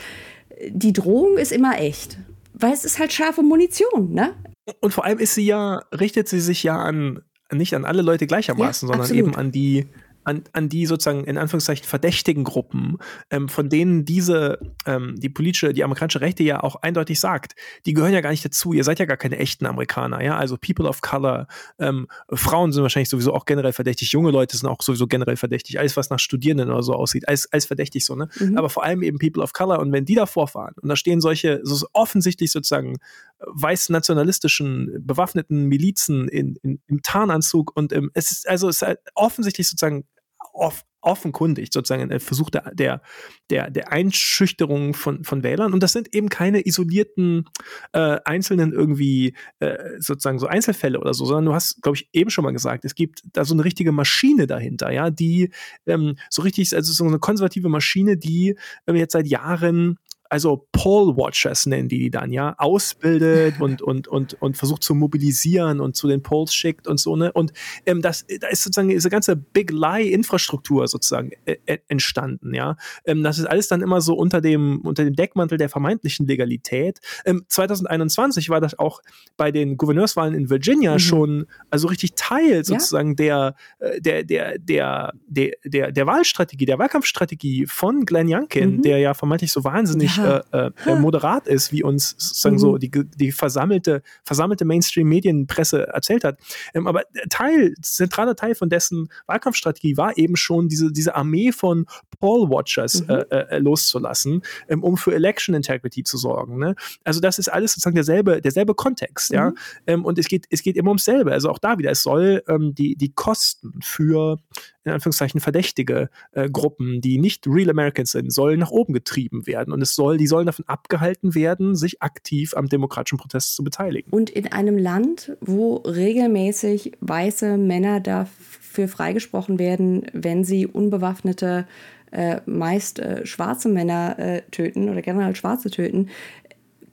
die 0.69 0.93
Drohung 0.93 1.39
ist 1.39 1.53
immer 1.53 1.81
echt. 1.81 2.19
Weil 2.55 2.73
es 2.73 2.85
ist 2.85 2.99
halt 2.99 3.13
scharfe 3.13 3.43
Munition, 3.43 4.13
ne? 4.13 4.35
Und 4.81 4.93
vor 4.93 5.05
allem 5.05 5.19
ist 5.19 5.35
sie 5.35 5.47
ja, 5.47 5.83
richtet 5.93 6.29
sie 6.29 6.41
sich 6.41 6.63
ja 6.63 6.79
an, 6.79 7.23
nicht 7.51 7.75
an 7.75 7.85
alle 7.85 8.03
Leute 8.03 8.27
gleichermaßen, 8.27 8.89
ja, 8.89 8.95
sondern 8.95 9.17
eben 9.17 9.35
an 9.35 9.53
die, 9.53 9.89
an, 10.25 10.45
an 10.53 10.69
die 10.69 10.87
sozusagen 10.87 11.25
in 11.25 11.39
Anführungszeichen 11.39 11.85
verdächtigen 11.85 12.45
Gruppen, 12.45 12.99
ähm, 13.31 13.49
von 13.49 13.69
denen 13.69 14.05
diese, 14.05 14.59
ähm, 14.87 15.17
die 15.19 15.29
politische, 15.29 15.73
die 15.73 15.85
amerikanische 15.85 16.21
Rechte 16.21 16.43
ja 16.43 16.63
auch 16.63 16.77
eindeutig 16.77 17.19
sagt, 17.19 17.55
die 17.87 17.93
gehören 17.93 18.13
ja 18.13 18.21
gar 18.21 18.31
nicht 18.31 18.45
dazu, 18.45 18.73
ihr 18.73 18.85
seid 18.85 18.99
ja 18.99 19.05
gar 19.05 19.17
keine 19.17 19.39
echten 19.39 19.67
Amerikaner, 19.67 20.23
ja, 20.23 20.37
also 20.37 20.57
People 20.57 20.89
of 20.89 21.01
Color, 21.01 21.47
ähm, 21.79 22.07
Frauen 22.33 22.73
sind 22.73 22.83
wahrscheinlich 22.83 23.09
sowieso 23.09 23.35
auch 23.35 23.45
generell 23.45 23.73
verdächtig, 23.73 24.13
junge 24.13 24.31
Leute 24.31 24.57
sind 24.57 24.69
auch 24.69 24.81
sowieso 24.83 25.07
generell 25.07 25.37
verdächtig, 25.37 25.79
alles 25.79 25.97
was 25.97 26.11
nach 26.11 26.21
Studierenden 26.21 26.71
oder 26.71 26.83
so 26.83 26.95
aussieht, 26.95 27.29
alles, 27.29 27.53
alles 27.53 27.67
verdächtig 27.67 28.05
so, 28.05 28.15
ne, 28.15 28.29
mhm. 28.39 28.57
aber 28.57 28.69
vor 28.69 28.85
allem 28.85 29.03
eben 29.03 29.19
People 29.19 29.43
of 29.43 29.53
Color. 29.53 29.81
Und 29.81 29.93
wenn 29.93 30.05
die 30.05 30.15
davor 30.15 30.49
fahren 30.49 30.75
und 30.81 30.89
da 30.89 30.97
stehen 30.97 31.21
solche, 31.21 31.61
so 31.65 31.87
offensichtlich 31.93 32.53
sozusagen 32.53 32.99
weiß 33.47 33.91
nationalistischen 33.91 35.05
bewaffneten 35.07 35.67
Milizen 35.67 36.29
in, 36.29 36.57
in, 36.63 36.81
im 36.87 37.03
Tarnanzug 37.03 37.77
und 37.77 37.93
im, 37.93 38.11
es 38.15 38.31
ist 38.31 38.49
also 38.49 38.69
es 38.69 38.77
ist 38.77 38.83
halt 38.83 39.01
offensichtlich 39.15 39.69
sozusagen 39.69 40.05
off, 40.53 40.85
offenkundig 41.03 41.73
sozusagen 41.73 42.11
ein 42.11 42.21
Versuch 42.21 42.49
der, 42.51 42.71
der, 42.75 43.03
der, 43.51 43.71
der 43.71 43.93
Einschüchterung 43.93 44.95
von, 44.95 45.25
von 45.25 45.43
Wählern. 45.43 45.73
Und 45.73 45.83
das 45.83 45.93
sind 45.93 46.15
eben 46.15 46.29
keine 46.29 46.67
isolierten 46.67 47.49
äh, 47.93 48.19
einzelnen 48.25 48.73
irgendwie 48.73 49.35
äh, 49.59 49.77
sozusagen 49.99 50.39
so 50.39 50.47
Einzelfälle 50.47 51.01
oder 51.01 51.13
so, 51.13 51.25
sondern 51.27 51.47
du 51.47 51.55
hast, 51.55 51.83
glaube 51.83 51.97
ich, 51.97 52.09
eben 52.13 52.31
schon 52.31 52.45
mal 52.45 52.53
gesagt, 52.53 52.85
es 52.85 52.95
gibt 52.95 53.23
da 53.33 53.45
so 53.45 53.55
eine 53.55 53.65
richtige 53.65 53.93
Maschine 53.93 54.47
dahinter, 54.47 54.93
ja, 54.93 55.11
die 55.11 55.51
ähm, 55.87 56.17
so 56.31 56.43
richtig, 56.43 56.75
also 56.75 56.93
so 56.93 57.05
eine 57.05 57.19
konservative 57.19 57.69
Maschine, 57.69 58.17
die 58.17 58.57
äh, 58.87 58.93
jetzt 58.93 59.13
seit 59.13 59.27
Jahren 59.27 59.99
also 60.33 60.67
Poll 60.73 61.15
Watchers 61.19 61.67
nennen 61.67 61.91
die 61.91 61.99
die 61.99 62.11
dann, 62.11 62.33
ja, 62.33 62.55
ausbildet 62.57 63.61
und, 63.61 63.83
und, 63.83 64.09
und, 64.09 64.41
und 64.41 64.57
versucht 64.57 64.83
zu 64.83 64.95
mobilisieren 64.95 65.79
und 65.79 65.95
zu 65.95 66.09
den 66.09 66.23
Polls 66.23 66.55
schickt 66.55 66.89
und 66.89 66.99
so, 66.99 67.17
ne? 67.17 67.31
Und 67.33 67.53
ähm, 67.85 68.01
das, 68.01 68.25
da 68.41 68.49
ist 68.49 68.63
sozusagen 68.63 68.89
diese 68.89 69.11
ganze 69.11 69.37
Big 69.37 69.71
Lie-Infrastruktur 69.71 70.89
sozusagen 70.89 71.33
äh, 71.45 71.57
äh, 71.67 71.79
entstanden, 71.89 72.55
ja. 72.55 72.77
Ähm, 73.05 73.23
das 73.23 73.39
ist 73.39 73.45
alles 73.45 73.69
dann 73.69 73.83
immer 73.83 74.01
so 74.01 74.15
unter 74.15 74.41
dem, 74.41 74.81
unter 74.81 75.05
dem 75.05 75.15
Deckmantel 75.15 75.59
der 75.59 75.69
vermeintlichen 75.69 76.27
Legalität. 76.27 77.01
Ähm, 77.27 77.45
2021 77.49 78.49
war 78.49 78.63
das 78.63 78.79
auch 78.79 79.03
bei 79.37 79.53
den 79.53 79.77
Gouverneurswahlen 79.77 80.33
in 80.35 80.49
Virginia 80.49 80.95
mhm. 80.95 80.99
schon, 80.99 81.47
also 81.69 81.89
richtig 81.89 82.15
Teil 82.15 82.65
sozusagen 82.65 83.11
ja? 83.11 83.15
der, 83.17 83.55
äh, 83.81 84.01
der, 84.01 84.25
der, 84.25 84.59
der, 84.59 85.13
der, 85.27 85.51
der, 85.63 85.93
der 85.93 86.07
Wahlstrategie, 86.07 86.65
der 86.65 86.79
Wahlkampfstrategie 86.79 87.67
von 87.67 88.07
Glenn 88.07 88.33
Youngkin, 88.33 88.77
mhm. 88.77 88.83
der 88.83 88.97
ja 88.97 89.13
vermeintlich 89.13 89.53
so 89.53 89.63
wahnsinnig 89.63 90.17
ja 90.17 90.22
äh, 90.23 90.71
äh, 90.87 90.95
moderat 90.95 91.49
ist, 91.49 91.73
wie 91.73 91.83
uns 91.83 92.11
sozusagen 92.19 92.57
mhm. 92.57 92.61
so 92.61 92.79
die, 92.79 92.91
die 92.91 93.33
versammelte, 93.33 94.03
versammelte 94.25 94.65
Mainstream-Medienpresse 94.65 95.89
erzählt 95.89 96.25
hat. 96.25 96.39
Ähm, 96.75 96.87
aber 96.87 97.03
Teil, 97.31 97.75
zentraler 97.83 98.37
Teil 98.37 98.55
von 98.55 98.69
dessen 98.69 99.09
Wahlkampfstrategie 99.27 99.97
war 99.97 100.17
eben 100.17 100.37
schon 100.37 100.69
diese, 100.69 100.93
diese 100.93 101.15
Armee 101.15 101.53
von 101.53 101.87
Poll-Watchers 102.21 103.03
mhm. 103.03 103.11
Äh, 103.13 103.37
äh, 103.37 103.59
loszulassen, 103.59 104.43
ähm, 104.69 104.83
um 104.83 104.97
für 104.97 105.15
Election 105.15 105.55
Integrity 105.55 106.05
zu 106.05 106.17
sorgen. 106.17 106.59
Ne? 106.59 106.75
Also 107.05 107.21
das 107.21 107.39
ist 107.39 107.49
alles 107.49 107.73
sozusagen 107.73 107.97
derselbe, 107.97 108.41
derselbe 108.41 108.75
Kontext, 108.75 109.31
mhm. 109.33 109.37
ja. 109.37 109.53
Ähm, 109.87 110.05
und 110.05 110.19
es 110.19 110.29
geht, 110.29 110.47
es 110.51 110.63
geht 110.63 110.77
immer 110.77 110.91
ums 110.91 111.05
selbe. 111.05 111.33
Also 111.33 111.51
auch 111.51 111.59
da 111.59 111.79
wieder, 111.79 111.91
es 111.91 112.03
soll 112.03 112.43
ähm, 112.49 112.75
die, 112.75 112.97
die 112.97 113.13
Kosten 113.13 113.81
für 113.83 114.39
in 114.85 114.93
Anführungszeichen 114.93 115.41
verdächtige 115.41 116.11
äh, 116.33 116.49
Gruppen, 116.51 117.01
die 117.01 117.19
nicht 117.19 117.47
Real 117.47 117.71
Americans 117.71 118.13
sind, 118.13 118.33
sollen 118.33 118.61
nach 118.61 118.71
oben 118.71 118.93
getrieben 118.93 119.47
werden. 119.47 119.73
Und 119.73 119.83
es 119.83 119.95
soll, 119.95 120.17
die 120.17 120.27
sollen 120.27 120.47
davon 120.47 120.65
abgehalten 120.67 121.35
werden, 121.35 121.77
sich 121.77 122.03
aktiv 122.03 122.55
am 122.57 122.69
demokratischen 122.69 123.19
Protest 123.19 123.55
zu 123.55 123.63
beteiligen. 123.63 124.11
Und 124.11 124.31
in 124.31 124.51
einem 124.53 124.79
Land, 124.79 125.37
wo 125.41 125.77
regelmäßig 125.77 126.93
weiße 127.01 127.57
Männer 127.57 128.01
dafür 128.01 128.89
freigesprochen 128.89 129.59
werden, 129.59 130.07
wenn 130.13 130.45
sie 130.45 130.67
unbewaffnete 130.67 131.67
äh, 132.11 132.41
meist 132.47 132.99
äh, 132.99 133.25
schwarze 133.25 133.69
Männer 133.69 134.19
äh, 134.19 134.43
töten 134.51 134.89
oder 134.89 135.01
generell 135.01 135.35
Schwarze 135.35 135.71
töten, 135.71 136.09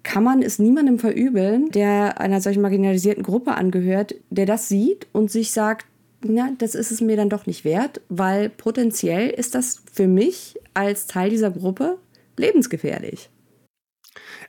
kann 0.03 0.23
man 0.23 0.41
es 0.41 0.59
niemandem 0.59 0.97
verübeln, 0.97 1.69
der 1.71 2.21
einer 2.21 2.39
solchen 2.41 2.61
marginalisierten 2.61 3.23
Gruppe 3.23 3.55
angehört, 3.55 4.15
der 4.29 4.45
das 4.45 4.69
sieht 4.69 5.07
und 5.11 5.29
sich 5.29 5.51
sagt, 5.51 5.85
na, 6.21 6.51
das 6.57 6.75
ist 6.75 6.91
es 6.91 7.01
mir 7.01 7.15
dann 7.15 7.29
doch 7.29 7.45
nicht 7.45 7.63
wert, 7.63 8.01
weil 8.09 8.49
potenziell 8.49 9.29
ist 9.29 9.55
das 9.55 9.83
für 9.91 10.07
mich 10.07 10.59
als 10.73 11.07
Teil 11.07 11.29
dieser 11.29 11.51
Gruppe 11.51 11.99
lebensgefährlich. 12.37 13.29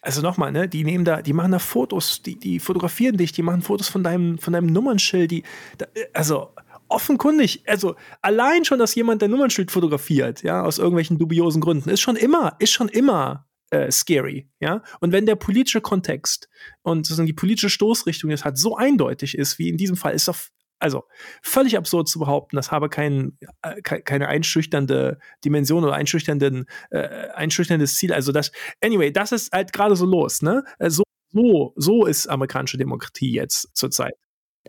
Also 0.03 0.23
nochmal, 0.23 0.53
ne, 0.53 0.69
die 0.69 0.85
nehmen 0.85 1.05
da, 1.05 1.23
die 1.23 1.33
machen 1.33 1.53
da 1.53 1.59
Fotos, 1.59 2.23
die, 2.23 2.39
die 2.39 2.59
fotografieren 2.59 3.17
dich, 3.17 3.33
die 3.33 3.43
machen 3.43 3.63
Fotos 3.63 3.89
von 3.89 4.03
deinem, 4.03 4.39
von 4.39 4.53
deinem 4.53 4.67
Nummernschild, 4.67 5.31
die, 5.31 5.43
da, 5.79 5.87
also 6.15 6.49
offenkundig, 6.89 7.63
also 7.67 7.95
allein 8.23 8.65
schon, 8.65 8.79
dass 8.79 8.95
jemand 8.95 9.23
dein 9.23 9.31
Nummernschild 9.31 9.71
fotografiert, 9.71 10.43
ja, 10.43 10.63
aus 10.63 10.79
irgendwelchen 10.79 11.19
dubiosen 11.19 11.61
Gründen, 11.61 11.91
ist 11.91 12.01
schon 12.01 12.17
immer, 12.17 12.57
ist 12.59 12.73
schon 12.73 12.89
immer 12.89 13.47
äh, 13.71 13.91
scary, 13.91 14.49
ja. 14.59 14.83
Und 15.01 15.13
wenn 15.13 15.27
der 15.27 15.37
politische 15.37 15.81
Kontext 15.81 16.49
und 16.83 17.09
die 17.19 17.33
politische 17.33 17.71
Stoßrichtung 17.71 18.31
jetzt 18.31 18.45
halt 18.45 18.59
so 18.59 18.77
eindeutig 18.77 19.37
ist, 19.37 19.59
wie 19.59 19.69
in 19.69 19.77
diesem 19.77 19.97
Fall, 19.97 20.15
ist 20.15 20.27
doch 20.27 20.37
also 20.81 21.05
völlig 21.43 21.77
absurd 21.77 22.09
zu 22.09 22.19
behaupten, 22.19 22.57
das 22.57 22.73
habe 22.73 22.89
kein, 22.89 23.39
äh, 23.63 23.81
keine 23.83 24.29
einschüchternde 24.29 25.19
Dimension 25.45 25.85
oder 25.85 25.95
einschüchternden, 25.95 26.67
äh, 26.91 27.29
einschüchterndes 27.35 27.97
Ziel. 27.97 28.13
Also 28.13 28.33
das, 28.33 28.51
anyway, 28.83 29.13
das 29.13 29.33
ist 29.33 29.53
halt 29.53 29.73
gerade 29.73 29.95
so 29.95 30.07
los, 30.07 30.43
ne? 30.43 30.65
Äh, 30.79 30.91
so, 30.91 31.05
so, 31.33 31.73
so 31.77 32.07
ist 32.07 32.27
amerikanische 32.27 32.79
Demokratie 32.79 33.33
jetzt 33.33 33.69
zurzeit. 33.75 34.15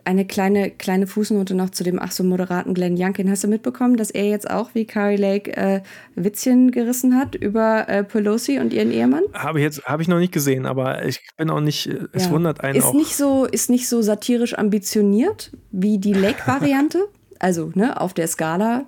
Eine 0.04 0.26
kleine, 0.26 0.70
kleine 0.70 1.06
Fußnote 1.06 1.54
noch 1.54 1.70
zu 1.70 1.84
dem 1.84 1.98
ach 2.00 2.10
so 2.10 2.24
moderaten 2.24 2.74
Glenn 2.74 2.96
Youngkin. 2.98 3.30
Hast 3.30 3.44
du 3.44 3.48
mitbekommen, 3.48 3.96
dass 3.96 4.10
er 4.10 4.28
jetzt 4.28 4.50
auch 4.50 4.70
wie 4.74 4.84
Carrie 4.84 5.16
Lake 5.16 5.56
äh, 5.56 5.80
Witzchen 6.16 6.72
gerissen 6.72 7.16
hat 7.16 7.34
über 7.36 7.88
äh, 7.88 8.02
Pelosi 8.02 8.58
und 8.58 8.72
ihren 8.72 8.90
Ehemann? 8.90 9.22
Habe 9.32 9.60
ich 9.60 9.64
jetzt 9.64 9.84
habe 9.84 10.02
ich 10.02 10.08
noch 10.08 10.18
nicht 10.18 10.32
gesehen, 10.32 10.66
aber 10.66 11.04
ich 11.04 11.20
bin 11.36 11.50
auch 11.50 11.60
nicht. 11.60 11.86
Äh, 11.86 12.06
es 12.12 12.24
ja. 12.24 12.30
wundert 12.30 12.62
einen 12.62 12.76
ist 12.76 12.86
auch. 12.86 12.94
Nicht 12.94 13.14
so, 13.14 13.44
ist 13.44 13.70
nicht 13.70 13.88
so 13.88 14.02
satirisch 14.02 14.58
ambitioniert 14.58 15.52
wie 15.70 15.98
die 15.98 16.12
Lake-Variante. 16.14 17.06
Also 17.38 17.70
ne, 17.74 18.00
auf 18.00 18.12
der 18.14 18.26
Skala 18.26 18.86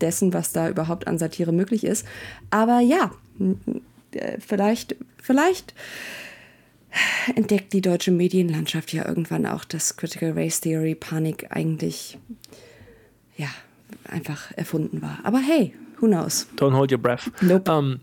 dessen, 0.00 0.32
was 0.32 0.52
da 0.52 0.68
überhaupt 0.68 1.06
an 1.06 1.18
Satire 1.18 1.52
möglich 1.52 1.84
ist. 1.84 2.06
Aber 2.50 2.80
ja, 2.80 3.10
äh, 4.12 4.38
vielleicht, 4.40 4.96
vielleicht 5.22 5.74
entdeckt 7.34 7.72
die 7.72 7.80
deutsche 7.80 8.10
Medienlandschaft 8.10 8.92
ja 8.92 9.06
irgendwann 9.06 9.46
auch, 9.46 9.64
dass 9.64 9.96
Critical 9.96 10.32
Race 10.32 10.60
Theory 10.60 10.94
Panik 10.94 11.46
eigentlich 11.50 12.18
ja 13.36 13.48
einfach 14.04 14.52
erfunden 14.56 15.02
war. 15.02 15.18
Aber 15.22 15.38
hey, 15.38 15.74
who 16.00 16.06
knows? 16.06 16.46
Don't 16.56 16.74
hold 16.74 16.92
your 16.92 16.98
breath. 16.98 17.30
Nope. 17.40 17.70
Um, 17.70 18.00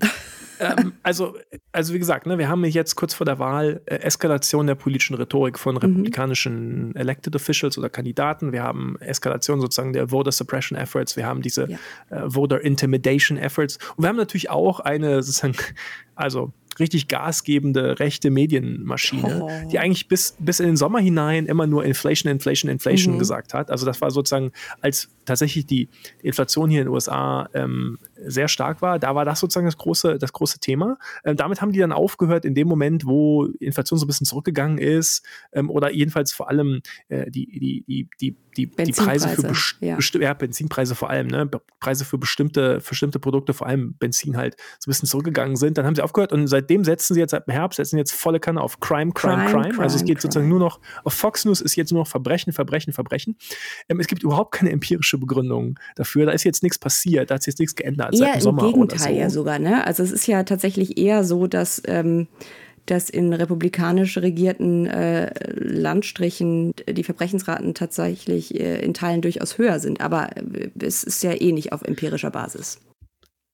ähm, 0.59 0.93
also, 1.03 1.35
also 1.71 1.93
wie 1.93 1.99
gesagt, 1.99 2.25
ne, 2.25 2.37
wir 2.37 2.49
haben 2.49 2.63
jetzt 2.65 2.95
kurz 2.95 3.13
vor 3.13 3.25
der 3.25 3.39
Wahl 3.39 3.81
äh, 3.85 3.97
Eskalation 3.97 4.67
der 4.67 4.75
politischen 4.75 5.15
Rhetorik 5.15 5.59
von 5.59 5.75
mhm. 5.75 5.79
republikanischen 5.79 6.89
mhm. 6.89 6.95
Elected 6.95 7.35
Officials 7.35 7.77
oder 7.77 7.89
Kandidaten. 7.89 8.51
Wir 8.51 8.63
haben 8.63 8.97
Eskalation 8.99 9.61
sozusagen 9.61 9.93
der 9.93 10.09
Voter 10.09 10.31
Suppression 10.31 10.77
Efforts. 10.77 11.15
Wir 11.15 11.25
haben 11.25 11.41
diese 11.41 11.69
ja. 11.69 11.77
äh, 12.09 12.29
Voter 12.29 12.61
Intimidation 12.61 13.37
Efforts. 13.37 13.77
Und 13.95 14.03
wir 14.03 14.09
haben 14.09 14.17
natürlich 14.17 14.49
auch 14.49 14.79
eine 14.79 15.21
sozusagen, 15.23 15.55
also 16.15 16.53
richtig 16.79 17.07
gasgebende 17.07 17.99
rechte 17.99 18.29
Medienmaschine, 18.29 19.43
oh. 19.43 19.69
die 19.71 19.79
eigentlich 19.79 20.07
bis, 20.07 20.35
bis 20.39 20.59
in 20.59 20.67
den 20.67 20.77
Sommer 20.77 20.99
hinein 20.99 21.45
immer 21.45 21.67
nur 21.67 21.85
Inflation, 21.85 22.31
Inflation, 22.31 22.69
Inflation 22.69 23.15
mhm. 23.15 23.19
gesagt 23.19 23.53
hat. 23.53 23.71
Also 23.71 23.85
das 23.85 24.01
war 24.01 24.11
sozusagen, 24.11 24.51
als 24.81 25.09
tatsächlich 25.25 25.65
die 25.65 25.89
Inflation 26.21 26.69
hier 26.69 26.81
in 26.81 26.87
den 26.87 26.93
USA 26.93 27.49
ähm, 27.53 27.97
sehr 28.25 28.47
stark 28.47 28.81
war, 28.81 28.99
da 28.99 29.15
war 29.15 29.25
das 29.25 29.39
sozusagen 29.39 29.67
das 29.67 29.77
große, 29.77 30.17
das 30.17 30.33
große 30.33 30.59
Thema. 30.59 30.97
Ähm, 31.23 31.35
damit 31.35 31.61
haben 31.61 31.71
die 31.71 31.79
dann 31.79 31.91
aufgehört 31.91 32.45
in 32.45 32.55
dem 32.55 32.67
Moment, 32.67 33.05
wo 33.05 33.45
Inflation 33.59 33.99
so 33.99 34.05
ein 34.05 34.07
bisschen 34.07 34.25
zurückgegangen 34.25 34.77
ist 34.77 35.25
ähm, 35.53 35.69
oder 35.69 35.91
jedenfalls 35.91 36.33
vor 36.33 36.49
allem 36.49 36.81
äh, 37.09 37.29
die, 37.29 37.47
die, 37.47 37.85
die, 37.87 38.09
die, 38.19 38.37
die, 38.57 38.83
die 38.83 38.91
Preise 38.91 39.29
für 39.29 39.53
ja. 39.85 39.97
ja. 40.19 40.33
Benzinpreise 40.33 40.95
vor 40.95 41.09
allem, 41.09 41.27
ne? 41.27 41.49
Preise 41.79 42.05
für 42.05 42.17
bestimmte, 42.17 42.81
für 42.81 42.89
bestimmte 42.89 43.19
Produkte, 43.19 43.53
vor 43.53 43.67
allem 43.67 43.93
Benzin 43.99 44.37
halt 44.37 44.55
so 44.79 44.89
ein 44.89 44.91
bisschen 44.91 45.07
zurückgegangen 45.07 45.55
sind. 45.55 45.77
Dann 45.77 45.85
haben 45.85 45.95
sie 45.95 46.01
aufgehört 46.01 46.33
und 46.33 46.47
seitdem 46.47 46.83
setzen 46.83 47.13
sie 47.13 47.19
jetzt 47.19 47.31
seit 47.31 47.47
dem 47.47 47.51
Herbst, 47.51 47.77
setzen 47.77 47.97
jetzt 47.97 48.13
volle 48.13 48.39
Kanne 48.39 48.61
auf 48.61 48.79
Crime, 48.79 49.11
Crime, 49.11 49.45
Crime. 49.45 49.69
Crime. 49.69 49.79
Also 49.79 49.95
es 49.95 50.01
geht 50.03 50.17
Crime. 50.17 50.21
sozusagen 50.21 50.49
nur 50.49 50.59
noch, 50.59 50.79
auf 51.03 51.13
Fox 51.13 51.45
News 51.45 51.61
ist 51.61 51.75
jetzt 51.75 51.91
nur 51.91 52.01
noch 52.01 52.07
Verbrechen, 52.07 52.53
Verbrechen, 52.53 52.93
Verbrechen. 52.93 53.37
Ähm, 53.89 53.99
es 53.99 54.07
gibt 54.07 54.23
überhaupt 54.23 54.53
keine 54.53 54.71
empirische 54.71 55.17
Begründung 55.17 55.79
dafür. 55.95 56.25
Da 56.25 56.31
ist 56.31 56.43
jetzt 56.43 56.63
nichts 56.63 56.79
passiert, 56.79 57.29
da 57.29 57.35
hat 57.35 57.43
sich 57.43 57.53
jetzt 57.53 57.59
nichts 57.59 57.75
geändert 57.75 58.06
eher 58.11 58.17
seit 58.17 58.35
dem 58.35 58.41
Sommer 58.41 58.63
im 58.63 58.73
Gegenteil 58.73 59.13
so. 59.13 59.19
ja 59.19 59.29
sogar, 59.29 59.59
ne? 59.59 59.85
Also 59.85 60.03
es 60.03 60.11
ist 60.11 60.27
ja 60.27 60.43
tatsächlich 60.43 60.97
eher 60.97 61.23
so, 61.23 61.47
dass 61.47 61.81
ähm, 61.85 62.27
dass 62.87 63.09
in 63.09 63.33
republikanisch 63.33 64.17
regierten 64.17 64.87
äh, 64.87 65.29
Landstrichen 65.53 66.73
die 66.89 67.03
Verbrechensraten 67.03 67.73
tatsächlich 67.73 68.57
äh, 68.57 68.79
in 68.79 68.93
Teilen 68.93 69.21
durchaus 69.21 69.57
höher 69.57 69.79
sind. 69.79 69.99
Aber 70.01 70.35
äh, 70.37 70.69
es 70.79 71.03
ist 71.03 71.21
ja 71.21 71.33
eh 71.33 71.51
nicht 71.51 71.73
auf 71.73 71.81
empirischer 71.81 72.31
Basis. 72.31 72.79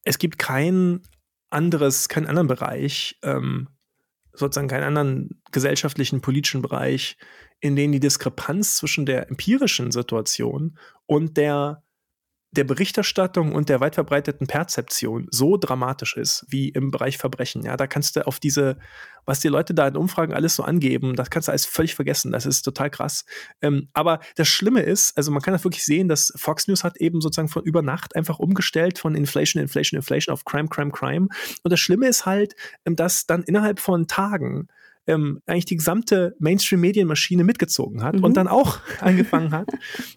Es 0.04 0.20
gibt 0.20 0.38
kein 0.38 1.02
anderes, 1.50 2.10
keinen 2.10 2.28
anderen 2.28 2.48
Bereich, 2.48 3.18
ähm, 3.24 3.70
sozusagen 4.34 4.68
keinen 4.68 4.84
anderen 4.84 5.42
gesellschaftlichen, 5.52 6.22
politischen 6.22 6.62
Bereich, 6.62 7.18
in 7.60 7.76
dem 7.76 7.92
die 7.92 8.00
Diskrepanz 8.00 8.78
zwischen 8.78 9.06
der 9.06 9.30
empirischen 9.30 9.92
Situation 9.92 10.78
und 11.08 11.38
der 11.38 11.84
der 12.56 12.64
Berichterstattung 12.64 13.54
und 13.54 13.70
der 13.70 13.80
weit 13.80 13.96
verbreiteten 13.96 14.48
Perzeption 14.48 15.28
so 15.32 15.58
dramatisch 15.58 16.16
ist 16.16 16.46
wie 16.48 16.70
im 16.70 16.92
Bereich 16.92 17.18
Verbrechen. 17.18 17.64
Ja, 17.64 17.78
da 17.78 17.88
kannst 17.88 18.16
du 18.16 18.26
auf 18.28 18.40
diese, 18.40 18.78
was 19.26 19.40
die 19.40 19.48
Leute 19.48 19.74
da 19.74 19.88
in 19.88 19.98
Umfragen 19.98 20.34
alles 20.34 20.56
so 20.56 20.64
angeben, 20.64 21.16
das 21.16 21.30
kannst 21.30 21.48
du 21.48 21.52
alles 21.52 21.66
völlig 21.66 21.96
vergessen. 21.96 22.32
Das 22.32 22.46
ist 22.46 22.62
total 22.62 22.90
krass. 22.90 23.26
Ähm, 23.62 23.90
aber 23.94 24.20
das 24.36 24.48
Schlimme 24.48 24.82
ist, 24.82 25.18
also 25.18 25.32
man 25.32 25.42
kann 25.42 25.54
das 25.54 25.64
wirklich 25.64 25.84
sehen, 25.84 26.08
dass 26.08 26.32
Fox 26.36 26.68
News 26.68 26.84
hat 26.84 26.98
eben 26.98 27.22
sozusagen 27.22 27.50
von 27.50 27.64
über 27.64 27.82
Nacht 27.82 28.16
einfach 28.16 28.40
umgestellt 28.40 29.00
von 29.00 29.16
Inflation, 29.16 29.62
Inflation, 29.62 29.98
Inflation 29.98 30.34
auf 30.34 30.46
Crime, 30.46 30.70
Crime, 30.70 30.92
Crime. 30.92 31.28
Und 31.64 31.72
das 31.72 31.80
Schlimme 31.80 32.08
ist 32.08 32.26
halt, 32.26 32.56
ähm, 32.86 32.96
dass 32.96 33.26
dann 33.26 33.44
innerhalb 33.44 33.80
von 33.80 34.08
Tagen 34.08 34.68
ähm, 35.08 35.42
eigentlich 35.46 35.66
die 35.66 35.78
gesamte 35.78 36.36
Mainstream-Medienmaschine 36.40 37.44
mitgezogen 37.44 38.04
hat 38.04 38.16
mhm. 38.16 38.24
und 38.24 38.38
dann 38.38 38.48
auch 38.48 38.80
angefangen 39.00 39.52
hat, 39.52 39.68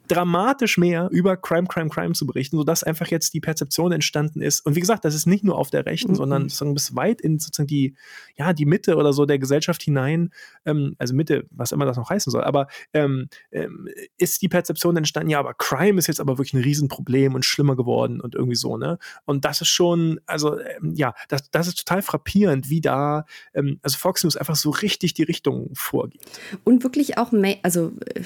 dramatisch 0.09 0.79
mehr 0.79 1.09
über 1.11 1.37
Crime, 1.37 1.67
Crime, 1.67 1.91
Crime 1.91 2.13
zu 2.13 2.27
berichten, 2.27 2.57
sodass 2.57 2.85
einfach 2.85 3.09
jetzt 3.09 3.35
die 3.35 3.41
Perzeption 3.41 3.93
entstanden 3.93 4.41
ist. 4.41 4.65
Und 4.65 4.77
wie 4.77 4.81
gesagt, 4.81 5.05
das 5.05 5.15
ist 5.15 5.27
nicht 5.27 5.45
nur 5.45 5.59
auf 5.59 5.71
der 5.71 5.87
Rechten, 5.87 6.13
mhm. 6.13 6.17
sondern 6.17 6.43
sozusagen 6.45 6.75
bis 6.75 6.95
weit 6.95 7.21
in 7.21 7.39
sozusagen 7.39 7.67
die, 7.67 7.97
ja, 8.37 8.53
die 8.53 8.67
Mitte 8.67 8.97
oder 8.97 9.13
so 9.13 9.27
der 9.27 9.39
Gesellschaft 9.39 9.83
hinein, 9.83 10.31
ähm, 10.65 10.95
also 10.99 11.15
Mitte, 11.15 11.47
was 11.51 11.73
immer 11.73 11.87
das 11.87 11.97
noch 11.97 12.11
heißen 12.11 12.31
soll, 12.31 12.45
aber 12.45 12.69
ähm, 12.93 13.29
ähm, 13.51 13.89
ist 14.19 14.43
die 14.43 14.49
Perzeption 14.49 14.97
entstanden, 14.97 15.31
ja, 15.31 15.41
aber 15.41 15.55
Crime 15.55 15.99
ist 15.99 16.07
jetzt 16.07 16.21
aber 16.21 16.39
wirklich 16.39 16.55
ein 16.55 16.63
Riesenproblem 16.63 17.35
und 17.35 17.45
schlimmer 17.45 17.77
geworden 17.77 18.21
und 18.21 18.35
irgendwie 18.35 18.57
so, 18.57 18.77
ne? 18.77 18.99
Und 19.25 19.45
das 19.45 19.61
ist 19.61 19.69
schon, 19.69 20.21
also 20.27 20.59
ähm, 20.59 20.95
ja, 20.95 21.15
das, 21.29 21.51
das 21.51 21.69
ist 21.69 21.79
total 21.79 22.03
frappierend, 22.03 22.71
wie 22.71 22.81
da, 22.81 23.25
ähm, 23.55 23.81
also 23.83 23.99
Fox 23.99 24.23
News 24.23 24.37
einfach 24.37 24.57
so 24.57 24.76
richtig 24.83 25.15
die 25.15 25.23
Richtung 25.23 25.71
vorgeht. 25.75 26.21
Und 26.65 26.83
wirklich 26.83 27.19
auch, 27.19 27.33
Ma 27.33 27.55
also 27.63 27.93
äh, 28.15 28.23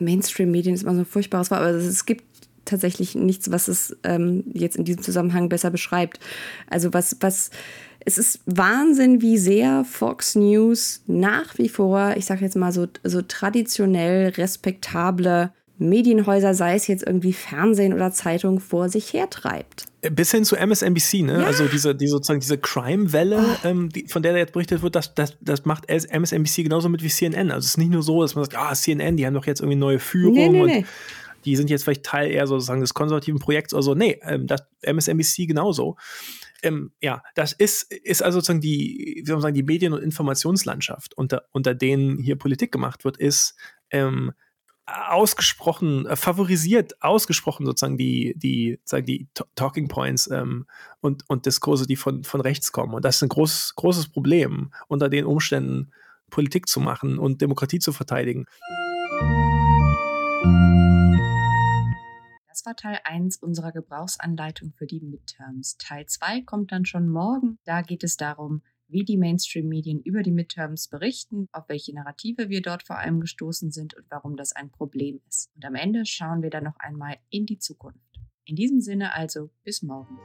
Mainstream-Medien 0.00 0.74
ist 0.74 0.82
immer 0.82 0.94
so 0.94 1.00
ein 1.00 1.06
furchtbares 1.06 1.50
Wort, 1.50 1.60
aber 1.60 1.70
es 1.70 2.06
gibt 2.06 2.24
tatsächlich 2.64 3.14
nichts, 3.14 3.50
was 3.50 3.68
es 3.68 3.96
ähm, 4.04 4.44
jetzt 4.52 4.76
in 4.76 4.84
diesem 4.84 5.02
Zusammenhang 5.02 5.48
besser 5.48 5.70
beschreibt. 5.70 6.18
Also 6.68 6.92
was, 6.92 7.16
was, 7.20 7.50
es 8.00 8.18
ist 8.18 8.40
Wahnsinn, 8.46 9.20
wie 9.20 9.38
sehr 9.38 9.84
Fox 9.84 10.34
News 10.34 11.02
nach 11.06 11.56
wie 11.58 11.68
vor, 11.68 12.14
ich 12.16 12.26
sage 12.26 12.44
jetzt 12.44 12.56
mal 12.56 12.72
so, 12.72 12.86
so 13.02 13.22
traditionell 13.22 14.30
respektable 14.30 15.52
Medienhäuser, 15.78 16.54
sei 16.54 16.74
es 16.74 16.86
jetzt 16.86 17.04
irgendwie 17.04 17.32
Fernsehen 17.32 17.92
oder 17.92 18.12
Zeitung, 18.12 18.60
vor 18.60 18.88
sich 18.88 19.12
hertreibt. 19.12 19.86
Bis 20.12 20.30
hin 20.30 20.44
zu 20.44 20.56
MSNBC, 20.56 21.22
ne? 21.22 21.40
Ja. 21.40 21.46
Also 21.46 21.66
diese, 21.66 21.94
die 21.94 22.06
sozusagen 22.06 22.40
diese 22.40 22.58
Crime-Welle, 22.58 23.38
oh. 23.38 23.66
ähm, 23.66 23.88
die, 23.88 24.06
von 24.06 24.22
der 24.22 24.36
jetzt 24.36 24.52
berichtet 24.52 24.82
wird, 24.82 24.94
das, 24.94 25.14
das, 25.14 25.36
das 25.40 25.64
macht 25.64 25.88
MSNBC 25.88 26.62
genauso 26.62 26.88
mit 26.88 27.02
wie 27.02 27.08
CNN. 27.08 27.50
Also 27.50 27.64
es 27.64 27.72
ist 27.72 27.78
nicht 27.78 27.90
nur 27.90 28.02
so, 28.02 28.22
dass 28.22 28.34
man 28.34 28.44
sagt, 28.44 28.56
ah, 28.56 28.72
CNN, 28.74 29.16
die 29.16 29.26
haben 29.26 29.34
doch 29.34 29.46
jetzt 29.46 29.60
irgendwie 29.60 29.78
neue 29.78 29.98
Führung 29.98 30.34
nee, 30.34 30.48
nee, 30.48 30.60
und 30.60 30.66
nee. 30.68 30.84
die 31.44 31.56
sind 31.56 31.70
jetzt 31.70 31.84
vielleicht 31.84 32.04
Teil 32.04 32.30
eher 32.30 32.46
sozusagen 32.46 32.80
des 32.80 32.94
konservativen 32.94 33.40
Projekts 33.40 33.74
oder 33.74 33.82
so. 33.82 33.94
Nee, 33.94 34.20
ähm, 34.22 34.46
das 34.46 34.62
MSNBC 34.82 35.46
genauso. 35.48 35.96
Ähm, 36.62 36.92
ja, 37.00 37.22
das 37.34 37.52
ist, 37.52 37.92
ist 37.92 38.22
also 38.22 38.38
sozusagen 38.38 38.60
die, 38.60 39.22
wie 39.22 39.26
soll 39.26 39.36
man 39.36 39.42
sagen, 39.42 39.54
die 39.54 39.62
Medien- 39.64 39.92
und 39.92 40.02
Informationslandschaft, 40.02 41.16
unter, 41.16 41.42
unter 41.50 41.74
denen 41.74 42.18
hier 42.18 42.36
Politik 42.36 42.70
gemacht 42.70 43.04
wird, 43.04 43.16
ist 43.16 43.56
ähm, 43.90 44.32
ausgesprochen 44.86 46.06
äh, 46.06 46.16
favorisiert, 46.16 47.02
ausgesprochen 47.02 47.64
sozusagen 47.64 47.96
die, 47.96 48.34
die, 48.36 48.78
sagen 48.84 49.06
die 49.06 49.28
Talking 49.54 49.88
Points 49.88 50.30
ähm, 50.30 50.66
und, 51.00 51.24
und 51.28 51.46
Diskurse, 51.46 51.86
die 51.86 51.96
von, 51.96 52.24
von 52.24 52.40
rechts 52.40 52.72
kommen. 52.72 52.94
Und 52.94 53.04
das 53.04 53.16
ist 53.16 53.22
ein 53.22 53.28
großes, 53.28 53.74
großes 53.76 54.08
Problem, 54.08 54.72
unter 54.88 55.08
den 55.08 55.24
Umständen 55.24 55.90
Politik 56.30 56.68
zu 56.68 56.80
machen 56.80 57.18
und 57.18 57.40
Demokratie 57.40 57.78
zu 57.78 57.92
verteidigen. 57.92 58.46
Das 62.48 62.66
war 62.66 62.76
Teil 62.76 62.98
1 63.04 63.38
unserer 63.38 63.72
Gebrauchsanleitung 63.72 64.72
für 64.76 64.86
die 64.86 65.00
Midterms. 65.00 65.76
Teil 65.78 66.06
2 66.06 66.42
kommt 66.42 66.72
dann 66.72 66.84
schon 66.84 67.08
morgen. 67.08 67.58
Da 67.64 67.82
geht 67.82 68.04
es 68.04 68.16
darum, 68.16 68.62
wie 68.88 69.04
die 69.04 69.16
Mainstream-Medien 69.16 70.00
über 70.00 70.22
die 70.22 70.30
Midterms 70.30 70.88
berichten, 70.88 71.48
auf 71.52 71.68
welche 71.68 71.94
Narrative 71.94 72.48
wir 72.48 72.62
dort 72.62 72.82
vor 72.82 72.98
allem 72.98 73.20
gestoßen 73.20 73.70
sind 73.70 73.94
und 73.94 74.04
warum 74.10 74.36
das 74.36 74.52
ein 74.52 74.70
Problem 74.70 75.20
ist. 75.28 75.50
Und 75.54 75.64
am 75.64 75.74
Ende 75.74 76.06
schauen 76.06 76.42
wir 76.42 76.50
dann 76.50 76.64
noch 76.64 76.76
einmal 76.78 77.16
in 77.30 77.46
die 77.46 77.58
Zukunft. 77.58 77.98
In 78.44 78.56
diesem 78.56 78.80
Sinne 78.80 79.14
also 79.14 79.50
bis 79.64 79.82
morgen. 79.82 80.18